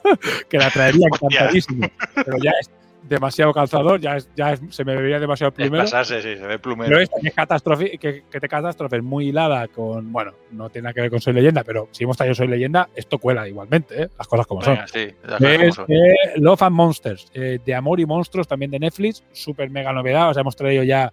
que 0.50 0.58
la 0.58 0.70
traería 0.70 1.06
encantadísimo. 1.10 1.88
Pero 2.14 2.36
ya 2.42 2.50
es 2.60 2.70
demasiado 3.08 3.52
calzador, 3.52 4.00
ya, 4.00 4.16
es, 4.16 4.28
ya 4.36 4.52
es- 4.52 4.60
se 4.70 4.84
me 4.84 4.96
vería 4.96 5.18
demasiado 5.20 5.52
plumero. 5.52 5.84
pasarse, 5.84 6.20
sí, 6.22 6.36
se 6.36 6.46
ve 6.46 6.58
plumero. 6.58 6.90
Pero 6.90 7.00
esta 7.00 7.16
que 7.20 7.30
catástrofe, 7.30 7.98
que, 7.98 8.24
que 8.30 8.40
te 8.40 8.48
catástrofe 8.48 8.96
es 8.96 9.02
muy 9.02 9.28
hilada 9.28 9.68
con, 9.68 10.12
bueno, 10.12 10.32
no 10.50 10.68
tiene 10.70 10.84
nada 10.84 10.94
que 10.94 11.00
ver 11.02 11.10
con 11.10 11.20
Soy 11.20 11.32
Leyenda, 11.34 11.62
pero 11.64 11.88
si 11.92 12.04
hemos 12.04 12.16
traído 12.16 12.34
Soy 12.34 12.48
Leyenda, 12.48 12.88
esto 12.94 13.18
cuela 13.18 13.46
igualmente, 13.48 14.02
¿eh? 14.02 14.08
las 14.18 14.26
cosas 14.28 14.46
como 14.46 14.60
Venga, 14.60 14.86
son. 14.86 15.00
sí, 15.00 15.14
las 15.24 15.38
cosas 15.40 15.52
Es 15.52 15.58
como 15.60 15.72
son. 15.72 15.96
eh, 15.96 16.14
Love 16.36 16.62
and 16.62 16.76
Monsters, 16.76 17.30
eh, 17.34 17.58
de 17.64 17.74
Amor 17.74 18.00
y 18.00 18.06
Monstruos, 18.06 18.48
también 18.48 18.70
de 18.70 18.78
Netflix, 18.78 19.22
súper 19.32 19.70
mega 19.70 19.92
novedad. 19.92 20.30
O 20.30 20.34
sea, 20.34 20.40
hemos 20.42 20.56
traído 20.56 20.82
ya 20.82 21.12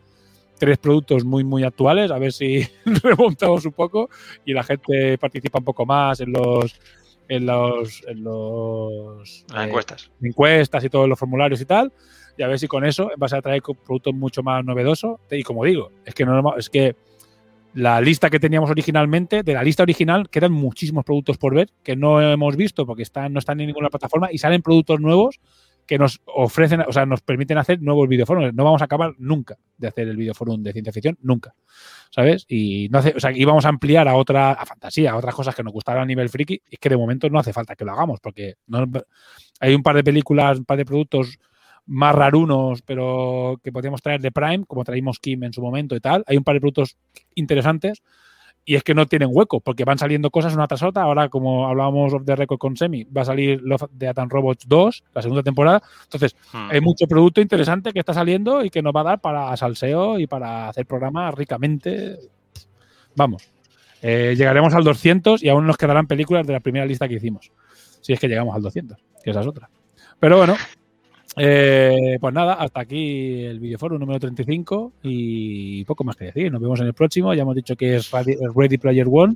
tres 0.59 0.77
productos 0.77 1.25
muy, 1.25 1.43
muy 1.43 1.63
actuales, 1.63 2.09
a 2.11 2.17
ver 2.19 2.31
si 2.31 2.65
remontamos 3.03 3.65
un 3.65 3.73
poco 3.73 4.09
y 4.45 4.53
la 4.53 4.63
gente 4.63 5.17
participa 5.17 5.59
un 5.59 5.65
poco 5.65 5.85
más 5.85 6.19
en 6.21 6.31
los 6.31 6.79
en 7.27 7.45
los, 7.45 8.03
en 8.07 8.23
los 8.23 9.45
Las 9.49 9.65
eh, 9.65 9.67
encuestas. 9.67 10.11
encuestas 10.21 10.83
y 10.83 10.89
todos 10.89 11.07
los 11.07 11.17
formularios 11.17 11.61
y 11.61 11.65
tal. 11.65 11.91
Y 12.37 12.43
a 12.43 12.47
ver 12.47 12.59
si 12.59 12.67
con 12.67 12.83
eso 12.83 13.11
vas 13.17 13.33
a 13.33 13.41
traer 13.41 13.61
productos 13.61 14.13
mucho 14.13 14.41
más 14.43 14.63
novedosos. 14.65 15.19
Y 15.29 15.43
como 15.43 15.65
digo, 15.65 15.91
es 16.05 16.13
que 16.13 16.25
no 16.25 16.55
es 16.57 16.69
que 16.69 16.95
la 17.73 18.01
lista 18.01 18.29
que 18.29 18.39
teníamos 18.39 18.69
originalmente, 18.69 19.43
de 19.43 19.53
la 19.53 19.63
lista 19.63 19.83
original, 19.83 20.29
quedan 20.29 20.51
muchísimos 20.51 21.03
productos 21.03 21.37
por 21.37 21.55
ver 21.55 21.69
que 21.83 21.95
no 21.95 22.21
hemos 22.21 22.55
visto 22.55 22.85
porque 22.85 23.03
están, 23.03 23.33
no 23.33 23.39
están 23.39 23.59
en 23.61 23.67
ninguna 23.67 23.89
plataforma 23.89 24.29
y 24.31 24.37
salen 24.37 24.61
productos 24.61 24.99
nuevos 24.99 25.39
que 25.93 25.99
nos 25.99 26.21
ofrecen, 26.25 26.81
o 26.87 26.91
sea, 26.91 27.05
nos 27.05 27.21
permiten 27.21 27.59
hacer 27.59 27.79
nuevos 27.79 28.09
videoforos. 28.09 28.51
No 28.55 28.63
vamos 28.63 28.81
a 28.81 28.85
acabar 28.85 29.13
nunca 29.19 29.59
de 29.77 29.89
hacer 29.89 30.07
el 30.07 30.17
videoforum 30.17 30.63
de 30.63 30.73
ciencia 30.73 30.91
ficción, 30.91 31.19
nunca. 31.21 31.53
¿Sabes? 32.09 32.45
Y 32.47 32.89
no 32.89 32.97
hace, 32.97 33.13
o 33.15 33.19
sea, 33.19 33.31
íbamos 33.31 33.63
a 33.65 33.69
ampliar 33.69 34.07
a 34.07 34.15
otra, 34.15 34.53
a 34.53 34.65
fantasía, 34.65 35.11
a 35.11 35.17
otras 35.17 35.35
cosas 35.35 35.53
que 35.53 35.61
nos 35.61 35.71
gustaran 35.71 36.01
a 36.01 36.05
nivel 36.07 36.29
friki, 36.29 36.55
y 36.55 36.61
es 36.73 36.79
que 36.79 36.89
de 36.89 36.97
momento 36.97 37.29
no 37.29 37.37
hace 37.37 37.53
falta 37.53 37.75
que 37.75 37.85
lo 37.85 37.91
hagamos, 37.91 38.19
porque 38.21 38.55
no, 38.65 38.87
hay 39.59 39.75
un 39.75 39.83
par 39.83 39.95
de 39.95 40.03
películas, 40.03 40.57
un 40.57 40.65
par 40.65 40.79
de 40.79 40.85
productos 40.85 41.37
más 41.85 42.15
rarunos, 42.15 42.81
pero 42.81 43.59
que 43.63 43.71
podríamos 43.71 44.01
traer 44.01 44.19
de 44.19 44.31
Prime, 44.31 44.65
como 44.65 44.83
traímos 44.83 45.19
Kim 45.19 45.43
en 45.43 45.53
su 45.53 45.61
momento 45.61 45.95
y 45.95 45.99
tal. 45.99 46.23
Hay 46.25 46.37
un 46.37 46.43
par 46.43 46.55
de 46.55 46.61
productos 46.61 46.97
interesantes 47.35 48.01
y 48.65 48.75
es 48.75 48.83
que 48.83 48.93
no 48.93 49.05
tienen 49.05 49.29
hueco, 49.31 49.59
porque 49.59 49.83
van 49.83 49.97
saliendo 49.97 50.29
cosas 50.29 50.53
una 50.53 50.67
tras 50.67 50.83
otra. 50.83 51.03
Ahora, 51.03 51.29
como 51.29 51.67
hablábamos 51.67 52.13
the 52.25 52.35
record 52.35 52.59
con 52.59 52.77
Semi, 52.77 53.03
va 53.03 53.23
a 53.23 53.25
salir 53.25 53.61
Love 53.61 53.89
Death 53.91 54.19
and 54.19 54.31
Robots 54.31 54.67
2, 54.67 55.03
la 55.13 55.21
segunda 55.21 55.43
temporada. 55.43 55.81
Entonces, 56.03 56.35
Hmm. 56.53 56.69
hay 56.71 56.81
mucho 56.81 57.05
producto 57.07 57.41
interesante 57.41 57.91
que 57.91 57.99
está 57.99 58.13
saliendo 58.13 58.63
y 58.63 58.69
que 58.69 58.81
nos 58.81 58.95
va 58.95 59.01
a 59.01 59.03
dar 59.03 59.21
para 59.21 59.55
salseo 59.57 60.17
y 60.19 60.27
para 60.27 60.69
hacer 60.69 60.85
programas 60.85 61.33
ricamente. 61.35 62.17
Vamos. 63.15 63.49
Eh, 64.01 64.35
llegaremos 64.37 64.73
al 64.73 64.83
200 64.83 65.43
y 65.43 65.49
aún 65.49 65.65
nos 65.67 65.77
quedarán 65.77 66.07
películas 66.07 66.45
de 66.45 66.53
la 66.53 66.59
primera 66.59 66.85
lista 66.85 67.07
que 67.07 67.15
hicimos. 67.15 67.51
Si 68.01 68.13
es 68.13 68.19
que 68.19 68.27
llegamos 68.27 68.55
al 68.55 68.61
200, 68.61 68.97
que 69.23 69.29
esa 69.31 69.41
es 69.41 69.47
otra. 69.47 69.69
Pero 70.19 70.37
bueno, 70.37 70.55
Eh, 71.37 72.17
pues 72.21 72.33
nada, 72.33 72.53
hasta 72.53 72.81
aquí 72.81 73.43
el 73.43 73.59
videoforo 73.59 73.97
número 73.97 74.19
35 74.19 74.93
y 75.03 75.83
poco 75.85 76.03
más 76.03 76.15
que 76.15 76.25
decir. 76.25 76.51
Nos 76.51 76.61
vemos 76.61 76.79
en 76.79 76.87
el 76.87 76.93
próximo. 76.93 77.33
Ya 77.33 77.41
hemos 77.41 77.55
dicho 77.55 77.75
que 77.75 77.95
es 77.95 78.11
Ready, 78.55 78.77
Player 78.77 79.07
One. 79.09 79.35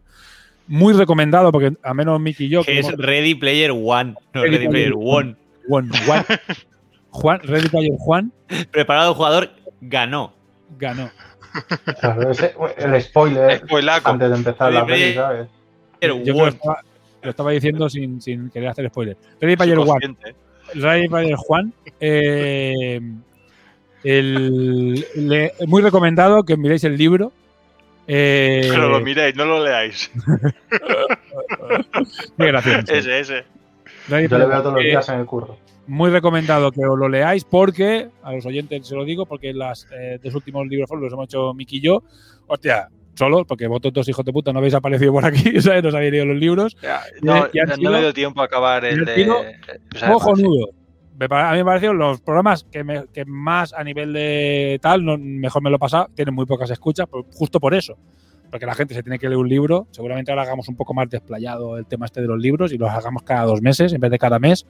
Muy 0.68 0.94
recomendado 0.94 1.52
porque 1.52 1.74
a 1.82 1.94
menos 1.94 2.20
Mickey 2.20 2.48
y 2.48 2.50
yo. 2.50 2.64
Que 2.64 2.80
es 2.80 2.88
hemos- 2.88 3.00
Ready 3.00 3.36
Player 3.36 3.72
One, 3.72 4.16
no 4.34 4.42
Ready 4.44 4.58
Ready, 4.58 4.68
Player 4.68 4.94
One. 4.96 5.36
One, 5.70 5.90
One. 6.08 6.24
Juan, 7.10 7.40
Ready 7.44 7.70
Player 7.70 7.94
Juan 7.98 8.32
Preparado 8.72 9.14
jugador 9.16 9.50
ganó. 9.82 10.34
ganó. 10.78 11.10
El 12.78 13.02
spoiler 13.02 13.58
Spoilaco. 13.60 14.12
antes 14.12 14.30
de 14.30 14.36
empezar 14.36 14.72
la 14.74 14.86
peli, 14.86 15.14
¿sabes? 15.16 15.48
Yo 16.02 16.34
lo 16.34 16.48
estaba, 16.48 16.84
lo 17.24 17.30
estaba 17.32 17.52
diciendo 17.52 17.90
sin, 17.90 18.22
sin 18.22 18.50
querer 18.52 18.70
hacer 18.70 18.88
spoiler. 18.90 19.18
Ready 19.42 19.56
Player 19.56 19.80
One. 19.80 20.16
Ready 20.76 21.08
Player 21.08 21.36
Juan. 21.36 21.74
eh, 22.00 23.00
el- 24.04 25.06
le- 25.16 25.54
muy 25.66 25.82
recomendado 25.82 26.44
que 26.44 26.56
miréis 26.58 26.84
el 26.84 26.98
libro. 26.98 27.32
Eh, 28.08 28.68
Pero 28.70 28.88
lo 28.90 29.00
miréis, 29.02 29.36
no 29.36 29.46
lo 29.46 29.64
leáis. 29.64 30.10
qué 32.38 32.46
gracioso. 32.46 32.94
Ese, 32.94 33.20
ese. 33.20 33.44
Ready 34.08 34.28
Yo 34.30 34.38
le 34.38 34.46
veo 34.46 34.62
todos 34.62 34.74
los 34.76 34.84
eh, 34.84 34.88
días 34.88 35.10
en 35.10 35.20
el 35.20 35.26
curro. 35.26 35.58
Muy 35.88 36.10
recomendado 36.10 36.72
que 36.72 36.86
os 36.86 36.98
lo 36.98 37.08
leáis 37.10 37.44
porque, 37.46 38.10
a 38.24 38.34
los 38.34 38.46
oyentes 38.46 38.88
se 38.88 38.96
lo 38.96 39.04
digo, 39.06 39.26
porque 39.26 39.54
las 39.54 39.88
eh, 39.98 40.20
dos 40.24 40.36
últimos 40.36 40.68
libros 40.68 40.90
los 41.00 41.12
hemos 41.14 41.26
hecho 41.26 41.54
Miki 41.54 41.78
y 41.78 41.82
yo. 41.82 42.04
Hostia, 42.48 42.88
solo, 43.18 43.46
porque 43.46 43.68
vosotros 43.68 43.94
dos 43.94 44.10
hijos 44.10 44.24
de 44.26 44.32
puta 44.32 44.54
no 44.54 44.60
habéis 44.60 44.74
aparecido 44.76 45.12
por 45.12 45.26
aquí, 45.26 45.40
¿sabes? 45.62 45.84
No 45.84 45.90
os 45.90 45.96
habéis 45.96 46.12
leído 46.12 46.26
los 46.28 46.38
libros. 46.38 46.78
Ya, 46.82 47.02
no, 47.22 47.48
y 47.52 47.60
no 47.68 47.76
sido- 47.76 47.92
me 47.92 48.00
dio 48.02 48.14
tiempo 48.14 48.42
a 48.42 48.46
acabar 48.46 48.86
el 48.86 49.06
de. 49.06 49.16
pa- 51.28 51.50
A 51.50 51.54
mí 51.54 51.58
me 51.60 51.66
parecieron 51.66 51.98
los 51.98 52.22
programas 52.22 52.64
que, 52.72 52.84
me- 52.84 53.06
que 53.14 53.26
más 53.26 53.74
a 53.74 53.84
nivel 53.84 54.14
de 54.14 54.80
tal, 54.82 55.04
no- 55.04 55.18
mejor 55.18 55.64
me 55.64 55.70
lo 55.70 55.78
he 55.78 55.80
pasado, 55.80 56.10
tienen 56.14 56.36
muy 56.36 56.46
pocas 56.46 56.70
escuchas, 56.70 57.08
justo 57.34 57.60
por 57.60 57.74
eso. 57.74 57.98
Porque 58.52 58.66
la 58.66 58.76
gente 58.76 58.94
se 58.94 59.04
tiene 59.04 59.20
que 59.20 59.28
leer 59.28 59.38
un 59.40 59.50
libro. 59.50 59.88
Seguramente 59.92 60.32
ahora 60.32 60.44
hagamos 60.44 60.70
un 60.70 60.78
poco 60.78 60.94
más 60.94 61.10
desplayado 61.10 61.78
el 61.78 61.86
tema 61.86 62.06
este 62.06 62.22
de 62.22 62.28
los 62.28 62.40
libros 62.40 62.72
y 62.72 62.78
los 62.78 62.90
hagamos 62.90 63.24
cada 63.24 63.44
dos 63.44 63.62
meses 63.62 63.92
en 63.92 64.00
vez 64.00 64.10
de 64.12 64.18
cada 64.18 64.40
mes 64.40 64.66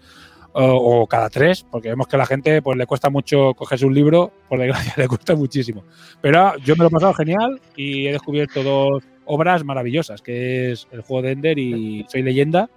o, 0.57 1.01
o 1.01 1.07
cada 1.07 1.29
tres, 1.29 1.65
porque 1.69 1.89
vemos 1.89 2.07
que 2.07 2.15
a 2.15 2.19
la 2.19 2.25
gente 2.25 2.61
pues 2.61 2.77
le 2.77 2.87
cuesta 2.87 3.09
mucho 3.09 3.53
cogerse 3.53 3.85
un 3.85 3.93
libro, 3.93 4.31
por 4.49 4.59
desgracia 4.59 4.93
le 4.97 5.07
cuesta 5.07 5.35
muchísimo. 5.35 5.83
Pero 6.21 6.57
yo 6.57 6.75
me 6.75 6.83
lo 6.83 6.87
he 6.87 6.91
pasado 6.91 7.13
genial 7.13 7.61
y 7.75 8.07
he 8.07 8.11
descubierto 8.11 8.63
dos 8.63 9.03
obras 9.25 9.63
maravillosas, 9.63 10.21
que 10.21 10.71
es 10.71 10.87
el 10.91 11.01
juego 11.01 11.21
de 11.21 11.31
Ender 11.31 11.59
y 11.59 12.05
Soy 12.09 12.23
leyenda. 12.23 12.69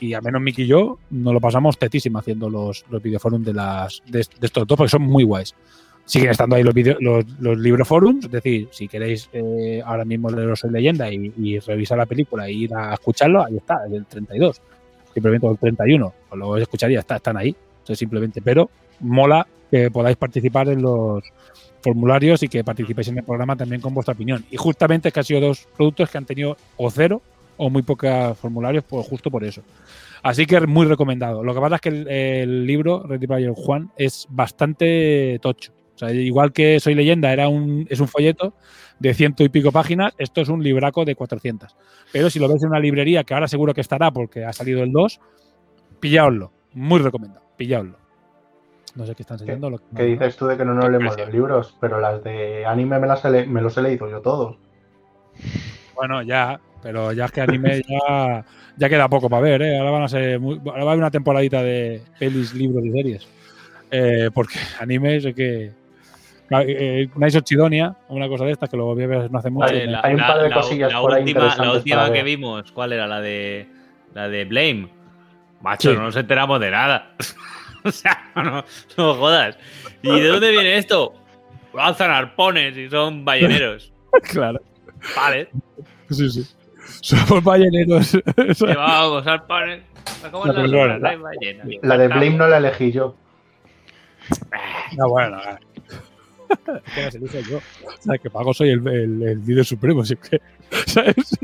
Y 0.00 0.14
al 0.14 0.22
menos 0.22 0.40
Miki 0.40 0.62
y 0.62 0.66
yo 0.66 0.98
nos 1.10 1.32
lo 1.32 1.40
pasamos 1.40 1.78
tetísimo 1.78 2.18
haciendo 2.18 2.48
los, 2.48 2.84
los 2.88 3.02
videoforums 3.02 3.44
de, 3.44 3.54
las, 3.54 4.02
de, 4.06 4.18
de 4.18 4.46
estos 4.46 4.66
dos, 4.66 4.76
porque 4.76 4.90
son 4.90 5.02
muy 5.02 5.24
guays. 5.24 5.54
Siguen 6.04 6.30
estando 6.30 6.56
ahí 6.56 6.62
los, 6.62 6.72
video, 6.72 6.96
los, 7.00 7.24
los 7.40 7.58
libroforums, 7.58 8.26
es 8.26 8.30
decir, 8.30 8.68
si 8.70 8.86
queréis 8.86 9.28
eh, 9.32 9.82
ahora 9.84 10.04
mismo 10.04 10.30
leeros 10.30 10.60
Soy 10.60 10.70
leyenda 10.70 11.12
y, 11.12 11.32
y 11.36 11.58
revisar 11.58 11.98
la 11.98 12.06
película 12.06 12.46
e 12.46 12.52
ir 12.52 12.74
a 12.74 12.94
escucharlo, 12.94 13.44
ahí 13.44 13.56
está, 13.56 13.80
el 13.86 13.92
del 13.92 14.06
32 14.06 14.62
simplemente 15.18 15.46
el 15.46 15.58
31, 15.58 16.14
os 16.30 16.38
lo 16.38 16.56
escucharía, 16.56 17.00
está, 17.00 17.16
están 17.16 17.36
ahí, 17.36 17.54
sea, 17.88 17.96
simplemente, 17.96 18.40
pero 18.42 18.70
mola 19.00 19.46
que 19.70 19.90
podáis 19.90 20.16
participar 20.16 20.68
en 20.68 20.82
los 20.82 21.22
formularios 21.82 22.42
y 22.42 22.48
que 22.48 22.64
participéis 22.64 23.08
en 23.08 23.18
el 23.18 23.24
programa 23.24 23.56
también 23.56 23.80
con 23.80 23.94
vuestra 23.94 24.14
opinión. 24.14 24.44
Y 24.50 24.56
justamente 24.56 25.08
es 25.08 25.14
que 25.14 25.20
han 25.20 25.24
sido 25.24 25.40
dos 25.40 25.68
productos 25.76 26.10
que 26.10 26.18
han 26.18 26.24
tenido 26.24 26.56
o 26.76 26.90
cero 26.90 27.20
o 27.56 27.70
muy 27.70 27.82
pocos 27.82 28.38
formularios, 28.38 28.84
pues 28.84 29.06
justo 29.06 29.30
por 29.30 29.44
eso. 29.44 29.62
Así 30.22 30.46
que 30.46 30.60
muy 30.60 30.86
recomendado. 30.86 31.42
Lo 31.44 31.54
que 31.54 31.60
pasa 31.60 31.74
es 31.76 31.80
que 31.80 31.88
el, 31.88 32.08
el 32.08 32.66
libro, 32.66 33.02
Ready 33.04 33.26
Player 33.26 33.52
Juan, 33.52 33.90
es 33.96 34.26
bastante 34.30 35.38
tocho. 35.40 35.72
O 35.98 36.06
sea, 36.06 36.12
igual 36.12 36.52
que 36.52 36.78
Soy 36.78 36.94
Leyenda 36.94 37.32
era 37.32 37.48
un, 37.48 37.84
es 37.90 37.98
un 37.98 38.06
folleto 38.06 38.54
de 39.00 39.14
ciento 39.14 39.42
y 39.42 39.48
pico 39.48 39.72
páginas, 39.72 40.14
esto 40.16 40.40
es 40.40 40.48
un 40.48 40.62
libraco 40.62 41.04
de 41.04 41.16
400. 41.16 41.74
Pero 42.12 42.30
si 42.30 42.38
lo 42.38 42.46
ves 42.48 42.62
en 42.62 42.68
una 42.68 42.78
librería, 42.78 43.24
que 43.24 43.34
ahora 43.34 43.48
seguro 43.48 43.74
que 43.74 43.80
estará 43.80 44.12
porque 44.12 44.44
ha 44.44 44.52
salido 44.52 44.84
el 44.84 44.92
2, 44.92 45.20
pillaoslo. 45.98 46.52
Muy 46.74 47.00
recomendado, 47.00 47.44
pillaoslo. 47.56 47.96
No 48.94 49.06
sé 49.06 49.16
qué 49.16 49.22
están 49.24 49.36
enseñando. 49.40 49.70
Lo 49.70 49.78
que 49.78 49.84
¿Qué 49.96 50.02
dices 50.04 50.36
tú 50.36 50.46
de 50.46 50.56
que 50.56 50.64
no 50.64 50.72
nos 50.74 50.88
leemos 50.88 51.16
los 51.18 51.32
libros? 51.32 51.76
Pero 51.80 52.00
las 52.00 52.22
de 52.22 52.64
anime 52.64 53.00
me, 53.00 53.08
las 53.08 53.24
he 53.24 53.44
me 53.46 53.60
los 53.60 53.76
he 53.76 53.82
leído 53.82 54.08
yo 54.08 54.20
todos. 54.20 54.56
Bueno, 55.96 56.22
ya, 56.22 56.60
pero 56.80 57.12
ya 57.12 57.24
es 57.24 57.32
que 57.32 57.40
anime 57.40 57.82
ya, 57.88 58.44
ya 58.76 58.88
queda 58.88 59.08
poco 59.08 59.28
para 59.28 59.42
ver, 59.42 59.62
¿eh? 59.62 59.78
Ahora 59.78 59.90
van 59.90 60.02
a 60.04 60.08
ser 60.08 60.38
muy- 60.38 60.60
ahora 60.64 60.84
va 60.84 60.90
a 60.90 60.92
haber 60.92 60.98
una 61.02 61.10
temporadita 61.10 61.60
de 61.62 62.02
pelis, 62.20 62.54
libros 62.54 62.84
y 62.84 62.92
series. 62.92 63.28
Eh, 63.90 64.30
porque 64.32 64.58
anime 64.80 65.16
es 65.16 65.34
que. 65.34 65.72
Eh, 66.50 67.08
Nice 67.16 67.36
of 67.38 67.44
Chidonia, 67.44 67.94
una 68.08 68.26
cosa 68.28 68.44
de 68.44 68.52
estas 68.52 68.70
que 68.70 68.76
lo 68.76 68.86
volví 68.86 69.02
a 69.04 69.06
ver 69.06 69.30
no 69.30 69.38
hace 69.38 69.50
mucho. 69.50 69.66
Vale, 69.66 69.86
la, 69.86 70.00
Hay 70.02 70.14
un 70.14 70.20
la- 70.20 70.26
par 70.26 70.42
de 70.42 70.48
la- 70.48 70.54
cosillas 70.56 70.92
la 70.92 71.00
por 71.00 71.12
ahí 71.14 71.22
última, 71.22 71.54
la 71.56 71.72
última 71.72 72.04
que 72.06 72.10
ver. 72.12 72.24
vimos, 72.24 72.72
¿cuál 72.72 72.92
era? 72.94 73.06
La 73.06 73.20
de 73.20 73.68
la 74.14 74.28
de 74.28 74.44
Blame. 74.46 74.88
Macho, 75.60 75.90
Sí. 75.90 75.96
no 75.96 76.04
nos 76.04 76.16
enteramos 76.16 76.58
de 76.60 76.70
nada. 76.70 77.12
o 77.84 77.90
sea, 77.90 78.30
no, 78.34 78.42
no, 78.44 78.64
no 78.96 79.14
jodas. 79.14 79.58
¿Y 80.02 80.20
de 80.20 80.28
dónde 80.28 80.50
viene 80.52 80.78
esto? 80.78 81.14
Lanzan 81.74 82.10
arpones 82.12 82.76
y 82.76 82.88
son 82.88 83.24
balleneros. 83.24 83.92
claro. 84.30 84.60
Vale. 85.16 85.50
Sí, 86.10 86.30
sí. 86.30 86.46
Somos 87.02 87.44
balleneros. 87.44 88.16
Llevábamos 88.60 89.26
arpones. 89.26 89.82
¿Cómo 90.30 90.46
La 90.46 90.64
es 90.64 90.70
la 90.70 90.98
la-. 90.98 91.16
La 91.82 91.98
de 91.98 92.08
Blame 92.08 92.30
no 92.30 92.48
la 92.48 92.56
elegí 92.56 92.90
yo. 92.90 93.14
No, 94.96 95.08
bueno, 95.08 95.38
ah. 95.44 95.58
Que 96.94 97.02
las 97.02 97.14
elijo 97.14 97.38
yo. 97.40 97.58
O 97.58 98.02
sea, 98.02 98.18
que 98.18 98.30
pago 98.30 98.52
soy 98.54 98.70
el, 98.70 98.86
el, 98.88 99.22
el 99.22 99.46
líder 99.46 99.64
supremo. 99.64 100.02
Así 100.02 100.16
que, 100.16 100.40
¿sabes? 100.86 101.38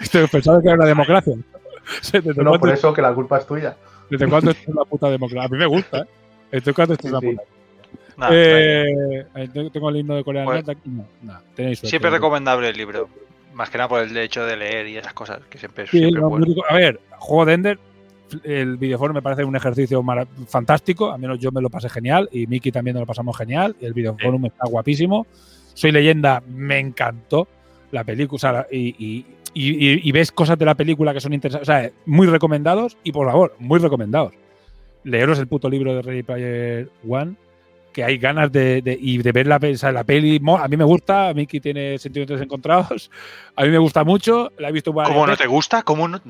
Estoy 0.00 0.26
pensando 0.28 0.60
que 0.60 0.68
era 0.68 0.76
una 0.76 0.86
democracia. 0.86 1.34
O 1.34 2.04
sea, 2.04 2.20
¿Desde, 2.20 2.42
No, 2.42 2.50
por 2.52 2.60
cuándo, 2.60 2.74
eso 2.74 2.92
que 2.92 3.02
la 3.02 3.12
culpa 3.14 3.38
es 3.38 3.46
tuya. 3.46 3.76
¿Desde 4.08 4.28
cuándo 4.28 4.50
esto 4.50 4.62
es 4.62 4.68
una 4.74 4.84
puta 4.84 5.08
democracia? 5.10 5.44
A 5.44 5.48
mí 5.48 5.58
me 5.58 5.66
gusta, 5.66 5.98
¿eh? 6.00 6.04
¿Desde 6.52 6.72
cuándo 6.72 6.94
esto 6.94 7.06
es 7.06 7.12
una 7.12 7.20
Sí, 7.20 7.26
sí. 7.30 7.36
puta? 7.36 7.48
Nada, 8.16 8.32
Eh, 8.34 9.26
eh, 9.34 9.48
tengo 9.72 9.88
el 9.90 9.96
himno 9.96 10.14
de 10.16 10.24
Corea 10.24 10.42
del 10.42 10.46
Pues- 10.46 10.66
Norte 10.66 10.72
aquí. 10.80 10.90
No, 10.90 11.06
nada, 11.22 11.42
tenéis 11.54 11.78
suerte. 11.78 11.90
Siempre 11.90 12.10
recomendable 12.10 12.68
el 12.68 12.76
libro. 12.76 13.08
Más 13.54 13.68
que 13.70 13.78
nada 13.78 13.88
por 13.88 14.00
el 14.02 14.16
hecho 14.16 14.44
de 14.44 14.56
leer 14.56 14.86
y 14.88 14.96
esas 14.96 15.12
cosas, 15.12 15.40
que 15.50 15.58
siempre, 15.58 15.86
Sí, 15.86 15.98
siempre 15.98 16.18
es 16.18 16.22
no, 16.22 16.28
bueno. 16.28 16.46
A 16.68 16.74
ver, 16.74 17.00
juego 17.18 17.46
de 17.46 17.52
Ender, 17.54 17.78
el 18.44 18.76
videojuego 18.76 19.14
me 19.14 19.22
parece 19.22 19.44
un 19.44 19.56
ejercicio 19.56 20.04
fantástico. 20.48 21.12
Al 21.12 21.20
menos 21.20 21.38
yo 21.38 21.50
me 21.52 21.60
lo 21.60 21.70
pasé 21.70 21.88
genial 21.88 22.28
y 22.32 22.46
Miki 22.46 22.70
también 22.72 22.94
nos 22.94 23.02
lo 23.02 23.06
pasamos 23.06 23.36
genial. 23.36 23.76
Y 23.80 23.86
el 23.86 23.92
videojuego 23.92 24.38
está 24.46 24.66
guapísimo. 24.68 25.26
Soy 25.74 25.92
leyenda, 25.92 26.42
me 26.48 26.78
encantó 26.78 27.46
la 27.92 28.04
película. 28.04 28.36
o 28.36 28.38
sea, 28.38 28.52
la- 28.52 28.66
y, 28.70 28.94
y- 28.98 29.26
y- 29.54 29.88
y- 29.88 30.08
y 30.08 30.12
ves 30.12 30.30
cosas 30.32 30.58
de 30.58 30.64
la 30.64 30.74
película 30.74 31.12
que 31.12 31.20
son 31.20 31.32
interesantes. 31.32 31.68
O 31.68 31.72
sea, 31.72 31.90
muy 32.06 32.26
recomendados 32.26 32.96
y 33.04 33.12
por 33.12 33.26
favor, 33.26 33.54
muy 33.58 33.78
recomendados. 33.78 34.32
Leeros 35.04 35.38
el 35.38 35.46
puto 35.46 35.68
libro 35.70 35.94
de 35.94 36.02
Ready 36.02 36.22
Player 36.22 36.88
One. 37.08 37.34
Que 37.92 38.04
hay 38.04 38.18
ganas 38.18 38.52
de, 38.52 38.82
de- 38.82 38.96
y 39.00 39.18
de 39.18 39.32
ver 39.32 39.46
la, 39.46 39.56
o 39.56 39.76
sea, 39.76 39.90
la 39.92 40.04
peli. 40.04 40.40
A 40.58 40.68
mí 40.68 40.76
me 40.76 40.84
gusta, 40.84 41.32
Miki 41.34 41.60
tiene 41.60 41.98
sentimientos 41.98 42.40
encontrados. 42.40 43.10
A 43.56 43.64
mí 43.64 43.70
me 43.70 43.78
gusta 43.78 44.04
mucho. 44.04 44.52
La 44.58 44.68
he 44.68 44.72
visto 44.72 44.92
varias 44.92 45.12
¿Cómo 45.14 45.26
no 45.26 45.36
te 45.36 45.46
gusta? 45.46 45.82
¿Cómo 45.82 46.06
no? 46.08 46.20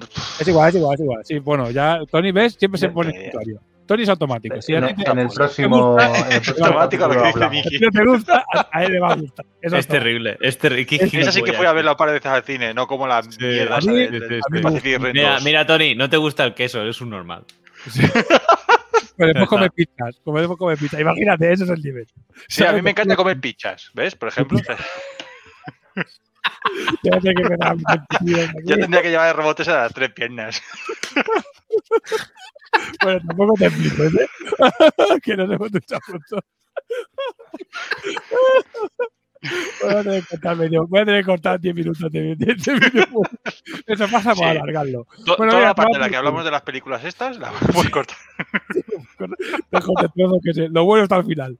Es 0.40 0.48
igual, 0.48 0.70
es 0.70 0.74
igual, 0.76 0.94
es 0.94 1.00
igual. 1.00 1.20
Sí, 1.24 1.38
bueno, 1.38 1.70
ya 1.70 2.00
Tony, 2.10 2.32
¿ves? 2.32 2.54
Siempre 2.58 2.78
se 2.80 2.88
pone 2.88 3.28
usuario. 3.28 3.60
Tony 3.86 4.04
es 4.04 4.08
automático. 4.08 4.62
Si 4.62 4.72
a 4.72 4.78
En, 4.78 4.84
el 5.18 5.28
próximo, 5.28 5.96
en 6.00 6.32
el 6.32 6.40
próximo 6.42 6.66
Automático 6.66 7.08
lo 7.08 7.22
que 7.22 7.26
dice. 7.28 7.48
Miki. 7.50 7.68
si 7.70 7.78
no 7.80 7.90
te 7.90 8.04
gusta, 8.04 8.44
a, 8.54 8.68
a 8.72 8.84
él 8.84 8.92
le 8.92 9.00
va 9.00 9.12
a 9.12 9.16
gustar. 9.16 9.44
Eso 9.60 9.76
Es 9.76 9.84
automático. 9.86 9.92
terrible, 9.92 10.38
es 10.40 10.58
terrible. 10.58 11.20
Esa 11.20 11.32
sí 11.32 11.42
que 11.42 11.52
fui 11.54 11.66
a 11.66 11.72
verla 11.72 11.90
un 11.90 11.96
par 11.96 12.08
de 12.08 12.14
veces 12.14 12.30
al 12.30 12.44
cine, 12.44 12.72
no 12.72 12.86
como 12.86 13.08
la 13.08 13.20
mierda 13.40 13.74
a 13.74 13.78
esa 13.80 13.90
mí- 13.90 13.96
de, 13.98 14.06
a 14.06 14.10
de- 14.10 14.98
mí 14.98 15.12
Mira, 15.12 15.32
2. 15.34 15.44
mira, 15.44 15.66
Tony, 15.66 15.94
no 15.96 16.08
te 16.08 16.16
gusta 16.18 16.44
el 16.44 16.54
queso, 16.54 16.80
eres 16.80 17.00
un 17.00 17.10
normal. 17.10 17.44
Pero 19.20 19.34
después 19.34 19.50
come 19.50 19.70
pizzas. 19.70 20.18
Después 20.24 20.48
come 20.56 20.78
pizza. 20.78 20.98
Imagínate, 20.98 21.52
ese 21.52 21.64
es 21.64 21.70
el 21.70 21.82
nivel. 21.82 22.06
Sí, 22.48 22.64
a 22.64 22.72
mí 22.72 22.80
me 22.80 22.92
encanta 22.92 23.16
comer 23.16 23.38
pizzas, 23.38 23.90
¿ves? 23.92 24.14
Por 24.14 24.28
ejemplo, 24.28 24.58
Fíjate 27.02 27.34
que 27.34 27.42
yo 28.64 28.76
tendría 28.78 29.02
que 29.02 29.10
llevar 29.10 29.36
rebotes 29.36 29.68
a 29.68 29.82
las 29.82 29.92
tres 29.92 30.10
piernas. 30.12 30.62
Bueno, 33.02 33.20
tampoco 33.26 33.54
te 33.58 33.68
flipes, 33.68 34.14
¿eh? 34.14 34.28
que 35.22 35.36
nos 35.36 35.50
hemos 35.50 35.72
duchado 35.72 36.00
pronto. 36.06 36.38
Voy 39.82 39.94
a 39.94 40.02
tener 40.02 40.22
que 40.22 40.28
cortar 40.28 40.56
medio, 40.56 40.86
voy 40.86 41.00
a 41.00 41.04
tener 41.06 41.22
que 41.24 41.30
cortar 41.30 41.60
10 41.60 41.74
minutos. 41.74 42.02
Eso 43.86 44.06
pasa 44.10 44.34
por 44.34 44.44
Sí. 44.44 44.50
alargarlo. 44.50 45.06
To- 45.24 45.36
Bueno, 45.36 45.52
Toda 45.52 45.54
mira, 45.56 45.68
la 45.68 45.74
parte 45.74 45.92
en 45.92 45.92
la 45.94 45.98
vamos- 46.00 46.10
que 46.10 46.16
hablamos 46.16 46.44
de 46.44 46.50
las 46.50 46.62
películas 46.62 47.04
estas, 47.04 47.38
la 47.38 47.50
cortar. 47.92 48.16
De 49.70 49.80
trozo 50.14 50.38
que 50.44 50.54
se- 50.54 50.68
lo 50.68 50.84
bueno 50.84 51.04
está 51.04 51.16
al 51.16 51.24
final. 51.24 51.58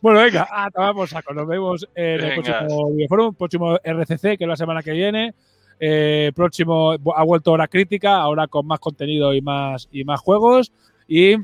Bueno, 0.00 0.20
venga, 0.20 0.46
ah, 0.50 0.68
tomamos 0.72 1.10
saco. 1.10 1.32
Nos 1.32 1.46
vemos 1.46 1.88
en 1.94 2.20
el 2.20 2.34
próximo 2.42 2.92
videoforum, 2.92 3.34
próximo 3.34 3.78
RCC, 3.82 4.36
que 4.36 4.44
es 4.44 4.48
la 4.48 4.56
semana 4.56 4.82
que 4.82 4.92
viene. 4.92 5.34
Eh, 5.80 6.32
próximo, 6.34 6.92
ha 6.92 7.24
vuelto 7.24 7.52
hora 7.52 7.66
crítica, 7.68 8.16
ahora 8.16 8.46
con 8.46 8.66
más 8.66 8.78
contenido 8.80 9.32
y 9.32 9.40
más, 9.40 9.88
y 9.90 10.04
más 10.04 10.20
juegos. 10.20 10.72
Y 11.08 11.36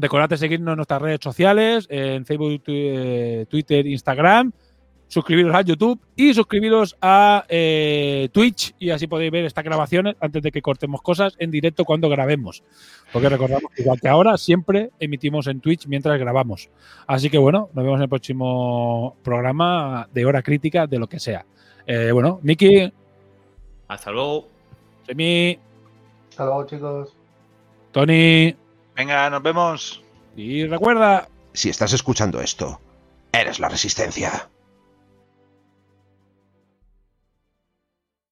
Recordad 0.00 0.30
seguirnos 0.36 0.74
en 0.74 0.76
nuestras 0.76 1.02
redes 1.02 1.18
sociales, 1.20 1.86
en 1.90 2.24
Facebook, 2.24 2.62
eh, 2.68 3.46
Twitter, 3.50 3.84
Instagram. 3.84 4.52
Suscribiros 5.08 5.54
a 5.54 5.62
YouTube 5.62 5.98
y 6.16 6.34
suscribiros 6.34 6.96
a 7.00 7.44
eh, 7.48 8.28
Twitch 8.30 8.74
y 8.78 8.90
así 8.90 9.06
podéis 9.06 9.32
ver 9.32 9.46
estas 9.46 9.64
grabaciones 9.64 10.16
antes 10.20 10.42
de 10.42 10.52
que 10.52 10.60
cortemos 10.60 11.00
cosas 11.00 11.34
en 11.38 11.50
directo 11.50 11.86
cuando 11.86 12.10
grabemos. 12.10 12.62
Porque 13.12 13.30
recordamos 13.30 13.72
que 13.74 13.82
igual 13.82 13.98
que 14.00 14.08
ahora, 14.08 14.36
siempre 14.36 14.90
emitimos 15.00 15.46
en 15.46 15.60
Twitch 15.60 15.86
mientras 15.86 16.18
grabamos. 16.20 16.68
Así 17.06 17.30
que 17.30 17.38
bueno, 17.38 17.70
nos 17.72 17.84
vemos 17.84 17.98
en 17.98 18.02
el 18.02 18.08
próximo 18.10 19.16
programa 19.22 20.08
de 20.12 20.26
hora 20.26 20.42
crítica 20.42 20.86
de 20.86 20.98
lo 20.98 21.08
que 21.08 21.18
sea. 21.18 21.46
Eh, 21.86 22.12
bueno, 22.12 22.38
Miki, 22.42 22.92
Hasta 23.88 24.10
luego. 24.10 24.46
Semi, 25.06 25.58
Hasta 26.28 26.44
luego, 26.44 26.66
chicos. 26.66 27.14
Tony. 27.92 28.54
Venga, 28.94 29.30
nos 29.30 29.42
vemos. 29.42 30.02
Y 30.36 30.66
recuerda. 30.66 31.28
Si 31.54 31.70
estás 31.70 31.94
escuchando 31.94 32.42
esto, 32.42 32.78
eres 33.32 33.58
la 33.58 33.70
resistencia. 33.70 34.50